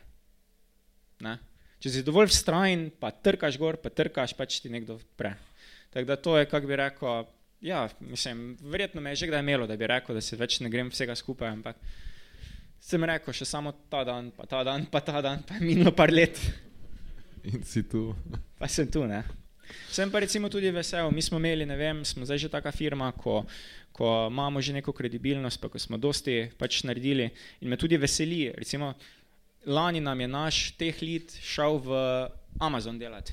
Ne? 1.27 1.37
Če 1.83 1.93
si 1.93 2.05
dovolj 2.07 2.31
vztrajen, 2.31 2.89
pa 3.01 3.11
trkaš 3.11 3.59
gor, 3.61 3.77
pa 3.83 3.91
trkaš, 3.93 4.33
pač 4.39 4.61
ti 4.63 4.73
nekdo 4.73 4.97
odpre. 5.01 5.35
Tako 5.97 6.07
da 6.07 6.17
to 6.17 6.39
je, 6.39 6.45
kako 6.45 6.67
bi 6.67 6.77
rekel, 6.77 7.25
ja, 7.61 7.89
mislim, 8.01 8.57
verjetno 8.61 9.01
me 9.01 9.11
je 9.11 9.17
že 9.17 9.27
kdaj 9.27 9.41
imelo, 9.41 9.67
da 9.67 9.77
bi 9.77 9.87
rekel, 9.87 10.15
da 10.15 10.21
se 10.21 10.37
več 10.37 10.59
ne 10.61 10.69
grem 10.69 10.91
vsega 10.93 11.15
skupaj, 11.17 11.49
ampak 11.49 11.79
sem 12.85 13.05
rekel, 13.09 13.33
še 13.33 13.49
samo 13.49 13.73
ta 13.89 14.03
dan, 14.05 14.29
pa 14.37 14.45
ta 14.45 14.61
dan, 14.61 14.85
pa 14.93 15.01
ta 15.01 15.23
dan, 15.25 15.41
pa 15.49 15.57
je 15.57 15.65
minilo 15.65 15.95
par 15.97 16.13
let. 16.13 16.37
In 17.49 17.65
si 17.65 17.87
tu. 17.89 18.11
Pa 18.61 18.69
sem 18.69 18.93
tu, 18.93 19.07
ne. 19.09 19.23
Sem 19.89 20.13
pa 20.13 20.21
recimo 20.21 20.53
tudi 20.53 20.69
vesel, 20.69 21.09
mi 21.17 21.25
smo 21.25 21.41
imeli, 21.41 21.65
ne 21.65 21.81
vem, 21.81 22.05
smo 22.05 22.29
zdaj 22.29 22.45
že 22.45 22.53
taka 22.53 22.77
firma, 22.77 23.09
ko, 23.17 23.47
ko 23.97 24.29
imamo 24.29 24.61
že 24.61 24.77
neko 24.77 24.93
kredibilnost, 24.93 25.65
pa 25.65 25.73
ko 25.73 25.81
smo 25.81 25.97
dosti 25.97 26.51
pač 26.61 26.85
naredili 26.85 27.31
in 27.65 27.73
me 27.73 27.81
tudi 27.81 27.97
veseli, 27.97 28.51
recimo 28.53 28.93
lani 29.65 30.05
nam 30.05 30.21
je 30.21 30.29
naš 30.29 30.65
teh 30.77 31.01
lit 31.01 31.41
šel 31.41 31.81
v 31.89 32.07
Amazon 32.61 33.01
delati. 33.01 33.33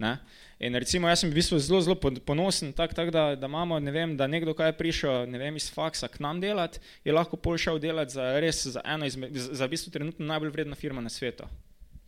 Ne? 0.00 0.16
In 0.58 0.74
recimo, 0.74 1.06
jaz 1.06 1.22
sem 1.22 1.30
v 1.30 1.38
bistvu 1.38 1.58
zelo, 1.62 1.78
zelo 1.86 1.94
ponosen, 2.26 2.72
tak, 2.74 2.90
tak, 2.94 3.12
da, 3.14 3.36
da 3.38 3.46
imamo, 3.46 3.78
ne 3.78 3.92
vem, 3.94 4.16
da 4.18 4.26
nekdo, 4.26 4.56
ki 4.58 4.66
je 4.66 4.74
prišel 4.74 5.30
vem, 5.38 5.54
iz 5.54 5.68
faksa 5.70 6.08
k 6.10 6.18
nam 6.18 6.40
delati, 6.42 6.82
je 7.06 7.14
lahko 7.14 7.38
pol 7.38 7.54
šel 7.54 7.78
delati 7.78 8.16
za 8.18 8.26
res 8.42 8.64
za 8.66 8.82
eno 8.82 9.06
izmed, 9.06 9.38
za 9.38 9.68
v 9.68 9.70
bistvu 9.76 9.94
trenutno 9.94 10.26
najbolj 10.26 10.50
vredna 10.56 10.74
firma 10.74 11.04
na 11.04 11.12
svetu. 11.14 11.46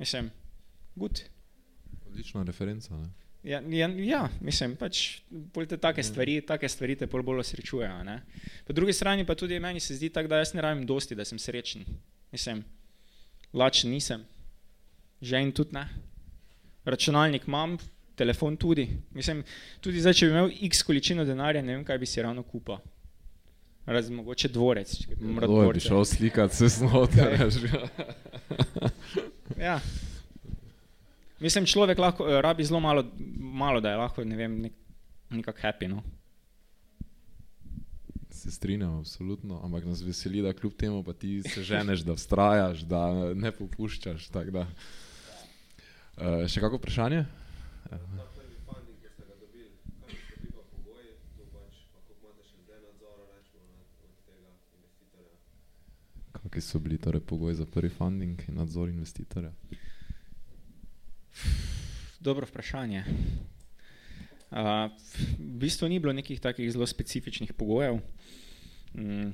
Mislim, 0.03 0.33
gut. 0.99 1.23
Odlična 2.11 2.43
referenca. 2.43 2.97
Ne? 2.99 3.07
Ja, 3.47 3.63
ja, 3.71 3.87
ja, 4.03 4.25
mislim, 4.43 4.75
pač 4.77 5.23
te 5.69 5.79
take 5.81 6.03
stvari, 6.03 6.41
take 6.45 6.69
stvari 6.69 6.99
te 6.99 7.07
bolj 7.09 7.23
bolj 7.25 7.45
osrečujejo. 7.45 8.19
Po 8.67 8.75
drugi 8.77 8.93
strani 8.93 9.25
pa 9.25 9.39
tudi 9.39 9.61
meni 9.63 9.81
se 9.81 9.95
zdi 9.95 10.11
tako, 10.11 10.29
da 10.29 10.43
jaz 10.43 10.53
ne 10.59 10.67
rabim 10.67 10.83
dosti, 10.87 11.15
da 11.15 11.25
sem 11.25 11.39
srečen. 11.39 11.87
Mislim, 12.35 12.65
lačen 13.55 13.95
nisem, 13.95 14.27
žen 15.23 15.55
tudi 15.57 15.79
ne. 15.79 15.87
Računalnik 16.85 17.47
imam, 17.47 17.79
telefon 18.21 18.61
tudi. 18.61 18.87
Mislim, 19.17 19.43
tudi 19.81 20.05
zdaj, 20.05 20.19
če 20.21 20.29
bi 20.29 20.37
imel 20.37 20.53
x 20.69 20.85
količino 20.87 21.25
denarja, 21.29 21.65
ne 21.65 21.79
vem, 21.79 21.85
kaj 21.89 22.01
bi 22.03 22.09
si 22.09 22.23
ravno 22.23 22.45
kupil. 22.45 22.77
Razen 23.91 24.15
mogoče 24.15 24.49
dvorec. 24.53 24.93
Kdo 25.17 25.73
bi 25.73 25.81
šel 25.81 26.05
slikati 26.05 26.57
se 26.57 26.69
znotraj? 26.69 27.39
ja. 29.67 29.81
Mislim, 31.41 31.67
človek 31.67 31.99
lahko 31.99 32.25
uh, 32.29 32.41
rabi 32.45 32.65
zelo 32.69 32.81
malo, 32.81 33.05
malo, 33.39 33.81
da 33.81 33.91
je 33.91 33.97
lahko 33.97 34.25
ne 34.25 34.37
vem, 34.37 34.61
nek, 34.67 34.73
nekako 35.31 35.59
happy. 35.65 35.89
No? 35.89 36.03
Se 38.31 38.51
strinjam, 38.53 38.99
absolutno, 39.01 39.61
ampak 39.65 39.85
nas 39.89 40.03
veseli, 40.05 40.43
da 40.45 40.53
kljub 40.53 40.73
temu 40.77 41.05
pa 41.05 41.13
ti 41.13 41.43
se 41.43 41.63
ženeš, 41.65 42.01
da 42.05 42.13
vztrajaš, 42.13 42.81
da 42.89 43.35
ne 43.35 43.53
popuščaš. 43.57 44.29
Uh, 44.37 44.67
še 46.47 46.61
kako 46.61 46.77
vprašanje? 46.77 47.25
Kakšni 56.61 56.61
so 56.61 56.79
bili 56.79 56.99
torej 56.99 57.21
pogoji 57.21 57.55
za 57.55 57.67
prvi 57.67 57.89
funding 57.89 58.41
in 58.49 58.55
nadzor 58.55 58.89
investitorja? 58.89 59.53
Dobro 62.21 62.47
vprašanje. 62.47 63.05
Uh, 64.51 64.91
v 65.39 65.57
bistvu 65.57 65.89
ni 65.89 65.99
bilo 65.99 66.13
nekih 66.13 66.41
takih 66.41 66.73
zelo 66.73 66.87
specifičnih 66.87 67.53
pogojev. 67.53 68.01
Um, 68.95 69.33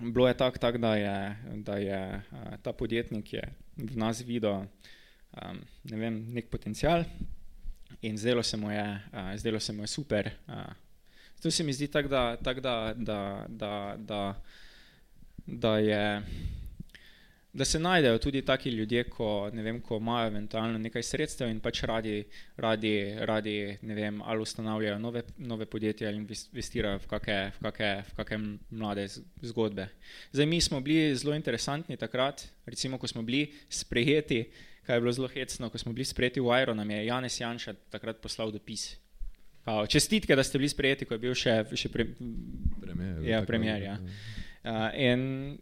bilo 0.00 0.28
je 0.28 0.36
tako, 0.36 0.58
tak, 0.58 0.78
da 0.78 0.96
je, 0.96 1.36
da 1.54 1.76
je 1.76 2.22
uh, 2.32 2.56
ta 2.62 2.72
podjetnik 2.72 3.32
je 3.32 3.42
v 3.76 3.96
nas 3.96 4.20
videl 4.20 4.64
um, 5.36 5.60
ne 5.84 5.96
vem, 5.96 6.24
nek 6.32 6.48
potencial 6.50 7.04
in 8.02 8.18
zdelo 8.18 8.42
se 8.42 8.56
mu 8.56 8.70
je, 8.70 9.00
uh, 9.12 9.36
zdelo 9.36 9.60
se 9.60 9.72
mu 9.72 9.82
je 9.82 9.86
super. 9.86 10.30
Uh, 10.48 10.54
to 11.42 11.50
se 11.50 11.64
mi 11.64 11.72
zdi 11.72 11.88
tako, 11.88 12.08
da, 12.08 12.36
tak, 12.36 12.60
da, 12.60 12.94
da, 12.96 13.46
da, 13.48 13.96
da 13.98 14.42
da, 15.46 15.78
je, 15.78 16.22
da 17.52 17.64
se 17.64 17.78
najdejo 17.78 18.18
tudi 18.18 18.42
taki 18.42 18.70
ljudje, 18.70 19.04
ko, 19.04 19.50
vem, 19.52 19.80
ko 19.80 19.96
imajo 19.96 20.26
eventualno 20.26 20.78
nekaj 20.78 21.02
sredstev 21.02 21.50
in 21.50 21.60
pač 21.60 21.82
radi, 21.82 22.24
radi, 22.56 22.94
radi 23.18 23.78
vem, 23.82 24.22
ali 24.22 24.42
ustanavljajo 24.42 24.98
nove, 24.98 25.22
nove 25.38 25.66
podjetja 25.66 26.08
ali 26.08 26.16
investirajo 26.16 26.98
v 26.98 27.06
kakšne 27.62 28.40
mlade 28.70 29.08
zgodbe. 29.42 29.88
Zdaj, 30.32 30.46
mi 30.46 30.60
smo 30.60 30.80
bili 30.80 31.16
zelo 31.16 31.34
interesantni 31.34 31.96
takrat, 31.96 32.46
recimo, 32.66 32.98
ko 32.98 33.06
smo 33.06 33.22
bili 33.22 33.52
sprejeti, 33.68 34.44
kaj 34.90 34.96
je 34.96 35.00
bilo 35.06 35.12
zelo 35.12 35.28
hecno, 35.30 35.70
ko 35.70 35.78
smo 35.78 35.92
bili 35.92 36.04
sprejeti 36.04 36.42
v 36.42 36.50
Aero, 36.50 36.74
nam 36.74 36.90
je 36.90 37.06
Janes 37.06 37.40
Janša 37.40 37.76
takrat 37.94 38.18
poslal 38.18 38.50
dopis. 38.50 38.96
Čestitke, 39.88 40.34
da 40.34 40.42
ste 40.42 40.58
bili 40.58 40.68
sprejeti, 40.68 41.06
ko 41.06 41.14
je 41.14 41.22
bil 41.22 41.34
še, 41.36 41.60
še 41.78 41.90
pre, 41.94 42.08
premier. 42.82 43.20
Ja, 43.22 43.42
premier 43.46 43.84
ja. 43.84 43.94
Uh, 44.60 44.90
in 44.98 45.20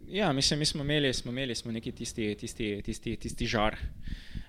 ja, 0.09 0.31
mislim, 0.33 0.59
mi 0.59 0.65
smo 0.65 0.83
imeli, 0.83 1.13
smo 1.13 1.31
imeli 1.31 1.55
smo 1.55 1.71
neki 1.71 1.93
tisti, 1.95 2.33
tisti, 2.35 2.71
tisti, 2.83 3.15
tisti 3.21 3.47
žar. 3.47 3.77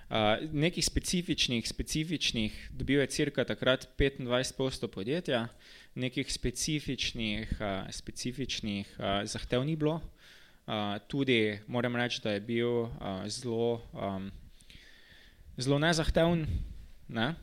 Uh, 0.09 0.41
nekih 0.51 0.83
specifičnih, 0.83 1.67
specifičnih, 1.67 2.57
dobil 2.73 2.99
je 3.05 3.07
cirka 3.13 3.45
takrat 3.45 3.85
25% 3.99 4.89
podjetja, 4.91 5.45
nekih 5.95 6.33
specifičnih, 6.33 7.53
uh, 7.61 7.85
specifičnih 7.93 8.97
uh, 8.97 9.21
zahtev 9.29 9.63
ni 9.63 9.77
bilo. 9.77 10.01
Uh, 10.65 10.97
tudi 11.07 11.59
moram 11.67 11.95
reči, 11.95 12.19
da 12.23 12.33
je 12.33 12.41
bil 12.41 12.87
uh, 12.89 13.27
zelo, 13.29 13.83
um, 13.93 14.31
zelo 15.57 15.79
nezahteven 15.79 16.47
ne? 17.07 17.35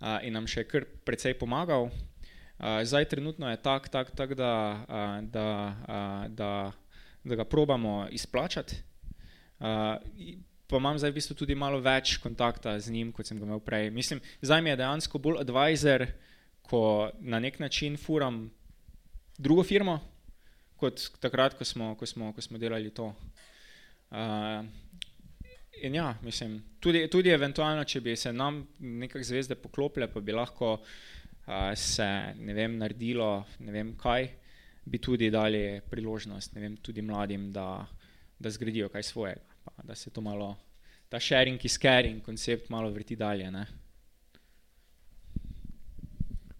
uh, 0.00 0.18
in 0.24 0.34
nam 0.36 0.48
še 0.48 0.64
kar 0.68 0.86
precej 1.06 1.36
pomagal. 1.38 1.90
Uh, 2.54 2.80
zdaj, 2.86 3.08
trenutno 3.10 3.50
je 3.50 3.60
tako, 3.60 3.90
tak, 3.90 4.12
tak, 4.14 4.34
da, 4.38 4.52
uh, 4.86 5.18
da, 5.26 5.46
uh, 5.84 6.24
da, 6.30 6.50
da 7.24 7.38
ga 7.40 7.44
probamo 7.44 8.06
izplačati. 8.14 8.78
Uh, 9.58 9.98
pa 10.66 10.80
imam 10.80 10.98
zdaj 10.98 11.12
v 11.12 11.18
bistvu 11.18 11.36
tudi 11.38 11.56
malo 11.58 11.80
več 11.82 12.16
kontakta 12.22 12.76
z 12.80 12.94
njim, 12.94 13.12
kot 13.12 13.28
sem 13.28 13.38
ga 13.38 13.46
imel 13.46 13.62
prej. 13.62 13.90
Mislim, 13.94 14.22
zdaj 14.42 14.62
mi 14.62 14.72
je 14.72 14.80
dejansko 14.80 15.20
bolj 15.20 15.42
advisor, 15.42 16.06
ko 16.64 17.10
na 17.20 17.40
nek 17.42 17.58
način 17.60 17.98
furam 18.00 18.46
drugo 19.36 19.64
firmo, 19.66 19.98
kot 20.80 21.02
takrat, 21.20 21.58
ko 21.58 21.66
smo, 21.66 21.92
ko 21.98 22.06
smo, 22.08 22.32
ko 22.32 22.40
smo 22.40 22.58
delali 22.58 22.94
to. 22.94 23.12
Uh, 24.14 24.64
in 25.86 25.94
ja, 25.94 26.14
mislim, 26.22 26.58
tudi, 26.80 27.04
tudi 27.12 27.32
eventualno, 27.32 27.84
če 27.84 28.00
bi 28.00 28.16
se 28.16 28.32
nam 28.32 28.62
nekaj 28.78 29.22
zvezde 29.22 29.56
poklopile, 29.60 30.08
pa 30.08 30.20
bi 30.20 30.32
lahko 30.32 30.78
se 31.76 32.06
ne 32.40 32.54
vem, 32.56 32.78
naredilo, 32.80 33.44
ne 33.60 33.72
vem 33.72 33.92
kaj, 34.00 34.28
bi 34.84 34.98
tudi 34.98 35.30
dali 35.30 35.80
priložnost 35.90 36.56
vem, 36.56 36.76
tudi 36.76 37.02
mladim, 37.02 37.50
da, 37.52 37.86
da 38.38 38.50
zgradijo 38.50 38.88
kaj 38.88 39.02
svojega. 39.02 39.40
Pa, 39.64 39.72
da 39.82 39.94
se 39.94 40.10
to 40.10 40.20
malo, 40.20 40.56
ta 41.08 41.20
sharing 41.20 41.64
is 41.64 41.78
caring 41.80 42.22
koncept 42.22 42.70
malo 42.70 42.90
vrti 42.92 43.16
dalje. 43.16 43.50
Ne? 43.50 43.66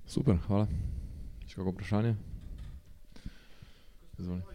Super, 0.07 0.41
hvala. 0.47 0.69
Še 1.49 1.61
kako 1.61 1.77
vprašanje? 1.77 2.17
Izvolj. 4.19 4.54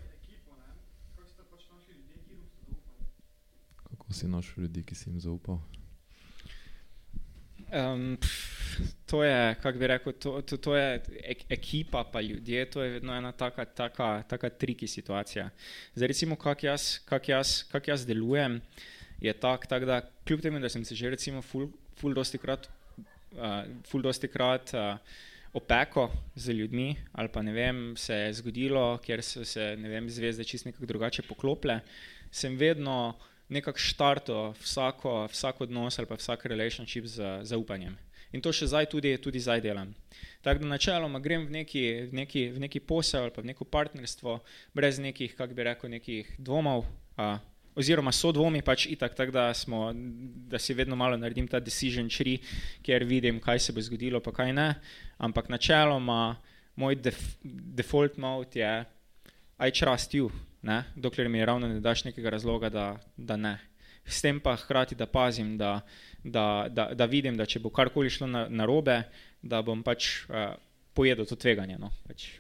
Kako 4.10 4.18
si 4.18 4.28
našel 4.28 4.64
ljudi, 4.64 4.82
ki 4.84 4.96
si 4.96 5.10
jim 5.10 5.20
zaupal? 5.22 5.60
Um, 7.70 8.18
to 9.06 9.20
je, 9.24 9.56
kako 9.62 9.80
bi 9.80 9.88
rekel, 9.88 10.14
to, 10.18 10.32
to, 10.42 10.58
to 10.58 10.74
je 10.76 11.04
ekipa, 11.50 12.04
pa 12.04 12.22
ljudje, 12.22 12.66
to 12.74 12.82
je 12.82 12.90
vedno 12.90 13.14
ena 13.14 13.32
taka, 13.32 13.66
taka, 13.66 14.24
taka 14.24 14.50
triki 14.50 14.88
situacija. 14.88 15.50
Zdaj, 15.94 16.08
recimo, 16.08 16.36
kako 16.36 16.66
jaz, 16.66 16.98
kak 17.06 17.30
jaz, 17.30 17.64
kak 17.70 17.88
jaz 17.88 18.08
delujem, 18.10 18.58
je 19.22 19.34
tak, 19.34 19.70
tak, 19.70 19.86
da 19.86 20.02
kljub 20.26 20.42
temu, 20.42 20.60
da 20.60 20.70
sem 20.70 20.86
se 20.86 20.96
že 20.96 21.14
recimo 21.14 21.46
ful, 21.46 21.70
ful 22.02 22.18
dosti 22.18 22.42
krat, 22.42 22.66
uh, 23.38 23.62
ful 23.86 24.02
dosti 24.02 24.28
krat 24.28 24.74
uh, 24.74 24.98
opeko 25.54 26.10
z 26.36 26.58
ljudmi, 26.58 26.96
ali 27.14 27.30
pa 27.30 27.46
ne 27.46 27.54
vem, 27.54 27.94
se 27.98 28.16
je 28.16 28.34
zgodilo, 28.42 28.98
ker 29.06 29.22
so 29.22 29.46
se, 29.46 29.76
ne 29.78 29.90
vem, 29.90 30.10
zvezde 30.10 30.44
čist 30.44 30.66
nekako 30.66 30.86
drugače 30.98 31.30
poklople, 31.30 31.84
sem 32.32 32.58
vedno 32.58 33.20
nekako 33.50 33.80
štarto 33.80 34.54
vsako, 34.62 35.26
vsak 35.32 35.62
odnos 35.62 36.00
ali 36.00 36.08
pa 36.08 36.16
vsak 36.16 36.46
relationship 36.46 37.06
z 37.06 37.40
zaupanjem. 37.44 37.98
In 38.32 38.42
to 38.46 38.54
še 38.54 38.68
zdaj 38.70 38.86
tudi, 38.92 39.16
tudi 39.18 39.42
zdaj 39.42 39.62
delam. 39.62 39.90
Tako 40.46 40.62
da 40.62 40.76
načeloma 40.76 41.20
grem 41.20 41.48
v 41.48 41.56
neki, 41.62 41.86
v, 42.12 42.14
neki, 42.22 42.44
v 42.54 42.62
neki 42.62 42.80
posel 42.80 43.26
ali 43.26 43.34
pa 43.34 43.42
v 43.42 43.50
neko 43.50 43.66
partnerstvo 43.66 44.38
brez 44.78 45.00
nekih, 45.02 45.34
kako 45.34 45.58
bi 45.58 45.66
rekel, 45.66 45.90
nekih 45.90 46.30
dvomov, 46.38 46.86
a, 47.18 47.40
oziroma 47.74 48.14
so 48.14 48.30
dvomi 48.36 48.62
pač 48.62 48.86
itak, 48.94 49.18
tako 49.18 49.34
da, 49.34 49.48
smo, 49.58 49.90
da 50.50 50.62
si 50.62 50.78
vedno 50.78 50.96
malo 51.00 51.18
naredim 51.18 51.48
ta 51.50 51.60
decision 51.60 52.10
tree, 52.10 52.38
kjer 52.86 53.04
vidim, 53.04 53.42
kaj 53.42 53.66
se 53.66 53.74
bo 53.74 53.82
zgodilo, 53.82 54.22
pa 54.22 54.36
kaj 54.36 54.54
ne. 54.54 54.70
Ampak 55.18 55.50
načeloma 55.50 56.38
moj 56.78 57.02
def, 57.02 57.18
default 57.44 58.22
mode 58.22 58.62
je 58.62 58.86
I 59.60 59.72
trust 59.72 60.14
you 60.14 60.30
ne? 60.62 60.84
dokler 60.96 61.30
mi 61.30 61.46
ravno 61.46 61.68
ne 61.68 61.80
daš 61.80 62.04
nekega 62.04 62.30
razloga, 62.30 62.70
da, 62.70 62.86
da 63.18 63.38
ne. 63.38 63.58
S 64.06 64.22
tem 64.22 64.40
pa 64.40 64.56
hkrati, 64.58 64.96
da 64.96 65.06
pazim, 65.06 65.58
da, 65.58 65.82
da, 66.24 66.68
da, 66.70 66.90
da 66.94 67.06
vidim, 67.06 67.38
da 67.38 67.46
če 67.46 67.60
bo 67.60 67.70
karkoli 67.70 68.10
šlo 68.10 68.28
na, 68.28 68.48
na 68.50 68.66
robe, 68.66 69.04
da 69.42 69.62
bom 69.62 69.84
pač 69.84 70.24
uh, 70.28 70.56
pojedel 70.98 71.28
to 71.30 71.36
tveganje. 71.36 71.78
No? 71.80 71.92
Pač. 72.08 72.32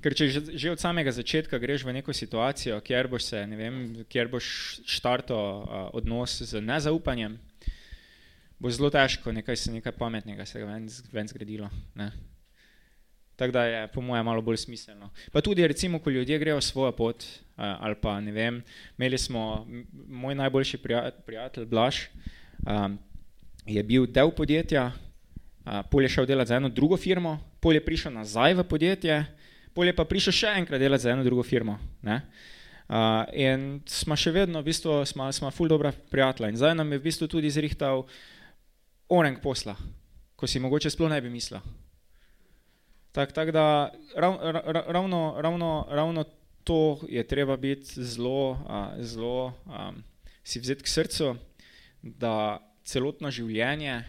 Ker 0.00 0.16
če 0.16 0.30
že, 0.32 0.40
že 0.56 0.72
od 0.72 0.80
samega 0.80 1.12
začetka 1.12 1.60
greš 1.60 1.84
v 1.84 1.98
neko 1.98 2.14
situacijo, 2.16 2.80
kjer 2.80 3.10
boš 3.10 3.26
se, 3.34 3.44
ne 3.46 3.58
vem, 3.58 3.76
kjer 4.08 4.30
boš 4.32 4.46
štarto 4.88 5.36
uh, 5.36 5.84
odnos 5.98 6.40
z 6.40 6.62
nezaupanjem, 6.64 7.36
bo 8.60 8.72
zelo 8.72 8.88
težko 8.92 9.32
nekaj 9.32 9.56
se 9.60 9.74
nekaj 9.76 9.92
pametnega 9.98 10.46
se 10.48 10.64
ven, 10.64 10.88
ven 11.12 11.28
zgradilo. 11.28 11.68
Ne? 12.00 12.10
Tako 13.40 13.52
da 13.52 13.64
je 13.64 13.86
po 13.88 14.02
mojem 14.04 14.24
malo 14.24 14.42
bolj 14.42 14.56
smiselno. 14.56 15.08
Pa 15.32 15.40
tudi, 15.40 15.66
recimo, 15.66 15.98
ko 15.98 16.10
ljudje 16.10 16.38
grejo 16.38 16.60
svojo 16.60 16.92
pot, 16.92 17.24
ali 17.56 17.94
pa 17.94 18.20
ne 18.20 18.32
vem, 18.32 18.62
imeli 18.98 19.18
smo 19.18 19.66
moj 20.08 20.34
najboljši 20.34 20.78
prijatelj, 21.26 21.64
Blaž, 21.64 22.02
um, 22.68 22.98
je 23.64 23.82
bil 23.82 24.04
del 24.06 24.30
podjetja, 24.36 24.92
uh, 24.92 25.80
pol 25.90 26.04
je 26.04 26.12
šel 26.12 26.28
delati 26.28 26.48
za 26.48 26.60
eno 26.60 26.68
drugo 26.68 26.96
firmo, 26.96 27.38
pol 27.60 27.80
je 27.80 27.84
prišel 27.84 28.12
nazaj 28.12 28.60
v 28.60 28.68
podjetje, 28.68 29.24
pol 29.72 29.88
je 29.88 29.96
pa 29.96 30.04
prišel 30.04 30.36
še 30.36 30.54
enkrat 30.60 30.80
delati 30.80 31.08
za 31.08 31.16
eno 31.16 31.24
drugo 31.24 31.42
firmo. 31.42 31.78
Ne? 32.02 32.20
Uh, 32.92 33.24
in 33.32 33.80
smo 33.88 34.16
še 34.20 34.36
vedno, 34.36 34.60
v 34.60 34.68
bistvu, 34.68 35.00
smo, 35.08 35.32
smo 35.32 35.48
ful 35.48 35.68
dobra 35.68 35.96
prijatelja. 36.12 36.52
In 36.52 36.60
zdaj 36.60 36.76
nam 36.76 36.92
je 36.92 37.00
v 37.00 37.08
bistvu 37.08 37.28
tudi 37.28 37.48
zrihtal 37.48 38.04
orenk 39.08 39.40
posla, 39.40 39.80
ko 40.36 40.44
si 40.44 40.60
mogoče 40.60 40.92
sploh 40.92 41.08
ne 41.08 41.24
bi 41.24 41.32
mislil. 41.32 41.64
Tako 43.12 43.32
tak 43.32 43.50
da 43.50 43.90
rav, 44.16 44.38
ra, 44.42 44.84
ravno, 44.86 45.34
ravno, 45.38 45.86
ravno 45.90 46.24
to 46.64 47.00
je 47.08 47.26
treba 47.26 47.56
biti 47.56 48.04
zelo, 48.04 48.50
uh, 48.50 49.04
zelo 49.04 49.46
um, 49.66 50.02
si 50.44 50.60
vzeti 50.60 50.82
k 50.82 50.88
srcu, 50.88 51.34
da 52.02 52.60
celotno 52.84 53.30
življenje, 53.30 54.02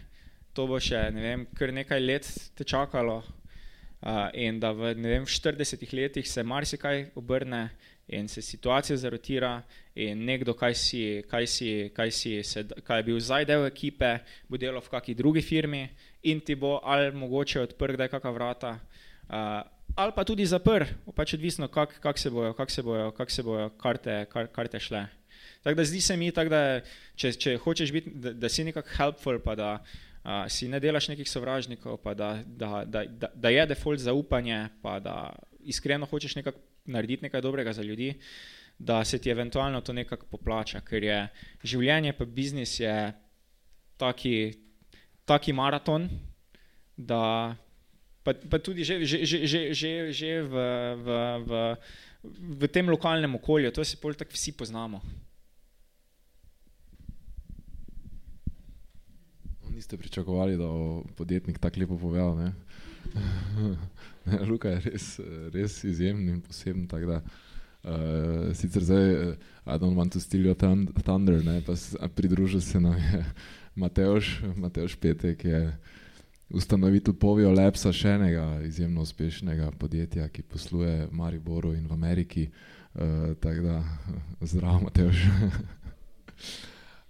to 0.52 0.66
bo 0.66 0.78
še 0.80 1.08
ne 1.14 1.22
vem, 1.22 1.46
kar 1.56 1.72
nekaj 1.72 2.00
let 2.00 2.28
te 2.54 2.64
čakalo 2.64 3.22
uh, 3.22 4.28
in 4.34 4.60
da 4.60 4.72
v, 4.76 4.94
vem, 4.94 5.26
v 5.26 5.30
40 5.30 5.96
letih 5.96 6.28
se 6.28 6.44
marsikaj 6.44 7.08
obrne 7.18 7.70
in 8.12 8.28
se 8.28 8.42
situacija 8.42 8.96
zarotira, 8.96 9.62
in 9.94 10.24
nekdo, 10.24 10.54
kaj, 10.58 10.74
si, 10.74 11.02
kaj, 11.28 11.46
si, 11.46 11.68
kaj, 11.94 12.10
si, 12.10 12.32
se, 12.44 12.64
kaj 12.84 13.00
je 13.00 13.06
bil 13.06 13.20
zdaj 13.20 13.46
del 13.48 13.66
ekipe, 13.66 14.18
bo 14.48 14.60
delal 14.60 14.82
v 14.82 14.92
kakšni 14.92 15.14
drugi 15.14 15.42
firmi 15.42 15.86
in 16.28 16.40
ti 16.40 16.54
bo 16.54 16.78
ali 16.82 17.12
mogoče 17.14 17.62
odprl, 17.62 17.96
da 17.96 18.08
je 18.08 18.12
kakšna 18.14 18.32
vrata, 18.34 18.72
uh, 19.28 19.62
ali 19.94 20.12
pa 20.16 20.24
tudi 20.24 20.46
zaprl, 20.46 20.88
pač 21.14 21.34
odvisno, 21.34 21.68
kako 21.68 22.00
kak 22.00 22.18
se 22.18 22.30
bojo, 22.30 22.52
kak 22.56 22.70
se 22.70 22.82
bojo, 22.82 23.10
kak 23.16 23.30
se 23.30 23.42
bojo 23.42 23.68
karte, 23.80 24.24
kar, 24.32 24.48
karte 24.52 24.80
šle. 24.80 25.06
Tako 25.62 25.76
da 25.78 25.84
zdi 25.84 26.00
se 26.00 26.16
mi, 26.16 26.30
tak, 26.34 26.48
da 26.48 26.80
če, 27.16 27.32
če 27.32 27.56
hočeš 27.62 27.92
biti, 27.92 28.10
da, 28.14 28.32
da 28.32 28.48
si 28.48 28.64
nekako 28.64 28.96
helpful, 28.96 29.38
pa 29.44 29.54
da 29.58 29.70
uh, 29.78 30.44
si 30.50 30.68
ne 30.68 30.80
delaš 30.80 31.10
nekih 31.12 31.28
sovražnikov, 31.30 32.00
pa 32.02 32.14
da, 32.18 32.34
da, 32.46 32.84
da, 32.86 33.04
da, 33.06 33.30
da 33.34 33.52
je 33.52 33.66
default 33.74 34.02
zaupanje, 34.02 34.64
pa 34.82 34.98
da 35.00 35.16
iskreno 35.62 36.06
hočeš 36.06 36.36
nekako 36.40 36.58
narediti 36.84 37.28
nekaj 37.28 37.40
dobrega 37.40 37.72
za 37.72 37.82
ljudi, 37.82 38.14
da 38.78 39.04
se 39.04 39.18
ti 39.18 39.30
eventualno 39.30 39.80
to 39.80 39.92
nekako 39.92 40.26
poplača, 40.26 40.80
ker 40.80 41.04
je 41.04 41.18
življenje 41.62 42.12
pa 42.18 42.24
biznis 42.24 42.80
je 42.80 43.12
taki, 43.96 44.52
taki 45.24 45.52
maraton, 45.52 46.08
da 46.96 47.54
pa, 48.22 48.34
pa 48.34 48.58
tudi 48.58 48.84
že, 48.84 49.04
že, 49.04 49.26
že, 49.26 49.38
že, 49.46 49.60
že, 49.74 49.90
že 50.12 50.30
v, 50.42 50.54
v, 51.02 51.06
v, 51.46 51.50
v 52.58 52.62
tem 52.70 52.86
lokalnem 52.88 53.34
okolju, 53.34 53.74
to 53.74 53.84
se 53.84 53.98
pol 53.98 54.14
tako 54.14 54.34
vsi 54.34 54.52
poznamo. 54.54 55.02
Niste 59.72 59.96
pričakovali, 59.96 60.56
da 60.56 60.68
bo 60.68 61.02
podjetnik 61.16 61.58
tako 61.58 61.80
lepo 61.80 61.98
povedal, 61.98 62.36
ne? 62.38 62.50
Ne, 64.22 64.38
Luka 64.46 64.70
je 64.70 64.80
res, 64.86 65.06
res 65.50 65.80
izjemen 65.82 66.28
in 66.36 66.42
poseben. 66.46 66.86
Da, 66.86 67.18
uh, 67.18 68.52
sicer 68.54 68.84
zdaj, 68.86 69.08
uh, 69.10 69.34
I 69.66 69.78
don't 69.78 69.98
want 69.98 70.12
to 70.14 70.20
steal 70.20 70.46
your 70.46 70.54
thunder, 70.54 71.42
ne, 71.44 71.60
pa 71.66 71.74
pridružil 72.08 72.60
se 72.60 72.80
nam 72.80 72.94
je 72.94 73.24
Mateoš, 73.82 74.42
Mateoš 74.56 74.94
Petek, 74.96 75.44
je 75.44 75.78
ustanovitelj 76.52 77.16
Povio 77.20 77.50
Lepsa, 77.50 77.92
še 77.92 78.16
enega 78.18 78.46
izjemno 78.66 79.02
uspešnega 79.06 79.70
podjetja, 79.80 80.28
ki 80.28 80.42
posluje 80.42 81.06
v 81.06 81.12
Mariboru 81.16 81.74
in 81.74 81.86
v 81.88 81.92
Ameriki. 81.96 82.48
Uh, 82.92 83.32
tako 83.40 83.62
da, 83.64 83.76
zdravo, 84.52 84.80
Mateoš. 84.84 85.22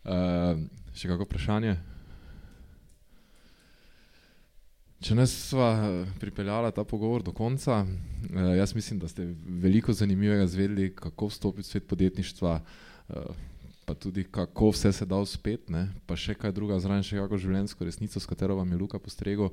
uh, 0.06 0.60
še 0.98 1.08
kako 1.10 1.26
vprašanje? 1.26 1.76
Če 5.02 5.16
nas 5.18 5.32
sva 5.34 5.68
eh, 5.74 6.10
pripeljala 6.22 6.70
ta 6.70 6.84
pogovor 6.86 7.24
do 7.26 7.32
konca, 7.34 7.80
eh, 7.82 8.52
jaz 8.58 8.74
mislim, 8.74 9.00
da 9.02 9.08
ste 9.10 9.26
veliko 9.64 9.92
zanimivega 9.92 10.46
zvedeli, 10.46 10.92
kako 10.94 11.26
vstopiti 11.26 11.66
v 11.66 11.70
svet 11.70 11.88
podjetništva, 11.90 12.52
eh, 12.60 13.32
pa 13.84 13.94
tudi 13.94 14.24
kako 14.24 14.70
vse 14.70 14.92
se 14.92 15.06
da 15.06 15.16
uspet, 15.16 15.70
ne? 15.70 15.88
pa 16.06 16.16
še 16.16 16.34
kaj 16.38 16.54
druga 16.54 16.78
zraven, 16.82 17.02
še 17.06 17.18
kako 17.18 17.40
življenjsko 17.40 17.84
resnico, 17.84 18.20
s 18.20 18.30
katero 18.30 18.56
vam 18.60 18.70
je 18.70 18.78
Luka 18.78 19.00
postregel. 19.02 19.50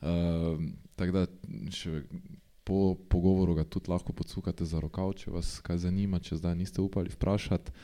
Tako 0.00 1.12
da 1.14 1.26
še 1.74 2.02
po 2.64 2.94
pogovoru 3.08 3.54
ga 3.54 3.64
tudi 3.64 3.90
lahko 3.92 4.12
podsukate 4.16 4.64
za 4.64 4.80
rokav, 4.80 5.12
če 5.20 5.32
vas 5.34 5.58
kaj 5.64 5.84
zanima, 5.84 6.20
če 6.20 6.40
zdaj 6.40 6.56
niste 6.56 6.80
upali 6.80 7.12
vprašati. 7.12 7.74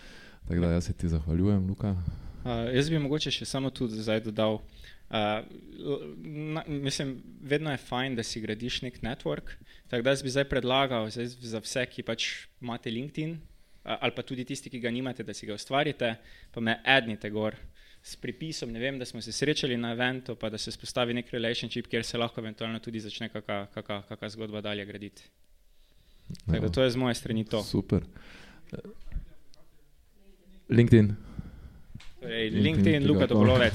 Tako 0.48 0.60
da 0.64 0.72
jaz 0.72 0.88
se 0.88 0.96
ti 0.96 1.08
zahvaljujem, 1.08 1.66
Luka. 1.68 1.94
Uh, 2.40 2.70
jaz 2.72 2.88
bi 2.88 2.98
mogoče 2.98 3.32
še 3.34 3.44
samo 3.44 3.68
tudi 3.70 4.00
zdaj 4.00 4.24
dodal. 4.30 4.62
Uh, 5.10 5.42
na, 6.24 6.62
mislim, 6.64 7.18
vedno 7.44 7.74
je 7.74 7.82
fajn, 7.82 8.16
da 8.16 8.24
si 8.24 8.40
gradiš 8.40 8.80
nek 8.86 9.02
network. 9.04 9.58
Tako 9.92 10.06
da 10.06 10.14
bi 10.16 10.32
zdaj 10.32 10.48
predlagal 10.48 11.10
zdaj 11.12 11.34
za 11.52 11.60
vse, 11.60 11.84
ki 11.92 12.06
pač 12.06 12.28
imate 12.62 12.92
LinkedIn, 12.94 13.36
uh, 13.36 13.59
ali 13.82 14.12
pa 14.16 14.22
tudi 14.22 14.44
tisti, 14.44 14.70
ki 14.70 14.80
ga 14.80 14.90
nimate, 14.90 15.24
da 15.24 15.34
si 15.34 15.46
ga 15.46 15.54
ustvarite, 15.54 16.14
pa 16.52 16.60
me 16.60 16.80
ednite 16.84 17.30
gor 17.30 17.56
s 18.02 18.16
pripisom, 18.16 18.72
vem, 18.72 18.98
da 18.98 19.04
smo 19.04 19.20
se 19.20 19.32
srečali 19.32 19.76
na 19.76 19.92
eventu, 19.92 20.36
pa 20.36 20.50
da 20.50 20.58
se 20.58 20.72
spostavi 20.72 21.14
nek 21.14 21.32
relationship, 21.32 21.88
kjer 21.88 22.04
se 22.04 22.18
lahko 22.18 22.40
eventualno 22.40 22.78
tudi 22.78 23.00
začne 23.00 23.28
kakšna 23.28 24.28
zgodba 24.28 24.60
dalje 24.60 24.86
graditi. 24.86 25.22
Tako 26.46 26.60
da 26.66 26.68
to 26.72 26.82
je 26.82 26.90
z 26.90 26.96
moje 26.96 27.14
strani 27.14 27.44
to. 27.44 27.62
Super. 27.62 28.04
LinkedIn. 30.68 31.14
Torej, 32.20 32.50
LinkedIn, 32.50 32.62
LinkedIn 32.62 33.08
Luka 33.08 33.26
Topolovec. 33.26 33.74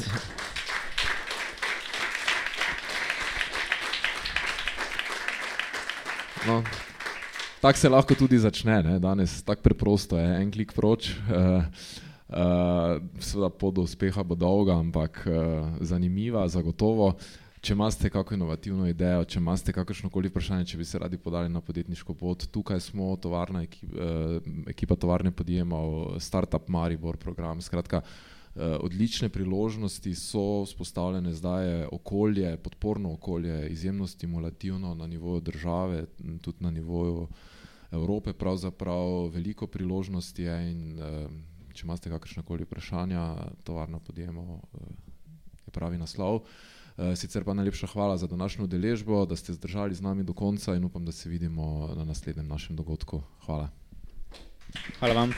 No, 6.47 6.63
tako 7.65 7.79
se 7.79 7.89
lahko 7.89 8.15
tudi 8.15 8.37
začne, 8.37 8.83
ne? 8.83 8.99
danes 8.99 9.39
tako 9.43 9.61
preprosto 9.61 10.19
je, 10.21 10.25
en 10.41 10.51
klik 10.51 10.73
proč. 10.73 11.15
Uh, 11.17 11.63
uh, 12.29 12.99
seveda 13.17 13.49
pot 13.49 13.73
do 13.73 13.81
uspeha 13.81 14.21
bo 14.23 14.37
dolga, 14.37 14.75
ampak 14.77 15.23
uh, 15.25 15.71
zanimiva, 15.81 16.45
zagotovo. 16.47 17.15
Če 17.65 17.73
imate 17.73 18.11
kakšno 18.13 18.37
inovativno 18.37 18.85
idejo, 18.85 19.23
če 19.25 19.41
imate 19.41 19.73
kakršno 19.73 20.11
koli 20.13 20.29
vprašanje, 20.29 20.67
če 20.69 20.77
bi 20.77 20.85
se 20.85 21.01
radi 21.01 21.17
podali 21.17 21.49
na 21.49 21.63
podjetniško 21.65 22.13
pot, 22.13 22.45
tukaj 22.53 22.83
smo, 22.85 23.15
tovarna, 23.17 23.65
ekip, 23.65 23.97
uh, 23.97 24.37
ekipa 24.69 24.99
tovarne 25.01 25.33
podjemov, 25.33 26.19
Startup 26.21 26.69
Maribor 26.69 27.17
program. 27.17 27.65
Skratka, 27.65 28.03
uh, 28.05 28.35
Eh, 28.55 28.77
odlične 28.79 29.27
priložnosti 29.29 30.15
so 30.15 30.63
vzpostavljene 30.63 31.33
zdaj, 31.33 31.85
okolje, 31.91 32.57
podporno 32.57 33.13
okolje, 33.13 33.69
izjemno 33.69 34.07
stimulativno 34.07 34.93
na 34.93 35.07
nivoju 35.07 35.41
države, 35.41 36.05
tudi 36.41 36.57
na 36.59 36.71
nivoju 36.71 37.27
Evrope. 37.95 38.33
Pravzaprav 38.33 39.29
veliko 39.33 39.67
priložnosti 39.67 40.43
je 40.43 40.55
in 40.71 40.99
eh, 40.99 41.27
če 41.73 41.85
imate 41.87 42.09
kakršne 42.09 42.43
koli 42.43 42.63
vprašanja, 42.63 43.25
tovarno 43.63 43.99
podjemo 43.99 44.61
eh, 44.61 44.87
je 45.65 45.71
pravi 45.71 45.97
naslov. 45.97 46.45
Sicer 46.95 47.43
pa 47.43 47.51
najlepša 47.51 47.89
hvala 47.91 48.15
za 48.17 48.27
današnjo 48.31 48.63
udeležbo, 48.63 49.25
da 49.27 49.35
ste 49.35 49.53
zdržali 49.53 49.95
z 49.95 50.01
nami 50.01 50.23
do 50.23 50.31
konca 50.33 50.77
in 50.79 50.85
upam, 50.87 51.03
da 51.05 51.11
se 51.11 51.29
vidimo 51.29 51.91
na 51.95 52.05
naslednjem 52.05 52.47
našem 52.47 52.75
dogodku. 52.75 53.19
Hvala. 53.45 53.67
Hvala 54.99 55.13
vam. 55.13 55.35